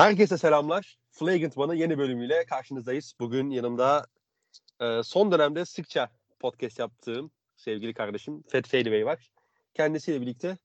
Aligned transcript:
Herkese 0.00 0.38
selamlar. 0.38 0.98
Flagrant 1.10 1.58
One'ın 1.58 1.74
yeni 1.74 1.98
bölümüyle 1.98 2.44
karşınızdayız. 2.44 3.12
Bugün 3.20 3.50
yanımda 3.50 4.06
e, 4.80 5.02
son 5.02 5.32
dönemde 5.32 5.64
sıkça 5.64 6.08
podcast 6.38 6.78
yaptığım 6.78 7.30
sevgili 7.56 7.94
kardeşim 7.94 8.42
Fethi 8.48 8.92
Bey 8.92 9.06
var. 9.06 9.30
Kendisiyle 9.74 10.20
birlikte 10.20 10.58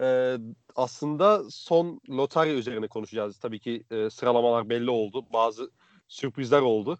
e, 0.00 0.36
aslında 0.74 1.50
son 1.50 2.00
lotarya 2.10 2.54
üzerine 2.54 2.88
konuşacağız. 2.88 3.38
Tabii 3.38 3.60
ki 3.60 3.84
e, 3.90 4.10
sıralamalar 4.10 4.68
belli 4.68 4.90
oldu. 4.90 5.26
Bazı 5.32 5.70
sürprizler 6.08 6.60
oldu. 6.60 6.98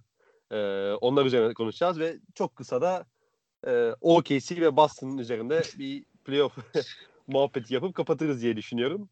E, 0.51 0.57
onlar 1.01 1.25
üzerine 1.25 1.55
konuşacağız 1.55 2.01
ve 2.01 2.17
çok 2.35 2.57
kısa 2.57 2.83
da 2.83 3.07
e, 3.67 3.93
OKC 4.01 4.61
ve 4.61 4.77
Boston'ın 4.77 5.19
üzerinde 5.19 5.63
bir 5.79 6.05
playoff 6.25 6.59
muhabbeti 7.27 7.75
yapıp 7.75 7.95
kapatırız 7.95 8.43
diye 8.43 8.57
düşünüyorum. 8.57 9.09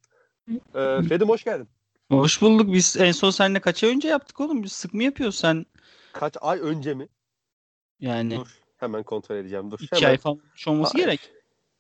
E, 0.75 1.03
Fedim 1.09 1.29
hoş 1.29 1.45
geldin. 1.45 1.69
Hoş 2.11 2.43
bulduk. 2.43 2.73
Biz 2.73 2.97
en 2.97 3.13
son 3.13 3.31
seninle 3.31 3.61
kaç 3.61 3.85
ay 3.85 3.91
önce 3.91 4.09
yaptık 4.09 4.41
oğlum? 4.41 4.63
Biz 4.63 4.73
sık 4.73 4.95
mı 4.95 5.03
yapıyoruz 5.05 5.37
sen? 5.37 5.67
Kaç 6.13 6.37
ay 6.41 6.61
önce 6.61 6.95
mi? 6.95 7.09
Yani 8.01 8.37
Dur 8.37 8.59
hemen 8.77 9.03
kontrol 9.03 9.37
edeceğim. 9.37 9.71
Dur. 9.71 9.79
iki 9.81 9.97
hemen. 9.97 10.09
ay 10.11 10.19
falan 10.19 10.41
olması 10.67 10.99
Ay, 10.99 11.05
gerek. 11.05 11.21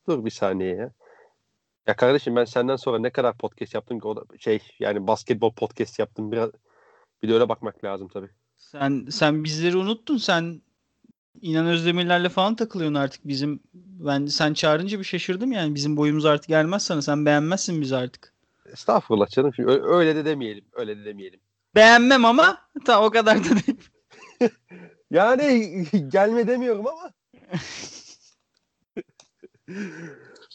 Dur 0.09 0.25
bir 0.25 0.31
saniye 0.31 0.77
ya. 0.77 0.93
Ya 1.87 1.97
kardeşim 1.97 2.37
ben 2.37 2.45
senden 2.45 2.77
sonra 2.77 2.99
ne 2.99 3.11
kadar 3.11 3.39
podcast 3.39 3.75
yaptım 3.75 4.01
ki 4.01 4.09
o 4.09 4.17
da 4.17 4.23
şey 4.39 4.59
yani 4.79 5.07
basketbol 5.07 5.53
podcast 5.53 5.99
yaptım 5.99 6.33
biraz 6.33 6.51
bir 7.23 7.29
de 7.29 7.35
öyle 7.35 7.49
bakmak 7.49 7.85
lazım 7.85 8.09
tabii. 8.09 8.31
Sen 8.57 9.07
sen 9.11 9.45
bizleri 9.45 9.77
unuttun. 9.77 10.17
Sen 10.17 10.63
İnan 11.41 11.67
Özdemirler'le 11.67 12.29
falan 12.29 12.57
takılıyorsun 12.57 12.95
artık 12.95 13.29
bizim. 13.29 13.61
Ben 13.75 14.27
sen 14.27 14.55
çağırınca 14.55 14.99
bir 14.99 15.05
şaşırdım 15.05 15.53
yani. 15.53 15.75
Bizim 15.75 15.97
boyumuz 15.97 16.25
artık 16.25 16.49
gelmez 16.49 16.83
sana. 16.83 17.03
Sen 17.03 17.27
beğenmezsin 17.27 17.81
bizi 17.81 17.97
artık. 17.97 18.34
Estağfurullah 18.73 19.29
canım. 19.29 19.55
Şimdi 19.55 19.71
öyle 19.71 20.17
de 20.17 20.25
demeyelim. 20.25 20.65
Öyle 20.73 20.99
de 20.99 21.05
demeyelim. 21.05 21.41
Beğenmem 21.75 22.25
ama 22.25 22.59
ta 22.85 23.05
o 23.05 23.11
kadar 23.11 23.39
da 23.39 23.49
değil. 23.49 23.91
Yani 25.11 25.71
gelme 26.09 26.47
demiyorum 26.47 26.87
ama. 26.87 27.11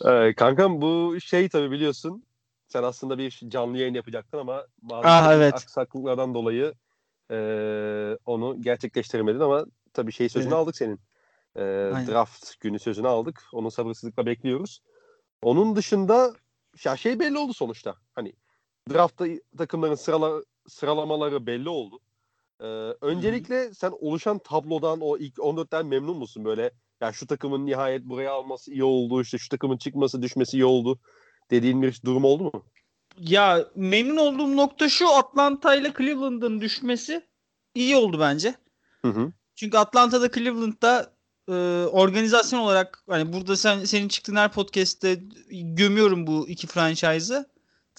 ee, 0.06 0.34
kankam 0.36 0.82
bu 0.82 1.18
şey 1.22 1.50
tabii 1.50 1.72
biliyorsun. 1.72 2.24
Sen 2.68 2.84
aslında 2.84 3.18
bir 3.18 3.40
canlı 3.48 3.78
yayın 3.78 3.94
yapacaktın 3.94 4.38
ama 4.38 4.66
bazı 4.82 5.08
Ah, 5.08 5.34
evet. 5.34 5.54
aksaklıklardan 5.54 6.34
dolayı 6.34 6.74
ee, 7.32 8.18
onu 8.26 8.62
gerçekleştiremedin 8.62 9.40
ama 9.40 9.66
tabii 9.94 10.12
şey 10.12 10.30
sözünü 10.30 10.50
Evet. 10.54 10.58
aldık 10.60 10.76
senin. 10.78 11.00
Aynen. 11.56 12.08
draft 12.08 12.60
günü 12.60 12.80
sözünü 12.80 13.08
aldık. 13.08 13.44
Onu 13.54 13.72
sabırsızlıkla 13.72 14.26
bekliyoruz. 14.26 14.82
Onun 15.42 15.76
dışında 15.76 16.34
ya 16.86 16.98
şey 16.98 17.20
belli 17.20 17.38
oldu 17.38 17.54
sonuçta. 17.54 17.96
Hani 18.16 18.34
draftta 18.90 19.26
takımların 19.58 19.96
sırala, 19.96 20.44
sıralamaları 20.68 21.46
belli 21.46 21.70
oldu. 21.70 22.00
Ee, 22.62 22.66
öncelikle 23.02 23.74
sen 23.74 23.92
oluşan 24.00 24.40
tablodan 24.40 25.02
o 25.02 25.18
ilk 25.18 25.36
14'ten 25.36 25.86
memnun 25.86 26.18
musun 26.18 26.46
böyle? 26.46 26.72
Ya 27.02 27.12
şu 27.14 27.28
takımın 27.28 27.66
nihayet 27.66 28.06
buraya 28.06 28.34
alması 28.34 28.72
iyi 28.72 28.84
oldu. 28.84 29.22
işte 29.22 29.38
şu 29.38 29.50
takımın 29.50 29.78
çıkması 29.78 30.22
düşmesi 30.22 30.58
iyi 30.58 30.66
oldu. 30.66 31.00
Dediğin 31.52 31.82
bir 31.82 32.02
durum 32.06 32.26
oldu 32.26 32.44
mu? 32.44 32.66
Ya 33.18 33.66
memnun 33.76 34.18
olduğum 34.18 34.58
nokta 34.58 34.90
şu 34.90 35.10
Atlanta 35.10 35.76
ile 35.76 35.94
Cleveland'ın 35.98 36.62
düşmesi 36.62 37.28
iyi 37.76 37.96
oldu 37.96 38.20
bence. 38.20 38.56
Hı 39.02 39.08
hı. 39.08 39.32
Çünkü 39.56 39.78
Atlanta'da 39.78 40.32
Cleveland'da 40.32 41.14
e, 41.50 41.86
organizasyon 41.88 42.60
olarak 42.60 43.04
hani 43.10 43.34
burada 43.34 43.58
sen 43.58 43.86
senin 43.86 44.08
çıktığın 44.08 44.36
her 44.36 44.52
podcast'te 44.52 45.20
gömüyorum 45.52 46.28
bu 46.28 46.48
iki 46.48 46.68
franchise'ı 46.68 47.46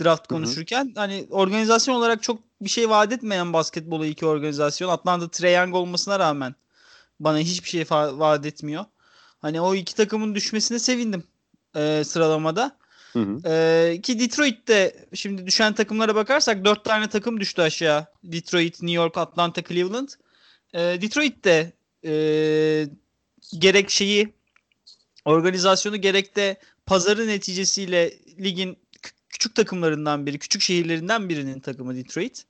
draft 0.01 0.20
Hı 0.20 0.25
hı. 0.25 0.39
konuşurken. 0.39 0.92
Hani 0.97 1.27
organizasyon 1.31 1.95
olarak 1.95 2.23
çok 2.23 2.41
bir 2.61 2.70
şey 2.70 2.89
vaat 2.89 3.12
etmeyen 3.12 3.53
basketbola 3.53 4.07
iki 4.07 4.27
organizasyon. 4.27 4.89
Atlanta 4.89 5.29
Triangle 5.29 5.77
olmasına 5.77 6.19
rağmen 6.19 6.55
bana 7.20 7.39
hiçbir 7.39 7.69
şey 7.69 7.84
vaat 7.91 8.47
etmiyor. 8.47 8.84
Hani 9.39 9.61
o 9.61 9.74
iki 9.74 9.95
takımın 9.95 10.35
düşmesine 10.35 10.79
sevindim 10.79 11.24
e, 11.77 12.05
sıralamada. 12.05 12.80
Hı 13.13 13.19
hı. 13.19 13.41
Ee, 13.47 14.01
ki 14.03 14.20
Detroit'te 14.20 15.07
şimdi 15.14 15.47
düşen 15.47 15.73
takımlara 15.73 16.14
bakarsak 16.14 16.64
dört 16.64 16.85
tane 16.85 17.08
takım 17.08 17.41
düştü 17.41 17.63
aşağı. 17.63 18.07
Detroit, 18.24 18.83
New 18.83 18.97
York, 18.97 19.19
Atlanta, 19.19 19.63
Cleveland. 19.63 20.08
Ee, 20.74 20.79
Detroit'te 20.79 21.73
e, 22.05 22.13
gerek 23.58 23.90
şeyi 23.90 24.34
organizasyonu 25.24 25.96
gerek 25.96 26.36
de 26.36 26.56
pazarı 26.86 27.27
neticesiyle 27.27 28.12
ligin 28.38 28.78
kü- 29.02 29.12
küçük 29.28 29.55
takımlarından 29.55 30.27
biri, 30.27 30.38
küçük 30.38 30.62
şehirlerinden 30.62 31.28
birinin 31.28 31.61
takımı 31.61 31.96
Detroit. 31.96 32.44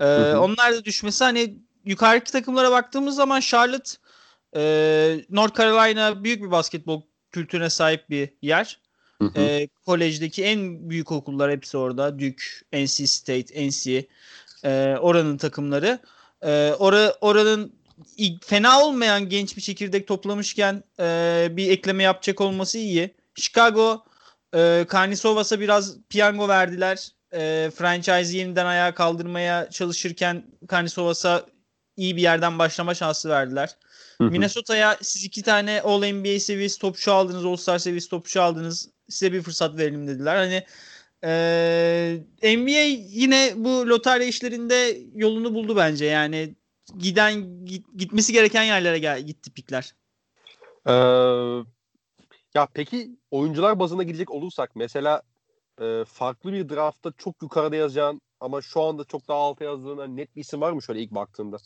Ee, 0.00 0.04
hı. 0.04 0.40
Onlar 0.40 0.72
da 0.72 0.84
düşmesi 0.84 1.24
hani 1.24 1.58
yukarıdaki 1.84 2.32
takımlara 2.32 2.70
baktığımız 2.70 3.16
zaman 3.16 3.40
Charlotte, 3.40 3.90
e, 4.56 5.24
North 5.30 5.58
Carolina 5.58 6.24
büyük 6.24 6.42
bir 6.42 6.50
basketbol 6.50 7.02
kültürüne 7.30 7.70
sahip 7.70 8.10
bir 8.10 8.30
yer. 8.42 8.80
Hı 9.18 9.24
hı. 9.24 9.40
Ee, 9.40 9.68
kolejdeki 9.86 10.44
en 10.44 10.90
büyük 10.90 11.12
okullar 11.12 11.52
hepsi 11.52 11.76
orada. 11.76 12.18
Duke, 12.18 12.44
NC 12.72 13.06
State, 13.06 13.68
NC 13.68 14.06
e, 14.64 14.96
oranın 15.00 15.36
takımları. 15.36 15.98
E, 16.42 16.72
ora, 16.78 17.14
oranın 17.20 17.72
fena 18.46 18.84
olmayan 18.84 19.28
genç 19.28 19.56
bir 19.56 19.62
çekirdek 19.62 20.06
toplamışken 20.08 20.84
e, 21.00 21.48
bir 21.50 21.70
ekleme 21.70 22.02
yapacak 22.02 22.40
olması 22.40 22.78
iyi. 22.78 23.14
Chicago 23.34 24.04
e, 24.54 24.84
Karnisovas'a 24.88 25.60
biraz 25.60 25.96
piyango 26.08 26.48
verdiler. 26.48 27.08
E, 27.34 27.70
franchise'i 27.76 28.36
yeniden 28.36 28.66
ayağa 28.66 28.94
kaldırmaya 28.94 29.70
çalışırken 29.70 30.44
Karnisovas'a 30.68 31.46
iyi 31.96 32.16
bir 32.16 32.22
yerden 32.22 32.58
başlama 32.58 32.94
şansı 32.94 33.28
verdiler. 33.28 33.76
Minnesota'ya 34.20 34.98
siz 35.02 35.24
iki 35.24 35.42
tane 35.42 35.80
All 35.80 36.06
NBA 36.12 36.40
seviyesi 36.40 36.78
topçu 36.78 37.12
aldınız, 37.12 37.44
All 37.44 37.56
Star 37.56 37.78
seviyesi 37.78 38.08
topçu 38.08 38.42
aldınız. 38.42 38.88
Size 39.08 39.32
bir 39.32 39.42
fırsat 39.42 39.78
verelim 39.78 40.08
dediler. 40.08 40.36
Hani 40.36 40.64
eee, 41.22 42.56
NBA 42.56 43.02
yine 43.08 43.52
bu 43.56 43.88
lotarya 43.88 44.26
işlerinde 44.26 44.98
yolunu 45.14 45.54
buldu 45.54 45.76
bence. 45.76 46.04
Yani 46.04 46.54
giden 46.98 47.64
git- 47.64 47.96
gitmesi 47.96 48.32
gereken 48.32 48.62
yerlere 48.62 48.98
gel, 48.98 49.22
gitti 49.22 49.52
pikler. 49.52 49.94
Ee, 50.86 50.92
ya 52.54 52.68
peki 52.74 53.16
oyuncular 53.30 53.78
bazına 53.78 54.02
gidecek 54.02 54.30
olursak 54.30 54.76
mesela 54.76 55.22
e, 55.80 56.04
farklı 56.04 56.52
bir 56.52 56.68
draftta 56.68 57.12
çok 57.18 57.42
yukarıda 57.42 57.76
yazacağın 57.76 58.20
ama 58.40 58.62
şu 58.62 58.82
anda 58.82 59.04
çok 59.04 59.28
daha 59.28 59.38
alta 59.38 59.64
yazdığın 59.64 59.98
hani 59.98 60.16
net 60.16 60.36
bir 60.36 60.40
isim 60.40 60.60
var 60.60 60.72
mı 60.72 60.82
şöyle 60.82 61.00
ilk 61.02 61.10
baktığında? 61.10 61.56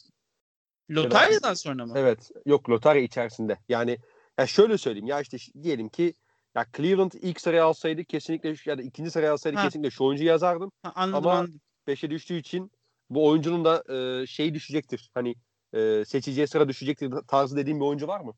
Lotaryadan 0.90 1.54
sonra 1.54 1.86
mı? 1.86 1.92
Evet. 1.96 2.30
Yok 2.46 2.70
lotarya 2.70 3.02
içerisinde. 3.02 3.58
Yani 3.68 3.98
ya 4.38 4.46
şöyle 4.46 4.78
söyleyeyim 4.78 5.06
ya 5.06 5.20
işte 5.20 5.36
diyelim 5.62 5.88
ki 5.88 6.14
ya 6.54 6.66
Cleveland 6.76 7.12
ilk 7.12 7.40
sıraya 7.40 7.64
alsaydı 7.64 8.04
kesinlikle 8.04 8.54
ya 8.66 8.78
da 8.78 8.82
ikinci 8.82 9.10
sıraya 9.10 9.32
alsaydı 9.32 9.56
Ha. 9.56 9.64
kesinlikle 9.64 9.90
şu 9.90 10.04
oyuncuyu 10.04 10.28
yazardım. 10.28 10.72
Ha, 10.82 10.92
anladım 10.94 11.26
Ama- 11.26 11.38
anladım. 11.38 11.60
5'e 11.86 12.10
düştüğü 12.10 12.34
için 12.38 12.70
bu 13.10 13.26
oyuncunun 13.26 13.64
da 13.64 13.94
e, 14.22 14.26
şey 14.26 14.54
düşecektir. 14.54 15.10
Hani 15.14 15.34
e, 15.72 16.04
seçeceği 16.06 16.46
sıra 16.46 16.68
düşecektir 16.68 17.10
tarzı 17.28 17.56
dediğim 17.56 17.80
bir 17.80 17.84
oyuncu 17.84 18.08
var 18.08 18.20
mı? 18.20 18.34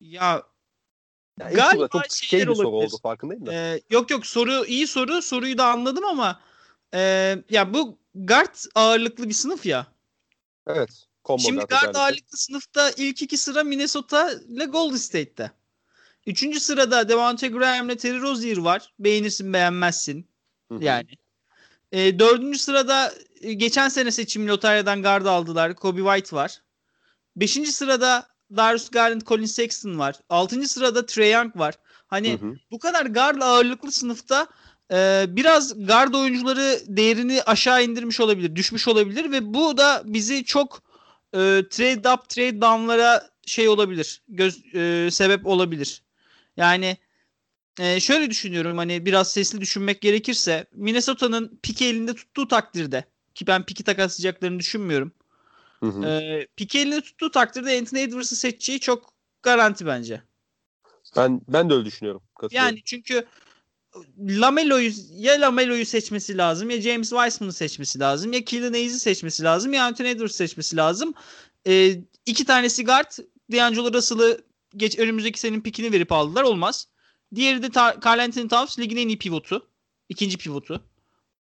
Ya 0.00 0.42
Ya 1.40 1.50
ilk 1.50 1.56
Galiba 1.56 1.88
çok 1.88 2.10
şeyler 2.10 2.44
şey 2.44 2.50
bir 2.50 2.54
soru 2.54 2.68
olabilir. 2.68 2.92
oldu 2.92 2.98
farkındayım 3.02 3.46
da. 3.46 3.52
Ee, 3.54 3.80
yok 3.90 4.10
yok 4.10 4.26
soru 4.26 4.64
iyi 4.66 4.86
soru. 4.86 5.22
Soruyu 5.22 5.58
da 5.58 5.66
anladım 5.66 6.04
ama 6.04 6.40
e, 6.94 6.98
ya 7.50 7.74
bu 7.74 7.98
guard 8.14 8.54
ağırlıklı 8.74 9.28
bir 9.28 9.34
sınıf 9.34 9.66
ya. 9.66 9.86
evet. 10.66 11.06
Combo 11.24 11.42
Şimdi 11.42 11.56
guard 11.60 11.72
özellikle. 11.72 11.98
ağırlıklı 11.98 12.38
sınıfta 12.38 12.90
ilk 12.90 13.22
iki 13.22 13.36
sıra 13.36 13.64
Minnesota 13.64 14.32
ile 14.32 14.64
Golden 14.64 14.96
State'te. 14.96 15.50
Üçüncü 16.26 16.60
sırada 16.60 17.08
Devontae 17.08 17.48
Graham 17.48 17.86
ile 17.86 17.96
Terry 17.96 18.20
Rozier 18.20 18.56
var. 18.56 18.94
Beğenirsin 18.98 19.52
beğenmezsin 19.52 20.28
Hı 20.72 20.74
hı. 20.78 20.84
yani. 20.84 21.08
E, 21.92 22.18
dördüncü 22.18 22.58
sırada 22.58 23.12
e, 23.40 23.52
geçen 23.52 23.88
sene 23.88 24.10
seçim 24.10 24.48
lotaryadan 24.48 25.02
guard 25.02 25.26
aldılar. 25.26 25.74
Kobe 25.74 26.00
White 26.00 26.36
var. 26.36 26.62
Beşinci 27.36 27.72
sırada 27.72 28.26
Darius 28.56 28.90
Garland, 28.90 29.20
Colin 29.20 29.46
Sexton 29.46 29.98
var. 29.98 30.14
Altıncı 30.28 30.68
sırada 30.68 31.06
Trae 31.06 31.28
Young 31.28 31.56
var. 31.56 31.74
Hani 32.06 32.32
Hı 32.32 32.46
hı. 32.46 32.54
bu 32.70 32.78
kadar 32.78 33.06
guard 33.06 33.42
ağırlıklı 33.42 33.92
sınıfta 33.92 34.46
e, 34.92 35.24
biraz 35.28 35.86
guard 35.86 36.14
oyuncuları 36.14 36.80
değerini 36.86 37.42
aşağı 37.42 37.84
indirmiş 37.84 38.20
olabilir, 38.20 38.56
düşmüş 38.56 38.88
olabilir 38.88 39.32
ve 39.32 39.54
bu 39.54 39.76
da 39.76 40.02
bizi 40.04 40.44
çok 40.44 40.82
e, 41.32 41.38
trade 41.70 42.14
up, 42.14 42.28
trade 42.28 42.60
down'lara 42.60 43.30
şey 43.46 43.68
olabilir, 43.68 44.22
göz 44.28 44.74
e, 44.74 45.08
sebep 45.10 45.46
olabilir. 45.46 46.02
Yani 46.56 46.96
e, 47.78 48.00
şöyle 48.00 48.30
düşünüyorum 48.30 48.78
hani 48.78 49.06
biraz 49.06 49.32
sesli 49.32 49.60
düşünmek 49.60 50.00
gerekirse 50.00 50.66
Minnesota'nın 50.74 51.58
piki 51.62 51.86
elinde 51.86 52.14
tuttuğu 52.14 52.48
takdirde 52.48 53.04
ki 53.34 53.46
ben 53.46 53.66
piki 53.66 53.84
takaslayacaklarını 53.84 54.58
düşünmüyorum. 54.58 55.12
Hı 55.80 55.86
hı. 55.86 56.06
E, 56.06 56.46
piki 56.56 56.78
elinde 56.78 57.00
tuttuğu 57.00 57.30
takdirde 57.30 57.78
Anthony 57.78 58.02
Edwards'ı 58.02 58.36
seçeceği 58.36 58.80
çok 58.80 59.14
garanti 59.42 59.86
bence. 59.86 60.22
Ben 61.16 61.40
ben 61.48 61.70
de 61.70 61.74
öyle 61.74 61.84
düşünüyorum. 61.84 62.22
Yani 62.50 62.82
çünkü 62.84 63.26
Lamelo'yu 64.18 64.92
ya 65.10 65.40
Lamelo'yu 65.40 65.86
seçmesi 65.86 66.38
lazım 66.38 66.70
ya 66.70 66.80
James 66.80 67.10
Wiseman'ı 67.10 67.52
seçmesi 67.52 68.00
lazım 68.00 68.32
ya 68.32 68.44
Killian 68.44 68.72
Hayes'i 68.72 68.98
seçmesi 68.98 69.42
lazım 69.42 69.72
ya 69.72 69.84
Anthony 69.84 70.10
Edwards 70.10 70.36
seçmesi 70.36 70.76
lazım. 70.76 71.14
E, 71.66 71.96
iki 72.26 72.44
tanesi 72.44 72.84
guard 72.84 73.10
D'Angelo 73.52 73.92
Russell'ı 73.92 74.40
geç 74.76 74.98
önümüzdeki 74.98 75.40
senin 75.40 75.60
pikini 75.60 75.92
verip 75.92 76.12
aldılar 76.12 76.42
olmaz. 76.42 76.88
Diğeri 77.34 77.62
de 77.62 77.68
Karl 78.00 78.18
Anthony 78.18 78.48
Towns 78.48 78.78
ligin 78.78 78.96
en 78.96 79.08
iyi 79.08 79.18
pivotu. 79.18 79.66
ikinci 80.08 80.38
pivotu. 80.38 80.82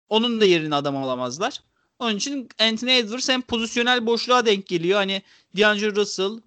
Onun 0.09 0.41
da 0.41 0.45
yerini 0.45 0.75
adam 0.75 0.97
alamazlar. 0.97 1.63
Onun 2.00 2.15
için 2.15 2.50
Anthony 2.59 2.97
Edwards 2.97 3.30
hem 3.30 3.41
pozisyonel 3.41 4.06
boşluğa 4.06 4.45
denk 4.45 4.68
geliyor. 4.68 5.00
Hani 5.00 5.21
D'Angelo 5.57 5.95
Russell, 5.95 6.39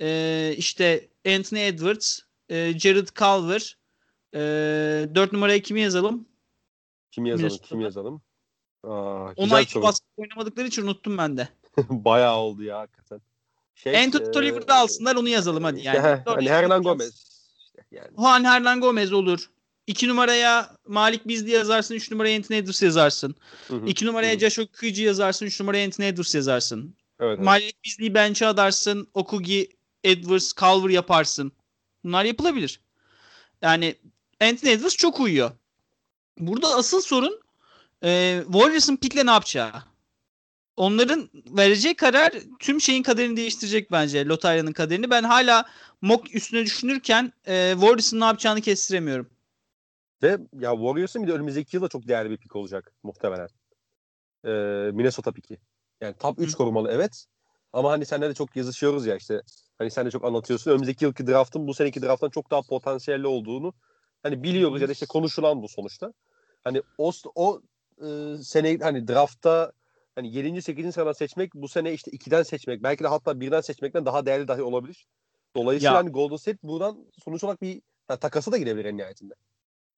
e, 0.00 0.54
işte 0.56 1.08
Anthony 1.26 1.66
Edwards, 1.66 2.20
e, 2.48 2.78
Jared 2.78 3.08
Culver, 3.08 3.76
e, 4.34 4.38
4 5.14 5.32
numaraya 5.32 5.62
kimi 5.62 5.80
yazalım? 5.80 6.28
Kimi 7.10 7.28
yazalım? 7.28 7.44
Minnesota'da. 7.44 7.68
Kimi 7.68 7.84
yazalım? 7.84 8.22
Aa, 8.84 9.32
Ona 9.36 9.60
hiç 9.60 9.70
soru. 9.70 9.82
basket 9.82 10.08
oynamadıkları 10.16 10.66
için 10.66 10.82
unuttum 10.82 11.18
ben 11.18 11.36
de. 11.36 11.48
Bayağı 11.90 12.36
oldu 12.36 12.62
ya 12.62 12.78
hakikaten. 12.78 13.20
Şey, 13.74 14.04
Anthony 14.04 14.28
e, 14.28 14.30
Tolliver'ı 14.30 14.68
da 14.68 14.74
alsınlar 14.74 15.16
onu 15.16 15.28
yazalım 15.28 15.64
hadi. 15.64 15.80
Yani. 15.82 15.98
hani 16.24 16.50
Hernan. 16.50 16.82
Gomez. 16.82 17.35
Yani. 17.90 18.08
Juan 18.16 18.44
Hernan 18.44 18.80
Gomez 18.80 19.12
olur. 19.12 19.50
2 19.86 20.08
numaraya 20.08 20.76
Malik 20.88 21.28
Bizli 21.28 21.50
yazarsın. 21.50 21.94
3 21.94 22.10
numaraya 22.10 22.36
Anthony 22.36 22.58
Edwards 22.58 22.82
yazarsın. 22.82 23.34
Hı 23.68 23.74
hı. 23.74 23.86
2 23.86 24.06
numaraya. 24.06 24.38
Josh 24.38 24.58
Okogie 24.58 25.04
yazarsın. 25.04 25.46
3 25.46 25.60
numaraya 25.60 25.86
Anthony 25.86 26.08
Edwards 26.08 26.34
yazarsın. 26.34 26.96
Evet, 27.20 27.34
evet. 27.36 27.44
Malik 27.44 27.84
Bizli'yi 27.84 28.14
bench'e 28.14 28.46
adarsın. 28.46 29.08
Okugi, 29.14 29.68
Edwards, 30.04 30.52
Culver 30.54 30.90
yaparsın. 30.90 31.52
Bunlar 32.04 32.24
yapılabilir. 32.24 32.80
Yani 33.62 33.94
Anthony 34.40 34.72
Edwards 34.72 34.96
çok 34.96 35.20
uyuyor. 35.20 35.50
Burada 36.38 36.74
asıl 36.74 37.00
sorun 37.00 37.40
e, 38.04 38.40
Warriors'ın 38.52 38.96
pick'le 38.96 39.26
ne 39.26 39.30
yapacağı. 39.30 39.72
Onların 40.76 41.30
vereceği 41.50 41.94
karar 41.94 42.32
tüm 42.58 42.80
şeyin 42.80 43.02
kaderini 43.02 43.36
değiştirecek 43.36 43.92
bence. 43.92 44.26
Lotarya'nın 44.26 44.72
kaderini. 44.72 45.10
Ben 45.10 45.22
hala 45.22 45.64
mock 46.02 46.34
üstüne 46.34 46.64
düşünürken 46.64 47.32
e, 47.46 47.72
Warriors'ın 47.72 48.20
ne 48.20 48.24
yapacağını 48.24 48.60
kestiremiyorum. 48.60 49.30
Ve 50.22 50.38
ya 50.60 50.72
Warriors'ın 50.72 51.22
bir 51.22 51.28
de 51.28 51.32
önümüzdeki 51.32 51.76
yıl 51.76 51.82
da 51.82 51.88
çok 51.88 52.08
değerli 52.08 52.30
bir 52.30 52.36
pik 52.36 52.56
olacak 52.56 52.92
muhtemelen. 53.02 53.48
Ee, 54.44 54.50
Minnesota 54.92 55.32
piki. 55.32 55.58
Yani 56.00 56.14
top 56.18 56.38
3 56.38 56.52
Hı. 56.52 56.56
korumalı 56.56 56.90
evet. 56.92 57.26
Ama 57.72 57.90
hani 57.90 58.06
senle 58.06 58.28
de 58.28 58.34
çok 58.34 58.56
yazışıyoruz 58.56 59.06
ya 59.06 59.16
işte. 59.16 59.42
Hani 59.78 59.90
sen 59.90 60.06
de 60.06 60.10
çok 60.10 60.24
anlatıyorsun. 60.24 60.70
Önümüzdeki 60.70 61.04
yılki 61.04 61.26
draftın 61.26 61.66
bu 61.66 61.74
seneki 61.74 62.02
drafttan 62.02 62.30
çok 62.30 62.50
daha 62.50 62.62
potansiyelli 62.62 63.26
olduğunu 63.26 63.72
hani 64.22 64.42
biliyoruz 64.42 64.80
ya 64.80 64.88
da 64.88 64.92
işte 64.92 65.06
konuşulan 65.06 65.62
bu 65.62 65.68
sonuçta. 65.68 66.12
Hani 66.64 66.82
o 66.98 67.12
o 67.34 67.62
e, 67.98 68.36
sene 68.42 68.78
hani 68.78 69.08
draftta 69.08 69.72
hani 70.16 70.36
7. 70.36 70.62
8. 70.62 70.94
sıradan 70.94 71.12
seçmek 71.12 71.54
bu 71.54 71.68
sene 71.68 71.92
işte 71.92 72.10
2'den 72.10 72.42
seçmek 72.42 72.82
belki 72.82 73.04
de 73.04 73.08
hatta 73.08 73.30
1'den 73.30 73.60
seçmekten 73.60 74.06
daha 74.06 74.26
değerli 74.26 74.48
dahi 74.48 74.62
olabilir. 74.62 75.06
Dolayısıyla 75.56 75.92
Ya. 75.92 75.98
hani 75.98 76.10
Golden 76.10 76.36
State 76.36 76.58
buradan 76.62 76.98
sonuç 77.24 77.44
olarak 77.44 77.62
bir 77.62 77.82
ha, 78.08 78.16
takası 78.16 78.52
da 78.52 78.58
gidebilir 78.58 78.84
en 78.84 78.96
nihayetinde. 78.96 79.34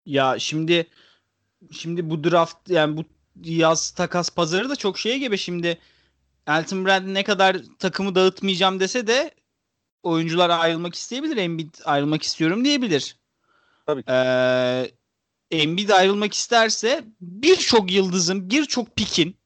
Ya 0.06 0.38
şimdi 0.38 0.86
şimdi 1.72 2.10
bu 2.10 2.24
draft 2.24 2.70
yani 2.70 2.96
bu 2.96 3.04
yaz 3.44 3.90
takas 3.90 4.30
pazarı 4.30 4.70
da 4.70 4.76
çok 4.76 4.98
şeye 4.98 5.18
gebe 5.18 5.36
şimdi. 5.36 5.78
Elton 6.46 6.86
Brand 6.86 7.14
ne 7.14 7.24
kadar 7.24 7.56
takımı 7.78 8.14
dağıtmayacağım 8.14 8.80
dese 8.80 9.06
de 9.06 9.30
oyuncular 10.02 10.50
ayrılmak 10.50 10.94
isteyebilir. 10.94 11.36
Embiid 11.36 11.74
ayrılmak 11.84 12.22
istiyorum 12.22 12.64
diyebilir. 12.64 13.16
Tabii 13.86 14.02
ki. 14.02 14.12
Ee, 14.12 14.90
Embiid 15.50 15.88
ayrılmak 15.88 16.34
isterse 16.34 17.04
birçok 17.20 17.92
yıldızın, 17.92 18.50
birçok 18.50 18.96
pikin 18.96 19.37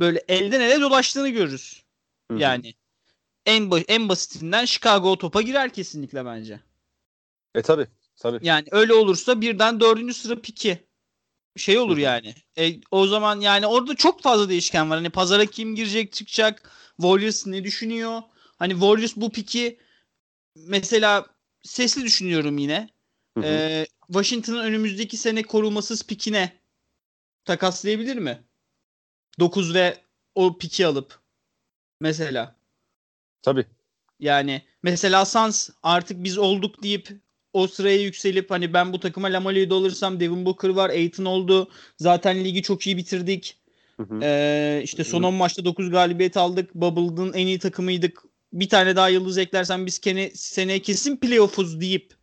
böyle 0.00 0.24
elden 0.28 0.60
ele 0.60 0.80
dolaştığını 0.80 1.28
görürüz. 1.28 1.82
Hı 2.30 2.36
hı. 2.36 2.40
Yani 2.40 2.74
en 3.46 3.70
en 3.88 4.08
basitinden 4.08 4.64
Chicago 4.64 5.18
topa 5.18 5.42
girer 5.42 5.72
kesinlikle 5.72 6.24
bence. 6.24 6.60
E 7.54 7.62
tabi. 7.62 7.86
Tabi. 8.16 8.38
Yani 8.42 8.68
öyle 8.70 8.94
olursa 8.94 9.40
birden 9.40 9.80
dördüncü 9.80 10.14
sıra 10.14 10.40
piki 10.40 10.86
şey 11.56 11.78
olur 11.78 11.96
Hı 11.96 12.00
hı. 12.00 12.02
yani. 12.04 12.34
E, 12.58 12.80
o 12.90 13.06
zaman 13.06 13.40
yani 13.40 13.66
orada 13.66 13.94
çok 13.94 14.22
fazla 14.22 14.48
değişken 14.48 14.90
var. 14.90 14.98
Hani 14.98 15.10
pazara 15.10 15.46
kim 15.46 15.74
girecek 15.74 16.12
çıkacak. 16.12 16.70
Warriors 16.96 17.46
ne 17.46 17.64
düşünüyor? 17.64 18.22
Hani 18.56 18.72
Warriors 18.72 19.16
bu 19.16 19.32
piki 19.32 19.78
mesela 20.56 21.26
sesli 21.62 22.02
düşünüyorum 22.02 22.58
yine. 22.58 22.88
Hı 23.36 23.40
hı. 23.40 23.44
Ee, 23.46 23.86
Washington'ın 24.06 24.64
önümüzdeki 24.64 25.16
sene 25.16 25.42
korumasız 25.42 26.02
pikine 26.02 26.52
takaslayabilir 27.44 28.16
mi? 28.16 28.45
9 29.40 29.74
ve 29.74 29.96
o 30.34 30.58
piki 30.58 30.86
alıp 30.86 31.20
mesela. 32.00 32.56
Tabii. 33.42 33.66
Yani 34.20 34.62
mesela 34.82 35.24
Suns 35.24 35.70
artık 35.82 36.24
biz 36.24 36.38
olduk 36.38 36.82
deyip 36.82 37.08
o 37.52 37.66
sıraya 37.66 38.02
yükselip 38.02 38.50
hani 38.50 38.72
ben 38.74 38.92
bu 38.92 39.00
takıma 39.00 39.28
Lamale'yi 39.28 39.70
de 39.70 39.74
alırsam 39.74 40.20
Devin 40.20 40.46
Booker 40.46 40.68
var, 40.68 40.90
Aiton 40.90 41.24
oldu. 41.24 41.70
Zaten 41.98 42.44
ligi 42.44 42.62
çok 42.62 42.86
iyi 42.86 42.96
bitirdik. 42.96 43.58
Hı 43.96 44.02
hı. 44.02 44.20
Ee, 44.22 44.80
işte 44.84 45.04
son 45.04 45.22
Hı. 45.22 45.26
10 45.26 45.34
maçta 45.34 45.64
9 45.64 45.90
galibiyet 45.90 46.36
aldık. 46.36 46.74
Bubble'ın 46.74 47.32
en 47.32 47.46
iyi 47.46 47.58
takımıydık. 47.58 48.22
Bir 48.52 48.68
tane 48.68 48.96
daha 48.96 49.08
yıldız 49.08 49.38
eklersen 49.38 49.86
biz 49.86 49.98
kene, 49.98 50.30
seneye 50.30 50.82
kesin 50.82 51.16
playoff'uz 51.16 51.80
deyip 51.80 52.14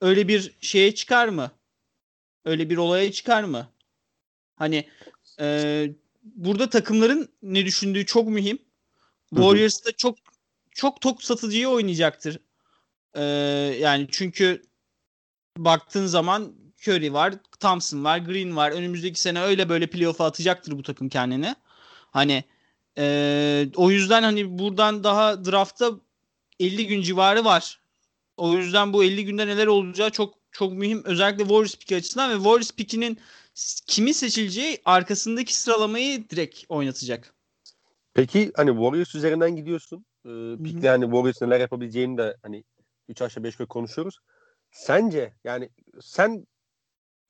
öyle 0.00 0.28
bir 0.28 0.54
şeye 0.60 0.94
çıkar 0.94 1.28
mı? 1.28 1.50
Öyle 2.44 2.70
bir 2.70 2.76
olaya 2.76 3.12
çıkar 3.12 3.44
mı? 3.44 3.68
Hani 4.56 4.84
e, 5.40 5.88
burada 6.22 6.70
takımların 6.70 7.28
ne 7.42 7.66
düşündüğü 7.66 8.06
çok 8.06 8.28
mühim. 8.28 8.56
hı. 8.56 9.36
Warriors 9.36 9.84
da 9.84 9.92
çok 9.92 10.18
çok 10.70 11.00
tok 11.00 11.22
satıcıyı 11.22 11.68
oynayacaktır. 11.68 12.38
Ee, 13.14 13.22
yani 13.80 14.08
çünkü 14.10 14.62
baktığın 15.56 16.06
zaman 16.06 16.52
Curry 16.80 17.12
var, 17.12 17.34
Thompson 17.60 18.04
var, 18.04 18.18
Green 18.18 18.56
var. 18.56 18.70
Önümüzdeki 18.70 19.20
sene 19.20 19.42
öyle 19.42 19.68
böyle 19.68 19.86
playoff'a 19.86 20.26
atacaktır 20.26 20.78
bu 20.78 20.82
takım 20.82 21.08
kendini. 21.08 21.54
Hani 22.10 22.44
ee, 22.98 23.68
o 23.76 23.90
yüzden 23.90 24.22
hani 24.22 24.58
buradan 24.58 25.04
daha 25.04 25.44
draftta 25.44 25.90
50 26.60 26.86
gün 26.86 27.02
civarı 27.02 27.44
var. 27.44 27.80
O 28.36 28.54
yüzden 28.54 28.92
bu 28.92 29.04
50 29.04 29.24
günde 29.24 29.46
neler 29.46 29.66
olacağı 29.66 30.10
çok 30.10 30.34
çok 30.52 30.72
mühim. 30.72 31.04
Özellikle 31.04 31.42
Warriors 31.42 31.76
piki 31.76 31.96
açısından 31.96 32.30
ve 32.30 32.34
Warriors 32.34 32.70
pikinin 32.70 33.18
kimi 33.86 34.14
seçileceği 34.14 34.82
arkasındaki 34.84 35.56
sıralamayı 35.56 36.28
direkt 36.28 36.64
oynatacak. 36.68 37.34
Peki 38.14 38.52
hani 38.56 38.70
Warriors 38.70 39.14
üzerinden 39.14 39.56
gidiyorsun. 39.56 40.04
Ee, 40.26 40.56
pikle 40.64 40.88
hani 40.88 41.04
Warriors 41.04 41.42
neler 41.42 41.60
yapabileceğini 41.60 42.18
de 42.18 42.36
hani 42.42 42.64
3 43.08 43.22
aşağı 43.22 43.44
5 43.44 43.54
yukarı 43.54 43.68
konuşuyoruz. 43.68 44.18
Sence 44.70 45.34
yani 45.44 45.70
sen 46.00 46.46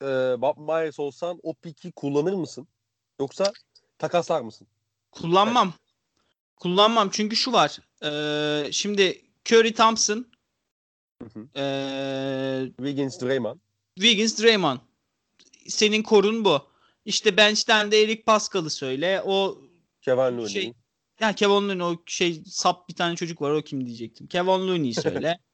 e, 0.02 0.06
Bob 0.42 0.58
Myers 0.58 0.98
olsan 0.98 1.38
o 1.42 1.54
piki 1.54 1.92
kullanır 1.92 2.32
mısın? 2.32 2.68
Yoksa 3.20 3.52
takaslar 3.98 4.40
mısın? 4.40 4.66
Kullanmam. 5.10 5.72
Kullanmam 6.56 7.10
çünkü 7.12 7.36
şu 7.36 7.52
var. 7.52 7.78
Ee, 8.04 8.72
şimdi 8.72 9.24
Curry 9.50 9.74
Thompson, 9.74 10.26
Hı 11.22 11.28
hı. 11.34 11.48
ee, 11.56 12.66
Wiggins, 12.76 13.22
Draymond. 13.22 13.58
Wiggins, 13.94 14.42
Draymond. 14.42 14.78
Senin 15.68 16.02
korun 16.02 16.44
bu. 16.44 16.58
İşte 17.04 17.36
bench'ten 17.36 17.92
de 17.92 18.02
Eric 18.02 18.22
Pascal'ı 18.22 18.70
söyle. 18.70 19.22
O 19.26 19.58
Kevin 20.02 20.18
Looney. 20.18 20.48
Şey- 20.48 20.72
ya 21.20 21.32
Kevin 21.32 21.52
Looney 21.68 21.82
o 21.82 21.96
şey 22.06 22.42
sap 22.46 22.88
bir 22.88 22.94
tane 22.94 23.16
çocuk 23.16 23.42
var 23.42 23.50
o 23.50 23.62
kim 23.62 23.86
diyecektim. 23.86 24.26
Kevin 24.26 24.46
Looney'i 24.68 24.94
söyle. 24.94 25.38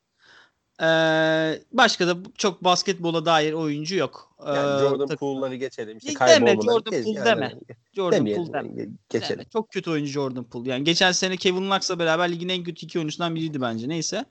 Ee, 0.82 1.62
başka 1.72 2.06
da 2.06 2.16
çok 2.36 2.64
basketbola 2.64 3.24
dair 3.26 3.52
oyuncu 3.52 3.96
yok. 3.96 4.34
yani 4.46 4.76
Ee, 4.76 4.88
Jordan 4.88 5.16
Poole'ları 5.16 5.54
geçelim. 5.54 5.98
İşte 5.98 6.26
Deme. 6.28 6.50
Jordan 6.54 6.82
Poole 6.82 6.96
yani 6.96 7.24
deme. 7.24 7.54
Jordan 7.96 8.18
Poole 8.34 8.52
deme. 8.52 8.68
ge- 8.68 8.90
Geçelim. 9.10 9.38
Yani 9.38 9.48
çok 9.52 9.70
kötü 9.70 9.90
oyuncu 9.90 10.10
Jordan 10.12 10.44
Poole. 10.44 10.70
Yani 10.70 10.84
geçen 10.84 11.12
sene 11.12 11.36
Kevin 11.36 11.60
Knox'la 11.70 11.98
beraber 11.98 12.32
ligin 12.32 12.48
en 12.48 12.64
kötü 12.64 12.86
iki 12.86 12.98
oyuncusundan 12.98 13.34
biriydi 13.34 13.60
bence. 13.60 13.88
Neyse. 13.88 14.24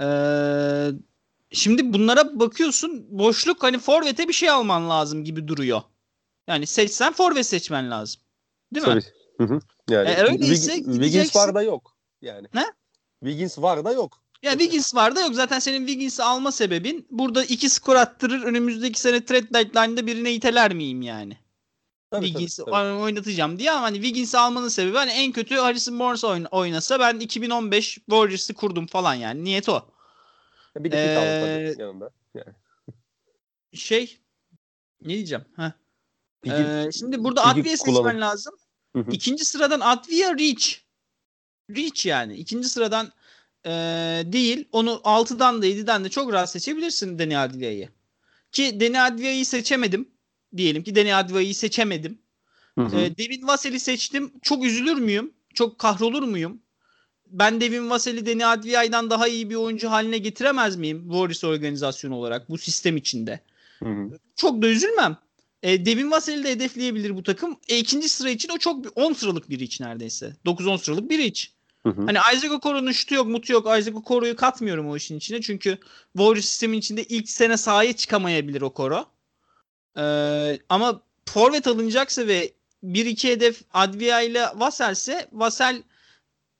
Ee, 0.00 0.04
şimdi 1.54 1.92
bunlara 1.92 2.40
bakıyorsun. 2.40 3.06
Boşluk 3.18 3.62
hani 3.62 3.78
forvete 3.78 4.28
bir 4.28 4.32
şey 4.32 4.50
alman 4.50 4.90
lazım 4.90 5.24
gibi 5.24 5.48
duruyor. 5.48 5.82
Yani 6.48 6.66
seçsen 6.66 7.12
forvet 7.12 7.46
seçmen 7.46 7.90
lazım. 7.90 8.20
Değil 8.74 8.86
mi? 8.86 8.92
Tabii. 8.92 9.04
Hı 9.48 9.54
hı. 9.54 9.60
Yani 9.90 10.08
E, 10.08 10.22
öyleyse 10.22 10.72
Wig- 10.74 10.92
Wiggins 10.92 11.36
var 11.36 11.54
da 11.54 11.62
yok. 11.62 11.96
Yani. 12.22 12.48
Ne? 12.54 12.64
Wiggins 13.20 13.58
var 13.58 13.84
da 13.84 13.92
yok. 13.92 14.20
Ya 14.42 14.50
Wiggins 14.50 14.94
var 14.94 15.16
da 15.16 15.20
yok. 15.20 15.34
Zaten 15.34 15.58
senin 15.58 15.78
Wiggins'i 15.86 16.22
alma 16.22 16.52
sebebin 16.52 17.06
burada 17.10 17.44
iki 17.44 17.68
skor 17.70 17.96
attırır. 17.96 18.42
Önümüzdeki 18.42 19.00
sene 19.00 19.24
trade 19.24 19.54
deadline'da 19.54 20.06
birine 20.06 20.32
iteler 20.32 20.74
miyim 20.74 21.02
yani? 21.02 21.38
Tabii, 22.10 22.26
Wiggins'i 22.26 22.62
tabii, 22.64 22.70
tabii. 22.70 22.92
oynatacağım 22.98 23.58
diye 23.58 23.70
ama 23.70 23.82
hani 23.82 23.94
Wiggins'i 23.96 24.38
almanın 24.38 24.68
sebebi 24.68 24.96
hani 24.96 25.10
en 25.10 25.32
kötü 25.32 25.54
Harrison 25.54 25.98
Barnes 25.98 26.24
oyn- 26.24 26.48
oynasa 26.50 27.00
ben 27.00 27.20
2015 27.20 27.94
Warriors'ı 27.94 28.54
kurdum 28.54 28.86
falan 28.86 29.14
yani. 29.14 29.44
Niyet 29.44 29.68
o. 29.68 29.82
Bir 30.76 30.90
de 30.90 31.18
aldı 31.18 31.26
Ee, 31.26 31.68
tabii 31.70 31.82
yanında. 31.82 32.10
Yani. 32.34 32.54
Şey 33.72 34.18
Ne 35.02 35.14
diyeceğim? 35.14 35.44
Peki, 36.42 36.56
Ee, 36.56 36.92
şimdi 36.92 37.24
burada 37.24 37.44
Adviye 37.44 37.76
seçmen 37.76 38.20
lazım. 38.20 38.54
Hı 38.96 38.98
hı. 38.98 39.10
İkinci 39.10 39.44
sıradan 39.44 39.80
Advia 39.80 40.38
Reach. 40.38 40.76
Reach 41.70 42.06
yani. 42.06 42.36
İkinci 42.36 42.68
sıradan 42.68 43.12
ee, 43.66 44.22
değil. 44.26 44.68
Onu 44.72 44.90
6'dan 44.90 45.62
da 45.62 45.66
7'den 45.66 46.04
de 46.04 46.08
çok 46.08 46.32
rahat 46.32 46.50
seçebilirsin 46.50 47.18
Deni 47.18 47.38
Advia'yı. 47.38 47.88
Ki 48.52 48.80
Deni 48.80 49.00
Advia'yı 49.00 49.46
seçemedim. 49.46 50.08
Diyelim 50.56 50.82
ki 50.82 50.94
Deni 50.94 51.14
Advia'yı 51.14 51.54
seçemedim. 51.54 52.18
Hı 52.78 52.84
hı. 52.84 52.96
Ee, 52.96 53.16
Devin 53.18 53.46
Vassell'i 53.46 53.80
seçtim. 53.80 54.32
Çok 54.42 54.64
üzülür 54.64 54.98
müyüm? 54.98 55.34
Çok 55.54 55.78
kahrolur 55.78 56.22
muyum? 56.22 56.62
Ben 57.26 57.60
Devin 57.60 57.90
Vassell'i 57.90 58.26
Deni 58.26 58.46
Advia'dan 58.46 59.10
daha 59.10 59.28
iyi 59.28 59.50
bir 59.50 59.54
oyuncu 59.54 59.90
haline 59.90 60.18
getiremez 60.18 60.76
miyim? 60.76 61.02
Warriors 61.04 61.44
organizasyonu 61.44 62.16
olarak 62.16 62.50
bu 62.50 62.58
sistem 62.58 62.96
içinde. 62.96 63.40
Hı 63.78 63.88
hı. 63.88 64.18
Çok 64.36 64.62
da 64.62 64.66
üzülmem. 64.66 65.16
E, 65.62 65.86
Devin 65.86 66.10
Vassell'i 66.10 66.44
de 66.44 66.50
hedefleyebilir 66.50 67.16
bu 67.16 67.22
takım. 67.22 67.56
E, 67.68 67.78
ikinci 67.78 68.08
sıra 68.08 68.30
için 68.30 68.48
o 68.48 68.58
çok 68.58 68.84
bir- 68.84 68.90
10 68.94 69.12
sıralık 69.12 69.50
bir 69.50 69.60
iç 69.60 69.80
neredeyse. 69.80 70.36
9-10 70.46 70.76
sıralık 70.76 71.10
bir 71.10 71.18
iç. 71.18 71.52
Hı 71.82 71.88
hı. 71.88 72.02
Hani 72.06 72.18
Isaac 72.36 72.52
Okoro'nun 72.52 72.92
şutu 72.92 73.14
yok, 73.14 73.26
mutu 73.26 73.52
yok. 73.52 73.66
Isaac 73.66 73.96
Okoro'yu 73.96 74.36
katmıyorum 74.36 74.88
o 74.90 74.96
işin 74.96 75.16
içine. 75.18 75.40
Çünkü 75.40 75.78
Warriors 76.12 76.44
sistemin 76.44 76.78
içinde 76.78 77.04
ilk 77.04 77.28
sene 77.28 77.56
sahaya 77.56 77.92
çıkamayabilir 77.92 78.62
Okoro. 78.62 79.06
Ee, 79.98 80.58
ama 80.68 81.00
forvet 81.26 81.66
alınacaksa 81.66 82.26
ve 82.26 82.52
1-2 82.84 83.28
hedef 83.28 83.60
Advia 83.72 84.20
ile 84.20 84.44
Vassell'se 84.54 85.28
Vassell 85.32 85.82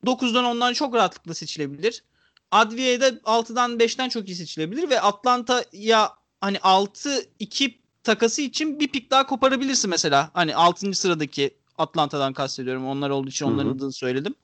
9'dan 0.07 0.45
10'dan 0.45 0.73
çok 0.73 0.95
rahatlıkla 0.95 1.35
seçilebilir. 1.35 2.05
Advia'ya 2.51 3.01
da 3.01 3.09
6'dan 3.09 3.79
5'ten 3.79 4.09
çok 4.09 4.29
iyi 4.29 4.35
seçilebilir 4.35 4.91
ve 4.91 5.01
Atlanta'ya 5.01 6.13
hani 6.41 6.57
6-2 6.57 7.75
takası 8.03 8.43
için 8.43 8.81
bir 8.81 8.89
pik 8.89 9.11
daha 9.11 9.27
koparabilirsin 9.27 9.91
mesela. 9.91 10.31
Hani 10.35 10.57
6. 10.57 10.95
sıradaki 10.95 11.55
Atlanta'dan 11.79 12.33
kastediyorum. 12.33 12.87
Onlar 12.87 13.11
olduğu 13.11 13.29
için 13.29 13.45
onların 13.45 13.71
adını 13.71 13.93
söyledim. 13.93 14.35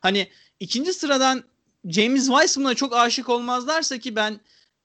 Hani 0.00 0.28
ikinci 0.60 0.92
sıradan 0.92 1.44
James 1.84 2.26
Wiseman'a 2.26 2.74
çok 2.74 2.96
aşık 2.96 3.28
olmazlarsa 3.28 3.98
ki 3.98 4.16
ben 4.16 4.40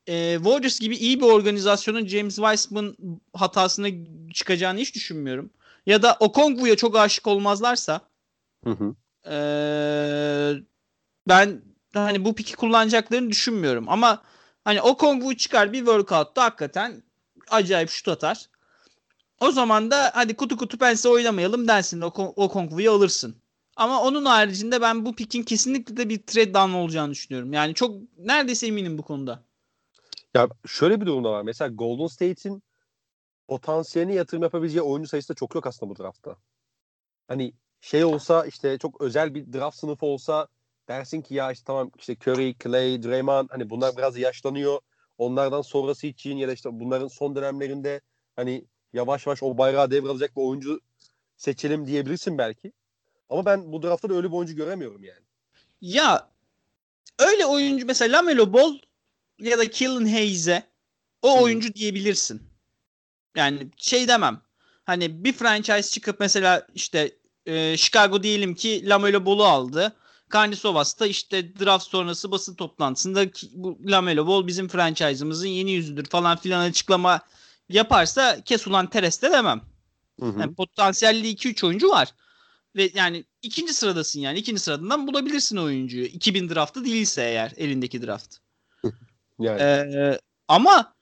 e, 0.07 0.35
Warriors 0.35 0.79
gibi 0.79 0.95
iyi 0.95 1.19
bir 1.19 1.25
organizasyonun 1.25 2.07
James 2.07 2.35
Wiseman 2.35 2.97
hatasına 3.33 3.87
çıkacağını 4.33 4.79
hiç 4.79 4.95
düşünmüyorum. 4.95 5.49
Ya 5.85 6.01
da 6.01 6.17
Okongwu'ya 6.19 6.75
çok 6.75 6.95
aşık 6.95 7.27
olmazlarsa 7.27 8.01
Hı 8.63 8.69
hı. 8.69 8.95
Ee, 9.29 10.53
ben 11.27 11.61
hani 11.93 12.25
bu 12.25 12.35
piki 12.35 12.55
kullanacaklarını 12.55 13.29
düşünmüyorum. 13.29 13.89
Ama 13.89 14.23
hani 14.63 14.81
o 14.81 14.97
Kongwu 14.97 15.35
çıkar 15.35 15.73
bir 15.73 15.79
workout'ta 15.79 16.43
hakikaten 16.43 17.03
acayip 17.49 17.89
şut 17.89 18.07
atar. 18.07 18.49
O 19.39 19.51
zaman 19.51 19.91
da 19.91 20.11
hadi 20.13 20.35
kutu 20.35 20.57
kutu 20.57 20.77
pense 20.77 21.09
oynamayalım 21.09 21.67
dersin. 21.67 22.01
O, 22.01 22.11
o 22.15 22.69
alırsın. 22.91 23.35
Ama 23.75 24.01
onun 24.01 24.25
haricinde 24.25 24.81
ben 24.81 25.05
bu 25.05 25.15
pikin 25.15 25.43
kesinlikle 25.43 25.97
de 25.97 26.09
bir 26.09 26.21
trade 26.23 26.53
down 26.53 26.73
olacağını 26.73 27.11
düşünüyorum. 27.11 27.53
Yani 27.53 27.73
çok 27.73 27.95
neredeyse 28.17 28.67
eminim 28.67 28.97
bu 28.97 29.01
konuda. 29.01 29.43
Ya 30.33 30.47
şöyle 30.67 31.01
bir 31.01 31.05
durum 31.05 31.23
da 31.23 31.31
var. 31.31 31.41
Mesela 31.41 31.69
Golden 31.69 32.07
State'in 32.07 32.63
potansiyelini 33.47 34.15
yatırım 34.15 34.43
yapabileceği 34.43 34.81
oyuncu 34.81 35.09
sayısı 35.09 35.29
da 35.29 35.33
çok 35.33 35.55
yok 35.55 35.67
aslında 35.67 35.89
bu 35.89 36.03
draftta. 36.03 36.35
Hani 37.27 37.53
şey 37.81 38.05
olsa 38.05 38.45
işte 38.45 38.77
çok 38.77 39.01
özel 39.01 39.35
bir 39.35 39.53
draft 39.53 39.77
sınıfı 39.77 40.05
olsa 40.05 40.47
dersin 40.87 41.21
ki 41.21 41.35
ya 41.35 41.51
işte 41.51 41.63
tamam 41.65 41.91
işte 41.97 42.15
Curry, 42.15 42.55
Clay, 42.63 43.03
Draymond 43.03 43.49
hani 43.49 43.69
bunlar 43.69 43.97
biraz 43.97 44.17
yaşlanıyor. 44.17 44.79
Onlardan 45.17 45.61
sonrası 45.61 46.07
için 46.07 46.37
ya 46.37 46.47
da 46.47 46.53
işte 46.53 46.69
bunların 46.71 47.07
son 47.07 47.35
dönemlerinde 47.35 48.01
hani 48.35 48.65
yavaş 48.93 49.27
yavaş 49.27 49.43
o 49.43 49.57
bayrağı 49.57 49.91
devralacak 49.91 50.35
bir 50.35 50.41
oyuncu 50.41 50.79
seçelim 51.37 51.87
diyebilirsin 51.87 52.37
belki. 52.37 52.71
Ama 53.29 53.45
ben 53.45 53.71
bu 53.71 53.83
draftta 53.83 54.09
da 54.09 54.13
öyle 54.13 54.27
bir 54.27 54.33
oyuncu 54.35 54.55
göremiyorum 54.55 55.03
yani. 55.03 55.23
Ya 55.81 56.29
öyle 57.19 57.45
oyuncu 57.45 57.85
mesela 57.85 58.17
Lamelo 58.17 58.53
Ball 58.53 58.77
ya 59.39 59.57
da 59.59 59.69
Killian 59.69 60.05
Hayes'e 60.05 60.63
o 61.21 61.37
Hı. 61.37 61.43
oyuncu 61.43 61.73
diyebilirsin. 61.73 62.41
Yani 63.35 63.67
şey 63.77 64.07
demem. 64.07 64.41
Hani 64.83 65.23
bir 65.23 65.33
franchise 65.33 65.89
çıkıp 65.89 66.19
mesela 66.19 66.67
işte 66.75 67.18
e, 67.49 67.77
Chicago 67.77 68.23
diyelim 68.23 68.55
ki 68.55 68.89
Lamelo 68.89 69.25
Ball'u 69.25 69.43
aldı. 69.43 69.95
Karnisovas 70.29 70.99
da 70.99 71.07
işte 71.07 71.59
draft 71.59 71.87
sonrası 71.87 72.31
basın 72.31 72.55
toplantısında 72.55 73.25
bu 73.51 73.79
Lamelo 73.85 74.27
Ball 74.27 74.47
bizim 74.47 74.67
franchise'ımızın 74.67 75.47
yeni 75.47 75.71
yüzüdür 75.71 76.05
falan 76.05 76.37
filan 76.37 76.69
açıklama 76.69 77.21
yaparsa 77.69 78.41
kes 78.43 78.67
ulan 78.67 78.89
Teres 78.89 79.21
de 79.21 79.31
demem. 79.31 79.61
Hı 80.19 80.25
hı. 80.25 80.39
Yani 80.39 80.53
potansiyelli 80.53 81.27
2-3 81.27 81.65
oyuncu 81.65 81.89
var. 81.89 82.13
Ve 82.75 82.91
yani 82.93 83.25
ikinci 83.41 83.73
sıradasın 83.73 84.19
yani. 84.19 84.39
ikinci 84.39 84.61
sıradan 84.61 85.07
bulabilirsin 85.07 85.57
oyuncuyu. 85.57 86.05
2000 86.05 86.49
draftı 86.49 86.85
değilse 86.85 87.21
eğer 87.21 87.53
elindeki 87.57 88.01
draft. 88.01 88.35
Yani. 89.39 89.61
Ee, 89.61 90.19
ama 90.47 90.93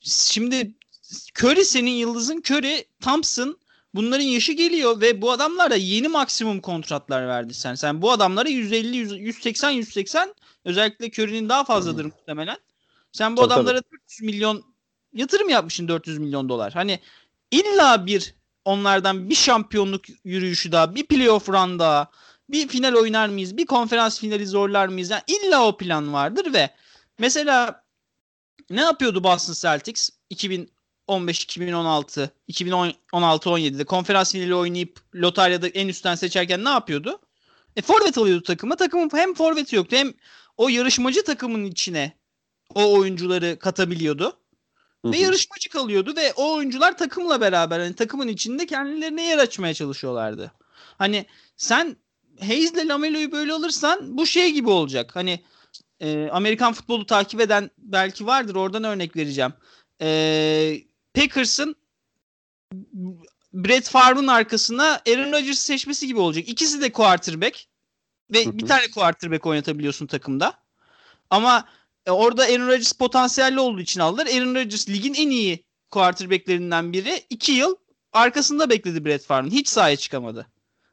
şimdi 0.00 0.74
Curry 1.38 1.64
senin 1.64 1.90
yıldızın 1.90 2.38
Curry, 2.38 2.84
Thompson 3.00 3.58
bunların 3.94 4.24
yaşı 4.24 4.52
geliyor 4.52 5.00
ve 5.00 5.22
bu 5.22 5.30
adamlara 5.30 5.74
yeni 5.74 6.08
maksimum 6.08 6.60
kontratlar 6.60 7.28
verdi 7.28 7.54
sen. 7.54 7.74
Sen 7.74 8.02
bu 8.02 8.12
adamlara 8.12 8.48
150 8.48 8.96
100 8.96 9.12
180 9.12 9.70
180 9.70 10.34
özellikle 10.64 11.06
Curry'nin 11.06 11.48
daha 11.48 11.64
fazladır 11.64 12.04
muhtemelen. 12.04 12.56
Sen 13.12 13.36
bu 13.36 13.40
Tabii, 13.40 13.52
adamlara 13.52 13.82
400 13.92 14.22
milyon 14.22 14.64
yatırım 15.12 15.48
yapmışsın 15.48 15.88
400 15.88 16.18
milyon 16.18 16.48
dolar. 16.48 16.72
Hani 16.72 17.00
illa 17.50 18.06
bir 18.06 18.34
onlardan 18.64 19.30
bir 19.30 19.34
şampiyonluk 19.34 20.04
yürüyüşü 20.24 20.72
daha, 20.72 20.94
bir 20.94 21.06
playoff 21.06 21.48
run 21.48 21.78
daha, 21.78 22.10
bir 22.48 22.68
final 22.68 22.94
oynar 22.94 23.28
mıyız, 23.28 23.56
bir 23.56 23.66
konferans 23.66 24.20
finali 24.20 24.46
zorlar 24.46 24.88
mıyız? 24.88 25.10
Yani 25.10 25.22
illa 25.26 25.66
o 25.66 25.76
plan 25.76 26.12
vardır 26.12 26.52
ve 26.52 26.70
mesela 27.18 27.84
ne 28.70 28.80
yapıyordu 28.80 29.24
Boston 29.24 29.54
Celtics 29.54 30.10
2015 31.12 31.44
2016 31.44 32.30
2016 32.48 33.50
17'de 33.50 33.84
konferans 33.84 34.32
finali 34.32 34.54
oynayıp 34.54 35.00
lotaryada 35.14 35.68
en 35.68 35.88
üstten 35.88 36.14
seçerken 36.14 36.64
ne 36.64 36.68
yapıyordu? 36.68 37.20
E 37.76 37.82
forvet 37.82 38.18
alıyordu 38.18 38.42
takıma. 38.42 38.76
Takımın 38.76 39.10
hem 39.12 39.34
forveti 39.34 39.76
yoktu 39.76 39.96
hem 39.96 40.12
o 40.56 40.68
yarışmacı 40.68 41.24
takımın 41.24 41.64
içine 41.64 42.12
o 42.74 42.92
oyuncuları 42.92 43.58
katabiliyordu. 43.58 44.32
Hı 45.04 45.12
Ve 45.12 45.16
yarışmacı 45.16 45.70
kalıyordu 45.70 46.16
ve 46.16 46.32
o 46.32 46.54
oyuncular 46.54 46.98
takımla 46.98 47.40
beraber 47.40 47.80
hani 47.80 47.94
takımın 47.94 48.28
içinde 48.28 48.66
kendilerine 48.66 49.22
yer 49.26 49.38
açmaya 49.38 49.74
çalışıyorlardı. 49.74 50.52
Hani 50.98 51.26
sen 51.56 51.96
Hayes'le 52.40 52.88
Lamelo'yu 52.88 53.32
böyle 53.32 53.52
alırsan 53.52 54.18
bu 54.18 54.26
şey 54.26 54.52
gibi 54.52 54.70
olacak. 54.70 55.16
Hani 55.16 55.40
e, 56.00 56.28
Amerikan 56.32 56.72
futbolu 56.72 57.06
takip 57.06 57.40
eden 57.40 57.70
belki 57.78 58.26
vardır 58.26 58.54
oradan 58.54 58.84
örnek 58.84 59.16
vereceğim. 59.16 59.52
E, 60.00 60.91
Packers'ın 61.14 61.76
Brett 63.52 63.88
Favre'ın 63.88 64.26
arkasına 64.26 64.84
Aaron 64.84 65.32
Rodgers 65.32 65.58
seçmesi 65.58 66.06
gibi 66.06 66.20
olacak. 66.20 66.48
İkisi 66.48 66.80
de 66.80 66.92
quarterback 66.92 67.66
ve 68.30 68.44
Hı 68.44 68.48
hı. 68.48 68.58
bir 68.58 68.66
tane 68.66 68.90
quarterback 68.90 69.46
oynatabiliyorsun 69.46 70.06
takımda. 70.06 70.54
Ama 71.30 71.68
e, 72.06 72.10
orada 72.10 72.42
Aaron 72.42 72.66
Rodgers 72.66 72.92
potansiyelli 72.92 73.60
olduğu 73.60 73.80
için 73.80 74.00
aldılar. 74.00 74.26
Aaron 74.26 74.54
Rodgers 74.54 74.88
ligin 74.88 75.14
en 75.14 75.30
iyi 75.30 75.64
quarterbacklerinden 75.90 76.92
biri. 76.92 77.22
iki 77.30 77.52
yıl 77.52 77.76
arkasında 78.12 78.70
bekledi 78.70 79.04
Brett 79.04 79.24
Favre'ın. 79.24 79.50
Hiç 79.50 79.68
sahaya 79.68 79.96
çıkamadı. 79.96 80.46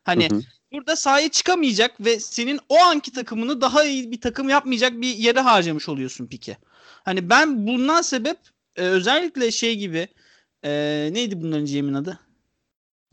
Hani 0.03 0.29
Hı 0.29 0.35
hı. 0.35 0.41
burada 0.71 0.95
sahaya 0.95 1.29
çıkamayacak 1.29 2.05
ve 2.05 2.19
senin 2.19 2.59
o 2.69 2.77
anki 2.77 3.11
takımını 3.11 3.61
daha 3.61 3.83
iyi 3.83 4.11
bir 4.11 4.21
takım 4.21 4.49
yapmayacak 4.49 5.01
bir 5.01 5.15
yere 5.15 5.39
harcamış 5.39 5.89
oluyorsun 5.89 6.27
piki. 6.27 6.57
Hani 7.05 7.29
ben 7.29 7.67
bundan 7.67 8.01
sebep 8.01 8.37
e, 8.75 8.81
özellikle 8.81 9.51
şey 9.51 9.75
gibi 9.75 10.07
e, 10.63 10.71
neydi 11.11 11.41
bunların 11.41 11.65
GM'in 11.65 11.93
adı? 11.93 12.19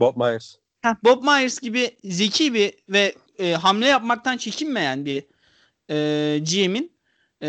Bob 0.00 0.16
Myers. 0.16 0.56
Heh, 0.82 0.94
Bob 1.04 1.22
Myers 1.22 1.60
gibi 1.60 1.96
zeki 2.04 2.54
bir 2.54 2.74
ve 2.88 3.14
e, 3.38 3.52
hamle 3.52 3.86
yapmaktan 3.86 4.36
çekinmeyen 4.36 5.04
bir 5.06 5.24
e, 5.90 6.38
GM'in 6.38 6.92
e, 7.42 7.48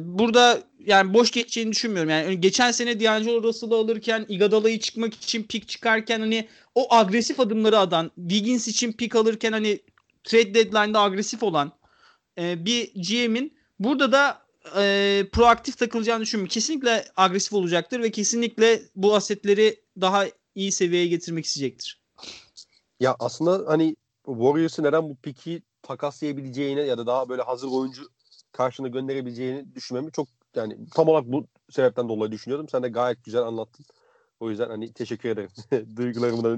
burada 0.00 0.62
yani 0.78 1.14
boş 1.14 1.30
geçeceğini 1.30 1.72
düşünmüyorum. 1.72 2.10
Yani 2.10 2.40
geçen 2.40 2.70
sene 2.70 3.00
D'Angelo 3.00 3.42
Russell'ı 3.42 3.74
alırken 3.74 4.26
Iguodala'yı 4.28 4.80
çıkmak 4.80 5.14
için 5.14 5.42
pik 5.42 5.68
çıkarken 5.68 6.20
hani 6.20 6.48
o 6.74 6.94
agresif 6.94 7.40
adımları 7.40 7.78
atan 7.78 8.10
Wiggins 8.16 8.68
için 8.68 8.92
pik 8.92 9.16
alırken 9.16 9.52
hani 9.52 9.80
trade 10.24 10.54
deadline'da 10.54 11.00
agresif 11.00 11.42
olan 11.42 11.72
e, 12.38 12.64
bir 12.64 12.92
GM'in 12.94 13.58
burada 13.78 14.12
da 14.12 14.45
e, 14.76 15.24
proaktif 15.32 15.78
takılacağını 15.78 16.22
düşünmüyorum. 16.22 16.52
Kesinlikle 16.52 17.04
agresif 17.16 17.52
olacaktır 17.52 18.02
ve 18.02 18.10
kesinlikle 18.10 18.82
bu 18.96 19.14
asetleri 19.14 19.80
daha 20.00 20.24
iyi 20.54 20.72
seviyeye 20.72 21.06
getirmek 21.06 21.44
isteyecektir. 21.44 22.00
Ya 23.00 23.16
aslında 23.18 23.70
hani 23.70 23.96
Warriors'ı 24.26 24.82
neden 24.82 25.02
bu 25.02 25.16
piki 25.16 25.62
takaslayabileceğine 25.82 26.80
ya 26.80 26.98
da 26.98 27.06
daha 27.06 27.28
böyle 27.28 27.42
hazır 27.42 27.68
oyuncu 27.68 28.08
karşına 28.52 28.88
gönderebileceğini 28.88 29.74
düşünmemi 29.74 30.12
çok 30.12 30.28
yani 30.54 30.78
tam 30.94 31.08
olarak 31.08 31.26
bu 31.26 31.46
sebepten 31.70 32.08
dolayı 32.08 32.32
düşünüyordum. 32.32 32.68
Sen 32.68 32.82
de 32.82 32.88
gayet 32.88 33.24
güzel 33.24 33.42
anlattın. 33.42 33.86
O 34.40 34.50
yüzden 34.50 34.68
hani 34.68 34.92
teşekkür 34.92 35.28
ederim. 35.28 35.50
Duygularımı 35.96 36.44
da 36.44 36.56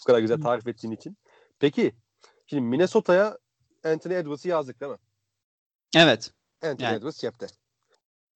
bu 0.00 0.04
kadar 0.06 0.18
güzel 0.18 0.40
tarif 0.40 0.66
ettiğin 0.66 0.94
için. 0.94 1.16
Peki 1.58 1.92
şimdi 2.46 2.62
Minnesota'ya 2.62 3.38
Anthony 3.84 4.16
Edwards'ı 4.16 4.48
yazdık 4.48 4.80
değil 4.80 4.92
mi? 4.92 4.98
Evet. 5.96 6.32
Anthony 6.62 6.84
Yani. 6.84 6.96
Edwards 6.96 7.18
cepte. 7.18 7.46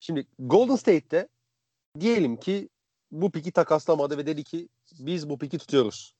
Şimdi 0.00 0.26
Golden 0.38 0.76
State'te 0.76 1.28
diyelim 2.00 2.36
ki 2.36 2.68
bu 3.10 3.30
piki 3.30 3.52
takaslamadı 3.52 4.18
ve 4.18 4.26
dedi 4.26 4.44
ki 4.44 4.68
biz 4.98 5.28
bu 5.28 5.38
piki 5.38 5.58
tutuyoruz. 5.58 6.14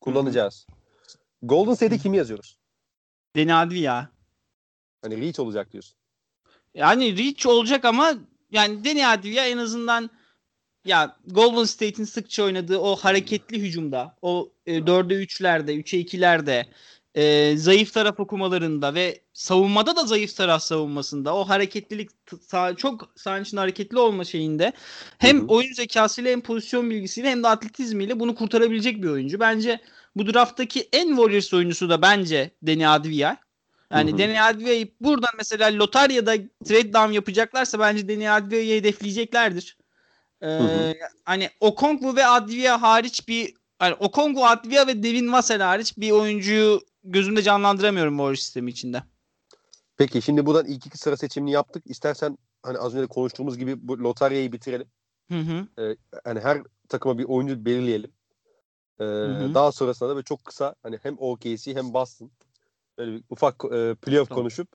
Kullanacağız. 0.00 0.66
Golden 1.42 1.74
State'e 1.74 1.98
kimi 1.98 2.16
yazıyoruz? 2.16 2.58
Deni 3.36 3.54
Advia. 3.54 4.08
Hani 5.02 5.20
reach 5.20 5.40
olacak 5.40 5.72
diyorsun. 5.72 5.96
Yani 6.74 7.18
reach 7.18 7.46
olacak 7.46 7.84
ama 7.84 8.14
yani 8.50 8.84
Deni 8.84 9.06
Advia 9.06 9.46
en 9.46 9.58
azından 9.58 10.10
ya 10.84 11.16
Golden 11.26 11.64
State'in 11.64 12.04
sıkça 12.04 12.44
oynadığı 12.44 12.78
o 12.78 12.96
hareketli 12.96 13.60
hücumda, 13.60 14.16
o 14.22 14.52
e, 14.66 14.78
4'e 14.78 15.24
3'lerde, 15.24 15.72
3'e 15.72 16.00
2'lerde, 16.00 16.66
e, 17.14 17.56
zayıf 17.56 17.94
taraf 17.94 18.20
okumalarında 18.20 18.94
ve 18.94 19.20
savunmada 19.32 19.96
da 19.96 20.06
zayıf 20.06 20.36
taraf 20.36 20.62
savunmasında 20.62 21.36
o 21.36 21.48
hareketlilik 21.48 22.10
sağ, 22.40 22.76
çok 22.76 23.12
sahanın 23.16 23.42
içinde 23.42 23.60
hareketli 23.60 23.98
olma 23.98 24.24
şeyinde 24.24 24.72
hem 25.18 25.38
Hı 25.38 25.42
hı. 25.42 25.46
oyun 25.46 25.72
zekasıyla 25.72 26.30
hem 26.30 26.40
pozisyon 26.40 26.90
bilgisiyle 26.90 27.30
hem 27.30 27.42
de 27.42 27.48
atletizmiyle 27.48 28.20
bunu 28.20 28.34
kurtarabilecek 28.34 29.02
bir 29.02 29.08
oyuncu. 29.08 29.40
Bence 29.40 29.80
bu 30.16 30.34
drafttaki 30.34 30.88
en 30.92 31.08
Warriors 31.08 31.54
oyuncusu 31.54 31.88
da 31.88 32.02
bence 32.02 32.50
Deni 32.62 32.88
Advia. 32.88 33.36
Yani 33.90 34.10
Hı 34.10 34.14
hı. 34.14 34.18
Deni 34.18 34.42
Advia'yı 34.42 34.88
buradan 35.00 35.32
mesela 35.38 35.78
lotaryada 35.78 36.34
trade 36.64 36.92
down 36.92 37.12
yapacaklarsa 37.12 37.78
bence 37.78 38.08
Deni 38.08 38.30
Advia'yı 38.30 38.80
hedefleyeceklerdir. 38.80 39.76
Ee, 40.42 40.46
hı. 40.46 40.94
Hani 41.24 41.50
Okongwu 41.60 42.16
ve 42.16 42.26
Advia 42.26 42.82
hariç 42.82 43.28
bir 43.28 43.54
hani 43.78 43.94
Okongwu, 43.94 44.46
Advia 44.46 44.86
ve 44.86 45.02
Devin 45.02 45.32
Vassell 45.32 45.60
hariç 45.60 45.98
bir 45.98 46.10
oyuncuyu 46.10 46.80
gözümde 47.04 47.42
canlandıramıyorum 47.42 48.16
Warriors 48.16 48.40
sistemi 48.40 48.70
içinde. 48.70 49.02
Peki 49.96 50.22
şimdi 50.22 50.46
buradan 50.46 50.66
ilk 50.66 50.86
iki 50.86 50.98
sıra 50.98 51.16
seçimini 51.16 51.52
yaptık. 51.52 51.82
İstersen 51.86 52.38
hani 52.62 52.78
az 52.78 52.94
önce 52.94 53.02
de 53.02 53.06
konuştuğumuz 53.06 53.58
gibi 53.58 53.88
bu 53.88 53.98
lotaryayı 53.98 54.52
bitirelim. 54.52 54.88
Hı 55.28 55.38
hı. 55.38 55.96
hani 56.24 56.40
her 56.40 56.62
takıma 56.88 57.18
bir 57.18 57.24
oyuncu 57.24 57.64
belirleyelim. 57.64 58.12
Ee, 59.00 59.04
hı. 59.04 59.54
Daha 59.54 59.72
sonrasında 59.72 60.08
da 60.08 60.14
böyle 60.14 60.24
çok 60.24 60.44
kısa 60.44 60.74
hani 60.82 60.98
hem 61.02 61.16
OKC 61.18 61.74
hem 61.74 61.94
Boston 61.94 62.30
böyle 62.98 63.12
bir 63.12 63.24
ufak 63.30 63.64
e, 63.64 63.94
playoff 63.94 64.28
Tamam. 64.28 64.42
konuşup 64.42 64.68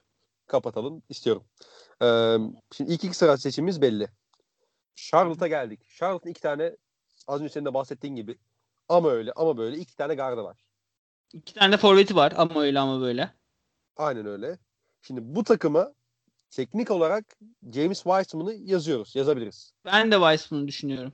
kapatalım 0.47 1.03
istiyorum. 1.09 1.43
Ee, 2.01 2.37
şimdi 2.71 2.93
ilk 2.93 3.03
iki 3.03 3.17
sıra 3.17 3.37
seçimimiz 3.37 3.81
belli. 3.81 4.07
Charlotte'a 4.95 5.47
geldik. 5.47 5.89
Charlotte'ın 5.89 6.31
iki 6.31 6.41
tane 6.41 6.77
az 7.27 7.41
önce 7.41 7.53
senin 7.53 7.65
de 7.65 7.73
bahsettiğin 7.73 8.15
gibi 8.15 8.37
ama 8.89 9.09
öyle 9.09 9.31
ama 9.31 9.57
böyle 9.57 9.77
iki 9.77 9.95
tane 9.95 10.15
gardı 10.15 10.43
var. 10.43 10.68
İki 11.33 11.53
tane 11.53 11.73
de 11.73 11.77
forveti 11.77 12.15
var 12.15 12.33
ama 12.35 12.61
öyle 12.61 12.79
ama 12.79 13.01
böyle. 13.01 13.33
Aynen 13.97 14.25
öyle. 14.25 14.59
Şimdi 15.01 15.21
bu 15.23 15.43
takıma 15.43 15.93
teknik 16.49 16.91
olarak 16.91 17.25
James 17.73 18.03
Wiseman'ı 18.03 18.53
yazıyoruz. 18.53 19.15
Yazabiliriz. 19.15 19.73
Ben 19.85 20.11
de 20.11 20.15
Weissman'ı 20.15 20.67
düşünüyorum. 20.67 21.13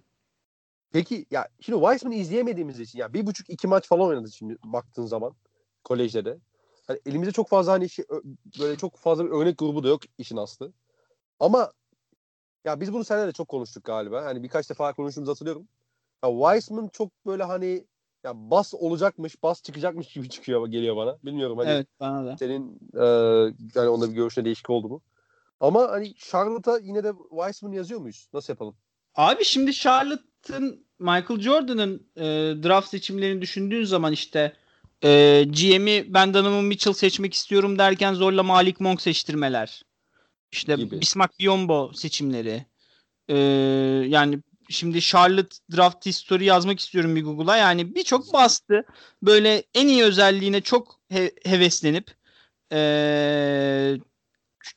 Peki 0.92 1.26
ya 1.32 1.48
şimdi 1.62 1.80
Weissman'ı 1.80 2.16
izleyemediğimiz 2.16 2.80
için 2.80 3.00
ya 3.00 3.14
bir 3.14 3.26
buçuk 3.26 3.50
iki 3.50 3.68
maç 3.68 3.88
falan 3.88 4.08
oynadı 4.08 4.32
şimdi 4.32 4.58
baktığın 4.64 5.06
zaman 5.06 5.36
kolejde 5.84 6.26
de. 6.26 6.38
Hani 6.88 7.00
elimizde 7.06 7.32
çok 7.32 7.50
fazla 7.50 7.72
hani 7.72 7.90
şey, 7.90 8.06
ö- 8.10 8.22
böyle 8.60 8.78
çok 8.78 8.98
fazla 8.98 9.26
bir 9.26 9.32
örnek 9.32 9.58
grubu 9.58 9.84
da 9.84 9.88
yok 9.88 10.02
işin 10.18 10.38
aslı. 10.38 10.74
Ama 11.40 11.72
ya 12.66 12.82
biz 12.82 12.94
bunu 12.94 13.04
seninle 13.04 13.28
de 13.28 13.32
çok 13.32 13.48
konuştuk 13.48 13.84
galiba. 13.84 14.26
Hani 14.26 14.44
birkaç 14.44 14.70
defa 14.70 14.94
konuştuğumuzu 14.94 15.32
hatırlıyorum. 15.32 15.68
Ya 16.24 16.32
Weissman 16.32 16.88
çok 16.94 17.26
böyle 17.26 17.44
hani 17.44 17.86
ya 18.26 18.34
bas 18.36 18.74
olacakmış, 18.74 19.44
bas 19.44 19.64
çıkacakmış 19.64 20.14
gibi 20.14 20.30
çıkıyor 20.36 20.68
geliyor 20.68 20.96
bana. 20.96 21.18
Bilmiyorum 21.24 21.58
hani 21.58 21.70
Evet 21.70 21.88
bana 22.00 22.26
da. 22.26 22.38
senin 22.38 22.80
e, 22.94 23.06
yani 23.76 23.90
onda 23.90 24.10
bir 24.10 24.16
görüşüne 24.16 24.46
değişik 24.46 24.70
oldu 24.70 24.90
mu? 24.90 25.02
Ama 25.60 25.92
hani 25.92 26.16
Charlotte'a 26.16 26.78
yine 26.78 27.04
de 27.04 27.14
Weissman 27.30 27.72
yazıyor 27.72 28.00
muyuz? 28.00 28.30
Nasıl 28.34 28.54
yapalım? 28.54 28.76
Abi 29.16 29.44
şimdi 29.46 29.74
Charlotte'ın 29.74 30.86
Michael 31.00 31.40
Jordan'ın 31.40 32.08
e, 32.16 32.24
draft 32.64 32.90
seçimlerini 32.90 33.42
düşündüğün 33.42 33.84
zaman 33.84 34.14
işte 34.14 34.54
e, 35.04 35.44
GM'i 35.44 36.14
ben 36.14 36.34
Donovan 36.34 36.64
Mitchell 36.64 36.94
seçmek 36.94 37.34
istiyorum 37.34 37.80
derken 37.80 38.14
zorla 38.14 38.44
Malik 38.44 38.80
Monk 38.80 39.02
seçtirmeler. 39.02 39.86
İşte 40.52 40.76
Gibi. 40.76 41.02
Bismack 41.02 41.40
Biyombo 41.40 41.92
seçimleri. 41.94 42.66
E, 43.28 43.38
yani 44.08 44.40
şimdi 44.70 45.02
Charlotte 45.02 45.56
draft 45.76 46.06
history 46.06 46.44
yazmak 46.44 46.80
istiyorum 46.80 47.16
bir 47.16 47.24
Google'a. 47.24 47.58
Yani 47.58 47.96
birçok 47.96 48.34
bastı. 48.34 48.86
Böyle 49.22 49.64
en 49.74 49.88
iyi 49.88 50.04
özelliğine 50.04 50.62
çok 50.62 51.00
he- 51.10 51.36
heveslenip 51.46 52.16
e, 52.72 53.98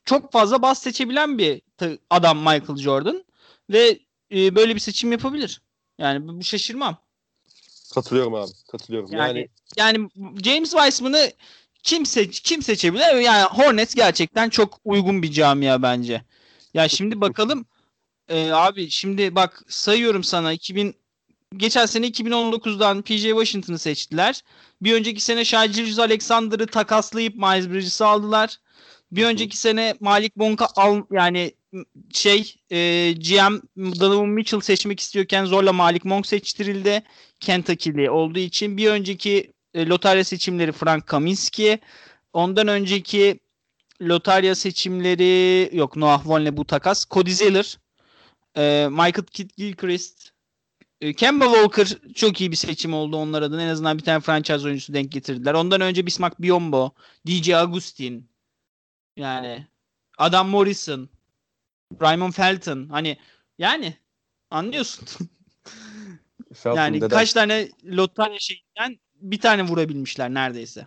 çok 0.05 0.33
fazla 0.33 0.63
bas 0.63 0.83
seçebilen 0.83 1.39
bir 1.39 1.63
adam 2.11 2.39
Michael 2.39 2.77
Jordan 2.77 3.25
ve 3.71 3.99
e, 4.33 4.55
böyle 4.55 4.75
bir 4.75 4.81
seçim 4.81 5.13
yapabilir. 5.13 5.63
Yani 5.99 6.29
bu 6.29 6.45
şaşırmam. 6.45 6.97
Katılıyorum 7.95 8.35
abi. 8.35 8.51
Katılıyorum. 8.71 9.13
Yani 9.13 9.49
yani 9.77 9.99
yani 9.99 10.09
James 10.45 10.71
Wiseman'ı 10.71 11.33
kim 11.83 12.07
seç 12.07 12.41
kim 12.41 12.63
seçebilir? 12.63 13.15
Yani 13.15 13.45
Hornets 13.45 13.95
gerçekten 13.95 14.51
çok 14.51 14.81
uygun 14.85 15.23
bir 15.23 15.33
camia 15.33 15.83
bence. 15.83 16.25
Ya 16.75 16.89
şimdi 16.89 17.21
bakalım 17.21 17.67
e, 18.29 18.51
abi 18.53 18.91
şimdi 18.91 19.35
bak 19.35 19.63
sayıyorum 19.69 20.25
sana 20.25 20.53
2000 20.53 20.95
geçen 21.57 21.87
sene 21.87 22.07
2019'dan 22.07 23.03
PJ 23.03 23.23
Washington'ı 23.23 23.79
seçtiler. 23.79 24.43
Bir 24.83 24.93
önceki 24.93 25.21
sene 25.21 25.45
Shai 25.45 25.71
Gilgeous 25.73 25.99
Alexander'ı 25.99 26.67
takaslayıp 26.67 27.35
Miles 27.35 27.69
Bridges'ı 27.69 28.07
aldılar. 28.07 28.57
Bir 29.13 29.25
önceki 29.25 29.57
sene 29.57 29.95
Malik 30.01 30.37
Monk'a 30.37 30.69
al 30.77 31.03
yani 31.11 31.55
şey 32.13 32.55
e, 32.71 33.13
GM 33.13 33.61
Donovan 34.01 34.29
Mitchell 34.29 34.61
seçmek 34.61 35.01
istiyorken 35.01 35.45
zorla 35.45 35.73
Malik 35.73 36.05
Monk 36.05 36.27
seçtirildi. 36.27 37.03
Kentucky'li 37.41 38.11
olduğu 38.11 38.39
için. 38.39 38.77
Bir 38.77 38.91
önceki 38.91 39.53
e, 39.75 39.87
lotarya 39.87 40.25
seçimleri 40.25 40.73
Frank 40.73 41.07
Kaminsky. 41.07 41.79
Ondan 42.33 42.69
önceki 42.69 43.41
lotarya 44.03 44.55
seçimleri 44.55 45.71
yok 45.77 45.97
Noah 45.97 46.27
Vonleh 46.27 46.57
bu 46.57 46.65
takas. 46.65 47.07
Cody 47.11 47.31
Zeller. 47.31 47.79
E, 48.59 48.89
Michael 48.91 49.27
Kidd 49.33 49.51
Gilchrist. 49.57 50.31
e, 51.01 51.13
Kemba 51.15 51.45
Walker 51.45 52.13
çok 52.15 52.41
iyi 52.41 52.51
bir 52.51 52.57
seçim 52.57 52.95
oldu 52.95 53.17
onlar 53.17 53.43
adına. 53.43 53.63
En 53.63 53.69
azından 53.69 53.99
bir 53.99 54.05
tane 54.05 54.21
franchise 54.21 54.67
oyuncusu 54.67 54.95
denk 54.95 55.13
getirdiler. 55.13 55.55
Ondan 55.55 55.81
önce 55.81 56.07
Bismack 56.07 56.43
Biyombo, 56.43 56.91
DJ 57.27 57.49
Agustin. 57.51 58.31
Yani 59.17 59.67
Adam 60.19 60.49
Morrison, 60.49 61.09
Raymond 62.01 62.33
Felton. 62.33 62.89
Hani 62.89 63.17
yani 63.59 63.97
anlıyorsun. 64.51 65.09
Yani 66.65 66.97
deden. 66.97 67.09
kaç 67.09 67.33
tane 67.33 67.69
lotarya 67.85 68.39
şeyinden 68.39 68.99
bir 69.15 69.41
tane 69.41 69.63
vurabilmişler 69.63 70.35
neredeyse. 70.35 70.87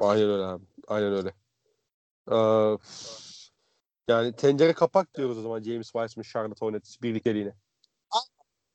Aynen 0.00 0.30
öyle 0.30 0.42
abi. 0.44 0.64
Aynen 0.88 1.12
öyle. 1.12 1.32
Ee, 2.30 2.78
yani 4.08 4.32
tencere 4.32 4.72
kapak 4.72 5.16
diyoruz 5.16 5.38
o 5.38 5.42
zaman 5.42 5.62
James 5.62 5.92
Wiseman 5.92 6.22
Charlotte 6.22 6.66
Hornets 6.66 7.02
birlikteliğine. 7.02 7.54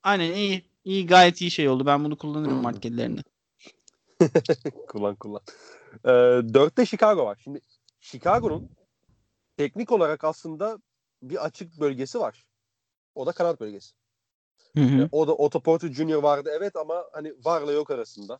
Aynen 0.02 0.32
iyi. 0.32 0.64
iyi 0.84 1.06
gayet 1.06 1.40
iyi 1.40 1.50
şey 1.50 1.68
oldu. 1.68 1.86
Ben 1.86 2.04
bunu 2.04 2.18
kullanırım 2.18 2.62
marketlerinde. 2.62 3.20
kullan 4.88 5.14
kullan. 5.14 5.40
Ee, 6.04 6.08
dörtte 6.54 6.86
Chicago 6.86 7.24
var. 7.24 7.40
Şimdi 7.44 7.60
Chicago'nun 8.00 8.70
teknik 9.56 9.92
olarak 9.92 10.24
aslında 10.24 10.78
bir 11.22 11.44
açık 11.44 11.80
bölgesi 11.80 12.20
var. 12.20 12.44
O 13.14 13.26
da 13.26 13.32
kanat 13.32 13.60
bölgesi. 13.60 13.94
Hı 14.76 14.84
hı. 14.84 15.08
O 15.12 15.26
da 15.26 15.34
Otto 15.34 15.60
Porter 15.60 15.92
Jr. 15.92 16.14
vardı 16.14 16.50
evet 16.58 16.76
ama 16.76 17.04
hani 17.12 17.32
varla 17.44 17.72
yok 17.72 17.90
arasında. 17.90 18.38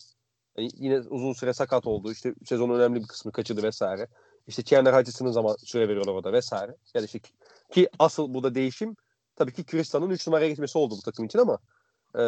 Yani 0.57 0.71
yine 0.75 0.99
uzun 0.99 1.33
süre 1.33 1.53
sakat 1.53 1.87
oldu. 1.87 2.13
İşte 2.13 2.35
sezonun 2.45 2.79
önemli 2.79 3.03
bir 3.03 3.07
kısmı 3.07 3.33
kaçırdı 3.33 3.63
vesaire. 3.63 4.09
İşte 4.47 4.63
Chandler 4.63 5.01
Hutchison'ın 5.01 5.31
zaman 5.31 5.57
süre 5.65 5.89
veriyorlar 5.89 6.13
orada 6.13 6.33
vesaire. 6.33 6.77
Yani 6.95 7.05
işte 7.05 7.19
ki, 7.19 7.33
ki 7.71 7.89
asıl 7.99 8.35
burada 8.35 8.55
değişim 8.55 8.97
tabii 9.37 9.53
ki 9.53 9.65
Kristan'ın 9.65 10.11
3 10.11 10.27
numaraya 10.27 10.49
gitmesi 10.49 10.79
oldu 10.79 10.95
bu 10.99 11.03
takım 11.03 11.25
için 11.25 11.39
ama 11.39 11.59
e, 12.15 12.23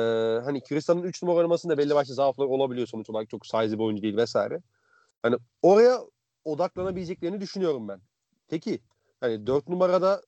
hani 0.45 0.61
Kristan'ın 0.61 1.03
3 1.03 1.23
numara 1.23 1.37
oynamasında 1.37 1.79
belli 1.79 1.95
başlı 1.95 2.15
zaafları 2.15 2.49
olabiliyor 2.49 2.87
sonuç 2.87 3.11
olarak 3.11 3.31
çok 3.31 3.47
size 3.47 3.79
bir 3.79 3.85
oyuncu 3.85 4.03
değil 4.03 4.17
vesaire. 4.17 4.61
Hani 5.23 5.37
oraya 5.63 6.01
odaklanabileceklerini 6.45 7.41
düşünüyorum 7.41 7.89
ben. 7.89 8.01
Peki 8.49 8.81
hani 9.21 9.47
4 9.47 9.69
numarada 9.69 10.23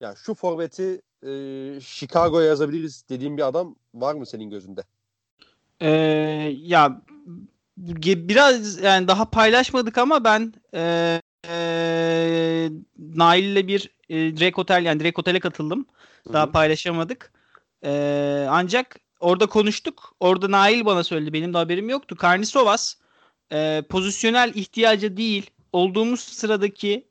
ya 0.00 0.14
şu 0.16 0.34
forveti 0.34 1.02
e, 1.22 1.30
Chicago'ya 1.80 2.46
yazabiliriz 2.46 3.04
dediğim 3.08 3.36
bir 3.36 3.46
adam 3.46 3.76
var 3.94 4.14
mı 4.14 4.26
senin 4.26 4.50
gözünde? 4.50 4.82
Ee, 5.80 5.88
ya 6.56 7.02
biraz 8.28 8.82
yani 8.82 9.08
daha 9.08 9.30
paylaşmadık 9.30 9.98
ama 9.98 10.24
ben 10.24 10.54
e, 10.74 11.20
e, 11.48 12.70
Nail 12.98 13.44
ile 13.44 13.66
bir 13.66 13.90
e, 14.08 14.16
direkt 14.36 14.58
otel 14.58 14.84
yani 14.84 15.00
direkt 15.00 15.18
otele 15.18 15.40
katıldım. 15.40 15.86
Daha 16.32 16.44
Hı 16.44 16.48
hı. 16.48 16.52
paylaşamadık. 16.52 17.32
Ee, 17.84 18.46
ancak 18.50 18.96
orada 19.20 19.46
konuştuk. 19.46 20.14
Orada 20.20 20.50
Nail 20.50 20.84
bana 20.84 21.04
söyledi. 21.04 21.32
Benim 21.32 21.54
de 21.54 21.58
haberim 21.58 21.88
yoktu. 21.88 22.16
Karnisovas 22.16 22.94
e, 23.52 23.82
pozisyonel 23.88 24.52
ihtiyacı 24.54 25.16
değil 25.16 25.50
olduğumuz 25.72 26.20
sıradaki 26.20 27.08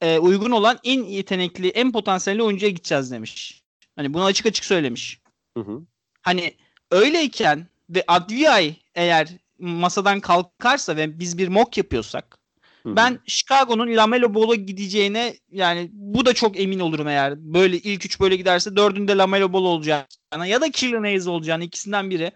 e, 0.00 0.18
uygun 0.18 0.50
olan 0.50 0.78
en 0.84 1.04
yetenekli, 1.04 1.68
en 1.68 1.92
potansiyelli 1.92 2.42
oyuncuya 2.42 2.70
gideceğiz 2.70 3.10
demiş. 3.10 3.62
Hani 3.96 4.14
bunu 4.14 4.24
açık 4.24 4.46
açık 4.46 4.64
söylemiş. 4.64 5.20
Hı 5.56 5.60
hı. 5.60 5.82
Hani 6.22 6.54
öyleyken 6.90 7.66
ve 7.90 8.04
Adviay 8.08 8.74
eğer 8.94 9.28
masadan 9.60 10.20
kalkarsa 10.20 10.96
ve 10.96 11.18
biz 11.18 11.38
bir 11.38 11.48
mock 11.48 11.78
yapıyorsak 11.78 12.38
Hı 12.82 12.88
hı. 12.88 12.96
ben 12.96 13.18
Chicago'nun 13.26 13.96
Lamelo 13.96 14.34
Ball'a 14.34 14.54
gideceğine 14.54 15.36
yani 15.50 15.90
bu 15.92 16.26
da 16.26 16.34
çok 16.34 16.60
emin 16.60 16.80
olurum 16.80 17.08
eğer 17.08 17.34
böyle 17.54 17.76
ilk 17.76 18.04
üç 18.04 18.20
böyle 18.20 18.36
giderse 18.36 18.76
dördünde 18.76 19.16
Lamelo 19.16 19.52
Ball 19.52 19.64
olacağına 19.64 20.46
ya 20.46 20.60
da 20.60 20.70
Killian 20.70 21.02
Hayes 21.02 21.26
olacağına 21.26 21.64
ikisinden 21.64 22.10
biri. 22.10 22.32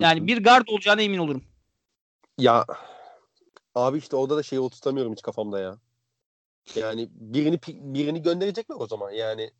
Yani 0.00 0.18
Hı 0.18 0.22
hı. 0.22 0.26
bir 0.26 0.44
guard 0.44 0.68
olacağına 0.68 1.02
emin 1.02 1.18
olurum. 1.18 1.44
Ya 2.38 2.66
abi 3.74 3.98
işte 3.98 4.16
orada 4.16 4.36
da 4.36 4.42
şeyi 4.42 4.60
oturtamıyorum 4.60 5.12
hiç 5.12 5.22
kafamda 5.22 5.60
ya. 5.60 5.78
Yani 6.76 7.08
birini 7.12 7.60
birini 7.68 8.22
gönderecekler 8.22 8.76
o 8.78 8.86
zaman. 8.86 9.10
Yani, 9.10 9.50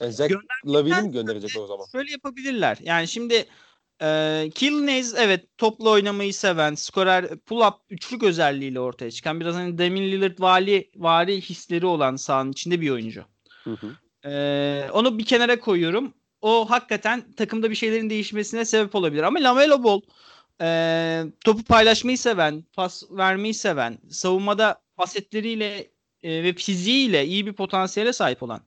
yani 0.00 0.12
Zach 0.12 0.32
Lavin'i 0.66 1.02
mi 1.02 1.10
gönderecekler 1.10 1.60
o 1.60 1.66
zaman? 1.66 1.86
Şöyle 1.92 2.10
yapabilirler. 2.10 2.78
Yani 2.80 3.08
şimdi 3.08 3.46
e, 4.02 4.06
Hayes 5.06 5.14
evet 5.16 5.58
topla 5.58 5.90
oynamayı 5.90 6.34
seven, 6.34 6.74
skorer 6.74 7.24
pull-up 7.24 7.74
üçlük 7.90 8.22
özelliğiyle 8.22 8.80
ortaya 8.80 9.10
çıkan 9.10 9.40
biraz 9.40 9.54
hani 9.54 9.78
Damian 9.78 10.04
Lillard 10.04 10.40
vali, 10.40 10.90
vari 10.96 11.40
hisleri 11.40 11.86
olan 11.86 12.16
sahanın 12.16 12.52
içinde 12.52 12.80
bir 12.80 12.90
oyuncu. 12.90 13.24
Hı 13.64 13.70
hı. 13.70 13.96
Ee, 14.30 14.90
onu 14.92 15.18
bir 15.18 15.24
kenara 15.24 15.60
koyuyorum. 15.60 16.14
O 16.40 16.70
hakikaten 16.70 17.32
takımda 17.32 17.70
bir 17.70 17.74
şeylerin 17.74 18.10
değişmesine 18.10 18.64
sebep 18.64 18.94
olabilir. 18.94 19.22
Ama 19.22 19.42
Lamelo 19.42 19.84
Ball 19.84 20.00
e, 20.60 21.24
topu 21.44 21.64
paylaşmayı 21.64 22.18
seven, 22.18 22.64
pas 22.72 23.02
vermeyi 23.10 23.54
seven, 23.54 23.98
savunmada 24.10 24.80
asetleriyle 24.96 25.90
e, 26.22 26.42
ve 26.42 26.52
fiziğiyle 26.52 27.26
iyi 27.26 27.46
bir 27.46 27.52
potansiyele 27.52 28.12
sahip 28.12 28.42
olan 28.42 28.60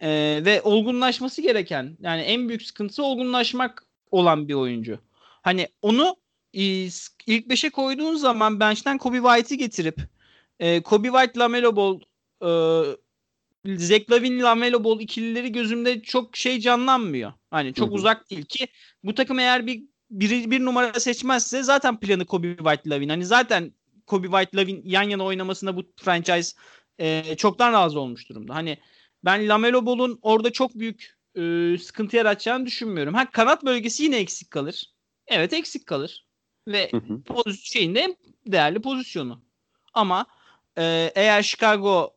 e, 0.00 0.40
ve 0.44 0.62
olgunlaşması 0.62 1.42
gereken 1.42 1.96
yani 2.00 2.22
en 2.22 2.48
büyük 2.48 2.62
sıkıntısı 2.62 3.04
olgunlaşmak 3.04 3.86
olan 4.12 4.48
bir 4.48 4.54
oyuncu. 4.54 4.98
Hani 5.42 5.68
onu 5.82 6.16
e, 6.54 6.62
ilk 7.26 7.48
beşe 7.48 7.70
koyduğun 7.70 8.14
zaman 8.14 8.60
bench'ten 8.60 8.98
Kobe 8.98 9.16
White'i 9.16 9.58
getirip 9.58 10.00
e, 10.60 10.82
Kobe 10.82 11.08
White, 11.08 11.40
Lamelo 11.40 11.76
Ball 11.76 12.00
e, 12.42 12.48
Zach 13.76 14.10
Lavin, 14.10 14.40
Lamelo 14.42 14.84
Ball 14.84 15.00
ikilileri 15.00 15.52
gözümde 15.52 16.02
çok 16.02 16.36
şey 16.36 16.60
canlanmıyor. 16.60 17.32
Hani 17.50 17.74
çok 17.74 17.88
Hı 17.88 17.90
hı. 17.90 17.94
uzak 17.94 18.30
değil 18.30 18.44
ki 18.44 18.68
bu 19.04 19.14
takım 19.14 19.38
eğer 19.38 19.66
bir 19.66 19.82
bir, 20.10 20.50
bir 20.50 20.64
numara 20.64 21.00
seçmezse 21.00 21.62
zaten 21.62 22.00
planı 22.00 22.24
Kobe 22.24 22.56
White 22.56 22.90
Lavin. 22.90 23.08
Hani 23.08 23.24
zaten 23.24 23.72
Kobe 24.06 24.26
White 24.26 24.56
Lavin 24.56 24.82
yan 24.84 25.02
yana 25.02 25.24
oynamasında 25.24 25.76
bu 25.76 25.82
franchise 25.96 26.56
e, 26.98 27.36
çoktan 27.36 27.72
razı 27.72 28.00
olmuş 28.00 28.28
durumda. 28.28 28.54
Hani 28.54 28.78
ben 29.24 29.48
Lamelo 29.48 29.86
Ball'un 29.86 30.18
orada 30.22 30.52
çok 30.52 30.74
büyük 30.74 31.16
e, 31.34 31.78
sıkıntı 31.78 32.16
yaratacağını 32.16 32.66
düşünmüyorum. 32.66 33.14
Ha 33.14 33.30
kanat 33.30 33.64
bölgesi 33.64 34.02
yine 34.02 34.16
eksik 34.16 34.50
kalır. 34.50 34.90
Evet 35.26 35.52
eksik 35.52 35.86
kalır. 35.86 36.26
Ve 36.68 36.90
pozisyon 37.26 37.72
şeyinde 37.72 38.00
en 38.00 38.16
değerli 38.46 38.82
pozisyonu. 38.82 39.42
Ama 39.94 40.26
e, 40.78 41.12
eğer 41.14 41.42
Chicago 41.42 42.14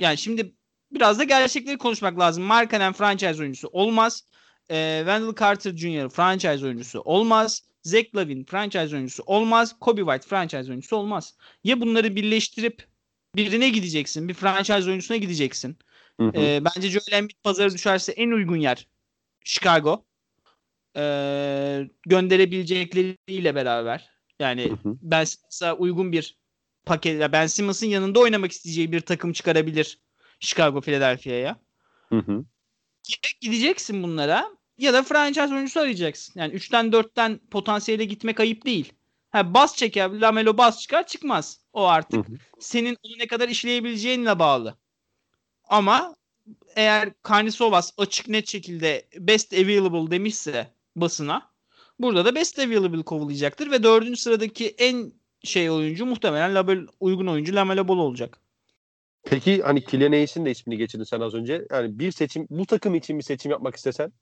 yani 0.00 0.18
şimdi 0.18 0.54
biraz 0.92 1.18
da 1.18 1.24
gerçekleri 1.24 1.78
konuşmak 1.78 2.18
lazım. 2.18 2.44
Markkanen 2.44 2.92
franchise 2.92 3.40
oyuncusu 3.40 3.68
olmaz. 3.68 4.24
E, 4.70 4.98
Wendell 4.98 5.34
Carter 5.40 5.76
Jr. 5.76 6.08
franchise 6.08 6.66
oyuncusu 6.66 7.00
olmaz. 7.00 7.62
Zach 7.82 8.14
Lavin 8.14 8.44
franchise 8.44 8.96
oyuncusu 8.96 9.22
olmaz. 9.26 9.76
Kobe 9.80 10.00
White 10.00 10.28
franchise 10.28 10.70
oyuncusu 10.70 10.96
olmaz. 10.96 11.34
Ya 11.64 11.80
bunları 11.80 12.16
birleştirip 12.16 12.86
birine 13.36 13.68
gideceksin. 13.68 14.28
Bir 14.28 14.34
franchise 14.34 14.88
oyuncusuna 14.88 15.16
gideceksin. 15.16 15.76
Hı 16.20 16.26
hı. 16.26 16.36
E, 16.36 16.62
bence 16.64 16.88
Joel 16.88 17.12
Embiid 17.12 17.36
pazarı 17.42 17.74
düşerse 17.74 18.12
en 18.12 18.30
uygun 18.30 18.56
yer 18.56 18.88
Chicago. 19.44 20.04
E, 20.96 21.02
gönderebilecekleriyle 22.06 23.54
beraber. 23.54 24.10
Yani 24.40 24.70
Hı 24.70 24.88
hı. 24.88 24.96
Ben 25.02 25.24
Simmons'a 25.24 25.74
uygun 25.74 26.12
bir 26.12 26.38
paket 26.86 27.32
Ben 27.32 27.46
Simmons'ın 27.46 27.86
yanında 27.86 28.20
oynamak 28.20 28.52
isteyeceği 28.52 28.92
bir 28.92 29.00
takım 29.00 29.32
çıkarabilir 29.32 29.98
Chicago 30.40 30.80
Philadelphia'ya. 30.80 31.56
Hı 32.08 32.18
hı. 32.18 32.44
Gideceksin 33.40 34.02
bunlara 34.02 34.48
ya 34.78 34.92
da 34.92 35.02
franchise 35.02 35.54
oyuncusu 35.54 35.80
arayacaksın. 35.80 36.40
Yani 36.40 36.54
3'ten 36.54 36.92
4'ten 36.92 37.38
potansiyele 37.50 38.04
gitmek 38.04 38.40
ayıp 38.40 38.66
değil. 38.66 38.92
Ha 39.30 39.54
bas 39.54 39.76
çeker, 39.76 40.10
Lamelo 40.10 40.58
bas 40.58 40.80
çıkar 40.80 41.06
çıkmaz. 41.06 41.60
O 41.72 41.86
artık 41.86 42.28
Hı 42.28 42.32
hı. 42.32 42.36
senin 42.60 42.96
onu 43.02 43.18
ne 43.18 43.26
kadar 43.26 43.48
işleyebileceğinle 43.48 44.38
bağlı. 44.38 44.78
Ama 45.68 46.16
eğer 46.76 47.12
Karnisovas 47.22 47.92
açık 47.98 48.28
net 48.28 48.48
şekilde 48.48 49.08
best 49.18 49.52
available 49.52 50.10
demişse 50.10 50.74
basına 50.96 51.50
burada 51.98 52.24
da 52.24 52.34
best 52.34 52.58
available 52.58 53.02
kovulayacaktır 53.02 53.70
ve 53.70 53.82
dördüncü 53.82 54.20
sıradaki 54.20 54.68
en 54.68 55.12
şey 55.44 55.70
oyuncu 55.70 56.06
muhtemelen 56.06 56.54
label, 56.54 56.86
uygun 57.00 57.26
oyuncu 57.26 57.54
Lamelo 57.54 57.88
Ball 57.88 57.98
olacak. 57.98 58.38
Peki 59.24 59.62
hani 59.62 59.84
Kylian 59.84 60.12
Hayes'in 60.12 60.44
de 60.44 60.50
ismini 60.50 60.78
geçirdin 60.78 61.04
sen 61.04 61.20
az 61.20 61.34
önce. 61.34 61.66
Yani 61.70 61.98
bir 61.98 62.12
seçim 62.12 62.46
bu 62.50 62.66
takım 62.66 62.94
için 62.94 63.18
bir 63.18 63.24
seçim 63.24 63.50
yapmak 63.50 63.76
istesen 63.76 64.12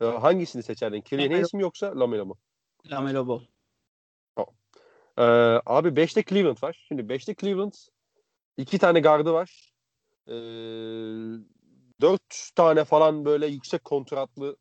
e, 0.00 0.04
hangisini 0.04 0.62
seçerdin? 0.62 1.00
Kylian. 1.00 1.30
Hayes 1.30 1.54
mi 1.54 1.62
yoksa 1.62 2.00
Lamelo 2.00 2.26
mu? 2.26 2.38
Lamelo 2.90 3.26
Ball. 3.26 3.40
Ee, 5.18 5.22
abi 5.66 5.88
5'te 5.88 6.22
Cleveland 6.22 6.62
var. 6.62 6.84
Şimdi 6.88 7.02
5'te 7.02 7.34
Cleveland 7.34 7.72
iki 8.56 8.78
tane 8.78 9.00
gardı 9.00 9.32
var. 9.32 9.71
Ee, 10.28 10.32
4 12.00 12.50
tane 12.54 12.84
falan 12.84 13.24
böyle 13.24 13.46
yüksek 13.46 13.84
kontratlı 13.84 14.56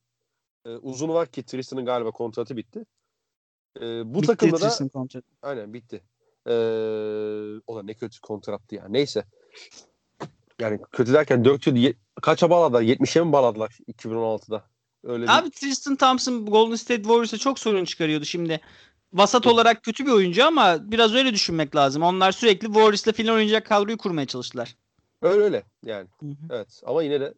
e, 0.65 0.69
uzunu 0.69 1.13
var 1.13 1.27
ki 1.27 1.43
Tristan'ın 1.43 1.85
galiba 1.85 2.11
kontratı 2.11 2.57
bitti. 2.57 2.85
Ee, 3.77 3.81
bu 4.13 4.21
Bitti 4.21 4.27
takımda 4.27 4.61
da 4.61 4.89
kontratı. 4.93 5.27
aynen 5.41 5.73
bitti. 5.73 6.03
Ee, 6.47 6.51
o 7.67 7.75
da 7.75 7.83
ne 7.83 7.93
kötü 7.93 8.19
kontrattı 8.21 8.75
ya. 8.75 8.85
Neyse. 8.89 9.25
Yani 10.59 10.79
kötü 10.91 11.13
derken 11.13 11.45
4 11.45 11.67
yıl 11.67 11.93
kaça 12.21 12.49
bağladılar? 12.49 12.81
70'e 12.81 13.23
mi 13.23 13.31
bağladılar 13.31 13.77
2016'da? 13.87 14.63
Öyle 15.03 15.23
bir- 15.23 15.37
Abi 15.37 15.51
Tristan 15.51 15.95
Thompson 15.95 16.45
Golden 16.45 16.75
State 16.75 17.03
Warriors'a 17.03 17.37
çok 17.37 17.59
sorun 17.59 17.85
çıkarıyordu 17.85 18.25
şimdi. 18.25 18.61
Vasat 19.13 19.47
olarak 19.47 19.83
kötü 19.83 20.05
bir 20.05 20.11
oyuncu 20.11 20.45
ama 20.45 20.91
biraz 20.91 21.13
öyle 21.13 21.33
düşünmek 21.33 21.75
lazım. 21.75 22.03
Onlar 22.03 22.31
sürekli 22.31 22.65
Warriors'la 22.65 23.11
filan 23.11 23.35
oynayacak 23.35 23.65
kadroyu 23.65 23.97
kurmaya 23.97 24.27
çalıştılar. 24.27 24.75
Öyle 25.21 25.43
öyle 25.43 25.63
yani. 25.85 26.07
Evet 26.49 26.81
ama 26.85 27.03
yine 27.03 27.21
de 27.21 27.33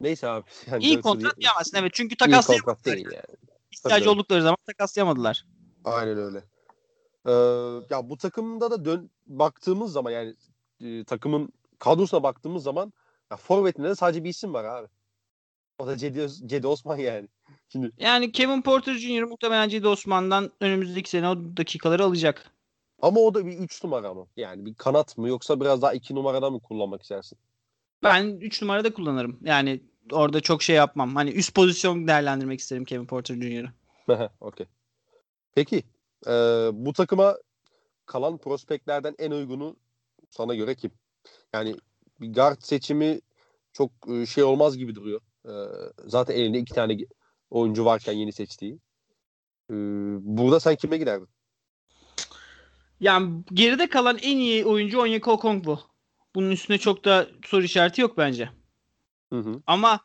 neyse 0.00 0.28
abi. 0.28 0.44
Yani 0.70 0.84
İyi 0.84 1.00
kontrat 1.00 1.36
ye- 1.38 1.40
diyemezsin 1.42 1.76
evet. 1.76 1.94
Çünkü 1.94 2.14
İyi 2.14 2.18
kontrat 2.18 2.46
takaslayamadılar. 2.46 2.84
değil 2.84 3.06
yani. 3.12 3.36
İhtiyacı 3.72 4.04
Tabii. 4.04 4.14
oldukları 4.14 4.42
zaman 4.42 4.58
takaslayamadılar. 4.66 5.46
Aynen 5.84 6.18
öyle. 6.18 6.44
Ee, 7.26 7.32
ya 7.90 8.10
bu 8.10 8.16
takımda 8.16 8.70
da 8.70 8.84
dön 8.84 9.10
baktığımız 9.26 9.92
zaman 9.92 10.10
yani 10.10 10.34
e, 10.84 11.04
takımın 11.04 11.48
kadrosuna 11.78 12.22
baktığımız 12.22 12.62
zaman 12.62 12.92
ya 13.30 13.36
forvetinde 13.36 13.88
de 13.88 13.94
sadece 13.94 14.24
bir 14.24 14.28
isim 14.28 14.54
var 14.54 14.64
abi. 14.64 14.88
O 15.78 15.86
da 15.86 15.96
Cedi, 15.96 16.28
Cedi 16.46 16.66
Osman 16.66 16.96
yani. 16.96 17.28
Şimdi 17.68 17.90
Yani 17.98 18.32
Kevin 18.32 18.62
Porter 18.62 18.94
Jr. 18.94 19.22
muhtemelen 19.22 19.68
Cedi 19.68 19.88
Osman'dan 19.88 20.50
önümüzdeki 20.60 21.10
sene 21.10 21.28
o 21.28 21.36
dakikaları 21.56 22.04
alacak. 22.04 22.50
Ama 23.02 23.20
o 23.20 23.34
da 23.34 23.46
bir 23.46 23.58
3 23.58 23.84
numara 23.84 24.14
mı? 24.14 24.26
Yani 24.36 24.66
bir 24.66 24.74
kanat 24.74 25.18
mı 25.18 25.28
yoksa 25.28 25.60
biraz 25.60 25.82
daha 25.82 25.92
2 25.92 26.14
numarada 26.14 26.50
mı 26.50 26.60
kullanmak 26.60 27.02
istersin? 27.02 27.38
Ben 28.02 28.26
3 28.40 28.62
numarada 28.62 28.92
kullanırım. 28.92 29.38
Yani 29.42 29.80
orada 30.12 30.40
çok 30.40 30.62
şey 30.62 30.76
yapmam. 30.76 31.14
Hani 31.14 31.30
üst 31.30 31.54
pozisyon 31.54 32.08
değerlendirmek 32.08 32.60
isterim 32.60 32.84
Kevin 32.84 33.06
Porter 33.06 33.34
Jr.'ı. 33.34 33.72
Okey. 34.40 34.66
Peki 35.54 35.82
e, 36.26 36.30
bu 36.72 36.92
takıma 36.92 37.36
kalan 38.06 38.38
prospektlerden 38.38 39.14
en 39.18 39.30
uygunu 39.30 39.76
sana 40.30 40.54
göre 40.54 40.74
kim? 40.74 40.90
Yani 41.52 41.76
bir 42.20 42.32
guard 42.32 42.60
seçimi 42.60 43.20
çok 43.72 43.90
şey 44.28 44.44
olmaz 44.44 44.76
gibi 44.76 44.94
duruyor. 44.94 45.20
E, 45.44 45.52
zaten 46.06 46.34
elinde 46.34 46.58
iki 46.58 46.74
tane 46.74 46.98
oyuncu 47.50 47.84
varken 47.84 48.12
yeni 48.12 48.32
seçtiği. 48.32 48.78
E, 49.70 49.74
burada 50.20 50.60
sen 50.60 50.76
kime 50.76 50.96
giderdin? 50.96 51.28
Yani 53.00 53.44
geride 53.52 53.86
kalan 53.86 54.18
en 54.22 54.36
iyi 54.36 54.64
oyuncu 54.64 55.00
Onyeka 55.00 55.30
Okongwu. 55.30 55.80
Bunun 56.34 56.50
üstüne 56.50 56.78
çok 56.78 57.04
da 57.04 57.26
soru 57.46 57.62
işareti 57.62 58.00
yok 58.00 58.18
bence. 58.18 58.50
Hı 59.32 59.38
hı. 59.38 59.62
Ama 59.66 60.00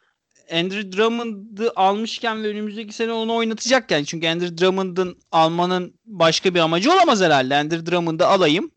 Andrew 0.51 0.91
Drummond'ı 0.91 1.71
almışken 1.75 2.43
ve 2.43 2.47
önümüzdeki 2.47 2.93
sene 2.93 3.12
onu 3.12 3.36
oynatacakken 3.36 4.04
çünkü 4.04 4.27
Andrew 4.27 4.58
Drummond'ın 4.58 5.17
almanın 5.32 5.99
başka 6.06 6.56
bir 6.56 6.60
amacı 6.60 6.91
olamaz 6.91 7.21
herhalde. 7.21 7.56
Andrew 7.56 7.91
Drummond'ı 7.91 8.27
alayım. 8.27 8.71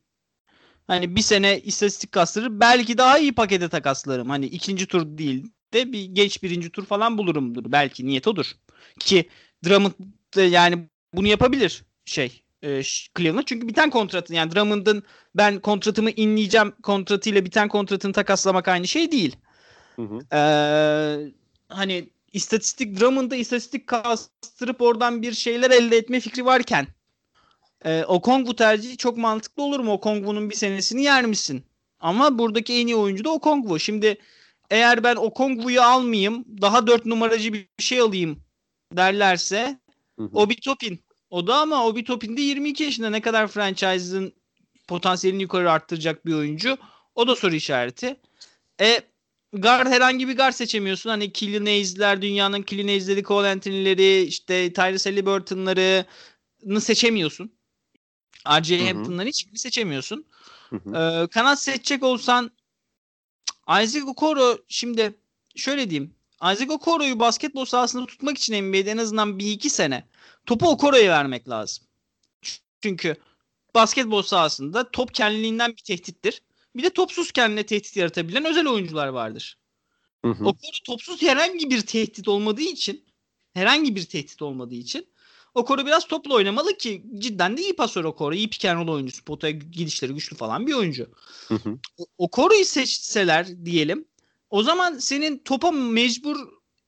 Hani 0.87 1.16
bir 1.16 1.22
sene 1.22 1.61
istatistik 1.61 2.12
kastırır. 2.12 2.61
Belki 2.61 2.98
daha 2.98 3.18
iyi 3.18 3.35
pakete 3.35 3.68
takaslarım. 3.68 4.31
Hani 4.31 4.46
ikinci 4.46 4.87
tur 4.87 5.18
değil 5.18 5.44
draftte 5.74 5.92
bir 5.92 6.05
genç 6.05 6.42
birinci 6.42 6.70
tur 6.70 6.87
falan 6.87 7.18
bulurumdur. 7.18 7.72
Belki 7.72 8.07
niyet 8.07 8.29
odur. 8.29 8.53
Ki 8.98 9.29
Drummond 9.64 9.92
yani 10.37 10.88
bunu 11.14 11.27
yapabilir 11.27 11.85
şey 12.05 12.43
e, 12.64 12.83
Cleveland. 13.18 13.44
Çünkü 13.46 13.68
biten 13.68 13.90
kontratın 13.90 14.35
yani 14.35 14.53
Drummond'ın 14.53 15.03
ben 15.35 15.61
kontratımı 15.61 16.11
inleyeceğim 16.11 16.72
kontratıyla 16.83 17.44
biten 17.44 17.68
kontratını 17.68 18.12
takaslamak 18.12 18.68
aynı 18.68 18.88
şey 18.88 19.12
değil. 19.12 19.37
Hı 19.96 20.03
hı. 20.03 20.18
Ee, 20.33 21.33
hani 21.68 22.11
istatistik 22.33 23.00
Drummond'da 23.00 23.37
istatistik 23.37 23.87
kastırıp 23.87 24.83
oradan 24.83 25.22
bir 25.22 25.33
şeyler 25.33 25.70
elde 25.70 25.96
etme 25.96 26.20
fikri 26.20 26.44
varken 26.44 26.87
e, 27.85 28.05
Okongwu 28.05 28.57
tercihi 28.57 28.96
çok 28.96 29.16
mantıklı 29.16 29.62
olur 29.62 29.81
mu? 29.81 29.92
Okongwu'nun 29.92 30.50
bir 30.50 30.55
senesini 30.55 31.03
yer 31.03 31.27
misin? 31.27 31.64
Ama 32.00 32.38
buradaki 32.38 32.74
en 32.74 32.87
iyi 32.87 32.96
oyuncu 32.96 33.24
da 33.24 33.31
Okongwu. 33.31 33.79
Şimdi 33.79 34.18
eğer 34.70 35.05
ben 35.05 35.16
Okongwu'yu 35.16 35.83
almayayım 35.83 36.44
daha 36.62 36.87
dört 36.87 37.07
numaracı 37.07 37.53
bir 37.53 37.68
şey 37.79 38.00
alayım 38.00 38.40
derlerse 38.92 39.79
Hı 40.18 40.22
hı. 40.24 40.31
Obi 40.33 40.61
Topin. 40.61 41.04
O 41.35 41.47
da 41.47 41.57
ama 41.57 41.87
Obi 41.87 42.05
Topin 42.05 42.37
de 42.37 42.40
22 42.40 42.85
yaşında 42.85 43.11
ne 43.11 43.20
kadar 43.20 43.49
franchise'ın 43.49 44.33
potansiyelini 44.88 45.42
yukarı 45.42 45.73
arttıracak 45.73 46.27
bir 46.27 46.35
oyuncu. 46.35 46.79
O 47.14 47.29
da 47.29 47.37
soru 47.37 47.55
işareti. 47.55 48.16
E 48.81 49.01
guard 49.53 49.87
herhangi 49.87 50.29
bir 50.29 50.37
guard 50.37 50.53
seçemiyorsun. 50.53 51.11
Hani 51.11 51.33
Killian 51.33 52.23
dünyanın 52.23 52.62
Killian 52.62 53.23
Cole 53.23 53.49
Anthony'leri, 53.49 54.23
işte 54.23 54.73
Tyrese 54.73 55.11
Halliburton'larını 55.11 56.81
seçemiyorsun. 56.81 57.53
R.J. 58.47 58.88
Hampton'ları 58.88 59.29
hiçbirini 59.29 59.59
seçemiyorsun. 59.59 60.27
Hı 60.70 60.77
hı. 60.77 61.23
Ee, 61.25 61.27
kanat 61.27 61.62
seçecek 61.62 62.03
olsan 62.03 62.51
Isaac 63.68 64.09
Okoro 64.09 64.59
şimdi 64.68 65.14
şöyle 65.57 65.90
diyeyim. 65.90 66.14
Isaac 66.52 66.70
Okoro'yu 66.70 67.18
basketbol 67.18 67.64
sahasında 67.64 68.07
tutmak 68.07 68.38
için 68.38 68.64
NBA'de 68.64 68.90
en 68.90 68.98
azından 68.98 69.38
bir 69.38 69.52
iki 69.52 69.70
sene 69.70 70.09
topu 70.46 70.68
Okoro'ya 70.68 71.11
vermek 71.11 71.48
lazım. 71.48 71.85
Çünkü 72.83 73.16
basketbol 73.74 74.22
sahasında 74.22 74.90
top 74.90 75.14
kendiliğinden 75.14 75.70
bir 75.70 75.83
tehdittir. 75.83 76.42
Bir 76.76 76.83
de 76.83 76.90
topsuz 76.90 77.33
kendine 77.33 77.66
tehdit 77.66 77.96
yaratabilen 77.96 78.44
özel 78.44 78.66
oyuncular 78.66 79.09
vardır. 79.09 79.59
Hı 80.24 80.30
hı. 80.30 80.44
Okoro 80.44 80.72
topsuz 80.87 81.22
herhangi 81.22 81.70
bir 81.70 81.80
tehdit 81.80 82.28
olmadığı 82.28 82.62
için 82.62 83.04
herhangi 83.54 83.96
bir 83.96 84.04
tehdit 84.04 84.42
olmadığı 84.42 84.74
için 84.74 85.07
Okoro 85.54 85.87
biraz 85.87 86.07
topla 86.07 86.35
oynamalı 86.35 86.76
ki 86.76 87.04
cidden 87.18 87.57
de 87.57 87.62
iyi 87.62 87.76
pasör 87.76 88.04
Okoro. 88.04 88.35
iyi 88.35 88.50
pick 88.50 88.64
and 88.64 88.88
oyuncusu. 88.88 89.24
Potaya 89.24 89.50
gidişleri 89.50 90.14
güçlü 90.14 90.37
falan 90.37 90.66
bir 90.66 90.74
oyuncu. 90.74 91.09
Hı 91.48 91.54
hı. 91.54 91.78
O- 91.98 92.07
Okoro'yu 92.18 92.64
seçseler 92.64 93.64
diyelim. 93.64 94.04
O 94.55 94.62
zaman 94.62 94.99
senin 94.99 95.38
topa 95.38 95.71
mecbur 95.71 96.37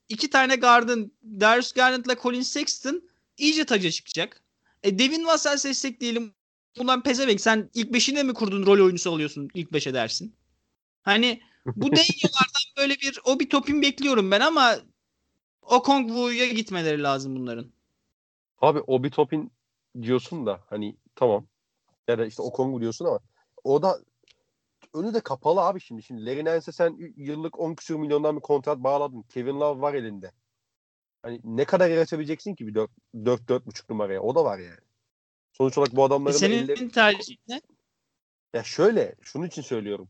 iki 0.08 0.30
tane 0.30 0.56
gardın 0.56 1.12
Darius 1.40 1.72
Garland'la 1.72 2.16
Colin 2.22 2.42
Sexton 2.42 3.02
iyice 3.38 3.64
taca 3.64 3.90
çıkacak. 3.90 4.42
E 4.82 4.98
Devin 4.98 5.24
Vassell 5.24 5.56
seçsek 5.56 6.00
diyelim. 6.00 6.34
Ulan 6.78 7.02
pezevenk 7.02 7.40
sen 7.40 7.70
ilk 7.74 7.92
beşine 7.92 8.22
mi 8.22 8.34
kurdun 8.34 8.66
rol 8.66 8.84
oyuncusu 8.84 9.12
alıyorsun 9.12 9.48
ilk 9.54 9.72
beşe 9.72 9.94
dersin. 9.94 10.36
Hani 11.02 11.40
bu 11.76 11.86
Daniel'lardan 11.96 12.66
böyle 12.76 12.94
bir 12.94 13.20
o 13.24 13.40
bir 13.40 13.50
topin 13.50 13.82
bekliyorum 13.82 14.30
ben 14.30 14.40
ama 14.40 14.76
Okongwu'ya 15.62 16.46
gitmeleri 16.46 17.02
lazım 17.02 17.36
bunların. 17.36 17.72
Abi 18.60 18.80
Obi 18.80 19.10
Topin 19.10 19.52
diyorsun 20.02 20.46
da 20.46 20.60
hani 20.66 20.96
tamam. 21.14 21.46
Ya 22.08 22.18
da 22.18 22.26
işte 22.26 22.42
Okongwu 22.42 22.80
diyorsun 22.80 23.04
ama 23.04 23.18
o 23.64 23.82
da 23.82 24.00
önü 24.96 25.14
de 25.14 25.20
kapalı 25.20 25.60
abi 25.60 25.80
şimdi. 25.80 26.02
Şimdi 26.02 26.44
Nance'e 26.44 26.72
sen 26.72 27.12
yıllık 27.16 27.58
10 27.60 27.74
küsur 27.74 27.96
milyondan 27.96 28.36
bir 28.36 28.40
kontrat 28.40 28.78
bağladın. 28.78 29.22
Kevin 29.22 29.60
Love 29.60 29.80
var 29.80 29.94
elinde. 29.94 30.32
Hani 31.22 31.40
ne 31.44 31.64
kadar 31.64 31.90
yaratabileceksin 31.90 32.54
ki 32.54 32.66
bir 32.66 32.74
4 32.74 32.90
4 33.14 33.40
4,5 33.48 33.90
numaraya? 33.90 34.22
O 34.22 34.34
da 34.34 34.44
var 34.44 34.58
yani. 34.58 34.80
Sonuç 35.52 35.78
olarak 35.78 35.96
bu 35.96 36.02
E 36.02 36.04
adamların 36.04 36.34
da 36.34 36.38
senin 36.38 36.68
elleri- 36.68 36.90
tercihin 36.90 37.38
ne? 37.48 37.60
Ya 38.54 38.62
şöyle, 38.62 39.14
şunun 39.22 39.46
için 39.46 39.62
söylüyorum. 39.62 40.08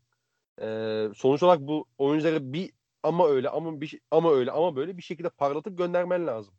Ee, 0.61 1.09
sonuç 1.17 1.43
olarak 1.43 1.61
bu 1.61 1.87
oyuncuları 1.99 2.53
bir 2.53 2.73
ama 3.03 3.29
öyle 3.29 3.49
ama 3.49 3.81
bir 3.81 4.01
ama 4.11 4.33
öyle 4.33 4.51
ama 4.51 4.77
böyle 4.77 4.97
bir 4.97 5.03
şekilde 5.03 5.29
parlatıp 5.29 5.79
göndermen 5.79 6.27
lazım. 6.27 6.55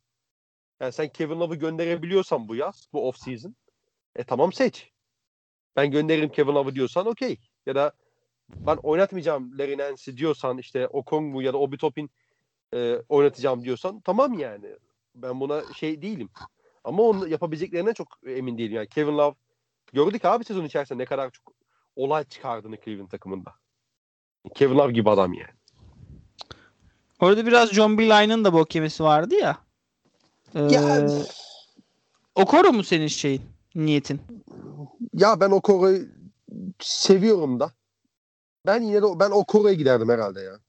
Yani 0.79 0.91
sen 0.93 1.09
Kevin 1.09 1.39
Love'ı 1.39 1.55
gönderebiliyorsan 1.57 2.47
bu 2.47 2.55
yaz, 2.55 2.87
bu 2.93 3.07
off 3.07 3.17
season, 3.17 3.55
e 4.15 4.23
tamam 4.23 4.53
seç. 4.53 4.91
Ben 5.75 5.91
gönderirim 5.91 6.29
Kevin 6.29 6.51
Love'ı 6.55 6.75
diyorsan 6.75 7.07
okey. 7.07 7.37
Ya 7.65 7.75
da 7.75 7.91
ben 8.49 8.75
oynatmayacağım 8.75 9.57
Larry 9.57 9.77
Nance 9.77 10.17
diyorsan 10.17 10.57
işte 10.57 10.87
Okongwu 10.87 11.41
ya 11.41 11.53
da 11.53 11.57
Obi 11.57 11.77
Topin 11.77 12.09
e, 12.73 12.95
oynatacağım 13.09 13.63
diyorsan 13.63 13.99
tamam 13.99 14.39
yani. 14.39 14.75
Ben 15.15 15.39
buna 15.39 15.73
şey 15.73 16.01
değilim. 16.01 16.29
Ama 16.83 17.03
onu 17.03 17.27
yapabileceklerinden 17.27 17.93
çok 17.93 18.07
emin 18.25 18.57
değilim. 18.57 18.75
Yani 18.75 18.87
Kevin 18.87 19.17
Love 19.17 19.35
gördük 19.93 20.25
abi 20.25 20.43
sezon 20.43 20.65
içerisinde 20.65 21.03
ne 21.03 21.05
kadar 21.05 21.31
çok 21.31 21.53
olay 21.95 22.23
çıkardığını 22.23 22.77
Cleveland 22.85 23.09
takımında. 23.09 23.53
Kevin 24.55 24.77
Love 24.77 24.91
gibi 24.91 25.09
adam 25.09 25.33
yani. 25.33 25.57
Orada 27.19 27.45
biraz 27.45 27.73
John 27.73 27.97
Beeline'ın 27.97 28.45
da 28.45 28.53
bok 28.53 28.75
yemesi 28.75 29.03
vardı 29.03 29.35
ya. 29.35 29.57
Ee, 30.55 30.69
Okoro 32.35 32.73
mu 32.73 32.83
senin 32.83 33.07
şeyin, 33.07 33.41
niyetin? 33.75 34.21
Ya 35.13 35.39
ben 35.39 35.51
o 35.51 35.61
Kore'yi 35.61 36.07
seviyorum 36.79 37.59
da. 37.59 37.71
Ben 38.67 38.81
yine 38.81 39.01
de 39.01 39.19
ben 39.19 39.31
o 39.31 39.43
Kore'ye 39.45 39.75
giderdim 39.75 40.09
herhalde 40.09 40.41
ya. 40.41 40.59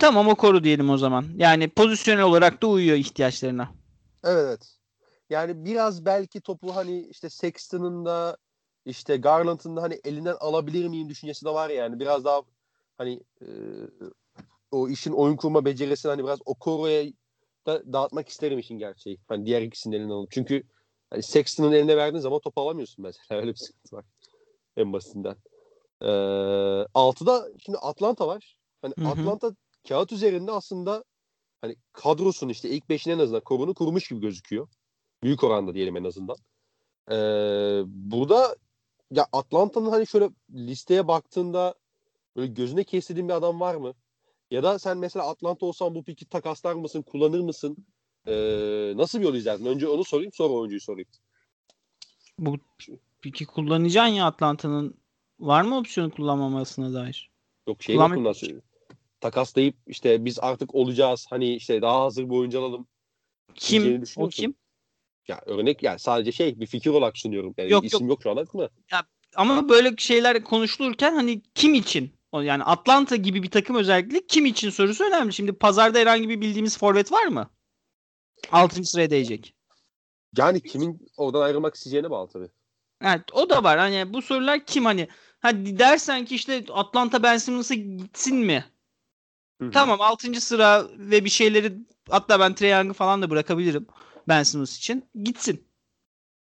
Tamam 0.00 0.28
Okoro 0.28 0.64
diyelim 0.64 0.90
o 0.90 0.96
zaman. 0.96 1.24
Yani 1.36 1.68
pozisyonel 1.68 2.22
olarak 2.22 2.62
da 2.62 2.66
uyuyor 2.66 2.96
ihtiyaçlarına. 2.96 3.68
Evet 4.24 4.44
evet. 4.48 4.76
Yani 5.30 5.64
biraz 5.64 6.04
belki 6.04 6.40
topu 6.40 6.76
hani 6.76 7.00
işte 7.00 7.30
Sexton'ın 7.30 8.04
da 8.04 8.36
işte 8.84 9.16
Garland'ın 9.16 9.76
da 9.76 9.82
hani 9.82 10.00
elinden 10.04 10.36
alabilir 10.40 10.88
miyim 10.88 11.08
düşüncesi 11.08 11.44
de 11.44 11.50
var 11.50 11.70
yani. 11.70 12.00
Biraz 12.00 12.24
daha 12.24 12.42
hani 12.98 13.20
e, 13.42 13.48
o 14.70 14.88
işin 14.88 15.12
oyun 15.12 15.36
kurma 15.36 15.64
becerisini 15.64 16.10
hani 16.10 16.24
biraz 16.24 16.38
Okoro'ya 16.44 17.04
da 17.66 17.92
dağıtmak 17.92 18.28
isterim 18.28 18.58
işin 18.58 18.78
gerçeği. 18.78 19.18
Hani 19.28 19.46
diğer 19.46 19.62
ikisinin 19.62 19.96
elinden 19.96 20.14
alıp. 20.14 20.30
Çünkü 20.30 20.62
hani 21.10 21.22
Sexton'ın 21.22 21.72
eline 21.72 21.96
verdiğin 21.96 22.22
zaman 22.22 22.40
topu 22.40 22.60
alamıyorsun 22.60 23.02
mesela. 23.02 23.40
Öyle 23.40 23.50
bir 23.52 23.58
sıkıntı 23.58 23.96
var. 23.96 24.04
En 24.76 24.92
basitinden. 24.92 25.36
Ee, 26.04 26.08
altıda 26.94 27.48
şimdi 27.64 27.78
Atlanta 27.78 28.26
var. 28.26 28.56
Hani 28.82 28.94
Hı 28.98 29.04
hı. 29.04 29.08
Atlanta 29.08 29.54
kağıt 29.88 30.12
üzerinde 30.12 30.52
aslında 30.52 31.04
hani 31.60 31.76
kadrosunu 31.92 32.50
işte 32.50 32.68
ilk 32.70 32.88
beşin 32.88 33.10
en 33.10 33.18
azından 33.18 33.40
korunu 33.40 33.74
kurmuş 33.74 34.08
gibi 34.08 34.20
gözüküyor. 34.20 34.68
Büyük 35.22 35.44
oranda 35.44 35.74
diyelim 35.74 35.96
en 35.96 36.04
azından. 36.04 36.36
Ee, 37.10 37.14
burada 37.86 38.56
ya 39.10 39.26
Atlanta'nın 39.32 39.90
hani 39.90 40.06
şöyle 40.06 40.30
listeye 40.50 41.08
baktığında 41.08 41.74
böyle 42.36 42.52
gözüne 42.52 42.84
kestirdiğin 42.84 43.28
bir 43.28 43.34
adam 43.34 43.60
var 43.60 43.74
mı? 43.74 43.94
Ya 44.50 44.62
da 44.62 44.78
sen 44.78 44.98
mesela 44.98 45.28
Atlanta 45.28 45.66
olsan 45.66 45.94
bu 45.94 46.04
piki 46.04 46.28
takaslar 46.28 46.74
mısın, 46.74 47.02
kullanır 47.02 47.40
mısın? 47.40 47.76
Ee, 48.26 48.92
nasıl 48.96 49.18
bir 49.18 49.24
yol 49.24 49.34
izlerdin? 49.34 49.66
Önce 49.66 49.88
onu 49.88 50.04
sorayım, 50.04 50.32
sonra 50.32 50.54
oyuncuyu 50.54 50.80
sorayım. 50.80 51.08
Bu 52.38 52.56
peki 53.22 53.46
kullanacaksın 53.46 54.14
ya 54.14 54.26
Atlanta'nın 54.26 55.03
var 55.38 55.62
mı 55.62 55.78
opsiyonu 55.78 56.10
kullanmamasına 56.10 56.94
dair? 56.94 57.30
Yok 57.68 57.82
şey 57.82 57.96
Kullanmak- 57.96 58.34
söylüyorum. 58.34 58.68
Takaslayıp 59.20 59.76
işte 59.86 60.24
biz 60.24 60.38
artık 60.40 60.74
olacağız. 60.74 61.26
Hani 61.30 61.54
işte 61.54 61.82
daha 61.82 62.00
hazır 62.00 62.24
bir 62.24 62.34
oyuncu 62.34 62.60
alalım. 62.60 62.86
Kim? 63.54 64.04
O 64.16 64.28
kim? 64.28 64.54
Ya 65.28 65.40
örnek 65.46 65.82
yani 65.82 65.98
sadece 65.98 66.32
şey 66.32 66.60
bir 66.60 66.66
fikir 66.66 66.90
olarak 66.90 67.18
sunuyorum. 67.18 67.54
Yani 67.58 67.72
Yok, 67.72 67.84
isim 67.84 68.08
yok. 68.08 68.22
şu 68.22 68.30
an 68.30 68.36
aklımda. 68.36 68.70
Ama 69.36 69.68
böyle 69.68 69.94
şeyler 69.98 70.44
konuşulurken 70.44 71.14
hani 71.14 71.42
kim 71.54 71.74
için? 71.74 72.12
Yani 72.42 72.64
Atlanta 72.64 73.16
gibi 73.16 73.42
bir 73.42 73.50
takım 73.50 73.76
özellikle 73.76 74.26
kim 74.26 74.46
için 74.46 74.70
sorusu 74.70 75.04
önemli. 75.04 75.32
Şimdi 75.32 75.52
pazarda 75.52 75.98
herhangi 75.98 76.28
bir 76.28 76.40
bildiğimiz 76.40 76.78
forvet 76.78 77.12
var 77.12 77.26
mı? 77.26 77.50
6. 78.52 78.84
sıraya 78.84 79.10
değecek. 79.10 79.54
Yani 80.38 80.60
kimin 80.60 81.08
oradan 81.16 81.40
ayrılmak 81.40 81.74
isteyeceğine 81.74 82.10
bağlı 82.10 82.28
tabii. 82.28 82.48
Evet 83.02 83.20
o 83.32 83.50
da 83.50 83.64
var. 83.64 83.78
Hani 83.78 84.14
bu 84.14 84.22
sorular 84.22 84.64
kim 84.66 84.84
hani? 84.84 85.08
Hadi 85.44 85.78
dersen 85.78 86.24
ki 86.24 86.34
işte 86.34 86.64
Atlanta 86.72 87.22
Ben 87.22 87.36
Simmons'a 87.36 87.74
gitsin 87.74 88.36
mi? 88.36 88.64
Hı 89.60 89.64
hı. 89.64 89.70
Tamam 89.70 90.00
6. 90.00 90.40
sıra 90.40 90.86
ve 90.98 91.24
bir 91.24 91.30
şeyleri 91.30 91.72
hatta 92.10 92.40
ben 92.40 92.54
Trae 92.54 92.68
Young'ı 92.68 92.92
falan 92.92 93.22
da 93.22 93.30
bırakabilirim 93.30 93.86
Ben 94.28 94.42
Simmons 94.42 94.76
için. 94.76 95.04
Gitsin. 95.24 95.68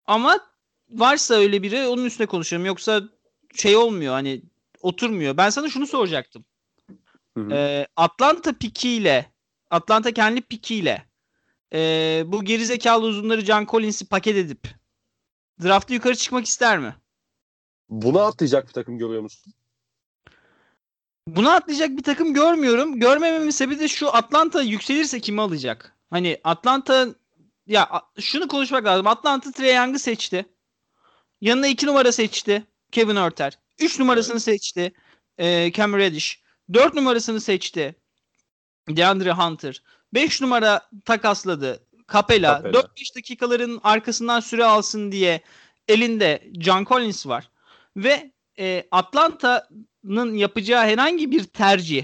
Ama 0.06 0.40
varsa 0.90 1.36
öyle 1.36 1.64
biri 1.64 1.88
onun 1.88 2.06
üstüne 2.06 2.28
konuşalım. 2.28 2.66
Yoksa 2.66 3.02
şey 3.56 3.76
olmuyor 3.76 4.14
hani 4.14 4.42
oturmuyor. 4.82 5.38
Ben 5.38 5.50
sana 5.50 5.70
şunu 5.70 5.88
soracaktım. 5.88 6.46
Ee, 7.52 7.88
Atlanta 7.96 8.54
pikiyle 8.54 9.32
Atlanta 9.70 10.12
kendi 10.12 10.42
pikiyle 10.42 11.08
ee, 11.74 12.24
bu 12.26 12.44
gerizekalı 12.44 13.06
uzunları 13.06 13.42
John 13.42 13.66
Collins'i 13.66 14.08
paket 14.08 14.38
edip 14.38 14.68
draftta 15.64 15.94
yukarı 15.94 16.16
çıkmak 16.16 16.46
ister 16.46 16.80
mi? 16.80 16.96
Buna 17.90 18.26
atlayacak 18.26 18.68
bir 18.68 18.74
takım 18.74 18.98
görüyor 18.98 19.22
musun? 19.22 19.54
Bunu 21.28 21.50
atlayacak 21.50 21.90
bir 21.90 22.04
takım 22.04 22.34
görmüyorum. 22.34 23.00
Görmememin 23.00 23.50
sebebi 23.50 23.80
de 23.80 23.88
şu 23.88 24.16
Atlanta 24.16 24.62
yükselirse 24.62 25.20
kimi 25.20 25.42
alacak? 25.42 25.96
Hani 26.10 26.40
Atlanta 26.44 27.08
ya 27.68 28.02
şunu 28.20 28.48
konuşmak 28.48 28.86
lazım. 28.86 29.08
Atlanta 29.08 29.52
Trae 29.52 29.74
Young'ı 29.74 30.00
seçti. 30.00 30.46
Yanına 31.42 31.68
2 31.68 31.86
numara 31.86 32.12
seçti. 32.12 32.64
Kevin 32.92 33.16
Örter. 33.16 33.60
3 33.80 34.00
numarasını 34.00 34.34
evet. 34.34 34.44
seçti. 34.44 34.94
E, 35.38 35.72
Cam 35.72 35.94
Reddish. 35.94 36.42
4 36.74 36.94
numarasını 36.94 37.42
seçti. 37.42 37.96
DeAndre 38.90 39.32
Hunter. 39.32 39.84
5 40.14 40.42
numara 40.42 40.90
takasladı. 41.06 41.84
Capella. 42.14 42.62
Capella. 42.64 42.80
4-5 42.80 43.16
dakikaların 43.16 43.80
arkasından 43.84 44.40
süre 44.40 44.66
alsın 44.66 45.12
diye 45.12 45.42
elinde 45.88 46.52
John 46.60 46.86
Collins 46.86 47.28
var. 47.28 47.50
Ve 47.98 48.32
e, 48.60 48.88
Atlanta'nın 48.92 50.34
yapacağı 50.34 50.86
herhangi 50.86 51.32
bir 51.32 51.44
tercih 51.44 52.04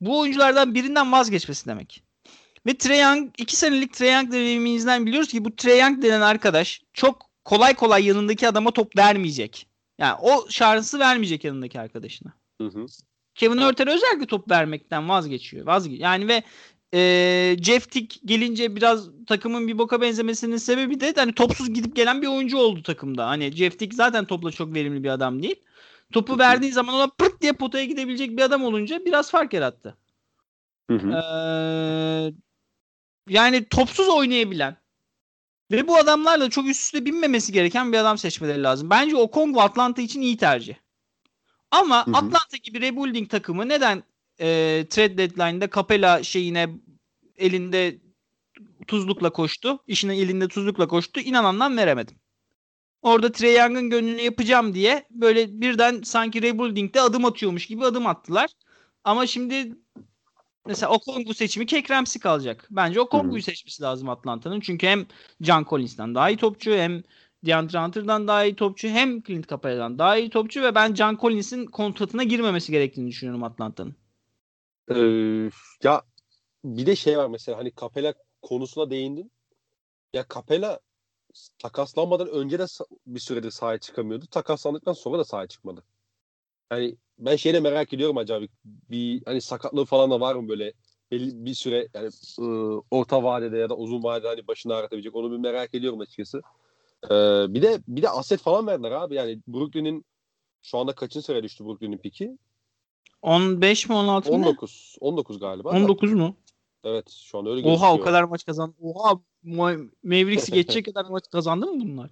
bu 0.00 0.18
oyunculardan 0.18 0.74
birinden 0.74 1.12
vazgeçmesi 1.12 1.66
demek. 1.66 2.02
Ve 2.66 2.78
Trae 2.78 2.98
Young, 2.98 3.30
2 3.38 3.56
senelik 3.56 3.94
Trae 3.94 4.10
Young 4.10 4.32
deneyimimizden 4.32 5.06
biliyoruz 5.06 5.28
ki 5.28 5.44
bu 5.44 5.56
Trae 5.56 5.78
Young 5.78 6.02
denen 6.02 6.20
arkadaş 6.20 6.82
çok 6.92 7.30
kolay 7.44 7.74
kolay 7.74 8.06
yanındaki 8.06 8.48
adama 8.48 8.70
top 8.70 8.96
vermeyecek. 8.96 9.66
Yani 9.98 10.18
o 10.22 10.46
şansı 10.50 10.98
vermeyecek 10.98 11.44
yanındaki 11.44 11.80
arkadaşına. 11.80 12.32
Hı 12.60 12.66
hı. 12.66 12.86
Kevin 13.34 13.58
Örter 13.58 13.86
özellikle 13.86 14.26
top 14.26 14.50
vermekten 14.50 15.08
vazgeçiyor. 15.08 15.66
Vazge 15.66 15.96
yani 15.96 16.28
ve 16.28 16.42
e, 16.94 17.56
Jeff 17.62 17.90
Tick 17.90 18.20
gelince 18.24 18.76
biraz 18.76 19.08
takımın 19.26 19.68
bir 19.68 19.78
boka 19.78 20.00
benzemesinin 20.00 20.56
sebebi 20.56 21.00
de 21.00 21.12
hani 21.16 21.32
topsuz 21.32 21.74
gidip 21.74 21.96
gelen 21.96 22.22
bir 22.22 22.26
oyuncu 22.26 22.58
oldu 22.58 22.82
takımda. 22.82 23.28
Hani 23.28 23.52
Jeff 23.52 23.78
Tick 23.78 23.94
zaten 23.94 24.24
topla 24.24 24.50
çok 24.50 24.74
verimli 24.74 25.04
bir 25.04 25.08
adam 25.08 25.42
değil. 25.42 25.56
Topu 26.12 26.38
verdiği 26.38 26.72
zaman 26.72 26.94
ona 26.94 27.06
pırt 27.06 27.42
diye 27.42 27.52
potaya 27.52 27.84
gidebilecek 27.84 28.30
bir 28.30 28.42
adam 28.42 28.64
olunca 28.64 29.04
biraz 29.04 29.30
fark 29.30 29.52
yarattı. 29.52 29.96
Hı 30.90 30.96
hı. 30.96 31.10
Ee, 31.10 32.32
yani 33.28 33.64
topsuz 33.64 34.08
oynayabilen 34.08 34.76
ve 35.70 35.88
bu 35.88 35.96
adamlarla 35.96 36.50
çok 36.50 36.68
üst 36.68 36.80
üste 36.80 37.04
binmemesi 37.04 37.52
gereken 37.52 37.92
bir 37.92 37.98
adam 37.98 38.18
seçmeleri 38.18 38.62
lazım. 38.62 38.90
Bence 38.90 39.16
o 39.16 39.30
Kongo 39.30 39.60
Atlanta 39.60 40.02
için 40.02 40.20
iyi 40.20 40.36
tercih. 40.36 40.74
Ama 41.70 42.06
hı 42.06 42.10
hı. 42.10 42.16
Atlanta 42.16 42.56
gibi 42.62 42.80
rebuilding 42.80 43.30
takımı 43.30 43.68
neden 43.68 44.02
e, 44.40 44.86
trade 44.90 45.18
deadline'da 45.18 45.70
Capella 45.70 46.22
şeyine 46.22 46.68
elinde 47.36 47.98
tuzlukla 48.86 49.30
koştu. 49.30 49.78
İşine 49.86 50.16
elinde 50.16 50.48
tuzlukla 50.48 50.88
koştu. 50.88 51.20
İnanandan 51.20 51.76
veremedim. 51.76 52.16
Orada 53.02 53.32
Trey 53.32 53.56
Young'ın 53.56 53.90
gönlünü 53.90 54.20
yapacağım 54.20 54.74
diye 54.74 55.06
böyle 55.10 55.60
birden 55.60 56.02
sanki 56.02 56.42
rebuilding'de 56.42 57.00
adım 57.00 57.24
atıyormuş 57.24 57.66
gibi 57.66 57.84
adım 57.84 58.06
attılar. 58.06 58.50
Ama 59.04 59.26
şimdi 59.26 59.76
mesela 60.66 60.92
Okongwu 60.92 61.34
seçimi 61.34 61.66
Kek 61.66 61.90
Ramsey 61.90 62.20
kalacak. 62.20 62.68
Bence 62.70 63.00
Okongwu'yu 63.00 63.42
seçmesi 63.42 63.82
lazım 63.82 64.08
Atlanta'nın. 64.08 64.60
Çünkü 64.60 64.86
hem 64.86 65.06
John 65.40 65.66
Collins'ten 65.70 66.14
daha 66.14 66.30
iyi 66.30 66.36
topçu 66.36 66.72
hem 66.72 67.02
DeAndre 67.46 67.78
Hunter'dan 67.78 68.28
daha 68.28 68.44
iyi 68.44 68.54
topçu 68.54 68.88
hem 68.88 69.22
Clint 69.22 69.48
Capella'dan 69.48 69.98
daha 69.98 70.16
iyi 70.16 70.30
topçu 70.30 70.62
ve 70.62 70.74
ben 70.74 70.94
John 70.94 71.16
Collins'in 71.20 71.66
kontratına 71.66 72.22
girmemesi 72.22 72.72
gerektiğini 72.72 73.08
düşünüyorum 73.08 73.42
Atlanta'nın. 73.42 73.96
Ee, 74.90 75.50
ya 75.82 76.02
bir 76.64 76.86
de 76.86 76.96
şey 76.96 77.18
var 77.18 77.26
mesela 77.28 77.58
hani 77.58 77.72
Capella 77.80 78.14
konusuna 78.42 78.90
değindin. 78.90 79.32
Ya 80.14 80.26
Capella 80.34 80.80
takaslanmadan 81.58 82.28
önce 82.28 82.58
de 82.58 82.66
bir 83.06 83.20
süredir 83.20 83.50
sahaya 83.50 83.78
çıkamıyordu. 83.78 84.26
Takaslandıktan 84.26 84.92
sonra 84.92 85.18
da 85.18 85.24
sahaya 85.24 85.48
çıkmadı. 85.48 85.84
Yani 86.72 86.96
ben 87.18 87.36
şeyle 87.36 87.60
merak 87.60 87.92
ediyorum 87.92 88.16
acaba 88.18 88.46
bir 88.64 89.22
hani 89.24 89.40
sakatlığı 89.40 89.84
falan 89.84 90.10
da 90.10 90.20
var 90.20 90.34
mı 90.34 90.48
böyle 90.48 90.72
belli 91.10 91.44
bir 91.44 91.54
süre 91.54 91.88
yani 91.94 92.10
ıı, 92.38 92.82
orta 92.90 93.22
vadede 93.22 93.58
ya 93.58 93.68
da 93.68 93.76
uzun 93.76 94.02
vadede 94.02 94.28
hani 94.28 94.46
başını 94.48 94.74
ağrıtabilecek 94.74 95.16
onu 95.16 95.32
bir 95.32 95.36
merak 95.38 95.74
ediyorum 95.74 96.00
açıkçası. 96.00 96.42
Ee, 97.04 97.08
bir 97.54 97.62
de 97.62 97.82
bir 97.88 98.02
de 98.02 98.08
aset 98.08 98.40
falan 98.40 98.66
verdiler 98.66 98.90
abi 98.90 99.14
yani 99.14 99.40
Brooklyn'in 99.48 100.04
şu 100.62 100.78
anda 100.78 100.94
kaçın 100.94 101.20
sıra 101.20 101.42
düştü 101.42 101.64
Brooklyn'in 101.64 101.98
piki? 101.98 102.38
15 103.22 103.88
mi 103.88 103.94
16 103.94 104.30
mı? 104.30 104.36
19. 104.36 104.96
19 105.00 105.38
galiba. 105.38 105.70
19 105.70 106.12
mu? 106.12 106.36
Evet 106.84 107.10
şu 107.10 107.38
anda 107.38 107.50
öyle 107.50 107.60
gözüküyor. 107.60 107.90
Oha 107.90 107.94
o 107.94 108.00
kadar 108.00 108.24
maç 108.24 108.44
kazandı. 108.44 108.76
Oha 108.82 109.20
Mavericks'i 110.02 110.52
geçecek 110.52 110.84
kadar 110.84 111.04
maç 111.04 111.24
kazandı 111.32 111.66
mı 111.66 111.80
bunlar? 111.80 112.10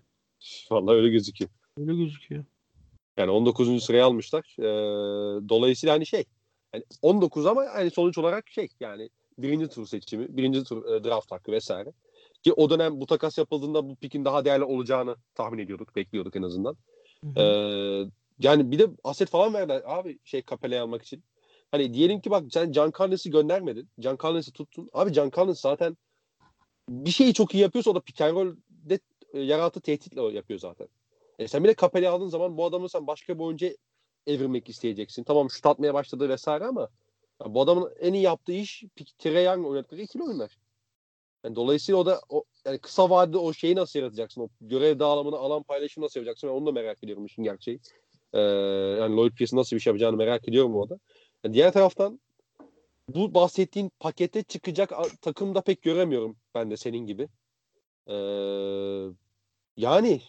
Vallahi 0.70 0.96
öyle 0.96 1.08
gözüküyor. 1.08 1.50
Öyle 1.78 1.94
gözüküyor. 1.94 2.44
Yani 3.16 3.30
19. 3.30 3.84
sıraya 3.84 4.06
almışlar. 4.06 4.56
Ee, 4.58 4.62
dolayısıyla 5.48 5.94
hani 5.94 6.06
şey 6.06 6.24
yani 6.74 6.84
19 7.02 7.46
ama 7.46 7.64
hani 7.72 7.90
sonuç 7.90 8.18
olarak 8.18 8.48
şey 8.48 8.68
yani 8.80 9.10
birinci 9.38 9.68
tur 9.68 9.86
seçimi, 9.86 10.36
birinci 10.36 10.64
tur 10.64 10.94
e, 10.94 11.04
draft 11.04 11.32
hakkı 11.32 11.52
vesaire. 11.52 11.92
Ki 12.42 12.52
o 12.52 12.70
dönem 12.70 13.00
bu 13.00 13.06
takas 13.06 13.38
yapıldığında 13.38 13.88
bu 13.88 13.96
pikin 13.96 14.24
daha 14.24 14.44
değerli 14.44 14.64
olacağını 14.64 15.16
tahmin 15.34 15.58
ediyorduk, 15.58 15.96
bekliyorduk 15.96 16.36
en 16.36 16.42
azından. 16.42 16.76
Ee, 17.36 18.04
yani 18.38 18.70
bir 18.70 18.78
de 18.78 18.86
aset 19.04 19.28
falan 19.28 19.54
verdiler 19.54 19.82
abi 19.86 20.18
şey 20.24 20.42
Capella'yı 20.50 20.82
almak 20.82 21.02
için. 21.02 21.24
Hani 21.70 21.94
diyelim 21.94 22.20
ki 22.20 22.30
bak 22.30 22.44
sen 22.50 22.72
Can 22.72 22.92
Carnes'i 22.98 23.30
göndermedin. 23.30 23.88
Can 24.00 24.18
Carnes'i 24.22 24.52
tuttun. 24.52 24.90
Abi 24.92 25.12
Can 25.12 25.30
Carnes 25.36 25.60
zaten 25.60 25.96
bir 26.88 27.10
şeyi 27.10 27.34
çok 27.34 27.54
iyi 27.54 27.62
yapıyorsa 27.62 27.90
o 27.90 27.94
da 27.94 28.00
pick 28.00 28.20
and 28.20 28.36
roll'de 28.36 28.98
e, 29.32 29.40
yaratı 29.40 29.80
tehditle 29.80 30.22
yapıyor 30.22 30.60
zaten. 30.60 30.88
E 31.38 31.48
sen 31.48 31.64
bir 31.64 31.68
de 31.68 31.74
Capella'yı 31.80 32.12
aldığın 32.12 32.28
zaman 32.28 32.56
bu 32.56 32.64
adamı 32.66 32.88
sen 32.88 33.06
başka 33.06 33.34
bir 33.34 33.44
oyuncu 33.44 33.68
evirmek 34.26 34.68
isteyeceksin. 34.68 35.24
Tamam 35.24 35.50
şut 35.50 35.66
atmaya 35.66 35.94
başladı 35.94 36.28
vesaire 36.28 36.64
ama 36.64 36.88
bu 37.46 37.60
adamın 37.60 37.92
en 38.00 38.12
iyi 38.12 38.22
yaptığı 38.22 38.52
iş 38.52 38.84
Trey 39.18 39.44
Young 39.44 39.66
oynattığı 39.66 39.96
ikili 39.96 40.22
oyunlar. 40.22 40.58
Yani 41.44 41.56
dolayısıyla 41.56 42.00
o 42.00 42.06
da 42.06 42.20
o, 42.28 42.44
yani 42.64 42.78
kısa 42.78 43.10
vadede 43.10 43.38
o 43.38 43.52
şeyi 43.52 43.76
nasıl 43.76 43.98
yaratacaksın? 43.98 44.40
O 44.40 44.48
görev 44.60 44.98
dağılımını, 44.98 45.36
alan 45.36 45.62
paylaşımı 45.62 46.04
nasıl 46.04 46.20
yapacaksın? 46.20 46.50
Ben 46.50 46.54
onu 46.54 46.66
da 46.66 46.72
merak 46.72 47.04
ediyorum 47.04 47.26
işin 47.26 47.42
gerçeği. 47.42 47.80
Ee, 48.32 48.40
yani 49.00 49.16
Lloyd 49.16 49.32
Pierce'in 49.32 49.60
nasıl 49.60 49.76
bir 49.76 49.80
şey 49.80 49.90
yapacağını 49.90 50.16
merak 50.16 50.48
ediyorum 50.48 50.76
orada. 50.76 50.98
Yani 51.44 51.54
diğer 51.54 51.72
taraftan 51.72 52.20
bu 53.08 53.34
bahsettiğin 53.34 53.92
pakete 54.00 54.42
çıkacak 54.42 54.92
takım 55.20 55.54
da 55.54 55.60
pek 55.60 55.82
göremiyorum 55.82 56.36
ben 56.54 56.70
de 56.70 56.76
senin 56.76 57.06
gibi. 57.06 57.28
Ee, 58.06 58.14
yani 59.76 60.20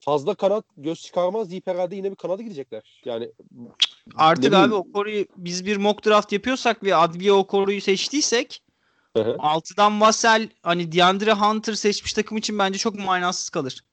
fazla 0.00 0.34
kanat 0.34 0.64
göz 0.76 1.00
çıkarmaz 1.02 1.50
deyip 1.50 1.66
herhalde 1.66 1.96
yine 1.96 2.10
bir 2.10 2.16
kanada 2.16 2.42
gidecekler. 2.42 3.02
Yani 3.04 3.32
artık 4.16 4.54
abi 4.54 4.74
o 4.74 4.92
koruyu 4.92 5.26
biz 5.36 5.66
bir 5.66 5.76
mock 5.76 6.06
draft 6.06 6.32
yapıyorsak 6.32 6.82
ve 6.82 6.94
Adviye 6.94 7.32
o 7.32 7.46
koruyu 7.46 7.80
seçtiysek 7.80 8.62
Hı-hı. 9.16 9.36
altıdan 9.38 10.00
Vassell 10.00 10.48
hani 10.62 10.92
DeAndre 10.92 11.32
Hunter 11.32 11.74
seçmiş 11.74 12.12
takım 12.12 12.36
için 12.36 12.58
bence 12.58 12.78
çok 12.78 12.94
manasız 12.94 13.50
kalır. 13.50 13.84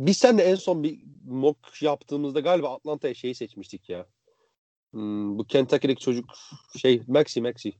Biz 0.00 0.18
sen 0.18 0.38
de 0.38 0.42
en 0.42 0.54
son 0.54 0.82
bir 0.82 0.98
mock 1.24 1.82
yaptığımızda 1.82 2.40
galiba 2.40 2.74
Atlanta'ya 2.74 3.14
şeyi 3.14 3.34
seçmiştik 3.34 3.88
ya. 3.88 4.06
Hmm, 4.90 5.38
bu 5.38 5.44
Kentucky'deki 5.44 6.04
çocuk 6.04 6.24
şey 6.76 7.02
Maxi 7.06 7.40
Maxi. 7.40 7.72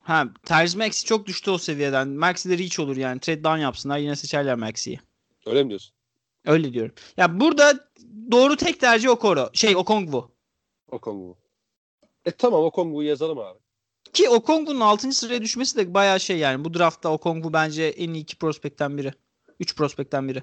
Ha 0.00 0.28
Terzi 0.44 0.78
Maxi 0.78 1.04
çok 1.04 1.26
düştü 1.26 1.50
o 1.50 1.58
seviyeden. 1.58 2.08
Maxi 2.08 2.50
de 2.50 2.58
reach 2.58 2.80
olur 2.80 2.96
yani. 2.96 3.20
Trade 3.20 3.44
down 3.44 3.58
yapsınlar 3.58 3.98
yine 3.98 4.16
seçerler 4.16 4.54
Maxi'yi. 4.54 5.00
Öyle 5.46 5.62
mi 5.62 5.68
diyorsun? 5.68 5.94
Öyle 6.46 6.72
diyorum. 6.72 6.94
Ya 7.16 7.40
burada 7.40 7.88
doğru 8.30 8.56
tek 8.56 8.80
tercih 8.80 9.10
Okoro. 9.10 9.50
Şey 9.52 9.76
Okongwu. 9.76 10.30
Okongwu. 10.90 11.36
E 12.24 12.30
tamam 12.30 12.64
Okongwu'yu 12.64 13.08
yazalım 13.08 13.38
abi. 13.38 13.58
Ki 14.12 14.28
Okongwu'nun 14.28 14.80
6. 14.80 15.12
sıraya 15.12 15.42
düşmesi 15.42 15.76
de 15.76 15.94
bayağı 15.94 16.20
şey 16.20 16.38
yani. 16.38 16.64
Bu 16.64 16.74
draftta 16.74 17.12
Okongwu 17.12 17.52
bence 17.52 17.84
en 17.84 18.12
iyi 18.14 18.22
iki 18.22 18.36
prospekten 18.36 18.98
biri. 18.98 19.12
3 19.60 19.76
prospekten 19.76 20.28
biri. 20.28 20.42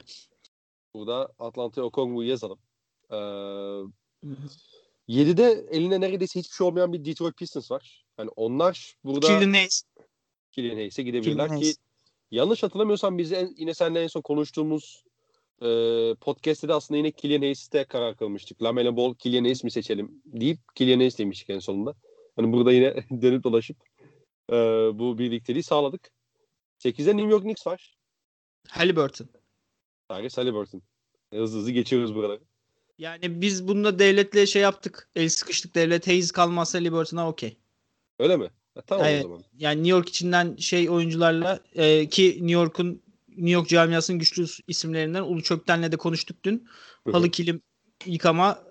Burada 0.95 1.33
Atlanta'ya 1.39 1.85
Okongwu'yu 1.85 2.29
yazalım. 2.29 2.59
Ee, 3.11 3.15
7'de 5.09 5.65
eline 5.71 6.01
neredeyse 6.01 6.39
hiçbir 6.39 6.55
şey 6.55 6.67
olmayan 6.67 6.93
bir 6.93 7.05
Detroit 7.05 7.37
Pistons 7.37 7.71
var. 7.71 8.05
Yani 8.19 8.29
onlar 8.35 8.95
burada 9.03 9.27
Killian 9.27 9.53
Hayes. 9.53 9.83
Killian 10.51 10.75
Hayes'e 10.75 11.03
gidebilirler 11.03 11.45
Killian 11.45 11.59
ki 11.59 11.65
Hayes. 11.65 11.77
yanlış 12.31 12.63
hatırlamıyorsam 12.63 13.17
biz 13.17 13.31
en, 13.31 13.53
yine 13.57 13.73
seninle 13.73 14.03
en 14.03 14.07
son 14.07 14.21
konuştuğumuz 14.21 15.03
e, 15.61 15.67
podcast'te 16.21 16.67
de 16.67 16.73
aslında 16.73 16.97
yine 16.97 17.11
Killian 17.11 17.39
Hayes'te 17.39 17.83
karar 17.83 18.17
kılmıştık. 18.17 18.63
Lamelo 18.63 18.95
Ball, 18.95 19.13
Killian 19.13 19.43
Hayes 19.43 19.63
mi 19.63 19.71
seçelim 19.71 20.21
deyip 20.25 20.59
Killian 20.75 20.97
Hayes 20.97 21.19
demiştik 21.19 21.49
en 21.49 21.59
sonunda. 21.59 21.95
Hani 22.35 22.53
burada 22.53 22.71
yine 22.71 22.95
dönüp 23.21 23.43
dolaşıp 23.43 23.77
e, 24.51 24.55
bu 24.99 25.17
birlikteliği 25.17 25.63
sağladık. 25.63 26.11
8'de 26.79 27.17
New 27.17 27.31
York 27.31 27.43
Knicks 27.43 27.67
var. 27.67 27.97
Halliburton. 28.69 29.27
Tyrese 30.09 30.41
Halliburton. 30.41 30.81
Hızlı 31.33 31.59
hızlı 31.59 31.71
geçiyoruz 31.71 32.15
buraları. 32.15 32.41
Yani 32.97 33.41
biz 33.41 33.67
bunda 33.67 33.99
devletle 33.99 34.45
şey 34.45 34.61
yaptık. 34.61 35.09
El 35.15 35.29
sıkıştık 35.29 35.75
devlet. 35.75 36.07
Hayes 36.07 36.31
kalmazsa 36.31 36.77
Liberton'a 36.77 37.29
okey. 37.29 37.57
Öyle 38.19 38.37
mi? 38.37 38.49
Ha, 38.75 38.81
tamam 38.81 39.05
evet. 39.05 39.25
o 39.25 39.27
zaman. 39.27 39.43
Yani 39.57 39.77
New 39.77 39.89
York 39.89 40.09
içinden 40.09 40.55
şey 40.55 40.89
oyuncularla 40.89 41.59
e, 41.75 42.09
ki 42.09 42.31
New 42.31 42.51
York'un 42.51 43.01
New 43.27 43.51
York 43.51 43.69
camiasının 43.69 44.19
güçlü 44.19 44.45
isimlerinden 44.67 45.21
Ulu 45.21 45.43
Çökten'le 45.43 45.91
de 45.91 45.97
konuştuk 45.97 46.37
dün. 46.43 46.67
Halı 47.11 47.31
kilim 47.31 47.61
yıkama 48.05 48.63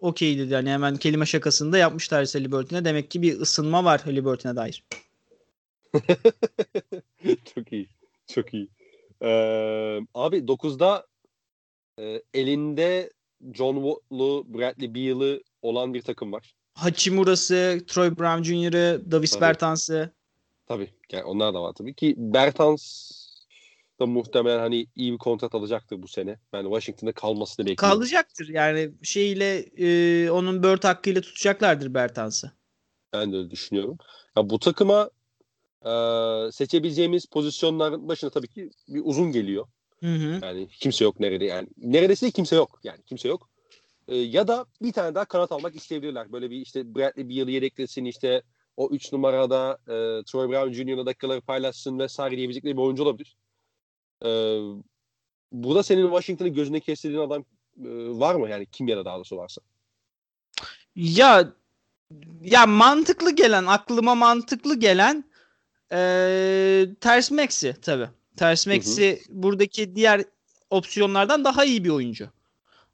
okey 0.00 0.38
dedi. 0.38 0.52
Yani 0.52 0.70
hemen 0.70 0.96
kelime 0.96 1.26
şakasında 1.26 1.78
yapmışlar 1.78 2.28
Halliburton'a. 2.32 2.84
Demek 2.84 3.10
ki 3.10 3.22
bir 3.22 3.40
ısınma 3.40 3.84
var 3.84 4.00
Halliburton'a 4.00 4.56
dair. 4.56 4.84
çok 7.54 7.72
iyi. 7.72 7.88
Çok 8.26 8.54
iyi. 8.54 8.68
Ee, 9.22 10.00
abi 10.14 10.36
9'da 10.36 11.06
e, 11.98 12.22
elinde 12.34 13.12
John 13.54 13.74
Wall'lu, 13.74 14.44
Bradley 14.48 14.94
Beal'ı 14.94 15.42
olan 15.62 15.94
bir 15.94 16.02
takım 16.02 16.32
var. 16.32 16.54
Hachimura'sı, 16.74 17.84
Troy 17.86 18.18
Brown 18.18 18.42
Jr.'ı, 18.42 19.10
Davis 19.10 19.30
Tabii. 19.30 19.40
Bertans'ı. 19.40 20.12
Tabii. 20.66 20.90
Yani 21.12 21.24
onlar 21.24 21.54
da 21.54 21.62
var 21.62 21.72
tabii 21.72 21.94
ki. 21.94 22.14
Bertans 22.16 23.12
da 24.00 24.06
muhtemelen 24.06 24.58
hani 24.58 24.86
iyi 24.96 25.12
bir 25.12 25.18
kontrat 25.18 25.54
alacaktır 25.54 26.02
bu 26.02 26.08
sene. 26.08 26.38
Ben 26.52 26.62
Washington'da 26.62 27.12
kalmasını 27.12 27.66
bekliyorum. 27.66 27.98
Kalacaktır. 27.98 28.48
Yani 28.48 28.92
şeyle 29.02 29.58
e, 29.78 30.30
onun 30.30 30.62
Bird 30.62 30.84
hakkıyla 30.84 31.20
tutacaklardır 31.20 31.94
Bertans'ı. 31.94 32.52
Ben 33.12 33.32
de 33.32 33.36
öyle 33.36 33.50
düşünüyorum. 33.50 33.98
Ya 34.36 34.50
bu 34.50 34.58
takıma 34.58 35.10
e, 35.84 35.92
seçebileceğimiz 36.52 37.26
pozisyonların 37.26 38.08
başına 38.08 38.30
tabii 38.30 38.48
ki 38.48 38.70
bir 38.88 39.02
uzun 39.04 39.32
geliyor. 39.32 39.66
Hı 40.02 40.14
hı. 40.14 40.40
Yani 40.42 40.68
kimse 40.68 41.04
yok 41.04 41.20
nerede 41.20 41.44
yani. 41.44 41.68
Neredeyse 41.76 42.30
kimse 42.30 42.56
yok. 42.56 42.80
Yani 42.84 43.02
kimse 43.06 43.28
yok. 43.28 43.48
E, 44.08 44.16
ya 44.16 44.48
da 44.48 44.66
bir 44.82 44.92
tane 44.92 45.14
daha 45.14 45.24
kanat 45.24 45.52
almak 45.52 45.76
isteyebilirler. 45.76 46.32
Böyle 46.32 46.50
bir 46.50 46.56
işte 46.56 46.94
Bradley 46.94 47.28
Beal'ı 47.28 47.50
yedeklesin 47.50 48.04
işte 48.04 48.42
o 48.76 48.90
3 48.90 49.12
numarada 49.12 49.78
e, 49.86 49.94
Troy 50.24 50.48
Brown 50.48 50.72
Jr.'la 50.72 51.06
dakikaları 51.06 51.40
paylaşsın 51.40 51.98
vesaire 51.98 52.36
diyebilecekleri 52.36 52.76
bir 52.76 52.82
oyuncu 52.82 53.02
olabilir. 53.02 53.36
E, 54.24 54.28
burada 55.52 55.82
senin 55.82 56.06
Washington'ı 56.06 56.48
gözüne 56.48 56.80
kestirdiğin 56.80 57.22
adam 57.22 57.44
e, 57.84 57.88
var 58.18 58.34
mı? 58.34 58.48
Yani 58.48 58.66
kim 58.66 58.88
ya 58.88 58.96
da 58.96 59.04
daha 59.04 59.16
doğrusu 59.16 59.36
varsa. 59.36 59.62
Ya 60.94 61.52
ya 62.42 62.66
mantıklı 62.66 63.30
gelen, 63.30 63.66
aklıma 63.66 64.14
mantıklı 64.14 64.80
gelen 64.80 65.24
e, 65.92 66.86
Ters 67.00 67.30
Max'i 67.30 67.76
tabii. 67.82 68.08
Ters 68.36 68.66
Max'i 68.66 69.22
buradaki 69.28 69.96
diğer 69.96 70.24
opsiyonlardan 70.70 71.44
daha 71.44 71.64
iyi 71.64 71.84
bir 71.84 71.90
oyuncu. 71.90 72.28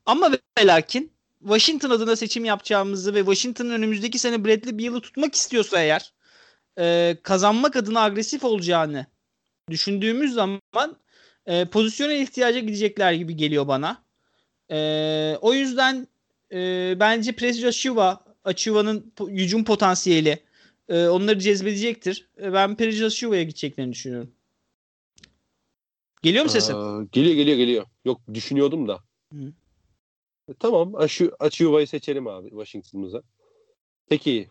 Ama 0.07 0.33
ve 0.33 0.67
lakin 0.67 1.13
Washington 1.41 1.91
adına 1.91 2.17
seçim 2.17 2.45
yapacağımızı 2.45 3.15
ve 3.15 3.19
Washington'ın 3.19 3.71
önümüzdeki 3.71 4.19
sene 4.19 4.45
Bradley 4.45 4.79
Beal'ı 4.79 5.01
tutmak 5.01 5.35
istiyorsa 5.35 5.83
eğer 5.83 6.13
e, 6.79 7.17
kazanmak 7.23 7.77
adına 7.77 8.01
agresif 8.01 8.45
olacağını 8.45 9.07
düşündüğümüz 9.71 10.35
zaman 10.35 10.97
e, 11.47 11.65
pozisyona 11.65 12.13
ihtiyaca 12.13 12.61
gidecekler 12.61 13.13
gibi 13.13 13.37
geliyor 13.37 13.69
bana. 13.69 14.03
E, 14.71 14.79
o 15.41 15.55
yüzden 15.55 16.09
e, 16.53 16.95
bence 17.01 17.33
Precious 17.33 17.77
Shiva, 17.77 18.25
Achiva'nın 18.45 19.13
po- 19.17 19.31
hücum 19.31 19.65
potansiyeli 19.65 20.39
e, 20.89 21.07
onları 21.07 21.39
cezbedecektir. 21.39 22.29
E, 22.43 22.53
ben 22.53 22.77
Precious 22.77 23.15
Shiva'ya 23.15 23.43
gideceklerini 23.43 23.93
düşünüyorum. 23.93 24.33
Geliyor 26.23 26.45
mu 26.45 26.51
sesim? 26.51 26.77
Aa, 26.77 27.03
geliyor 27.13 27.35
geliyor 27.35 27.57
geliyor. 27.57 27.87
Yok 28.05 28.21
düşünüyordum 28.35 28.89
da. 28.89 29.01
Hı. 29.33 29.53
E, 30.49 30.55
tamam. 30.55 30.95
Açı, 30.95 31.33
Açıyuva'yı 31.39 31.87
seçelim 31.87 32.27
abi 32.27 32.51
Washington'ımıza. 32.51 33.23
Peki 34.09 34.49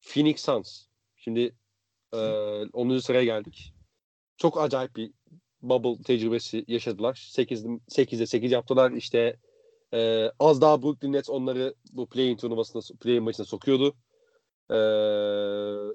Phoenix 0.00 0.40
Suns. 0.44 0.86
Şimdi 1.16 1.54
e, 2.12 2.16
10. 2.72 2.98
sıraya 2.98 3.24
geldik. 3.24 3.72
Çok 4.36 4.60
acayip 4.60 4.96
bir 4.96 5.12
bubble 5.62 6.02
tecrübesi 6.02 6.64
yaşadılar. 6.68 7.26
8, 7.30 7.64
8'de 7.64 8.26
8 8.26 8.52
yaptılar. 8.52 8.92
İşte 8.92 9.36
e, 9.94 10.30
az 10.38 10.60
daha 10.60 10.82
Brooklyn 10.82 11.12
Nets 11.12 11.30
onları 11.30 11.74
bu 11.92 12.06
play-in 12.08 12.36
turnuvasına, 12.36 12.82
play-in 13.00 13.22
maçına 13.22 13.46
sokuyordu. 13.46 13.94
E, 14.70 14.78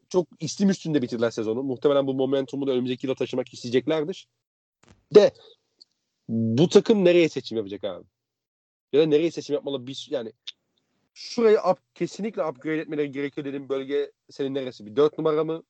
çok 0.10 0.28
istim 0.40 0.70
üstünde 0.70 1.02
bitirdiler 1.02 1.32
sezonu. 1.32 1.64
Muhtemelen 1.64 2.08
bu 2.08 2.14
momentumu 2.14 2.68
da 2.68 2.72
önümüzdeki 2.72 3.08
yıla 3.08 3.16
taşımak 3.16 3.54
isteyeceklerdir. 3.54 4.28
De 5.14 5.32
bu 6.30 6.70
takım 6.70 7.06
nereye 7.06 7.30
seçim 7.30 7.58
yapacak 7.58 7.84
abi? 7.84 8.06
Ya 8.94 9.02
da 9.02 9.06
nereye 9.06 9.32
seçim 9.32 9.54
yapmalı? 9.54 9.88
Bir, 9.88 10.08
yani 10.10 10.34
şurayı 11.14 11.58
up, 11.72 11.78
kesinlikle 11.96 12.46
upgrade 12.46 12.80
etmeleri 12.80 13.12
gerekiyor 13.12 13.46
dedim 13.46 13.70
bölge 13.70 14.12
senin 14.30 14.56
neresi? 14.56 14.86
Bir 14.86 14.96
dört 14.96 15.18
numara 15.18 15.44
mı? 15.44 15.64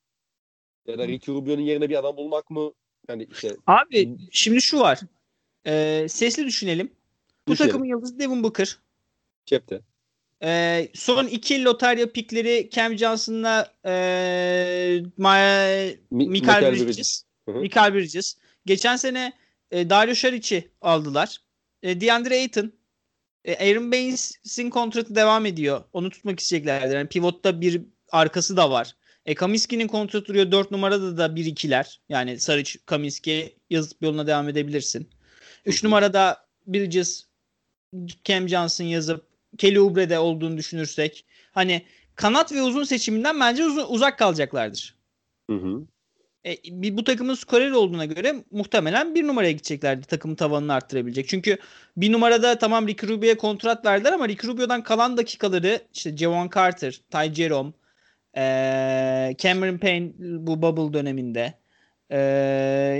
Ya 0.86 0.98
da 0.98 1.08
Ricky 1.08 1.36
Rubio'nun 1.36 1.62
yerine 1.62 1.88
bir 1.88 1.98
adam 1.98 2.16
bulmak 2.16 2.50
mı? 2.50 2.72
Yani 3.08 3.26
işte 3.32 3.56
Abi 3.66 4.16
şimdi 4.30 4.62
şu 4.62 4.80
var. 4.80 5.00
E, 5.66 6.06
sesli 6.08 6.44
düşünelim. 6.44 6.92
Bu 7.48 7.52
Düşünelim. 7.52 7.72
takımın 7.72 7.86
yıldızı 7.88 8.18
Devin 8.18 8.42
Booker. 8.42 8.78
cepte. 9.46 9.80
E, 10.42 10.88
son 10.94 11.26
iki 11.26 11.64
lotarya 11.64 12.12
pikleri 12.12 12.70
Cam 12.72 12.98
Johnson'la 12.98 13.74
e, 13.84 13.90
Ma- 15.18 15.96
Mi- 16.10 16.28
Michael 16.28 16.72
Michael 16.72 16.86
Bridges. 16.86 17.22
Hı 17.48 17.52
hı. 17.52 17.60
Michael 17.60 17.94
Bridges. 17.94 18.36
Geçen 18.66 18.96
sene 18.96 19.32
e, 19.70 19.90
Dario 19.90 20.14
Saric'i 20.14 20.70
aldılar. 20.80 21.40
E, 21.82 22.00
DeAndre 22.00 22.34
Ayton. 22.34 22.72
E, 23.44 23.70
Aaron 23.70 23.92
Baines'in 23.92 24.70
kontratı 24.70 25.14
devam 25.14 25.46
ediyor. 25.46 25.84
Onu 25.92 26.10
tutmak 26.10 26.40
isteyeceklerdir. 26.40 26.96
Yani 26.96 27.08
pivotta 27.08 27.60
bir 27.60 27.82
arkası 28.12 28.56
da 28.56 28.70
var. 28.70 28.96
E, 29.26 29.34
Kaminsky'nin 29.34 29.88
kontratı 29.88 30.26
duruyor. 30.26 30.50
4 30.52 30.70
numarada 30.70 31.16
da 31.16 31.26
1-2'ler. 31.26 31.98
Yani 32.08 32.40
Saric, 32.40 32.78
Kaminsky 32.86 33.56
yazıp 33.70 34.02
yoluna 34.02 34.26
devam 34.26 34.48
edebilirsin. 34.48 35.10
3 35.64 35.76
Hı 35.76 35.80
hı. 35.80 35.86
numarada 35.86 36.46
Bridges, 36.66 37.26
Cam 38.24 38.48
Johnson 38.48 38.84
yazıp 38.84 39.26
Kelly 39.58 39.80
Oubre'de 39.80 40.18
olduğunu 40.18 40.56
düşünürsek 40.56 41.24
hani 41.52 41.86
kanat 42.14 42.52
ve 42.52 42.62
uzun 42.62 42.84
seçiminden 42.84 43.40
bence 43.40 43.64
uzun, 43.64 43.86
uzak 43.88 44.18
kalacaklardır. 44.18 44.96
Hı 45.50 45.56
hı. 45.56 45.86
E, 46.46 46.56
bir, 46.64 46.96
bu 46.96 47.04
takımın 47.04 47.34
skoreri 47.34 47.74
olduğuna 47.74 48.04
göre 48.04 48.34
muhtemelen 48.50 49.14
bir 49.14 49.26
numaraya 49.26 49.52
gideceklerdi 49.52 50.06
takımın 50.06 50.34
tavanını 50.34 50.72
arttırabilecek. 50.74 51.28
Çünkü 51.28 51.58
bir 51.96 52.12
numarada 52.12 52.58
tamam 52.58 52.88
Ricky 52.88 53.12
Rubio'ya 53.12 53.36
kontrat 53.36 53.84
verdiler 53.84 54.12
ama 54.12 54.28
Ricky 54.28 54.52
Rubio'dan 54.52 54.82
kalan 54.82 55.16
dakikaları 55.16 55.80
işte 55.94 56.16
Javon 56.16 56.50
Carter, 56.54 57.00
Ty 57.10 57.42
Jerome, 57.42 57.72
e, 58.36 59.34
Cameron 59.38 59.78
Payne 59.78 60.12
bu 60.18 60.62
bubble 60.62 60.98
döneminde 60.98 61.54
e, 62.10 62.18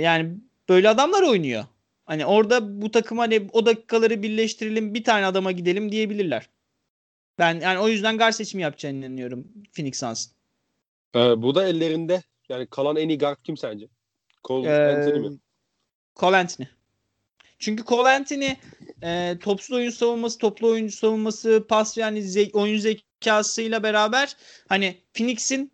yani 0.03 0.31
böyle 0.69 0.89
adamlar 0.89 1.23
oynuyor. 1.23 1.65
Hani 2.05 2.25
orada 2.25 2.81
bu 2.81 2.91
takım 2.91 3.17
hani 3.17 3.47
o 3.53 3.65
dakikaları 3.65 4.23
birleştirelim 4.23 4.93
bir 4.93 5.03
tane 5.03 5.25
adama 5.25 5.51
gidelim 5.51 5.91
diyebilirler. 5.91 6.49
Ben 7.39 7.59
yani 7.59 7.79
o 7.79 7.87
yüzden 7.87 8.17
guard 8.17 8.33
seçimi 8.33 8.63
yapacağını 8.63 8.97
inanıyorum 8.97 9.47
Phoenix 9.73 9.99
Suns'ın. 9.99 10.31
Ee, 11.15 11.41
bu 11.41 11.55
da 11.55 11.67
ellerinde. 11.67 12.23
Yani 12.49 12.67
kalan 12.67 12.95
en 12.95 13.09
iyi 13.09 13.17
guard 13.17 13.37
kim 13.43 13.57
sence? 13.57 13.87
Cole 14.43 14.69
Ee, 14.69 14.95
Anthony 14.95 15.29
mi? 15.29 15.37
Cole 16.15 16.37
Anthony. 16.37 16.67
Çünkü 17.59 17.83
Cole 17.83 18.09
Anthony 18.09 18.55
e, 19.03 19.37
topsuz 19.39 19.71
oyun 19.71 19.89
savunması, 19.89 20.37
toplu 20.37 20.67
oyuncu 20.67 20.95
savunması, 20.95 21.65
pas 21.69 21.97
yani 21.97 22.19
ze- 22.19 22.51
oyun 22.51 22.77
zekasıyla 22.77 23.83
beraber 23.83 24.35
hani 24.69 24.97
Phoenix'in 25.13 25.71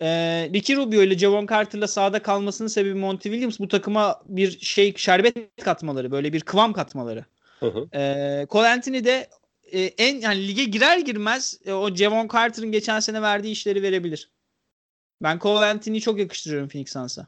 e, 0.00 0.08
Ricky 0.54 0.78
Rubio 0.78 1.02
ile 1.02 1.18
Javon 1.18 1.46
Carter'la 1.46 1.88
sahada 1.88 2.22
kalmasının 2.22 2.68
sebebi 2.68 2.94
Monty 2.94 3.28
Williams 3.28 3.60
bu 3.60 3.68
takıma 3.68 4.22
bir 4.26 4.58
şey 4.58 4.94
şerbet 4.96 5.36
katmaları, 5.64 6.10
böyle 6.10 6.32
bir 6.32 6.40
kıvam 6.40 6.72
katmaları. 6.72 7.24
Hı 7.60 7.66
hı. 7.66 7.98
E, 7.98 8.46
Cole 8.50 8.68
Anthony 8.68 9.04
de 9.04 9.28
e, 9.72 9.80
en 9.80 10.20
yani 10.20 10.48
lige 10.48 10.64
girer 10.64 10.98
girmez 10.98 11.60
e, 11.64 11.72
o 11.72 11.94
Javon 11.94 12.28
Carter'ın 12.32 12.72
geçen 12.72 13.00
sene 13.00 13.22
verdiği 13.22 13.50
işleri 13.50 13.82
verebilir. 13.82 14.30
Ben 15.22 15.38
Cole 15.38 15.66
Anthony'yi 15.66 16.00
çok 16.00 16.18
yakıştırıyorum 16.18 16.68
Phoenix 16.68 16.92
Suns'a. 16.92 17.26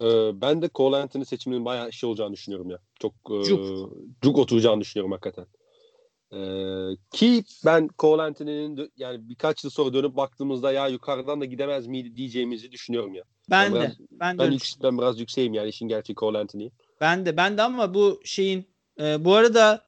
Ee, 0.00 0.40
ben 0.40 0.62
de 0.62 0.70
Cole 0.74 0.96
Anthony 0.96 1.24
seçiminin 1.24 1.64
bayağı 1.64 1.92
şey 1.92 2.08
olacağını 2.08 2.32
düşünüyorum 2.32 2.70
ya. 2.70 2.78
Çok 3.00 3.12
e, 3.30 3.42
Cuk. 3.44 3.92
cuk 4.22 4.38
oturacağını 4.38 4.80
düşünüyorum 4.80 5.12
hakikaten. 5.12 5.46
Ee, 6.32 6.96
ki 7.12 7.44
ben 7.64 7.88
Cole 7.98 8.22
Anthony'nin 8.22 8.92
yani 8.96 9.28
birkaç 9.28 9.64
yıl 9.64 9.70
sonra 9.70 9.92
dönüp 9.94 10.16
baktığımızda 10.16 10.72
ya 10.72 10.88
yukarıdan 10.88 11.40
da 11.40 11.44
gidemez 11.44 11.86
miydi 11.86 12.16
diyeceğimizi 12.16 12.72
düşünüyorum 12.72 13.14
ya. 13.14 13.22
Ben 13.50 13.74
Ben 13.74 13.80
de. 13.80 13.84
biraz- 13.84 13.98
Ben 14.10 14.34
de. 14.34 14.38
Ben, 14.38 14.44
öyle 14.46 14.54
yük, 14.54 14.62
ben 14.82 14.98
biraz 14.98 15.20
yükseğim 15.20 15.54
yani 15.54 15.68
işin 15.68 15.88
gerçeği 15.88 16.16
Cole 16.16 16.38
Anthony. 16.38 16.70
Ben 17.00 17.26
de 17.26 17.36
ben 17.36 17.58
de 17.58 17.62
ama 17.62 17.94
bu 17.94 18.20
şeyin 18.24 18.66
e, 19.00 19.24
bu 19.24 19.34
arada 19.34 19.84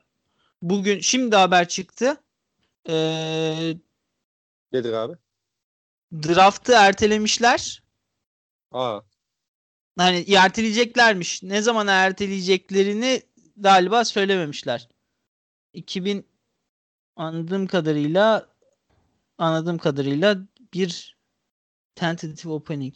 bugün 0.63 1.01
şimdi 1.01 1.37
haber 1.37 1.69
çıktı. 1.69 2.17
E, 2.89 2.95
Nedir 4.73 4.93
abi? 4.93 5.15
Draft'ı 6.13 6.73
ertelemişler. 6.73 7.83
Aa, 8.73 9.01
Hani 9.99 10.35
erteleyeceklermiş. 10.35 11.43
Ne 11.43 11.63
zaman 11.63 11.87
erteleyeceklerini 11.87 13.23
galiba 13.57 14.05
söylememişler. 14.05 14.89
2000 15.73 16.27
anladığım 17.17 17.67
kadarıyla 17.67 18.49
anladığım 19.39 19.79
kadarıyla 19.79 20.39
bir 20.75 21.17
tentative 21.95 22.53
opening. 22.53 22.95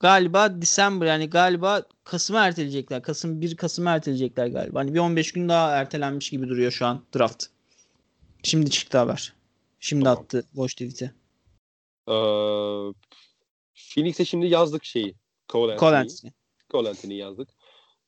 Galiba 0.00 0.62
December 0.62 1.06
yani 1.06 1.30
galiba 1.30 1.82
Kasım'a 2.04 2.46
erteleyecekler. 2.46 3.02
Kasım 3.02 3.40
1 3.40 3.56
Kasım'a 3.56 3.90
erteleyecekler 3.90 4.46
galiba. 4.46 4.80
Hani 4.80 4.94
bir 4.94 4.98
15 4.98 5.32
gün 5.32 5.48
daha 5.48 5.76
ertelenmiş 5.76 6.30
gibi 6.30 6.48
duruyor 6.48 6.72
şu 6.72 6.86
an 6.86 7.04
draft. 7.16 7.44
Şimdi 8.42 8.70
çıktı 8.70 8.98
haber. 8.98 9.32
Şimdi 9.80 10.04
Tamam. 10.04 10.22
attı 10.22 10.42
Watch 10.42 10.72
tweet'i. 10.72 11.21
Ee, 12.08 12.14
Phoenix'e 13.74 14.24
şimdi 14.24 14.46
yazdık 14.46 14.84
şeyi. 14.84 15.14
Cole 15.48 15.72
Anthony'yi. 15.72 15.96
Anthony. 15.96 16.32
Cole 16.70 16.88
Anthony'yi 16.88 17.20
yazdık. 17.20 17.48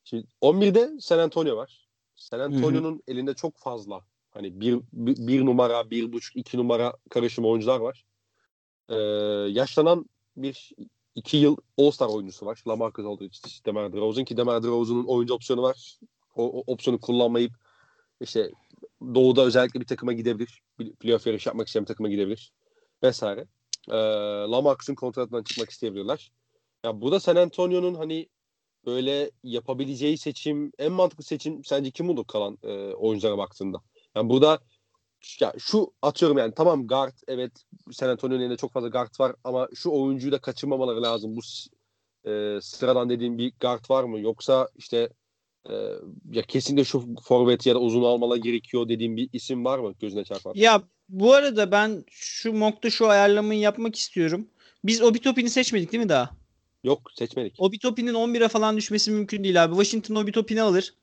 Şimdi 0.05 0.27
11'de 0.43 1.01
San 1.01 1.19
Antonio 1.19 1.57
var. 1.57 1.89
San 2.15 2.41
Antonio'nun 2.41 3.03
elinde 3.09 3.35
çok 3.35 3.59
fazla 3.59 4.01
hani 4.31 4.61
bir, 4.61 4.81
bir, 4.93 5.27
bir 5.27 5.47
numara, 5.47 5.91
bir 5.91 6.13
buçuk, 6.13 6.37
iki 6.37 6.59
numara 6.59 6.97
karışım 7.11 7.45
oyuncular 7.45 7.81
var. 7.81 8.05
Ee, 8.89 8.95
yaşlanan 9.51 10.07
bir 10.37 10.73
iki 11.15 11.37
yıl 11.37 11.57
All-Star 11.79 12.09
oyuncusu 12.09 12.47
var. 12.47 12.63
Lamarcus 12.69 13.07
Aldridge, 13.07 13.39
Demar 13.67 13.93
DeRozan 13.93 14.25
ki 14.25 14.37
Demar 14.37 14.63
DeRozan'ın 14.63 15.05
oyuncu 15.05 15.35
opsiyonu 15.35 15.63
var. 15.63 15.99
O, 16.35 16.45
o 16.45 16.73
opsiyonu 16.73 17.01
kullanmayıp 17.01 17.53
işte 18.21 18.51
doğuda 19.15 19.45
özellikle 19.45 19.81
bir 19.81 19.87
takıma 19.87 20.13
gidebilir. 20.13 20.63
Playoff 21.01 21.27
yarışı 21.27 21.49
yapmak 21.49 21.67
isteyen 21.67 21.83
bir 21.83 21.89
takıma 21.89 22.09
gidebilir. 22.09 22.53
Vesaire. 23.03 23.47
Ee, 23.91 23.95
Lamarcus'un 24.51 24.95
kontratından 24.95 25.43
çıkmak 25.43 25.71
isteyebilirler. 25.71 26.33
Ya 26.85 27.01
bu 27.01 27.13
da 27.13 27.21
San 27.21 27.37
Antonio'nun 27.37 27.95
hani 27.95 28.29
böyle 28.87 29.31
yapabileceği 29.43 30.19
seçim, 30.19 30.73
en 30.79 30.93
mantıklı 30.93 31.25
seçim 31.25 31.65
sence 31.65 31.91
kim 31.91 32.11
olur 32.11 32.25
kalan 32.25 32.59
e, 32.63 32.95
oyunculara 32.95 33.39
baktığında? 33.39 33.81
Yani 34.17 34.29
burada 34.29 34.59
ya 35.41 35.53
şu 35.59 35.93
atıyorum 36.03 36.39
yani 36.39 36.55
tamam 36.55 36.87
guard 36.87 37.15
evet 37.29 37.53
San 37.93 38.09
Antonio'nun 38.09 38.41
elinde 38.41 38.57
çok 38.57 38.73
fazla 38.73 38.89
guard 38.89 39.21
var 39.21 39.35
ama 39.45 39.69
şu 39.75 39.91
oyuncuyu 39.91 40.33
da 40.33 40.41
kaçırmamaları 40.41 41.03
lazım. 41.03 41.37
Bu 41.37 41.41
e, 42.31 42.59
sıradan 42.63 43.11
dediğim 43.11 43.39
bir 43.39 43.53
guard 43.61 43.91
var 43.91 44.05
mı? 44.05 44.21
Yoksa 44.21 44.69
işte 44.77 45.09
e, 45.71 45.73
ya 46.31 46.43
kesinlikle 46.43 46.85
şu 46.85 47.15
forvet 47.23 47.67
ya 47.67 47.75
da 47.75 47.79
uzun 47.79 48.03
almaları 48.03 48.39
gerekiyor 48.39 48.89
dediğim 48.89 49.17
bir 49.17 49.29
isim 49.33 49.65
var 49.65 49.79
mı 49.79 49.95
gözüne 50.01 50.25
çarpan? 50.25 50.53
Ya 50.57 50.83
bu 51.09 51.35
arada 51.35 51.71
ben 51.71 52.05
şu 52.11 52.53
mock'ta 52.53 52.91
şu 52.91 53.09
ayarlamayı 53.09 53.61
yapmak 53.61 53.97
istiyorum. 53.97 54.49
Biz 54.85 55.03
Obi 55.03 55.21
Toppin'i 55.21 55.51
seçmedik 55.51 55.93
değil 55.93 56.03
mi 56.03 56.09
daha? 56.09 56.31
Yok 56.85 57.11
seçmedik. 57.15 57.55
Obi 57.59 57.79
Toppin'in 57.79 58.15
11'e 58.15 58.49
falan 58.49 58.77
düşmesi 58.77 59.11
mümkün 59.11 59.45
değil 59.45 59.65
abi. 59.65 59.75
Washington 59.75 60.15
Obi 60.15 60.33
Toppin'i 60.33 60.63
alır. 60.63 60.95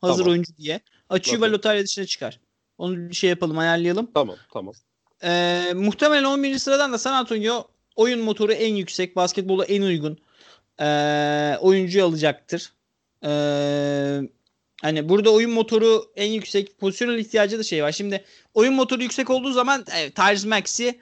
Hazır 0.00 0.18
Tamam. 0.18 0.32
oyuncu 0.32 0.56
diye. 0.56 0.80
Açıyor 1.08 1.42
ve 1.42 1.50
lotarya 1.50 1.84
dışına 1.84 2.06
çıkar. 2.06 2.40
Onu 2.78 2.96
bir 2.96 3.14
şey 3.14 3.30
yapalım 3.30 3.58
ayarlayalım. 3.58 4.10
Tamam 4.14 4.36
tamam. 4.52 4.74
Ee, 5.22 5.72
muhtemelen 5.76 6.24
11. 6.24 6.58
sıradan 6.58 6.92
da 6.92 6.98
San 6.98 7.12
Antonio 7.12 7.64
oyun 7.96 8.20
motoru 8.20 8.52
en 8.52 8.74
yüksek, 8.74 9.16
basketbola 9.16 9.64
en 9.64 9.82
uygun 9.82 10.18
ee, 10.80 11.56
oyuncuyu 11.60 12.04
alacaktır. 12.04 12.72
Ee, 13.24 14.20
hani 14.82 15.08
burada 15.08 15.30
oyun 15.30 15.50
motoru 15.50 16.12
en 16.16 16.30
yüksek, 16.32 16.78
pozisyonel 16.78 17.18
ihtiyacı 17.18 17.58
da 17.58 17.62
şey 17.62 17.82
var. 17.82 17.92
Şimdi 17.92 18.24
oyun 18.54 18.74
motoru 18.74 19.02
yüksek 19.02 19.30
olduğu 19.30 19.52
zaman 19.52 19.84
evet, 19.96 20.14
Tyrese 20.14 20.48
Maxey 20.48 20.98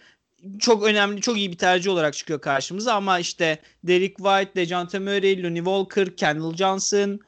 çok 0.59 0.85
önemli, 0.85 1.21
çok 1.21 1.37
iyi 1.37 1.53
bir 1.53 1.59
tercih 1.59 1.91
olarak 1.91 2.15
çıkıyor 2.15 2.41
karşımıza 2.41 2.95
ama 2.95 3.19
işte 3.19 3.59
Derek 3.85 4.17
White, 4.17 4.51
DeJounte 4.57 4.99
Murray, 4.99 5.43
Lonnie 5.43 5.57
Walker, 5.57 6.17
Kendall 6.17 6.57
Johnson 6.57 7.21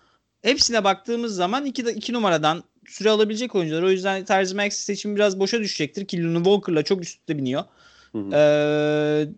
hepsine 0.43 0.85
baktığımız 0.85 1.35
zaman 1.35 1.67
iki, 1.67 1.83
iki 1.83 2.13
numaradan 2.13 2.65
süre 2.87 3.11
alabilecek 3.11 3.55
oyuncular. 3.55 3.83
O 3.83 3.91
yüzden 3.91 4.25
Tyrese 4.25 4.55
Maxey 4.55 4.71
seçimi 4.71 5.17
biraz 5.17 5.39
boşa 5.39 5.61
düşecektir 5.61 6.07
ki 6.07 6.25
Lonnie 6.25 6.45
Walker'la 6.45 6.83
çok 6.83 7.03
üstte 7.03 7.39
biniyor. 7.39 7.65
Hı 8.13 8.19
hı. 8.19 8.31
Ee, 8.35 9.29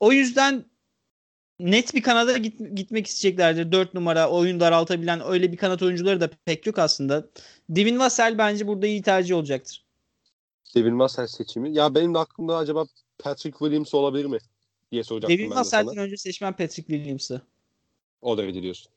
o 0.00 0.12
yüzden 0.12 0.64
net 1.60 1.94
bir 1.94 2.02
kanada 2.02 2.36
git, 2.36 2.60
gitmek 2.74 3.06
isteyeceklerdir. 3.06 3.72
4 3.72 3.94
numara 3.94 4.30
oyun 4.30 4.60
daraltabilen 4.60 5.20
öyle 5.26 5.52
bir 5.52 5.56
kanat 5.56 5.82
oyuncuları 5.82 6.20
da 6.20 6.30
pek 6.44 6.66
yok 6.66 6.78
aslında. 6.78 7.26
Devin 7.68 7.98
Vassell 7.98 8.38
bence 8.38 8.66
burada 8.66 8.86
iyi 8.86 9.02
tercih 9.02 9.34
olacaktır. 9.36 9.84
Devin 10.74 10.98
Vassell 10.98 11.26
seçimi. 11.26 11.74
Ya 11.74 11.94
benim 11.94 12.14
de 12.14 12.18
aklımda 12.18 12.56
acaba 12.56 12.86
Patrick 13.18 13.58
Williams 13.58 13.94
olabilir 13.94 14.24
mi 14.24 14.38
diye 14.92 15.04
soracaktım 15.04 15.38
Devin 15.38 15.50
ben 15.50 15.58
de 15.58 15.64
sana. 15.64 15.80
Vassell'den 15.84 16.04
önce 16.04 16.16
seçmen 16.16 16.52
Patrick 16.52 16.86
Williams'ı. 16.94 17.40
O 18.20 18.38
derece 18.38 18.62
diyorsun. 18.62 18.92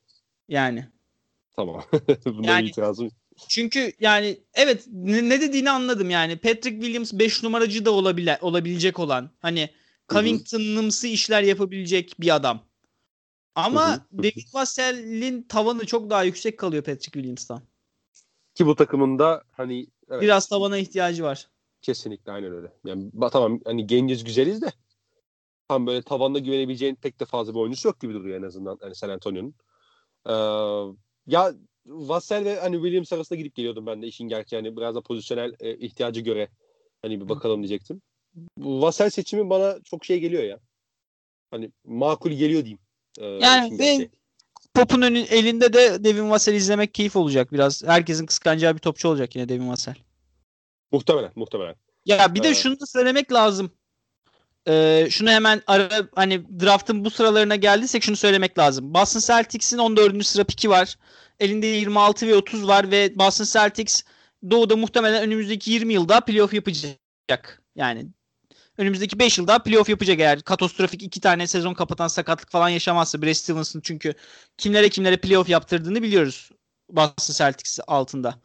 Yani. 0.48 0.88
Tamam. 1.56 1.84
Bunda 2.26 2.48
Yani- 2.48 2.70
itirazım. 2.70 3.12
Çünkü 3.48 3.94
yani 4.00 4.38
evet 4.54 4.84
ne, 4.88 5.30
ne 5.30 5.42
dediğini 5.42 5.72
anladım 5.72 6.10
yani. 6.10 6.38
Patrick 6.38 6.82
Williams 6.82 7.14
5 7.14 7.44
numaracı 7.44 7.86
da 7.86 7.92
olabile, 7.92 8.38
olabilecek 8.42 9.00
olan 9.00 9.30
hani 9.40 9.70
Covington'ımsı 10.10 11.08
işler 11.08 11.44
yapabilecek 11.44 12.14
bir 12.20 12.36
adam. 12.36 12.66
Ama 13.56 13.88
Hı 13.88 13.94
hı. 13.94 14.24
Devin 14.24 14.46
Vassell'in 14.54 15.44
tavanı 15.44 15.86
çok 15.86 16.10
daha 16.10 16.24
yüksek 16.24 16.60
kalıyor 16.60 16.84
Patrick 16.84 17.12
Williams'tan. 17.12 17.62
Ki 18.56 18.66
bu 18.66 18.76
takımında 18.76 19.44
hani 19.52 19.88
evet, 20.10 20.22
Biraz 20.22 20.48
tavana 20.48 20.78
ihtiyacı 20.78 21.24
var. 21.24 21.48
kesinlikle 21.82 22.32
aynen 22.32 22.52
öyle. 22.52 22.74
Yani 22.86 23.12
tamam 23.32 23.60
hani 23.66 23.88
genciz 23.88 24.24
güzeliz 24.24 24.62
de 24.62 24.72
tam 25.68 25.88
böyle 25.88 26.02
tavanda 26.02 26.40
güvenebileceğin 26.40 26.96
pek 26.96 27.20
de 27.20 27.26
fazla 27.26 27.54
bir 27.54 27.60
oyuncusu 27.60 27.88
yok 27.88 28.00
gibi 28.00 28.14
duruyor 28.14 28.40
en 28.40 28.44
azından 28.44 28.78
hani 28.82 28.96
San 28.96 29.10
Antonio'nun. 29.10 29.56
Ee, 30.26 30.34
ya 31.28 31.54
Vassell 31.86 32.46
ve 32.46 32.60
hani 32.60 32.76
Williams 32.76 33.14
arasında 33.14 33.38
gidip 33.38 33.56
geliyordum 33.56 33.86
ben 33.86 34.02
de 34.02 34.08
işin 34.08 34.28
gerçeği. 34.28 34.64
Yani 34.64 34.78
biraz 34.78 34.96
da 34.96 35.02
pozisyonel 35.02 35.54
e, 35.60 35.78
ihtiyacı 35.78 36.22
göre 36.22 36.50
hani 37.02 37.22
bir 37.22 37.30
bakalım 37.30 37.62
diyecektim. 37.62 38.02
Bu 38.58 38.82
Vassell 38.82 39.10
seçimi 39.10 39.50
bana 39.50 39.78
çok 39.84 40.06
şey 40.06 40.20
geliyor 40.20 40.44
ya. 40.44 40.60
Hani 41.52 41.72
makul 41.86 42.32
geliyor 42.32 42.62
diyeyim. 42.62 42.80
Ee, 43.20 43.26
Yani 43.26 43.72
ve- 43.72 43.86
gerçeği. 43.86 44.10
Pop'un 44.74 45.02
önü, 45.02 45.20
elinde 45.20 45.74
de 45.74 46.04
Devin 46.04 46.30
Vassell 46.30 46.54
izlemek 46.54 46.94
keyif 46.94 47.16
olacak 47.16 47.52
biraz. 47.54 47.84
Herkesin 47.84 48.26
kıskanacağı 48.26 48.74
bir 48.74 48.80
topçu 48.80 49.08
olacak 49.10 49.36
yine 49.36 49.50
Devin 49.50 49.70
Vassell. 49.70 49.96
Muhtemelen, 50.92 51.32
muhtemelen. 51.36 51.76
Ya 52.06 52.36
bir 52.36 52.44
de 52.44 52.48
Evet. 52.48 52.58
şunu 52.58 52.80
da 52.80 52.86
söylemek 52.86 53.34
lazım. 53.34 53.72
Ee, 54.68 55.08
şunu 55.10 55.30
hemen 55.30 55.62
ara 55.68 55.90
hani 56.16 56.60
draft'ın 56.60 57.06
bu 57.06 57.10
sıralarına 57.10 57.56
geldiysek 57.56 58.04
şunu 58.04 58.16
söylemek 58.16 58.58
lazım. 58.58 58.94
Boston 58.94 59.20
Celtics'in 59.20 59.78
14. 59.78 60.26
sıra 60.28 60.44
piki 60.44 60.70
var. 60.70 60.98
Elinde 61.40 61.68
26 61.68 62.28
ve 62.28 62.36
30 62.36 62.68
var 62.68 62.92
ve 62.92 63.20
Boston 63.20 63.46
Celtics 63.46 64.04
Doğu'da 64.52 64.76
muhtemelen 64.76 65.24
önümüzdeki 65.24 65.72
20 65.72 65.94
yılda 65.94 66.20
playoff 66.22 66.54
yapacak. 66.54 67.64
Yani 67.76 68.08
önümüzdeki 68.80 69.20
5 69.20 69.38
yılda 69.38 69.60
playoff 69.60 69.90
yapacak 69.90 70.20
eğer 70.20 70.42
katastrofik 70.42 71.04
iki 71.04 71.22
tane 71.22 71.48
sezon 71.48 71.74
kapatan 71.74 72.08
sakatlık 72.08 72.52
falan 72.52 72.70
yaşamazsa 72.70 73.22
Brad 73.22 73.34
Stevens'ın 73.34 73.82
çünkü 73.82 74.14
kimlere 74.58 74.90
kimlere 74.90 75.18
playoff 75.18 75.50
yaptırdığını 75.50 76.04
biliyoruz 76.04 76.50
Boston 76.90 77.34
Celtics 77.34 77.80
altında. 77.88 78.40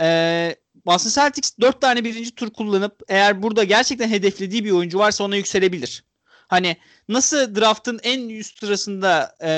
Ee, 0.00 0.56
Boston 0.86 1.10
Celtics 1.10 1.52
4 1.60 1.80
tane 1.80 2.04
birinci 2.04 2.34
tur 2.34 2.50
kullanıp 2.50 3.02
eğer 3.08 3.42
burada 3.42 3.64
gerçekten 3.64 4.08
hedeflediği 4.08 4.64
bir 4.64 4.70
oyuncu 4.70 4.98
varsa 4.98 5.24
ona 5.24 5.36
yükselebilir. 5.36 6.04
Hani 6.48 6.76
nasıl 7.08 7.54
draftın 7.54 8.00
en 8.02 8.28
üst 8.28 8.60
sırasında 8.60 9.36
e, 9.42 9.50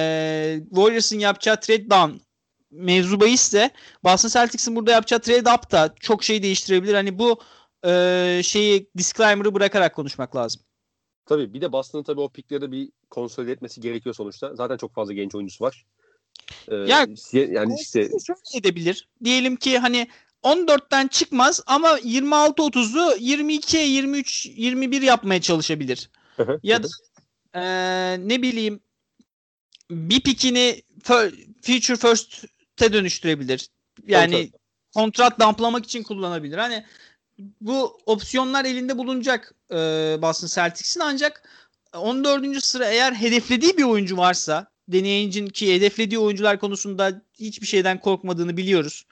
Warriors'ın 0.68 1.18
yapacağı 1.18 1.60
trade 1.60 1.90
down 1.90 2.12
mevzu 2.70 3.20
bahisse 3.20 3.70
Boston 4.04 4.28
Celtics'in 4.28 4.76
burada 4.76 4.92
yapacağı 4.92 5.20
trade 5.20 5.50
up 5.50 5.70
da 5.70 5.94
çok 6.00 6.24
şey 6.24 6.42
değiştirebilir. 6.42 6.94
Hani 6.94 7.18
bu 7.18 7.40
e, 7.86 8.40
şeyi 8.44 8.90
disclaimer'ı 8.96 9.54
bırakarak 9.54 9.94
konuşmak 9.94 10.36
lazım. 10.36 10.62
Tabii 11.26 11.54
bir 11.54 11.60
de 11.60 11.72
Boston'ın 11.72 12.02
tabii 12.02 12.20
o 12.20 12.28
pikleri 12.28 12.72
bir 12.72 12.92
konsolide 13.10 13.52
etmesi 13.52 13.80
gerekiyor 13.80 14.14
sonuçta. 14.14 14.54
Zaten 14.54 14.76
çok 14.76 14.94
fazla 14.94 15.12
genç 15.12 15.34
oyuncusu 15.34 15.64
var. 15.64 15.86
Ee, 16.68 16.74
Ya- 16.74 17.06
yani 17.32 17.74
işte 17.80 18.02
Şöyle 18.02 18.58
edebilir. 18.58 19.08
Diyelim 19.24 19.56
ki 19.56 19.78
hani 19.78 20.08
14'ten 20.42 21.08
çıkmaz 21.08 21.62
ama 21.66 21.98
26-30'u 21.98 23.16
22'ye 23.18 23.86
23 23.86 24.46
21 24.46 25.02
yapmaya 25.02 25.40
çalışabilir. 25.40 26.10
Ya 26.62 26.82
da 26.82 26.88
eee, 27.54 28.28
ne 28.28 28.42
bileyim 28.42 28.80
bir 29.90 30.20
pikini 30.20 30.82
future 31.62 31.96
first'e 31.96 32.92
dönüştürebilir. 32.92 33.68
Yani 34.06 34.32
Tabii, 34.32 34.50
kontrat 34.94 35.40
damplamak 35.40 35.84
için 35.84 36.02
kullanabilir. 36.02 36.58
Hani 36.58 36.84
bu 37.60 37.98
opsiyonlar 38.06 38.64
elinde 38.64 38.98
bulunacak 38.98 39.54
eee 39.70 40.18
Boston 40.22 40.46
Celtics'in 40.46 41.00
ancak 41.00 41.48
14. 41.94 42.60
sıra 42.64 42.86
eğer 42.86 43.12
hedeflediği 43.12 43.76
bir 43.76 43.82
oyuncu 43.84 44.16
varsa 44.16 44.66
deneyicinin 44.88 45.50
ki 45.50 45.74
hedeflediği 45.74 46.18
oyuncular 46.18 46.60
konusunda 46.60 47.22
hiçbir 47.34 47.66
şeyden 47.66 48.00
korkmadığını 48.00 48.56
biliyoruz. 48.56 49.06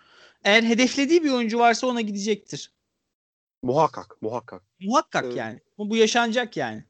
Eğer 0.44 0.62
hedeflediği 0.62 1.24
bir 1.24 1.30
oyuncu 1.30 1.58
varsa 1.58 1.86
ona 1.86 2.00
gidecektir. 2.00 2.72
muhakkak 3.62 4.22
muhakkak. 4.22 4.62
Muhakkak 4.80 5.24
Evet. 5.24 5.36
yani. 5.36 5.60
Bu, 5.78 5.90
bu 5.90 5.96
yaşanacak 5.96 6.56
yani. 6.56 6.84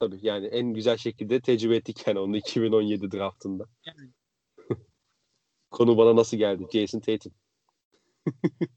Tabii 0.00 0.18
yani 0.22 0.46
en 0.46 0.74
güzel 0.74 0.96
şekilde 0.96 1.40
tecrübe 1.40 1.76
ettik 1.76 2.06
yani 2.06 2.18
onu 2.18 2.36
2017 2.36 3.10
draftında. 3.12 3.64
Yani. 3.86 4.10
Konu 5.70 5.98
bana 5.98 6.16
nasıl 6.16 6.36
geldi? 6.36 6.66
Jason 6.72 7.00
Tatum. 7.00 7.32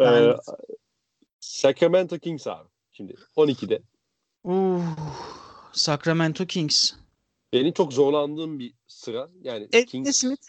ee, 0.00 0.04
Yani- 0.04 0.36
Sacramento 1.40 2.18
Kings 2.18 2.46
abi. 2.46 2.68
Şimdi 2.92 3.14
12'de. 3.36 3.82
Uh, 4.44 4.82
Sacramento 5.72 6.46
Kings. 6.46 6.92
Benim 7.52 7.72
çok 7.72 7.92
zorlandığım 7.92 8.58
bir 8.58 8.74
sıra. 8.86 9.28
Yani 9.42 9.68
Ed 9.72 9.86
Kings 9.88 10.16
Smith 10.16 10.46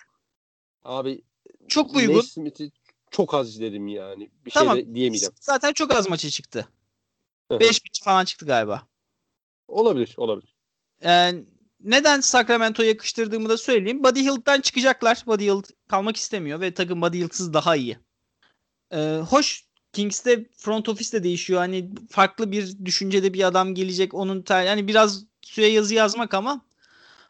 abi 0.83 1.21
çok 1.67 1.95
uygun. 1.95 2.17
Nesmith'i 2.17 2.71
çok 3.11 3.33
az 3.33 3.49
izledim 3.49 3.87
yani. 3.87 4.29
Bir 4.45 4.51
Tamam. 4.51 4.75
şey 4.75 4.87
de 4.87 4.95
diyemeyeceğim. 4.95 5.33
Zaten 5.41 5.73
çok 5.73 5.95
az 5.95 6.09
maçı 6.09 6.29
çıktı. 6.29 6.67
Hı 7.51 7.55
hı. 7.55 7.59
5.5 7.59 8.03
falan 8.03 8.25
çıktı 8.25 8.45
galiba. 8.45 8.87
Olabilir, 9.67 10.13
olabilir. 10.17 10.55
Ee, 11.03 11.33
neden 11.79 12.19
Sacramento'ya 12.19 12.89
yakıştırdığımı 12.89 13.49
da 13.49 13.57
söyleyeyim. 13.57 14.03
Buddy 14.03 14.19
Hield'dan 14.19 14.61
çıkacaklar. 14.61 15.23
Buddy 15.27 15.45
Hield 15.45 15.63
kalmak 15.87 16.15
istemiyor 16.17 16.61
ve 16.61 16.73
takım 16.73 17.01
Buddy 17.01 17.17
Hield'sız 17.17 17.53
daha 17.53 17.75
iyi. 17.75 17.97
Ee, 18.91 19.21
hoş 19.29 19.65
Kings'te 19.93 20.45
front 20.57 20.89
office 20.89 21.11
de 21.11 21.23
değişiyor. 21.23 21.59
Hani 21.59 21.89
farklı 22.09 22.51
bir 22.51 22.85
düşüncede 22.85 23.33
bir 23.33 23.43
adam 23.43 23.75
gelecek. 23.75 24.13
Onun 24.13 24.41
ter 24.41 24.63
yani 24.63 24.87
biraz 24.87 25.25
süre 25.41 25.67
yazı 25.67 25.93
yazmak 25.93 26.33
ama 26.33 26.61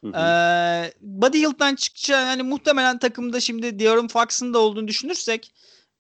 Hı 0.04 0.08
hı. 0.08 0.18
ee, 0.18 0.94
Buddy 1.02 1.38
Hield'dan 1.38 1.76
çıkacağı 1.76 2.26
yani 2.26 2.44
muhtemelen 2.44 3.00
takımda 3.00 3.40
şimdi 3.40 3.80
De'Aaron 3.80 4.08
Fox'ın 4.08 4.54
da 4.54 4.60
olduğunu 4.60 4.88
düşünürsek 4.88 5.52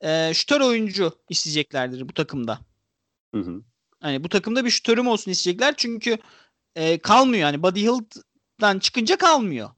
ee, 0.02 0.32
şütör 0.34 0.62
oyuncu 0.62 1.12
isteyeceklerdir 1.30 2.10
bu 2.10 2.14
takımda. 2.14 2.60
Hı 3.36 3.42
hı. 3.42 3.62
Hani 4.00 4.24
bu 4.24 4.30
takımda 4.30 4.66
bir 4.66 4.70
şütörüm 4.70 5.08
olsun 5.08 5.32
isteyecekler. 5.32 5.74
Çünkü 5.78 6.18
e, 6.76 6.98
kalmıyor. 6.98 7.42
Yani 7.42 7.64
Buddy 7.64 7.82
Hield'dan 7.82 8.80
çıkınca 8.80 9.18
kalmıyor. 9.18 9.70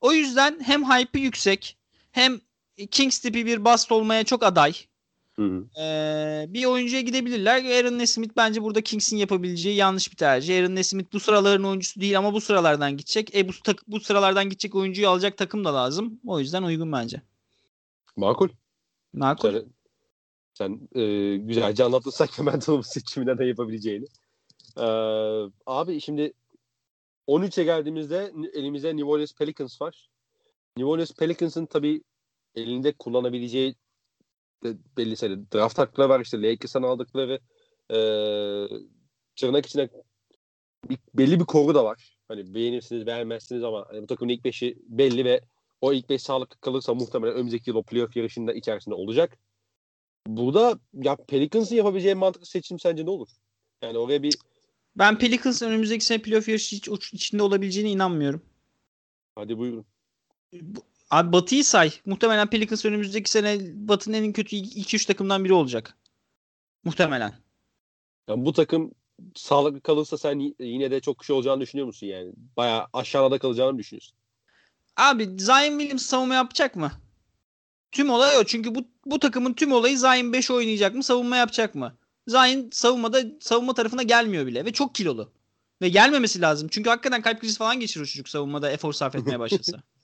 O 0.00 0.12
yüzden 0.12 0.60
hem 0.64 0.84
hype'ı 0.84 1.22
yüksek 1.22 1.76
hem 2.12 2.40
Kings 2.90 3.18
tipi 3.18 3.46
bir 3.46 3.64
bast 3.64 3.92
olmaya 3.92 4.24
çok 4.24 4.42
aday. 4.42 4.74
Hı 5.40 5.46
hı. 5.46 5.64
bir 6.54 6.64
oyuncuya 6.64 7.02
gidebilirler. 7.02 7.64
Aaron 7.64 7.98
Nesmith 7.98 8.36
bence 8.36 8.62
burada 8.62 8.80
Kings'in 8.80 9.16
yapabileceği 9.16 9.76
yanlış 9.76 10.10
bir 10.10 10.16
tercih. 10.16 10.58
Aaron 10.58 10.74
Nesmith 10.74 11.12
bu 11.12 11.20
sıraların 11.20 11.64
oyuncusu 11.64 12.00
değil 12.00 12.18
ama 12.18 12.32
bu 12.32 12.40
sıralardan 12.40 12.92
gidecek. 12.96 13.34
E 13.36 13.48
bu, 13.48 13.52
tak- 13.64 13.88
bu 13.88 14.00
sıralardan 14.00 14.44
gidecek 14.44 14.74
oyuncuyu 14.74 15.08
alacak 15.08 15.38
takım 15.38 15.64
da 15.64 15.74
lazım. 15.74 16.20
O 16.26 16.40
yüzden 16.40 16.62
uygun 16.62 16.92
bence. 16.92 17.22
Makul. 18.16 18.48
Makul. 19.12 19.52
Sen, 19.52 19.64
sen 20.54 21.00
e, 21.00 21.36
güzelce 21.36 21.84
anlattın 21.84 22.10
Sacramento'nun 22.10 22.80
seçiminden 22.80 23.38
ne 23.38 23.46
yapabileceğini. 23.46 24.06
Ee, 24.76 24.82
abi 25.66 26.00
şimdi 26.00 26.32
13'e 27.28 27.64
geldiğimizde 27.64 28.32
elimizde 28.54 28.96
New 28.96 29.10
Orleans 29.10 29.34
Pelicans 29.34 29.82
var. 29.82 30.08
New 30.76 30.90
Orleans 30.90 31.12
Pelicans'ın 31.12 31.66
tabii 31.66 32.02
elinde 32.54 32.92
kullanabileceği 32.92 33.74
de 34.64 34.76
belli 34.96 35.16
sayıda 35.16 35.52
draft 35.52 35.78
hakları 35.78 36.08
var. 36.08 36.20
İşte 36.20 36.42
Lakers'tan 36.42 36.82
aldıkları 36.82 37.40
e, 37.90 37.98
tırnak 39.36 39.66
içine 39.66 39.88
bir, 40.90 40.98
belli 41.14 41.40
bir 41.40 41.44
koru 41.44 41.74
da 41.74 41.84
var. 41.84 42.18
Hani 42.28 42.54
beğenirsiniz 42.54 43.06
beğenmezsiniz 43.06 43.64
ama 43.64 43.86
hani 43.88 44.02
bu 44.02 44.06
takımın 44.06 44.32
ilk 44.32 44.44
beşi 44.44 44.78
belli 44.88 45.24
ve 45.24 45.40
o 45.80 45.92
ilk 45.92 46.10
beş 46.10 46.22
sağlıklı 46.22 46.60
kalırsa 46.60 46.94
muhtemelen 46.94 47.34
önümüzdeki 47.34 47.70
yıl 47.70 47.76
o 47.76 47.82
playoff 47.82 48.16
yarışında 48.16 48.52
içerisinde 48.52 48.94
olacak. 48.94 49.38
Burada 50.26 50.78
ya 50.92 51.16
Pelicans'ın 51.16 51.76
yapabileceği 51.76 52.14
mantıklı 52.14 52.46
seçim 52.46 52.78
sence 52.78 53.06
ne 53.06 53.10
olur? 53.10 53.28
Yani 53.82 53.98
oraya 53.98 54.22
bir 54.22 54.34
Ben 54.96 55.18
Pelicans 55.18 55.62
önümüzdeki 55.62 56.04
sene 56.04 56.22
playoff 56.22 56.48
yarışı 56.48 56.76
hiç 56.76 57.12
içinde 57.12 57.42
olabileceğine 57.42 57.90
inanmıyorum. 57.90 58.42
hadi 59.34 59.58
buyurun. 59.58 59.86
Abi 61.10 61.32
Batı'yı 61.32 61.64
say. 61.64 61.92
Muhtemelen 62.06 62.50
Pelicans 62.50 62.84
önümüzdeki 62.84 63.30
sene 63.30 63.58
Batı'nın 63.88 64.16
en 64.16 64.32
kötü 64.32 64.56
2-3 64.56 65.06
takımdan 65.06 65.44
biri 65.44 65.52
olacak. 65.52 65.96
Muhtemelen. 66.84 67.34
Yani 68.28 68.44
bu 68.44 68.52
takım 68.52 68.94
sağlıklı 69.34 69.80
kalırsa 69.80 70.18
sen 70.18 70.54
yine 70.60 70.90
de 70.90 71.00
çok 71.00 71.24
şey 71.24 71.36
olacağını 71.36 71.60
düşünüyor 71.60 71.86
musun 71.86 72.06
yani? 72.06 72.32
Bayağı 72.56 72.86
aşağıda 72.92 73.38
kalacağını 73.38 73.78
düşünüyorsun? 73.78 74.16
Abi 74.96 75.24
Zion 75.24 75.78
Williams 75.78 76.02
savunma 76.02 76.34
yapacak 76.34 76.76
mı? 76.76 76.92
Tüm 77.92 78.10
olay 78.10 78.38
o. 78.38 78.44
Çünkü 78.44 78.74
bu, 78.74 78.84
bu 79.06 79.18
takımın 79.18 79.52
tüm 79.52 79.72
olayı 79.72 79.98
Zion 79.98 80.32
5 80.32 80.50
oynayacak 80.50 80.94
mı? 80.94 81.02
Savunma 81.02 81.36
yapacak 81.36 81.74
mı? 81.74 81.96
Zion 82.26 82.68
savunmada 82.72 83.22
savunma 83.40 83.74
tarafına 83.74 84.02
gelmiyor 84.02 84.46
bile 84.46 84.64
ve 84.64 84.72
çok 84.72 84.94
kilolu. 84.94 85.32
Ve 85.82 85.88
gelmemesi 85.88 86.40
lazım. 86.40 86.68
Çünkü 86.68 86.90
hakikaten 86.90 87.22
kalp 87.22 87.40
krizi 87.40 87.58
falan 87.58 87.80
geçirir 87.80 88.04
o 88.04 88.06
çocuk 88.06 88.28
savunmada 88.28 88.70
efor 88.70 88.92
sarf 88.92 89.14
etmeye 89.14 89.38
başlasa. 89.38 89.82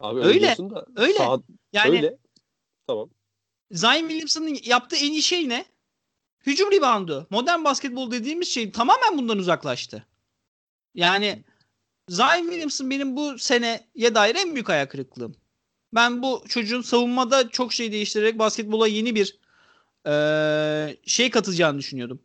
Abi 0.00 0.20
öyle, 0.20 0.56
da 0.58 0.86
öyle. 0.96 1.18
sağ- 1.18 1.42
Yani 1.72 1.90
öyle. 1.96 2.16
Tamam. 2.86 3.10
Zion 3.70 4.08
Williamson'ın 4.08 4.58
yaptığı 4.64 4.96
en 4.96 5.12
iyi 5.12 5.22
şey 5.22 5.48
ne? 5.48 5.64
Hücum 6.46 6.72
reboundu. 6.72 7.26
Modern 7.30 7.64
basketbol 7.64 8.10
dediğimiz 8.10 8.48
şey 8.48 8.72
tamamen 8.72 9.18
bundan 9.18 9.38
uzaklaştı. 9.38 10.06
Yani 10.94 11.44
Zion 12.08 12.42
Williamson 12.42 12.90
benim 12.90 13.16
bu 13.16 13.38
seneye 13.38 14.14
dair 14.14 14.34
en 14.34 14.54
büyük 14.54 14.70
ayak 14.70 14.90
kırıklığım. 14.90 15.36
Ben 15.94 16.22
bu 16.22 16.44
çocuğun 16.48 16.82
savunmada 16.82 17.48
çok 17.48 17.72
şey 17.72 17.92
değiştirerek 17.92 18.38
basketbola 18.38 18.88
yeni 18.88 19.14
bir 19.14 19.38
eee, 20.06 20.96
şey 21.06 21.30
katacağını 21.30 21.78
düşünüyordum. 21.78 22.22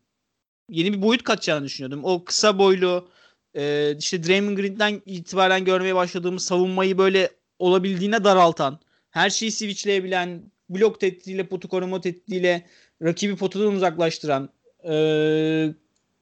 Yeni 0.70 0.94
bir 0.94 1.02
boyut 1.02 1.24
katacağını 1.24 1.66
düşünüyordum. 1.66 2.04
O 2.04 2.26
kısa 2.26 2.60
boylu 2.60 3.10
eee, 3.56 3.98
işte 4.00 4.24
Draymond 4.24 4.58
Green'den 4.58 5.02
itibaren 5.06 5.66
görmeye 5.66 5.96
başladığımız 5.96 6.46
savunmayı 6.46 6.98
böyle 6.98 7.30
olabildiğine 7.60 8.24
daraltan, 8.24 8.80
her 9.10 9.30
şeyi 9.30 9.52
switchleyebilen, 9.52 10.52
blok 10.70 11.00
tehdidiyle, 11.00 11.48
potu 11.48 11.68
koruma 11.68 12.02
tehdidiyle 12.02 12.68
rakibi 13.02 13.36
potadan 13.36 13.74
uzaklaştıran 13.76 14.50
eee, 14.84 15.76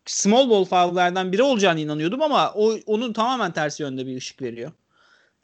small 0.05 0.49
ball 0.49 0.65
foul'lardan 0.65 1.32
biri 1.32 1.43
olacağını 1.43 1.79
inanıyordum 1.79 2.21
ama 2.21 2.53
o 2.55 2.77
onun 2.86 3.13
tamamen 3.13 3.53
tersi 3.53 3.84
yönde 3.84 4.07
bir 4.07 4.17
ışık 4.17 4.41
veriyor. 4.41 4.71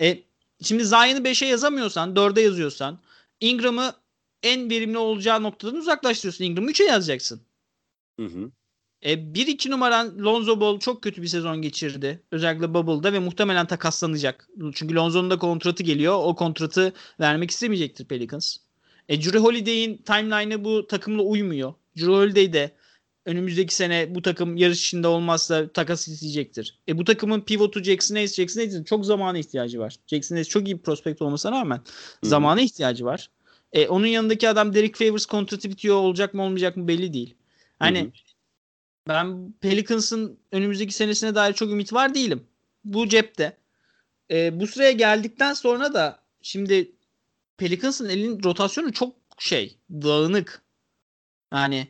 E, 0.02 0.24
şimdi 0.64 0.86
Zion'ı 0.86 1.24
5'e 1.24 1.48
yazamıyorsan, 1.48 2.16
4'e 2.16 2.42
yazıyorsan 2.42 3.00
Ingram'ı 3.42 3.94
en 4.44 4.70
verimli 4.70 4.98
olacağı 4.98 5.44
noktadan 5.44 5.76
uzaklaştırıyorsun. 5.76 6.46
Ingram'ı 6.46 6.72
3'e 6.72 6.86
yazacaksın. 6.86 7.42
Hı 8.20 8.26
hı. 8.26 8.52
E, 9.02 9.14
1-2 9.14 9.72
numaran 9.72 10.26
Lonzo 10.26 10.60
Ball 10.60 10.80
çok 10.80 11.02
kötü 11.02 11.22
bir 11.22 11.28
sezon 11.28 11.62
geçirdi. 11.62 12.22
Özellikle 12.32 12.74
Bubble'da 12.74 13.14
ve 13.14 13.20
muhtemelen 13.20 13.66
takaslanacak. 13.66 14.50
Çünkü 14.74 14.96
Lonzo'nun 14.96 15.30
da 15.30 15.38
kontratı 15.38 15.84
geliyor. 15.84 16.16
O 16.24 16.36
kontratı 16.36 16.94
vermek 17.20 17.52
istemeyecektir 17.52 18.06
Pelicans. 18.06 18.58
E, 19.10 19.22
Drew 19.22 19.40
Holiday'in 19.40 19.98
timeline'ı 19.98 20.64
bu 20.64 20.88
takımla 20.88 21.22
uymuyor. 21.22 21.74
Drew 21.98 22.12
Holiday 22.12 22.54
de 22.54 22.72
önümüzdeki 23.26 23.76
sene 23.76 24.16
bu 24.16 24.22
takım 24.22 24.58
yarış 24.58 24.80
içinde 24.80 25.08
olmazsa 25.08 25.68
takas 25.68 26.08
isteyecektir. 26.08 26.80
E 26.88 26.98
bu 26.98 27.04
takımın 27.04 27.42
pivotu 27.42 27.84
Jackson 27.84 28.16
Hayes. 28.16 28.36
Jackson 28.36 28.62
Hayes'in 28.62 28.84
çok 28.84 29.06
zamana 29.06 29.38
ihtiyacı 29.38 29.80
var. 29.80 29.96
Jackson 30.08 30.36
Hayes 30.36 30.50
çok 30.50 30.68
iyi 30.68 30.78
bir 30.78 30.82
prospekt 30.82 31.22
olmasına 31.22 31.52
rağmen 31.52 31.78
hı. 31.78 32.28
zamana 32.28 32.62
ihtiyacı 32.62 33.06
var. 33.06 33.30
E, 33.74 33.88
onun 33.88 34.06
yanındaki 34.06 34.50
adam 34.50 34.74
Derek 34.74 34.96
Favors 34.96 35.26
kontratı 35.26 35.70
bitiyor 35.70 35.96
olacak 35.96 36.34
mı 36.34 36.44
olmayacak 36.44 36.78
mı 36.78 36.88
belli 36.88 37.14
değil. 37.14 37.36
Hani 37.80 38.00
Hı 38.00 38.04
hı. 38.04 38.12
Ben 39.08 39.54
Pelicans'ın 39.62 40.40
önümüzdeki 40.52 40.94
senesine 40.94 41.36
dair 41.36 41.54
çok 41.54 41.72
ümit 41.72 41.94
var 41.94 42.14
değilim. 42.14 42.48
Bu 42.84 43.08
cepte. 43.08 43.58
E, 44.32 44.60
bu 44.60 44.68
sıraya 44.68 44.92
geldikten 44.92 45.54
sonra 45.54 45.94
da 45.94 46.20
şimdi 46.42 46.92
Pelicans'ın 47.58 48.10
elin 48.10 48.44
rotasyonu 48.44 48.94
çok 48.94 49.16
şey 49.38 49.78
dağınık. 49.92 50.62
Yani 51.54 51.88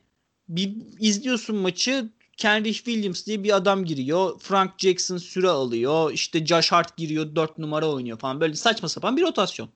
bir 0.50 0.76
izliyorsun 1.00 1.56
maçı 1.56 2.10
Kendrick 2.38 2.84
Williams 2.84 3.26
diye 3.26 3.44
bir 3.44 3.56
adam 3.56 3.86
giriyor. 3.86 4.40
Frank 4.40 4.72
Jackson 4.78 5.18
süre 5.18 5.50
alıyor. 5.50 6.12
İşte 6.12 6.46
Josh 6.46 6.72
Hart 6.72 6.98
giriyor 6.98 7.36
4 7.36 7.58
numara 7.58 7.92
oynuyor 7.92 8.20
falan. 8.20 8.42
Böyle 8.42 8.56
saçma 8.56 8.90
sapan 8.90 9.18
bir 9.18 9.22
rotasyon. 9.22 9.70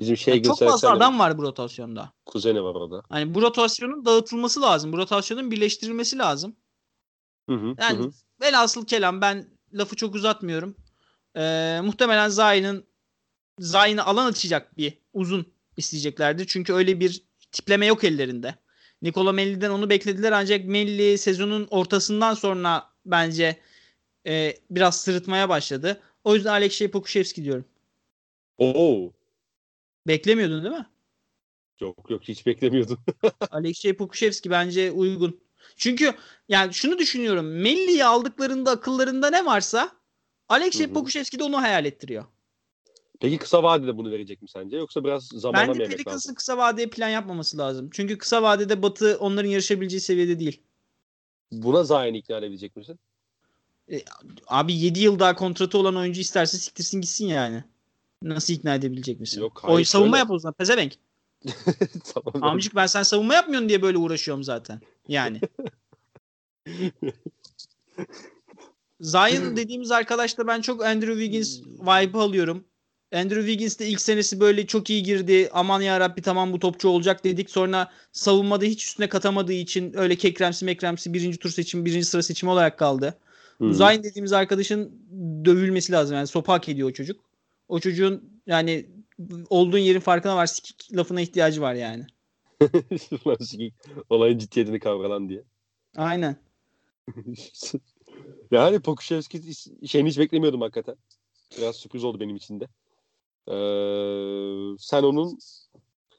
Bizim 0.00 0.16
şey 0.16 0.34
Yani 0.34 0.42
çok 0.42 0.58
fazla 0.58 0.90
adam 0.90 1.18
var 1.18 1.38
bu 1.38 1.42
rotasyonda. 1.42 2.12
Kuzeni 2.26 2.62
var 2.62 2.74
orada. 2.74 3.02
Hani 3.08 3.34
bu 3.34 3.42
rotasyonun 3.42 4.04
dağıtılması 4.04 4.62
lazım. 4.62 4.92
Bu 4.92 4.98
rotasyonun 4.98 5.50
birleştirilmesi 5.50 6.18
lazım. 6.18 6.56
Hı 7.52 7.66
hı. 7.66 7.74
Yani 7.78 7.98
hı 7.98 8.10
velhasıl 8.42 8.86
kelam 8.86 9.20
ben 9.20 9.46
lafı 9.72 9.96
çok 9.96 10.14
uzatmıyorum. 10.14 10.76
Ee, 11.36 11.80
muhtemelen 11.84 12.28
Zayn'ın 12.28 12.86
Zayn'ı 13.58 14.04
alan 14.04 14.26
açacak 14.26 14.78
bir 14.78 14.98
uzun 15.12 15.52
isteyeceklerdi. 15.76 16.46
Çünkü 16.46 16.72
öyle 16.72 17.00
bir 17.00 17.22
tipleme 17.52 17.86
yok 17.86 18.04
ellerinde. 18.04 18.54
Nikola 19.02 19.32
Melli'den 19.32 19.70
onu 19.70 19.90
beklediler 19.90 20.32
ancak 20.32 20.64
Melli 20.64 21.18
sezonun 21.18 21.66
ortasından 21.70 22.34
sonra 22.34 22.90
bence 23.06 23.60
e, 24.26 24.56
biraz 24.70 25.00
sırıtmaya 25.00 25.48
başladı. 25.48 26.00
O 26.24 26.34
yüzden 26.34 26.50
Alexey 26.52 26.90
Pokusevski 26.90 27.44
diyorum. 27.44 27.64
Oo. 28.58 29.12
Beklemiyordun 30.06 30.64
değil 30.64 30.74
mi? 30.74 30.86
Yok 31.80 32.10
yok 32.10 32.22
hiç 32.22 32.46
beklemiyordum. 32.46 32.98
Alexey 33.50 33.92
Pokusevski 33.92 34.50
bence 34.50 34.90
uygun. 34.90 35.40
Çünkü 35.76 36.14
yani 36.48 36.74
şunu 36.74 36.98
düşünüyorum. 36.98 37.46
Melli'yi 37.46 38.04
aldıklarında 38.04 38.70
akıllarında 38.70 39.30
ne 39.30 39.44
varsa 39.44 39.90
Alexey. 40.48 40.86
Pokusevski 40.86 41.38
de 41.38 41.44
onu 41.44 41.62
hayal 41.62 41.84
ettiriyor. 41.84 42.24
Peki 43.20 43.38
kısa 43.38 43.62
vadede 43.62 43.96
bunu 43.96 44.10
verecek 44.10 44.42
mi 44.42 44.48
sence? 44.48 44.76
Yoksa 44.76 45.04
biraz 45.04 45.26
zamana 45.26 45.64
mı 45.64 45.68
Bence 45.68 45.82
yemek 45.82 45.92
lazım? 45.92 46.04
Pelicans'ın 46.04 46.34
kısa 46.34 46.56
vadeye 46.56 46.86
plan 46.86 47.08
yapmaması 47.08 47.58
lazım. 47.58 47.90
Çünkü 47.92 48.18
kısa 48.18 48.42
vadede 48.42 48.82
Batı 48.82 49.16
onların 49.20 49.48
yarışabileceği 49.48 50.00
seviyede 50.00 50.40
değil. 50.40 50.62
Buna 51.52 51.84
Zion'ı 51.84 52.16
ikna 52.16 52.36
edebilecek 52.36 52.76
misin? 52.76 52.98
Abi 54.46 54.74
7 54.74 55.00
yıl 55.00 55.18
daha 55.18 55.34
kontratı 55.34 55.78
olan 55.78 55.96
oyuncu 55.96 56.20
isterse 56.20 56.58
siktirsin 56.58 57.00
gitsin 57.00 57.26
yani. 57.26 57.64
Nasıl 58.22 58.52
ikna 58.52 58.74
edebilecek 58.74 59.20
misin? 59.20 59.40
Yok, 59.40 59.60
hayır, 59.62 59.76
Oy, 59.76 59.84
savunma 59.84 60.16
şöyle. 60.16 60.18
yap 60.18 60.30
o 60.30 60.38
zaman 60.38 60.54
pezevenk. 60.54 60.92
tamam. 62.14 62.50
Amcık 62.52 62.74
ben 62.74 62.86
sen 62.86 63.02
savunma 63.02 63.34
yapmıyorsun 63.34 63.68
diye 63.68 63.82
böyle 63.82 63.98
uğraşıyorum 63.98 64.44
zaten. 64.44 64.80
Yani. 65.08 65.40
Zion 69.00 69.56
dediğimiz 69.56 69.90
arkadaşta 69.90 70.46
ben 70.46 70.60
çok 70.60 70.84
Andrew 70.84 71.12
Wiggins 71.12 71.60
vibe 71.80 72.18
alıyorum. 72.18 72.64
Andrew 73.14 73.40
Wiggins 73.40 73.78
de 73.78 73.86
ilk 73.86 74.00
senesi 74.00 74.40
böyle 74.40 74.66
çok 74.66 74.90
iyi 74.90 75.02
girdi. 75.02 75.48
Aman 75.52 75.80
ya 75.80 76.00
Rabbi 76.00 76.22
tamam 76.22 76.52
bu 76.52 76.58
topçu 76.58 76.88
olacak 76.88 77.24
dedik. 77.24 77.50
Sonra 77.50 77.90
savunmada 78.12 78.64
hiç 78.64 78.84
üstüne 78.84 79.08
katamadığı 79.08 79.52
için 79.52 79.92
öyle 79.96 80.16
kekremsi 80.16 80.64
mekremsi 80.64 81.14
birinci 81.14 81.38
tur 81.38 81.50
seçimi, 81.50 81.84
birinci 81.84 82.04
sıra 82.04 82.22
seçimi 82.22 82.52
olarak 82.52 82.78
kaldı. 82.78 83.14
Bu 83.60 83.72
Zion 83.72 84.02
dediğimiz 84.02 84.32
arkadaşın 84.32 84.92
dövülmesi 85.44 85.92
lazım. 85.92 86.16
Yani 86.16 86.26
sopa 86.26 86.52
hak 86.52 86.68
ediyor 86.68 86.88
o 86.88 86.92
çocuk. 86.92 87.20
O 87.68 87.80
çocuğun 87.80 88.40
yani 88.46 88.86
olduğun 89.50 89.78
yerin 89.78 90.00
farkına 90.00 90.36
var. 90.36 90.46
Sikik 90.46 90.96
lafına 90.96 91.20
ihtiyacı 91.20 91.60
var 91.60 91.74
yani. 91.74 92.06
Sikik, 93.40 93.74
Olayın 94.10 94.38
ciddiyetini 94.38 94.78
kavralan 94.78 95.28
diye. 95.28 95.44
Aynen. 95.96 96.36
yani 98.50 98.80
Pokuševski 98.80 99.38
is- 99.38 99.86
şeyini 99.88 100.08
hiç 100.08 100.18
beklemiyordum 100.18 100.60
hakikaten. 100.60 100.96
Biraz 101.58 101.76
sürpriz 101.76 102.04
oldu 102.04 102.20
benim 102.20 102.36
için 102.36 102.60
de. 102.60 102.64
Ee, 103.48 104.76
sen 104.78 105.02
onun 105.02 105.38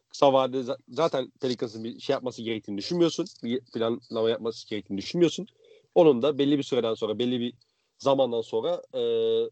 kısa 0.09 0.33
vadede 0.33 0.61
za- 0.61 0.77
zaten 0.89 1.31
Pelicans'ın 1.41 1.83
bir 1.83 1.99
şey 1.99 2.13
yapması 2.13 2.41
gerektiğini 2.41 2.77
düşünmüyorsun. 2.77 3.25
Bir 3.43 3.59
planlama 3.59 4.29
yapması 4.29 4.69
gerektiğini 4.69 4.97
düşünmüyorsun. 4.97 5.47
Onun 5.95 6.21
da 6.21 6.37
belli 6.37 6.57
bir 6.57 6.63
süreden 6.63 6.93
sonra, 6.93 7.19
belli 7.19 7.39
bir 7.39 7.53
zamandan 7.97 8.41
sonra 8.41 8.81
e, 8.93 9.01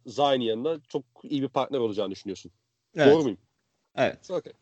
Zion'in 0.06 0.42
yanında 0.46 0.80
çok 0.88 1.04
iyi 1.24 1.42
bir 1.42 1.48
partner 1.48 1.80
olacağını 1.80 2.12
düşünüyorsun. 2.12 2.52
Evet. 2.96 3.14
Doğru 3.14 3.24
muyum? 3.24 3.38
Evet. 3.96 4.32
Okay. 4.32 4.54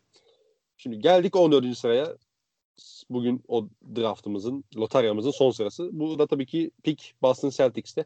Şimdi 0.76 0.98
geldik 0.98 1.36
14. 1.36 1.78
sıraya. 1.78 2.16
Bugün 3.10 3.42
o 3.48 3.68
draftımızın, 3.96 4.64
lotaryamızın 4.76 5.30
son 5.30 5.50
sırası. 5.50 5.88
Bu 5.92 6.18
da 6.18 6.26
tabii 6.26 6.46
ki 6.46 6.70
pick 6.82 7.14
Boston 7.22 7.50
Celtics'te. 7.50 8.04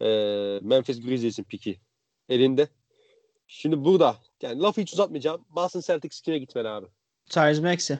Ee, 0.00 0.60
Memphis 0.62 1.00
Grizzlies'in 1.00 1.44
piki 1.44 1.80
elinde. 2.28 2.68
Şimdi 3.46 3.84
burada 3.84 4.16
yani 4.42 4.62
lafı 4.62 4.80
hiç 4.80 4.92
uzatmayacağım. 4.92 5.44
Boston 5.50 5.80
Celtics 5.80 6.20
kime 6.20 6.38
gitmeli 6.38 6.68
abi? 6.68 6.86
Tyrese 7.30 7.62
Maxey. 7.62 7.96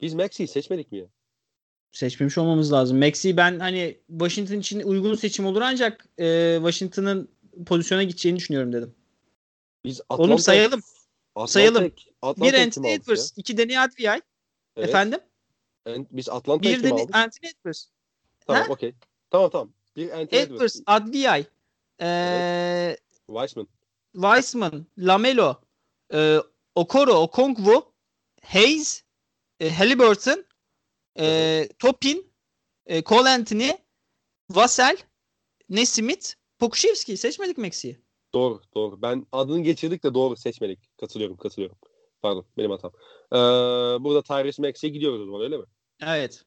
Biz 0.00 0.14
Maxi'yi 0.14 0.48
seçmedik 0.48 0.92
mi 0.92 0.98
ya? 0.98 1.06
seçmemiş 1.92 2.38
olmamız 2.38 2.72
lazım. 2.72 2.98
Maxi 2.98 3.36
ben 3.36 3.58
hani 3.58 3.98
Washington 4.08 4.58
için 4.58 4.80
uygun 4.80 5.14
seçim 5.14 5.46
olur 5.46 5.60
ancak 5.60 6.06
e, 6.18 6.56
Washington'ın 6.56 7.28
pozisyona 7.66 8.02
gideceğini 8.02 8.38
düşünüyorum 8.38 8.72
dedim. 8.72 8.94
Biz 9.84 10.00
Oğlum 10.08 10.38
sayalım. 10.38 10.80
Atlanta, 11.34 11.52
sayalım. 11.52 11.92
Atlanta 12.22 12.52
bir 12.52 12.62
Anthony 12.62 12.92
Edwards, 12.92 13.32
iki 13.36 13.58
Danny 13.58 13.78
Adviay. 13.78 14.20
Evet. 14.76 14.88
Efendim? 14.88 15.20
En- 15.86 16.06
Biz 16.10 16.28
Atlanta'yı 16.28 16.76
Bir 16.76 16.82
kim 16.82 16.92
aldık? 16.92 17.14
Anthony 17.16 17.50
Edwards. 17.50 17.84
Tamam 18.46 18.70
okey. 18.70 18.94
Tamam 19.30 19.50
tamam. 19.50 19.72
Bir 19.96 20.10
Anthony 20.10 20.40
Edwards. 20.40 20.76
Edwards, 20.76 20.80
Adviay. 20.86 21.44
E, 22.02 22.96
Weissman. 23.26 23.68
Weissman, 24.12 24.86
Lamelo, 24.98 25.60
e, 26.14 26.38
Okoro, 26.74 27.14
Okongwu, 27.14 27.92
Hayes, 28.42 29.02
e, 29.60 29.70
Halliburton, 29.70 30.44
e, 31.18 31.68
Topin, 31.78 32.32
e, 32.86 33.02
Cole 33.02 33.28
Anthony, 33.30 33.70
Vassell, 34.50 34.96
Nesmith, 35.68 36.34
Pokuševski. 36.58 37.16
Seçmedik 37.16 37.58
Maxi'yi. 37.58 38.00
Doğru, 38.34 38.60
doğru. 38.74 39.02
Ben 39.02 39.26
adını 39.32 39.62
geçirdik 39.62 40.04
de 40.04 40.14
doğru 40.14 40.36
seçmedik. 40.36 40.98
Katılıyorum, 41.00 41.36
katılıyorum. 41.36 41.78
Pardon, 42.22 42.46
benim 42.56 42.70
hatam. 42.70 42.92
Ee, 43.32 43.36
burada 44.04 44.22
Tyrese 44.22 44.62
Maxey'e 44.62 44.92
gidiyoruz 44.92 45.20
o 45.20 45.24
zaman 45.24 45.40
öyle 45.42 45.56
mi? 45.56 45.64
Evet. 46.02 46.44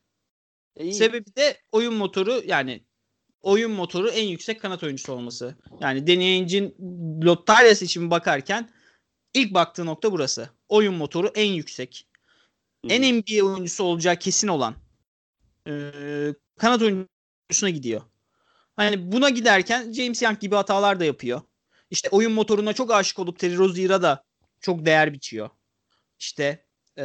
E, 0.75 0.83
iyi. 0.83 0.93
Sebebi 0.93 1.35
de 1.35 1.57
oyun 1.71 1.93
motoru 1.93 2.41
yani 2.45 2.83
oyun 3.41 3.71
motoru 3.71 4.09
en 4.09 4.27
yüksek 4.27 4.61
kanat 4.61 4.83
oyuncusu 4.83 5.13
olması. 5.13 5.55
Yani 5.81 6.07
Danny 6.07 6.25
Ainge'in 6.25 6.75
Lottaryas 7.23 7.81
için 7.81 8.11
bakarken 8.11 8.69
ilk 9.33 9.53
baktığı 9.53 9.85
nokta 9.85 10.11
burası. 10.11 10.49
Oyun 10.69 10.93
motoru 10.93 11.31
en 11.35 11.53
yüksek. 11.53 12.07
En 12.89 13.15
NBA 13.15 13.45
oyuncusu 13.45 13.83
olacağı 13.83 14.15
kesin 14.15 14.47
olan 14.47 14.75
eee 15.67 16.35
kanat 16.57 16.81
oyuncusuna 16.81 17.69
gidiyor. 17.69 18.01
Hani 18.75 19.11
buna 19.11 19.29
giderken 19.29 19.91
James 19.91 20.21
Young 20.21 20.39
gibi 20.39 20.55
hatalar 20.55 20.99
da 20.99 21.05
yapıyor. 21.05 21.41
İşte 21.93 22.09
oyun 22.11 22.31
motoruna 22.31 22.73
çok 22.73 22.91
aşık 22.91 23.19
olup 23.19 23.39
Terry 23.39 23.57
Rozier'a 23.57 24.01
da 24.01 24.23
çok 24.61 24.85
değer 24.85 25.13
biçiyor. 25.13 25.49
İşte 26.19 26.65
eee 26.97 27.03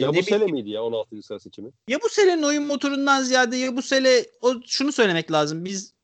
ya 0.00 0.14
bu 0.14 0.22
sene 0.22 0.44
miydi 0.44 0.70
ya 0.70 0.82
16. 0.82 1.22
sıra 1.22 1.40
seçimi? 1.40 1.70
ya 1.88 1.98
bu 2.02 2.08
selenin 2.08 2.42
oyun 2.42 2.66
motorundan 2.66 3.22
ziyade 3.22 3.56
ya 3.56 3.76
bu 3.76 3.82
sele 3.82 4.26
o 4.40 4.54
şunu 4.66 4.92
söylemek 4.92 5.32
lazım. 5.32 5.64
Biz 5.64 5.94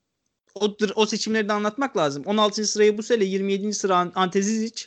o, 0.55 0.77
o 0.95 1.07
seçimleri 1.07 1.49
de 1.49 1.53
anlatmak 1.53 1.97
lazım. 1.97 2.23
16. 2.27 2.67
sırayı 2.67 2.99
bu 2.99 3.03
sene 3.03 3.25
27. 3.25 3.73
sıra 3.75 3.97
An- 3.97 4.13
Ante 4.15 4.43
Zizic. 4.43 4.85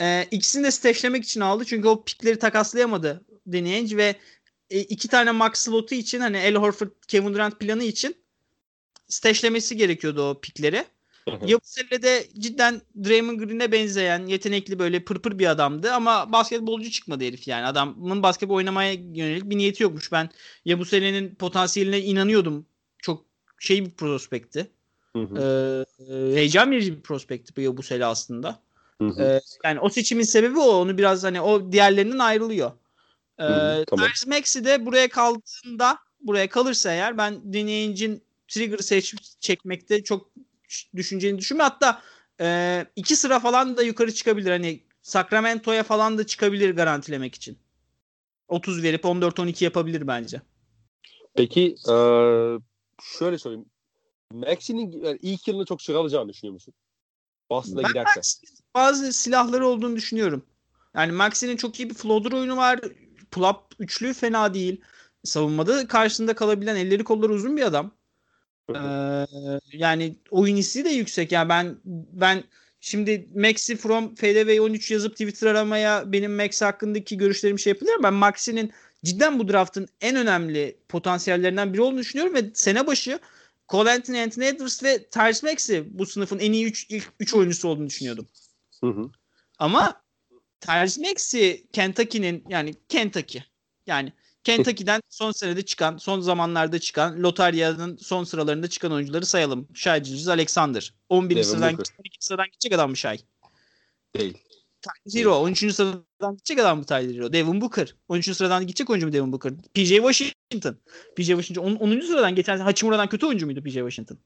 Ee, 0.00 0.26
ikisini 0.30 0.64
de 0.64 0.70
steşlemek 0.70 1.24
için 1.24 1.40
aldı. 1.40 1.64
Çünkü 1.64 1.88
o 1.88 2.04
pikleri 2.04 2.38
takaslayamadı 2.38 3.24
Ainge 3.54 3.96
ve 3.96 4.16
e, 4.70 4.80
iki 4.80 5.08
tane 5.08 5.30
max 5.30 5.58
slotu 5.58 5.94
için 5.94 6.20
hani 6.20 6.36
El 6.36 6.54
Horford, 6.54 6.90
Kevin 7.08 7.34
Durant 7.34 7.60
planı 7.60 7.84
için 7.84 8.16
steşlemesi 9.08 9.76
gerekiyordu 9.76 10.30
o 10.30 10.40
pikleri. 10.40 10.84
Ya 11.26 11.56
bu 11.56 11.64
sene 11.64 12.02
de 12.02 12.26
cidden 12.38 12.80
Draymond 13.04 13.40
Green'e 13.40 13.72
benzeyen 13.72 14.26
yetenekli 14.26 14.78
böyle 14.78 15.04
pırpır 15.04 15.38
bir 15.38 15.46
adamdı 15.46 15.92
ama 15.92 16.32
basketbolcu 16.32 16.90
çıkmadı 16.90 17.24
herif 17.24 17.48
yani. 17.48 17.66
Adamın 17.66 18.22
basketbol 18.22 18.54
oynamaya 18.54 18.92
yönelik 18.92 19.44
bir 19.44 19.58
niyeti 19.58 19.82
yokmuş. 19.82 20.12
Ben 20.12 20.30
ya 20.64 20.78
bu 20.78 20.84
senenin 20.84 21.34
potansiyeline 21.34 22.00
inanıyordum. 22.00 22.66
Çok 22.98 23.24
şey 23.58 23.84
bir 23.86 23.90
prospekti. 23.90 24.70
Hı 25.16 25.22
hı, 25.22 25.36
Ee, 25.40 26.34
heyecan 26.34 26.70
verici 26.70 26.96
bir 26.96 27.02
prospekti 27.02 27.56
bu 27.56 27.60
ya 27.60 27.76
bu 27.76 27.82
sene 27.82 28.04
aslında. 28.04 28.62
hı 29.02 29.08
hı. 29.08 29.22
Ee, 29.22 29.40
yani 29.64 29.80
o 29.80 29.88
seçimin 29.88 30.24
sebebi 30.24 30.58
o. 30.58 30.70
Onu 30.70 30.98
biraz 30.98 31.24
hani 31.24 31.40
o 31.40 31.72
diğerlerinden 31.72 32.18
ayrılıyor. 32.18 32.72
Ee, 33.38 33.42
Hı, 33.42 33.84
tamam. 33.86 34.06
Tyrese 34.06 34.30
Maxey 34.30 34.64
de 34.64 34.86
buraya 34.86 35.08
kaldığında 35.08 35.98
buraya 36.20 36.48
kalırsa 36.48 36.92
eğer 36.92 37.18
ben 37.18 37.40
Ainge'in 37.54 38.22
trigger 38.48 38.78
seç 38.78 39.14
çekmekte 39.40 40.04
çok 40.04 40.30
düşüneceğini 40.96 41.38
düşünmüyorum. 41.38 41.72
Hatta 41.72 42.02
e, 42.40 42.86
iki 42.96 43.16
sıra 43.16 43.40
falan 43.40 43.76
da 43.76 43.82
yukarı 43.82 44.14
çıkabilir. 44.14 44.50
Hani 44.50 44.82
Sacramento'ya 45.02 45.82
falan 45.82 46.18
da 46.18 46.26
çıkabilir 46.26 46.76
garantilemek 46.76 47.34
için. 47.34 47.58
30 48.48 48.82
verip 48.82 49.04
14-12 49.04 49.64
yapabilir 49.64 50.06
bence. 50.06 50.42
Peki 51.34 51.76
eee, 51.88 52.58
şöyle 53.18 53.38
söyleyeyim. 53.38 53.66
Maxi'nin 54.32 55.04
yani 55.04 55.18
ilk 55.22 55.48
yılını 55.48 55.64
çok 55.64 55.82
süre 55.82 55.96
alacağını 55.96 56.28
düşünüyor 56.28 56.52
musun? 56.54 56.74
Boston'a 57.50 57.82
giderse. 57.82 58.20
Bazı 58.74 59.12
silahları 59.12 59.66
olduğunu 59.66 59.96
düşünüyorum. 59.96 60.46
Yani 60.94 61.12
Maxi'nin 61.12 61.56
çok 61.56 61.80
iyi 61.80 61.90
bir 61.90 61.94
floater 61.94 62.32
oyunu 62.32 62.56
var. 62.56 62.80
Pull-up 63.30 63.60
üçlü 63.78 64.14
fena 64.14 64.54
değil. 64.54 64.80
Savunmada 65.24 65.86
karşısında 65.86 66.34
kalabilen 66.34 66.76
elleri 66.76 67.04
kolları 67.04 67.32
uzun 67.32 67.56
bir 67.56 67.62
adam. 67.62 67.94
Ee, 68.74 69.26
yani 69.72 70.16
oyun 70.30 70.56
hissi 70.56 70.84
de 70.84 70.88
yüksek. 70.88 71.32
Yani 71.32 71.48
ben 71.48 71.76
ben 72.12 72.44
şimdi 72.80 73.28
Maxi 73.34 73.76
from 73.76 74.14
FDV 74.14 74.60
13 74.60 74.90
yazıp 74.90 75.12
Twitter 75.12 75.46
aramaya 75.46 76.12
benim 76.12 76.36
Maxi 76.36 76.64
hakkındaki 76.64 77.16
görüşlerimi 77.16 77.60
şey 77.60 77.70
yapılıyor. 77.70 78.02
Ben 78.02 78.14
Maxi'nin 78.14 78.72
cidden 79.04 79.38
bu 79.38 79.48
draftın 79.48 79.88
en 80.00 80.16
önemli 80.16 80.76
potansiyellerinden 80.88 81.72
biri 81.72 81.80
olduğunu 81.82 81.98
düşünüyorum 81.98 82.34
ve 82.34 82.50
sene 82.54 82.86
başı 82.86 83.18
Cole 83.68 83.90
Anthony, 83.90 84.22
Anthony 84.22 84.48
Edwards 84.48 84.82
ve 84.82 85.04
Tyrese 85.04 85.46
Maxey 85.50 85.98
bu 85.98 86.06
sınıfın 86.06 86.38
en 86.38 86.52
iyi 86.52 86.66
3 86.66 86.86
ilk 86.90 87.12
3 87.20 87.34
oyuncusu 87.34 87.68
olduğunu 87.68 87.86
düşünüyordum. 87.86 88.28
Hı 88.80 88.86
hı. 88.86 89.10
Ama 89.58 90.02
Tyrese 90.60 91.00
Maxey 91.00 91.66
Kentucky'nin 91.72 92.44
yani 92.48 92.74
Kentucky 92.88 93.44
yani 93.86 94.12
Kentucky'den 94.46 95.00
son 95.08 95.32
senede 95.32 95.64
çıkan, 95.64 95.96
son 95.96 96.20
zamanlarda 96.20 96.78
çıkan, 96.78 97.22
lotaryanın 97.22 97.96
son 97.96 98.24
sıralarında 98.24 98.68
çıkan 98.68 98.92
oyuncuları 98.92 99.26
sayalım. 99.26 99.68
Shai 99.74 100.02
Gilgeous 100.02 100.28
Alexander. 100.28 100.94
11. 101.08 101.34
Devin 101.36 101.42
sıradan, 101.42 101.72
Booker. 101.72 101.94
12. 101.98 102.16
sıradan 102.20 102.46
gidecek 102.46 102.72
adam 102.72 102.90
mı 102.90 102.96
Shai? 102.96 103.18
Değil. 104.16 104.38
Tyler 104.82 105.20
Hero. 105.20 105.34
13. 105.34 105.74
sıradan 105.74 106.32
gidecek 106.32 106.58
adam 106.58 106.78
mı 106.78 106.84
Tyler 106.84 107.14
Hero? 107.14 107.32
Devin 107.32 107.60
Booker. 107.60 107.94
13. 108.08 108.36
sıradan 108.36 108.66
gidecek 108.66 108.90
oyuncu 108.90 109.06
mu 109.06 109.12
Devin 109.12 109.32
Booker? 109.32 109.52
PJ 109.74 109.88
Washington. 109.88 110.78
PJ 111.16 111.26
Washington 111.26 111.62
10. 111.62 111.76
10. 111.76 112.00
sıradan 112.00 112.34
geçen 112.34 112.58
Hachimura'dan 112.58 113.08
kötü 113.08 113.26
oyuncu 113.26 113.46
muydu 113.46 113.62
PJ 113.62 113.72
Washington? 113.74 114.18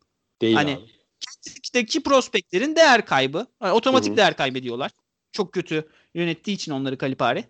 Değil 0.43 0.55
Hani- 0.55 0.77
abi. 0.77 0.91
Kentucky'deki 1.21 2.03
prospektlerin 2.03 2.77
değer 2.77 3.07
kaybı. 3.07 3.47
Yani 3.62 3.73
otomatik 3.73 4.09
Hı 4.09 4.12
hı. 4.12 4.16
değer 4.16 4.37
kaybediyorlar. 4.37 4.91
Çok 5.33 5.53
kötü 5.53 5.89
yönettiği 6.14 6.55
için 6.57 6.73
onları 6.73 6.99
Kalipari. 6.99 7.45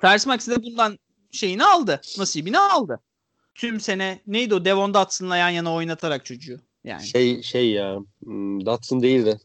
Ters 0.00 0.26
Maxi 0.26 0.50
de 0.50 0.62
bundan 0.62 0.98
şeyini 1.32 1.64
aldı. 1.64 2.00
Nasibini 2.18 2.58
aldı. 2.58 3.00
Tüm 3.54 3.80
sene 3.80 4.20
neydi 4.26 4.54
o 4.54 4.64
Devon 4.64 4.94
Dotson'la 4.94 5.36
yan 5.36 5.48
yana 5.48 5.74
oynatarak 5.74 6.24
çocuğu. 6.24 6.60
Yani. 6.84 7.06
Şey 7.06 7.42
şey 7.42 7.70
ya. 7.70 7.98
hmm, 8.24 8.66
Dotson 8.66 9.02
değil 9.02 9.26
de. 9.26 9.38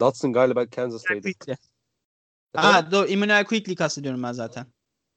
Dotson 0.00 0.32
galiba 0.32 0.66
Kansas'taydı. 0.66 1.28
Ha, 2.56 2.90
doğru. 2.92 3.06
Emmanuel 3.06 3.44
Quickly 3.44 3.74
kastediyorum 3.74 4.22
ben 4.22 4.32
zaten. 4.32 4.66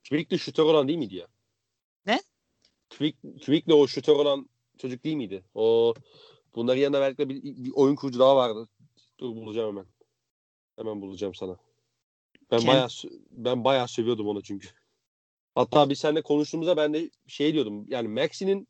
Quickly 0.10 0.40
şutör 0.40 0.64
olan 0.64 0.88
değil 0.88 1.00
miydi 1.00 1.16
ya? 1.16 1.28
Ne? 2.06 2.22
Quick, 2.90 3.18
Quickly 3.46 3.74
o 3.74 3.88
şutör 3.88 4.14
olan 4.14 4.50
çocuk 4.78 5.04
değil 5.04 5.16
miydi? 5.16 5.44
O 5.56 5.94
bunların 6.56 6.82
yanında 6.82 7.02
verdikleri 7.02 7.30
bir, 7.30 7.44
bir 7.44 7.72
oyun 7.76 7.96
kurucu 7.96 8.20
daha 8.20 8.36
vardı. 8.36 8.68
Dur 9.20 9.36
bulacağım 9.36 9.70
hemen. 9.70 9.86
Hemen 10.78 11.02
bulacağım 11.02 11.36
sana. 11.36 11.58
Ben 12.52 12.60
Kim? 12.60 12.68
bayağı 12.68 12.88
ben 13.32 13.64
bayağı 13.64 13.88
seviyordum 13.88 14.28
onu 14.28 14.44
çünkü. 14.44 14.68
Hatta 15.58 15.90
biz 15.90 16.00
seninle 16.00 16.22
konuştuğumuzda 16.22 16.78
ben 16.78 16.94
de 16.94 17.10
şey 17.28 17.54
diyordum. 17.54 17.86
Yani 17.88 18.08
Maxi'nin 18.08 18.68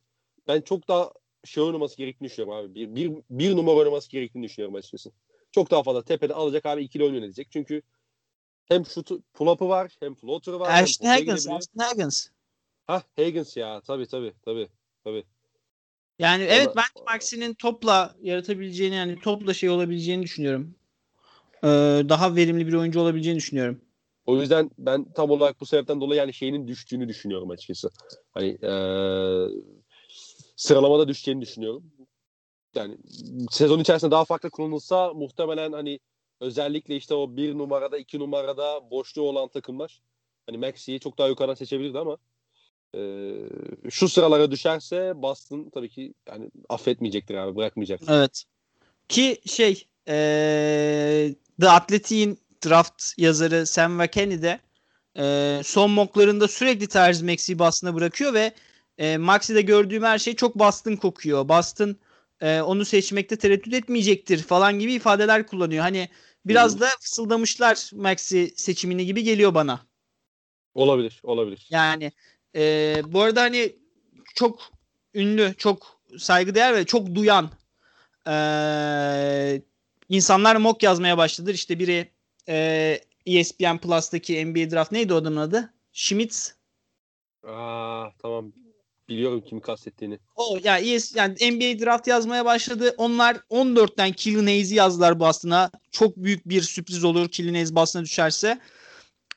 ben 0.47 0.61
çok 0.61 0.87
daha 0.87 1.11
şey 1.45 1.63
oynaması 1.63 1.97
gerektiğini 1.97 2.29
düşünüyorum 2.29 2.59
abi. 2.59 2.75
Bir, 2.75 2.95
bir, 2.95 3.11
bir 3.29 3.55
numara 3.55 3.75
oynaması 3.75 4.09
gerektiğini 4.09 4.43
düşünüyorum 4.43 4.75
açıkçası. 4.75 5.11
Çok 5.51 5.71
daha 5.71 5.83
fazla 5.83 6.03
tepede 6.03 6.33
alacak 6.33 6.65
abi 6.65 6.83
ikili 6.83 7.03
oyun 7.03 7.13
oynayacak. 7.13 7.47
Çünkü 7.51 7.81
hem 8.65 8.85
şutu 8.85 9.21
pull-up'ı 9.33 9.69
var 9.69 9.97
hem 9.99 10.15
floater'ı 10.15 10.59
var. 10.59 10.83
Ashton 10.83 11.07
Higgins. 11.07 11.47
Ashton 11.47 11.83
Higgins. 11.83 12.27
Hah 12.87 13.01
Higgins 13.17 13.57
ya 13.57 13.81
tabii 13.81 14.07
tabii 14.07 14.33
tabii. 14.45 14.69
tabii. 15.03 15.23
Yani 16.19 16.43
evet 16.43 16.67
Ona- 16.67 16.75
ben 16.75 17.03
Maxi'nin 17.05 17.53
topla 17.53 18.15
yaratabileceğini 18.21 18.95
yani 18.95 19.19
topla 19.19 19.53
şey 19.53 19.69
olabileceğini 19.69 20.23
düşünüyorum. 20.23 20.75
Ee, 21.63 21.67
daha 22.09 22.35
verimli 22.35 22.67
bir 22.67 22.73
oyuncu 22.73 22.99
olabileceğini 22.99 23.37
düşünüyorum. 23.39 23.81
O 24.27 24.37
yüzden 24.37 24.71
ben 24.77 25.11
tam 25.11 25.29
olarak 25.29 25.61
bu 25.61 25.65
sebepten 25.65 26.01
dolayı 26.01 26.19
yani 26.19 26.33
şeyinin 26.33 26.67
düştüğünü 26.67 27.07
düşünüyorum 27.09 27.49
açıkçası. 27.49 27.89
Hani 28.31 28.57
eee 28.63 29.47
sıralamada 30.55 31.07
düşeceğini 31.07 31.41
düşünüyorum. 31.41 31.83
Yani 32.75 32.97
sezon 33.51 33.79
içerisinde 33.79 34.11
daha 34.11 34.25
farklı 34.25 34.49
kullanılsa 34.49 35.13
muhtemelen 35.13 35.71
hani 35.71 35.99
özellikle 36.41 36.95
işte 36.95 37.13
o 37.13 37.35
bir 37.37 37.57
numarada 37.57 37.97
iki 37.97 38.19
numarada 38.19 38.91
boşluğu 38.91 39.23
olan 39.29 39.47
takımlar 39.47 40.01
hani 40.45 40.57
Maxi'yi 40.57 40.99
çok 40.99 41.17
daha 41.17 41.27
yukarıdan 41.27 41.55
seçebilirdi 41.55 41.99
ama 41.99 42.17
eee, 42.93 43.49
şu 43.89 44.09
sıralara 44.09 44.51
düşerse 44.51 45.13
Boston 45.15 45.69
tabii 45.73 45.89
ki 45.89 46.13
yani 46.27 46.51
affetmeyecektir 46.69 47.35
abi 47.35 47.55
bırakmayacaktır. 47.55 48.07
Evet. 48.13 48.43
Ki 49.09 49.41
şey 49.45 49.87
ee, 50.07 51.35
The 51.61 51.69
Athletic'in 51.69 52.39
draft 52.69 53.13
yazarı 53.17 53.67
Sam 53.67 53.91
McKinney 53.91 54.41
de 54.41 54.59
ee, 55.19 55.61
son 55.63 55.91
mocklarında 55.91 56.47
sürekli 56.47 56.87
Terzi 56.87 57.25
Maxi'yi 57.25 57.59
Boston'a 57.59 57.95
bırakıyor 57.95 58.33
ve 58.33 58.53
e, 58.97 59.17
Maxi'de 59.17 59.61
gördüğüm 59.61 60.03
her 60.03 60.19
şey 60.19 60.35
çok 60.35 60.55
Boston 60.55 60.95
kokuyor. 60.95 61.49
Boston 61.49 61.95
e, 62.41 62.61
onu 62.61 62.85
seçmekte 62.85 63.35
tereddüt 63.35 63.73
etmeyecektir 63.73 64.43
falan 64.43 64.79
gibi 64.79 64.93
ifadeler 64.93 65.47
kullanıyor. 65.47 65.81
Hani 65.83 66.09
biraz 66.45 66.75
Hı. 66.75 66.79
da 66.79 66.87
fısıldamışlar 66.99 67.91
Maxi 67.93 68.53
seçimini 68.55 69.05
gibi 69.05 69.23
geliyor 69.23 69.53
bana. 69.53 69.79
Olabilir, 70.75 71.19
olabilir. 71.23 71.67
Yani 71.69 72.11
e, 72.55 73.01
bu 73.05 73.21
arada 73.21 73.41
hani 73.41 73.75
çok 74.35 74.59
ünlü, 75.13 75.53
çok 75.57 75.99
saygıdeğer 76.17 76.75
ve 76.75 76.85
çok 76.85 77.15
duyan 77.15 77.49
e, 78.27 79.61
insanlar 80.09 80.55
mock 80.55 80.83
yazmaya 80.83 81.17
başladı. 81.17 81.51
İşte 81.51 81.79
biri 81.79 82.16
e, 82.49 82.99
ESPN 83.25 83.77
Plus'taki 83.77 84.45
NBA 84.45 84.71
Draft 84.71 84.91
neydi 84.91 85.13
o 85.13 85.17
adamın 85.17 85.37
adı? 85.37 85.73
Schmitz. 85.93 86.55
Aa, 87.47 88.09
tamam. 88.21 88.53
Biliyorum 89.09 89.41
kimi 89.41 89.61
kastettiğini. 89.61 90.19
O 90.35 90.57
ya 90.63 90.77
ES, 90.77 91.15
yani 91.15 91.33
NBA 91.33 91.85
Draft 91.85 92.07
yazmaya 92.07 92.45
başladı. 92.45 92.95
Onlar 92.97 93.35
14'ten 93.35 94.11
Killian 94.11 94.43
Hayes'i 94.43 94.75
yazdılar 94.75 95.19
Boston'a. 95.19 95.71
Çok 95.91 96.17
büyük 96.17 96.49
bir 96.49 96.61
sürpriz 96.61 97.03
olur 97.03 97.29
Killian 97.29 97.53
Hayes 97.53 97.75
Boston'a 97.75 98.03
düşerse. 98.03 98.59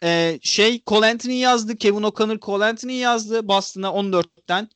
Ee, 0.02 0.38
şey 0.42 0.82
Cole 0.86 1.06
Anthony 1.06 1.38
yazdı. 1.38 1.76
Kevin 1.76 2.02
O'Connor 2.02 2.38
Cole 2.38 2.64
Anthony 2.64 2.92
yazdı 2.92 3.48
Boston'a 3.48 3.86
14'ten. 3.86 4.68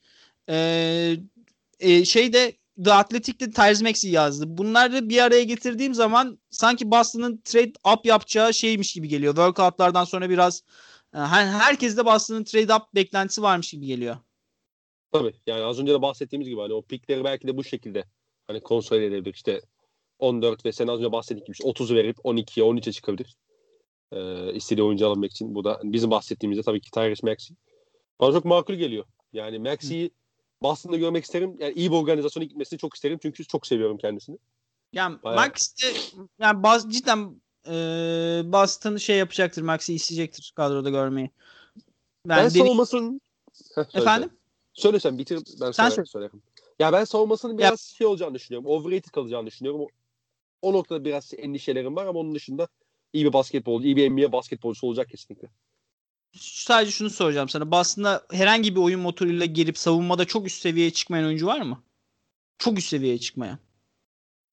Ee, 0.49 1.17
e, 1.81 2.05
şey 2.05 2.33
de 2.33 2.53
The 2.85 2.93
Athletic'te 2.93 3.51
Tyrese 3.51 3.85
Maxey 3.85 4.11
yazdı. 4.11 4.45
Bunları 4.49 5.09
bir 5.09 5.19
araya 5.19 5.45
getirdiğim 5.45 5.95
zaman 5.95 6.39
sanki 6.51 6.91
Boston'ın 6.91 7.41
trade 7.45 7.73
up 7.95 8.07
yapacağı 8.07 8.55
şeymiş 8.55 8.93
gibi 8.93 9.09
geliyor. 9.09 9.35
Workout'lardan 9.35 10.05
sonra 10.05 10.31
biraz 10.31 10.63
e, 11.15 11.19
her, 11.19 11.47
herkeste 11.47 12.05
Boston'ın 12.07 12.45
trade 12.45 12.75
up 12.75 12.83
beklentisi 12.95 13.43
varmış 13.43 13.71
gibi 13.71 13.87
geliyor. 13.87 14.17
Tabii. 15.13 15.35
Yani 15.47 15.63
az 15.63 15.79
önce 15.79 15.93
de 15.93 16.03
bahsettiğimiz 16.03 16.49
gibi 16.49 16.61
hani 16.61 16.73
o 16.73 16.83
pikleri 16.83 17.25
belki 17.25 17.49
de 17.49 17.57
bu 17.57 17.65
şekilde 17.65 18.05
hani 18.47 18.61
konsolide 18.61 19.07
edebilir. 19.07 19.35
İşte 19.35 19.61
14 20.19 20.67
ve 20.67 20.73
sen 20.73 20.89
az 20.89 20.99
önce 20.99 21.13
bahsettiğim 21.13 21.45
gibi 21.45 21.57
30'u 21.57 21.97
verip 21.97 22.17
12'ye 22.17 22.67
13'e 22.67 22.93
çıkabilir. 22.93 23.37
Ee, 24.13 24.53
istediği 24.55 24.83
oyuncu 24.83 25.07
alabilmek 25.07 25.31
için. 25.31 25.55
Bu 25.55 25.65
da 25.65 25.81
bizim 25.85 26.11
bahsettiğimizde 26.11 26.63
tabii 26.63 26.81
ki 26.81 26.91
Tyrese 26.91 27.27
Maxey. 27.27 27.57
Bana 28.21 28.33
çok 28.33 28.45
makul 28.45 28.75
geliyor. 28.75 29.05
Yani 29.33 29.59
Maxey'i 29.59 30.11
Boston'da 30.65 30.97
görmek 30.97 31.25
isterim. 31.25 31.57
Yani 31.59 31.75
iyi 31.75 31.91
bir 31.91 31.97
organizasyona 31.97 32.45
gitmesini 32.45 32.79
çok 32.79 32.95
isterim. 32.95 33.19
Çünkü 33.23 33.45
çok 33.45 33.67
seviyorum 33.67 33.99
kendisini. 33.99 34.39
Yani 34.93 35.23
Bayağı- 35.23 35.41
Max 35.47 35.75
de 35.83 35.87
yani 36.39 36.63
baz, 36.63 36.93
cidden 36.93 37.41
e, 37.67 37.73
Boston 38.53 38.97
şey 38.97 39.17
yapacaktır. 39.17 39.63
Max'i 39.63 39.95
isteyecektir 39.95 40.53
kadroda 40.57 40.91
görmeyi. 40.91 41.31
Ben, 42.27 42.39
beni- 42.39 42.51
savunmasının... 42.51 43.21
Heh, 43.75 43.95
efendim? 43.95 44.31
Söyle 44.73 45.01
sen 45.01 45.19
bitir 45.19 45.39
ben 45.61 45.71
Sen 45.71 45.89
söyle. 45.89 46.07
söylerim. 46.07 46.43
Ya 46.79 46.93
ben 46.93 47.05
savunmasının 47.05 47.59
biraz 47.59 47.81
şey 47.81 48.07
olacağını 48.07 48.35
düşünüyorum. 48.35 48.67
Overrated 48.71 49.11
kalacağını 49.11 49.47
düşünüyorum. 49.47 49.81
O, 49.81 49.89
o 50.63 50.73
noktada 50.73 51.05
biraz 51.05 51.33
endişelerim 51.37 51.97
var 51.97 52.07
ama 52.07 52.21
onun 52.21 52.35
dışında 52.35 52.69
iyi 53.13 53.25
bir 53.25 53.33
basketbolcu, 53.33 53.87
iyi 53.87 53.97
bir 53.97 54.11
NBA 54.11 54.33
basketbolcusu 54.33 54.87
olacak 54.87 55.09
kesinlikle. 55.09 55.49
Sadece 56.41 56.91
şunu 56.91 57.11
soracağım 57.11 57.49
sana. 57.49 57.71
Boston'da 57.71 58.27
herhangi 58.31 58.75
bir 58.75 58.81
oyun 58.81 59.01
motoruyla 59.01 59.47
girip 59.47 59.79
savunmada 59.79 60.25
çok 60.25 60.47
üst 60.47 60.63
seviyeye 60.63 60.91
çıkmayan 60.91 61.27
oyuncu 61.27 61.47
var 61.47 61.61
mı? 61.61 61.83
Çok 62.59 62.79
üst 62.79 62.89
seviyeye 62.89 63.19
çıkmayan. 63.19 63.59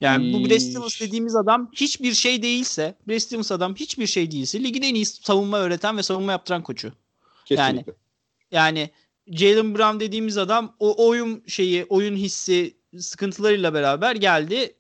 Yani 0.01 0.33
bu 0.33 0.49
Brad 0.49 0.59
Stevens 0.59 0.93
İş. 0.93 1.01
dediğimiz 1.01 1.35
adam 1.35 1.71
hiçbir 1.73 2.13
şey 2.13 2.43
değilse, 2.43 2.97
Brad 3.07 3.19
Stevens 3.19 3.51
adam 3.51 3.75
hiçbir 3.75 4.07
şey 4.07 4.31
değilse 4.31 4.63
ligin 4.63 4.81
en 4.81 4.95
iyi 4.95 5.05
savunma 5.05 5.59
öğreten 5.59 5.97
ve 5.97 6.03
savunma 6.03 6.31
yaptıran 6.31 6.63
koçu. 6.63 6.93
Kesinlikle. 7.45 7.93
Yani 8.51 8.89
Jalen 9.27 9.75
Brown 9.75 9.99
dediğimiz 9.99 10.37
adam 10.37 10.75
o 10.79 11.07
oyun 11.07 11.43
şeyi, 11.47 11.85
oyun 11.85 12.15
hissi 12.15 12.77
sıkıntılarıyla 12.99 13.73
beraber 13.73 14.15
geldi. 14.15 14.75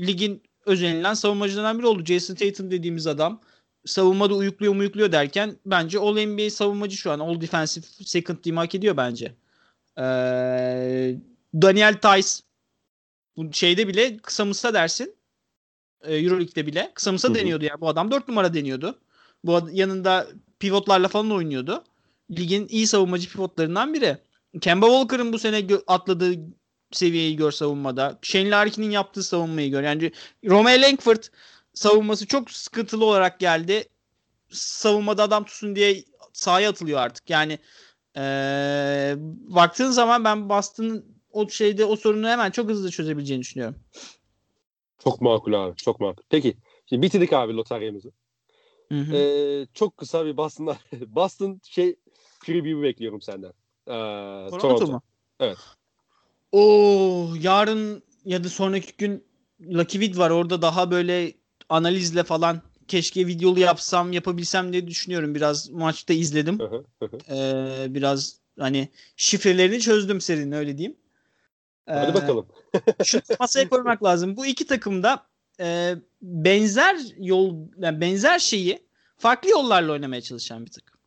Ligin 0.00 0.42
özenilen 0.66 1.14
savunmacılarından 1.14 1.78
biri 1.78 1.86
oldu. 1.86 2.04
Jason 2.04 2.34
Tatum 2.34 2.70
dediğimiz 2.70 3.06
adam 3.06 3.40
savunmada 3.86 4.34
uyukluyor 4.34 4.74
muyukluyor 4.74 5.12
derken 5.12 5.56
bence 5.66 5.98
All 5.98 6.26
NBA 6.26 6.50
savunmacı 6.50 6.96
şu 6.96 7.10
an. 7.12 7.18
All 7.20 7.40
Defensive 7.40 7.84
Second 8.04 8.36
Team 8.36 8.56
hak 8.56 8.74
ediyor 8.74 8.96
bence. 8.96 9.34
Ee, 9.98 11.16
Daniel 11.54 11.94
Tice 11.94 12.28
bu 13.36 13.52
şeyde 13.52 13.88
bile 13.88 14.16
kısa 14.16 14.44
mısa 14.44 14.74
dersin. 14.74 15.14
Ee, 16.04 16.16
Euroleague'de 16.16 16.66
bile 16.66 16.90
kısa 16.94 17.12
mısa 17.12 17.28
deniyordu 17.34 17.64
ya. 17.64 17.80
Bu 17.80 17.88
adam 17.88 18.10
4 18.10 18.28
numara 18.28 18.54
deniyordu. 18.54 18.98
Bu 19.44 19.56
ad- 19.56 19.68
yanında 19.72 20.26
pivotlarla 20.58 21.08
falan 21.08 21.30
oynuyordu 21.30 21.84
ligin 22.30 22.66
iyi 22.68 22.86
savunmacı 22.86 23.28
pivotlarından 23.30 23.94
biri. 23.94 24.18
Kemba 24.60 24.86
Walker'ın 24.86 25.32
bu 25.32 25.38
sene 25.38 25.60
gö- 25.60 25.82
atladığı 25.86 26.34
seviyeyi 26.92 27.36
gör 27.36 27.50
savunmada. 27.50 28.18
Shane 28.22 28.50
Larkin'in 28.50 28.90
yaptığı 28.90 29.22
savunmayı 29.22 29.70
gör. 29.70 29.82
Yani 29.82 30.12
Romeo 30.44 30.82
Langford 30.82 31.22
savunması 31.76 32.26
çok 32.26 32.50
sıkıntılı 32.50 33.04
olarak 33.04 33.40
geldi. 33.40 33.88
Savunmada 34.50 35.22
adam 35.22 35.44
tutsun 35.44 35.76
diye 35.76 36.04
sahaya 36.32 36.70
atılıyor 36.70 37.00
artık. 37.00 37.30
Yani 37.30 37.58
eee, 38.16 39.14
baktığın 39.48 39.90
zaman 39.90 40.24
ben 40.24 40.48
Boston'ın 40.48 41.16
o 41.30 41.48
şeyde 41.48 41.84
o 41.84 41.96
sorunu 41.96 42.28
hemen 42.28 42.50
çok 42.50 42.68
hızlı 42.68 42.90
çözebileceğini 42.90 43.42
düşünüyorum. 43.42 43.76
Çok 45.04 45.20
makul 45.20 45.52
abi. 45.52 45.76
Çok 45.76 46.00
makul. 46.00 46.22
Peki. 46.30 46.56
Şimdi 46.88 47.02
bitirdik 47.02 47.32
abi 47.32 47.52
lotaryamızı. 47.56 48.12
Hı 48.92 48.98
hı. 48.98 49.16
Ee, 49.16 49.66
çok 49.74 49.96
kısa 49.96 50.26
bir 50.26 50.36
Boston'dan 50.36 50.76
Boston 51.06 51.60
şey 51.64 51.96
preview 52.40 52.82
bekliyorum 52.82 53.20
senden. 53.20 53.52
Ee, 53.86 53.92
Toronto, 54.50 54.58
Toronto. 54.58 54.86
mu? 54.92 55.02
Evet. 55.40 55.58
Oo, 56.52 57.28
yarın 57.40 58.02
ya 58.24 58.44
da 58.44 58.48
sonraki 58.48 58.96
gün 58.98 59.24
Lucky 59.60 60.00
Vid 60.00 60.16
var. 60.16 60.30
Orada 60.30 60.62
daha 60.62 60.90
böyle 60.90 61.32
analizle 61.68 62.24
falan 62.24 62.62
keşke 62.88 63.26
videolu 63.26 63.60
yapsam, 63.60 64.12
yapabilsem 64.12 64.72
diye 64.72 64.86
düşünüyorum. 64.86 65.34
Biraz 65.34 65.70
maçta 65.70 66.14
izledim. 66.14 66.58
Ee, 67.30 67.86
biraz 67.88 68.36
hani 68.58 68.88
şifrelerini 69.16 69.80
çözdüm 69.80 70.20
serinin 70.20 70.52
öyle 70.52 70.78
diyeyim. 70.78 70.96
Hadi 71.88 72.10
Ee, 72.10 72.14
bakalım. 72.14 72.46
Şu 73.04 73.20
masaya 73.40 73.68
koymak 73.68 74.04
lazım. 74.04 74.36
Bu 74.36 74.46
iki 74.46 74.66
takım 74.66 75.02
da 75.02 75.26
e, 75.60 75.94
benzer 76.22 76.96
yol, 77.18 77.56
yani 77.78 78.00
benzer 78.00 78.38
şeyi 78.38 78.86
farklı 79.18 79.50
yollarla 79.50 79.92
oynamaya 79.92 80.20
çalışan 80.22 80.66
bir 80.66 80.70
takım. 80.70 80.98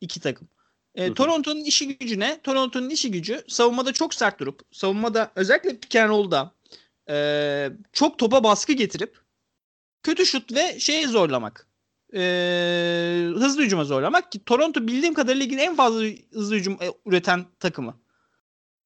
İki 0.00 0.20
takım. 0.20 0.48
E. 0.94 1.14
Toronto'nun 1.14 1.64
işi 1.64 1.98
gücü 1.98 2.20
ne? 2.20 2.40
Toronto'nun 2.40 2.90
işi 2.90 3.10
gücü 3.10 3.44
savunmada 3.48 3.92
çok 3.92 4.14
sert 4.14 4.40
durup, 4.40 4.60
savunmada 4.72 5.32
özellikle 5.36 5.76
pick 5.76 5.96
and 5.96 6.08
roll'da 6.08 6.52
e, 7.08 7.70
çok 7.92 8.18
topa 8.18 8.44
baskı 8.44 8.72
getirip 8.72 9.21
kötü 10.02 10.26
şut 10.26 10.54
ve 10.54 10.80
şeye 10.80 11.08
zorlamak. 11.08 11.66
E, 12.14 12.20
hızlı 13.34 13.62
hücuma 13.62 13.84
zorlamak 13.84 14.32
ki 14.32 14.44
Toronto 14.44 14.86
bildiğim 14.86 15.14
kadarıyla 15.14 15.44
ligin 15.44 15.58
en 15.58 15.76
fazla 15.76 16.04
hızlı 16.32 16.54
hücum 16.54 16.72
e, 16.72 16.86
üreten 17.06 17.46
takımı. 17.60 17.94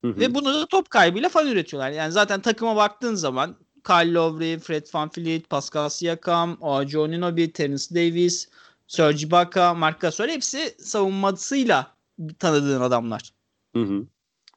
Hı 0.04 0.08
hı. 0.08 0.20
Ve 0.20 0.34
bunu 0.34 0.54
da 0.54 0.66
top 0.66 0.90
kaybıyla 0.90 1.28
falan 1.28 1.48
üretiyorlar. 1.48 1.90
Yani 1.90 2.12
zaten 2.12 2.40
takıma 2.40 2.76
baktığın 2.76 3.14
zaman 3.14 3.56
Kyle 3.86 4.12
Lowry, 4.12 4.58
Fred 4.58 4.86
VanVleet, 4.94 5.50
Pascal 5.50 5.88
Siakam, 5.88 6.56
OG 6.60 6.94
Anunoby, 6.94 7.46
Terence 7.46 7.94
Davis, 7.94 8.48
Serge 8.86 9.26
Ibaka, 9.26 9.74
Marc 9.74 9.98
Gasol 9.98 10.28
hepsi 10.28 10.74
savunmasıyla 10.78 11.96
tanıdığın 12.38 12.80
adamlar. 12.80 13.32
Hı 13.76 13.82
hı. 13.82 14.06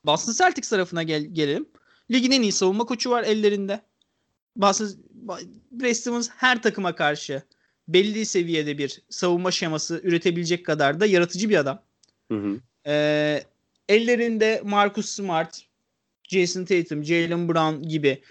Boston 0.06 0.34
Celtics 0.34 0.70
tarafına 0.70 1.04
gel 1.04 1.24
gelelim. 1.24 1.70
Ligin 2.12 2.32
en 2.32 2.42
iyi 2.42 2.52
savunma 2.52 2.86
koçu 2.86 3.10
var 3.10 3.24
ellerinde. 3.24 3.82
Boston 4.60 4.90
Brad 5.72 5.94
Stevens 5.94 6.30
her 6.38 6.62
takıma 6.62 6.96
karşı 6.96 7.42
belli 7.88 8.26
seviyede 8.26 8.78
bir 8.78 9.02
savunma 9.10 9.52
şeması 9.52 10.02
üretebilecek 10.04 10.66
kadar 10.66 11.00
da 11.00 11.06
yaratıcı 11.06 11.50
bir 11.50 11.58
adam. 11.58 11.82
Hı 12.32 12.38
hı. 12.38 12.60
Ee, 12.88 13.44
ellerinde 13.90 14.62
Marcus 14.66 15.10
Smart, 15.10 15.62
Jason 16.24 16.66
Tatum, 16.66 17.04
Jalen 17.04 17.50
Brown 17.50 17.88
gibi 17.88 18.22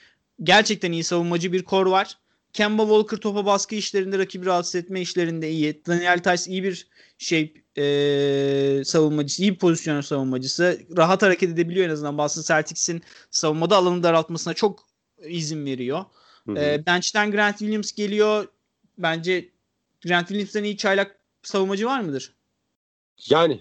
gerçekten 0.43 0.93
iyi 0.93 1.05
savunmacı 1.05 1.53
bir 1.53 1.62
kor 1.62 1.87
var. 1.87 2.18
Kemba 2.53 2.83
Walker 2.83 3.16
topa 3.16 3.47
baskı 3.47 3.74
işlerinde 3.74 4.18
rakibi 4.18 4.47
rahatsız 4.47 4.74
etme 4.74 5.01
işlerinde 5.01 5.51
iyi. 5.51 5.83
Daniel 5.87 6.18
Tice 6.18 6.51
iyi 6.51 6.62
bir 6.62 6.89
şey 7.18 7.55
e, 7.79 8.85
savunmacısı, 8.85 9.43
iyi 9.43 9.53
bir 9.53 9.59
pozisyon 9.59 10.01
savunmacısı. 10.01 10.81
Rahat 10.97 11.22
hareket 11.22 11.51
edebiliyor 11.51 11.87
en 11.87 11.91
azından. 11.91 12.18
Boston 12.18 12.43
Celtics'in 12.43 13.03
savunmada 13.31 13.76
alanı 13.76 14.03
daraltmasına 14.03 14.55
çok 14.55 14.89
izin 15.29 15.66
veriyor. 15.66 16.05
Hı 16.49 16.53
hı. 16.53 16.59
E, 16.59 16.86
bench'ten 16.86 17.30
Grant 17.30 17.59
Williams 17.59 17.92
geliyor. 17.92 18.49
Bence 18.99 19.49
Grant 20.07 20.28
Williams'ten 20.28 20.64
iyi 20.64 20.76
çaylak 20.76 21.18
savunmacı 21.42 21.86
var 21.86 22.01
mıdır? 22.01 22.34
Yani 23.30 23.61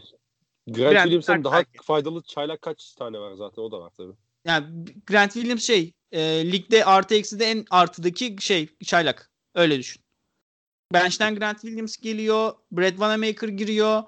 Grant 0.67 0.77
Grant 0.77 1.03
Williams'ın 1.03 1.43
daha 1.43 1.55
belki. 1.55 1.83
faydalı 1.83 2.21
çaylak 2.21 2.61
kaç 2.61 2.93
tane 2.93 3.19
var 3.19 3.33
zaten 3.33 3.61
o 3.61 3.71
da 3.71 3.79
var 3.79 3.91
tabii. 3.97 4.13
Yani 4.45 4.85
Grant 5.07 5.33
Williams 5.33 5.63
şey 5.63 5.93
e, 6.11 6.51
ligde 6.51 6.85
artı 6.85 7.15
eksi 7.15 7.39
de 7.39 7.45
en 7.45 7.65
artıdaki 7.69 8.35
şey 8.39 8.69
çaylak. 8.85 9.31
Öyle 9.55 9.79
düşün. 9.79 10.01
Bench'ten 10.93 11.35
Grant 11.35 11.61
Williams 11.61 11.97
geliyor. 11.97 12.53
Brad 12.71 12.89
Wanamaker 12.89 13.47
giriyor. 13.47 14.03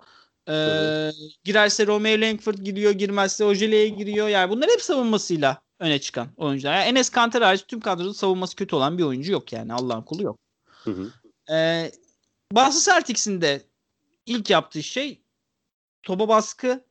E, 0.47 0.51
Hı 0.51 1.11
girerse 1.43 1.87
Romeo 1.87 2.21
Langford 2.21 2.57
giriyor. 2.57 2.91
Girmezse 2.91 3.45
Ojele'ye 3.45 3.89
giriyor. 3.89 4.27
Yani 4.27 4.49
bunlar 4.49 4.69
hep 4.69 4.81
savunmasıyla 4.81 5.61
öne 5.79 5.99
çıkan 5.99 6.27
oyuncular. 6.37 6.73
Yani 6.73 6.85
Enes 6.85 7.09
Kanter 7.09 7.41
hariç 7.41 7.63
tüm 7.67 7.79
kadroda 7.79 8.13
savunması 8.13 8.55
kötü 8.55 8.75
olan 8.75 8.97
bir 8.97 9.03
oyuncu 9.03 9.31
yok 9.31 9.53
yani. 9.53 9.73
Allah'ın 9.73 10.01
kulu 10.01 10.23
yok. 10.23 10.37
Hı 10.83 10.91
hı. 10.91 11.11
Ee, 11.53 11.91
Boston 12.51 12.93
Celtics'in 12.93 13.41
de 13.41 13.61
ilk 14.25 14.49
yaptığı 14.49 14.83
şey 14.83 15.21
topa 16.03 16.27
baskı 16.27 16.85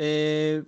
ee, 0.00 0.60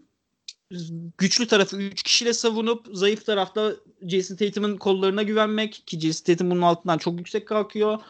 güçlü 1.19 1.47
tarafı 1.47 1.77
3 1.77 2.03
kişiyle 2.03 2.33
savunup 2.33 2.87
zayıf 2.93 3.27
tarafta 3.27 3.73
Jason 4.03 4.37
Tatum'un 4.37 4.77
kollarına 4.77 5.23
güvenmek 5.23 5.83
ki 5.87 6.01
Jason 6.01 6.25
Tatum 6.25 6.51
bunun 6.51 6.63
altından 6.63 6.99
çok 6.99 7.19
yüksek 7.19 7.49
kalkıyor. 7.49 8.01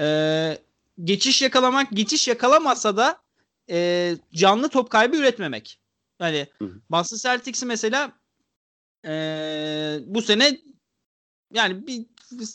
Ee, 0.00 0.58
geçiş 1.04 1.42
yakalamak 1.42 1.90
geçiş 1.92 2.28
yakalamasa 2.28 2.96
da 2.96 3.18
ee, 3.70 4.16
canlı 4.34 4.68
top 4.68 4.90
kaybı 4.90 5.16
üretmemek. 5.16 5.78
Yani. 6.20 6.46
Boston 6.90 7.16
Celtics'i 7.16 7.66
mesela 7.66 8.12
ee, 9.06 9.98
bu 10.06 10.22
sene 10.22 10.58
yani 11.54 11.86
bir 11.86 12.06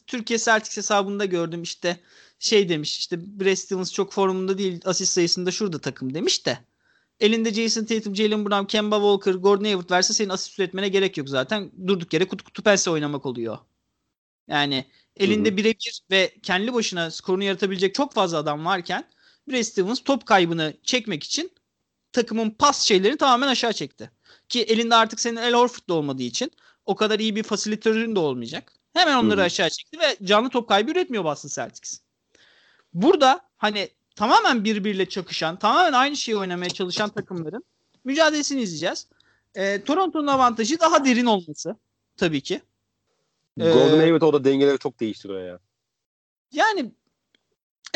Türkiye 0.08 0.40
Celtics 0.40 0.78
hesabında 0.78 1.26
gördüm 1.26 1.64
işte 1.64 2.00
şey 2.40 2.70
demiş 2.70 3.00
işte 3.00 3.40
Brad 3.40 3.56
Stevens 3.56 3.94
çok 3.94 4.14
formunda 4.14 4.58
değil 4.58 4.82
asist 4.86 5.14
sayısında 5.14 5.52
şurada 5.52 5.80
takım 5.80 6.14
demiş 6.14 6.46
de 6.46 6.60
elinde 7.22 7.54
Jason 7.54 7.86
Tatum, 7.86 8.16
Jalen 8.16 8.46
Brown, 8.46 8.66
Kemba 8.66 8.96
Walker, 8.96 9.34
Gordon 9.34 9.64
Hayward 9.64 9.92
verse 9.92 10.14
senin 10.14 10.30
asist 10.30 10.60
üretmene 10.60 10.90
gerek 10.90 11.18
yok 11.18 11.30
zaten. 11.30 11.72
Durduk 11.88 12.14
yere 12.14 12.28
kutu 12.28 12.44
kutu 12.44 12.64
pense 12.64 12.90
oynamak 12.90 13.26
oluyor. 13.26 13.58
Yani 14.48 14.86
elinde 15.16 15.58
birebir 15.58 16.02
ve 16.12 16.36
kendi 16.44 16.74
başına 16.74 17.12
skorunu 17.12 17.44
yaratabilecek 17.44 17.96
çok 17.96 18.14
fazla 18.14 18.38
adam 18.38 18.66
varken 18.66 19.04
Brad 19.48 19.64
Stevens 19.64 20.00
top 20.04 20.26
kaybını 20.26 20.74
çekmek 20.84 21.24
için 21.24 21.52
takımın 22.12 22.50
pas 22.50 22.82
şeylerini 22.82 23.18
tamamen 23.18 23.48
aşağı 23.48 23.74
çekti. 23.74 24.12
Ki 24.50 24.62
elinde 24.62 24.96
artık 24.96 25.20
senin 25.20 25.36
El 25.36 25.54
Horford 25.54 25.90
da 25.90 25.94
olmadığı 25.94 26.24
için 26.24 26.52
o 26.86 26.96
kadar 26.96 27.20
iyi 27.20 27.36
bir 27.36 27.44
fasilitörün 27.44 28.16
de 28.16 28.20
olmayacak. 28.20 28.74
Hemen 28.94 29.18
onları 29.18 29.42
aşağı 29.42 29.70
çekti 29.70 30.00
ve 30.00 30.18
canlı 30.24 30.50
top 30.50 30.70
kaybı 30.70 30.92
üretmiyor 30.92 31.24
Boston 31.24 31.50
Celtics. 31.50 32.00
Burada 32.94 33.42
hani 33.58 33.90
tamamen 34.16 34.64
birbiriyle 34.64 35.10
çakışan, 35.10 35.60
tamamen 35.60 35.94
aynı 35.94 36.18
şeyi 36.18 36.38
oynamaya 36.38 36.70
çalışan 36.70 37.10
takımların 37.10 37.64
mücadelesini 38.04 38.62
izleyeceğiz. 38.62 39.08
Ee, 39.56 39.84
Toronto'nun 39.84 40.28
avantajı 40.28 40.80
daha 40.80 41.06
derin 41.06 41.26
olması 41.26 41.76
tabii 42.18 42.42
ki. 42.42 42.62
Ee, 43.60 43.72
Gordon 43.72 44.00
Hayward 44.00 44.22
orada 44.22 44.44
dengeleri 44.44 44.80
çok 44.80 45.00
değiştiriyor 45.00 45.48
ya. 45.48 45.60
Yani 46.52 46.92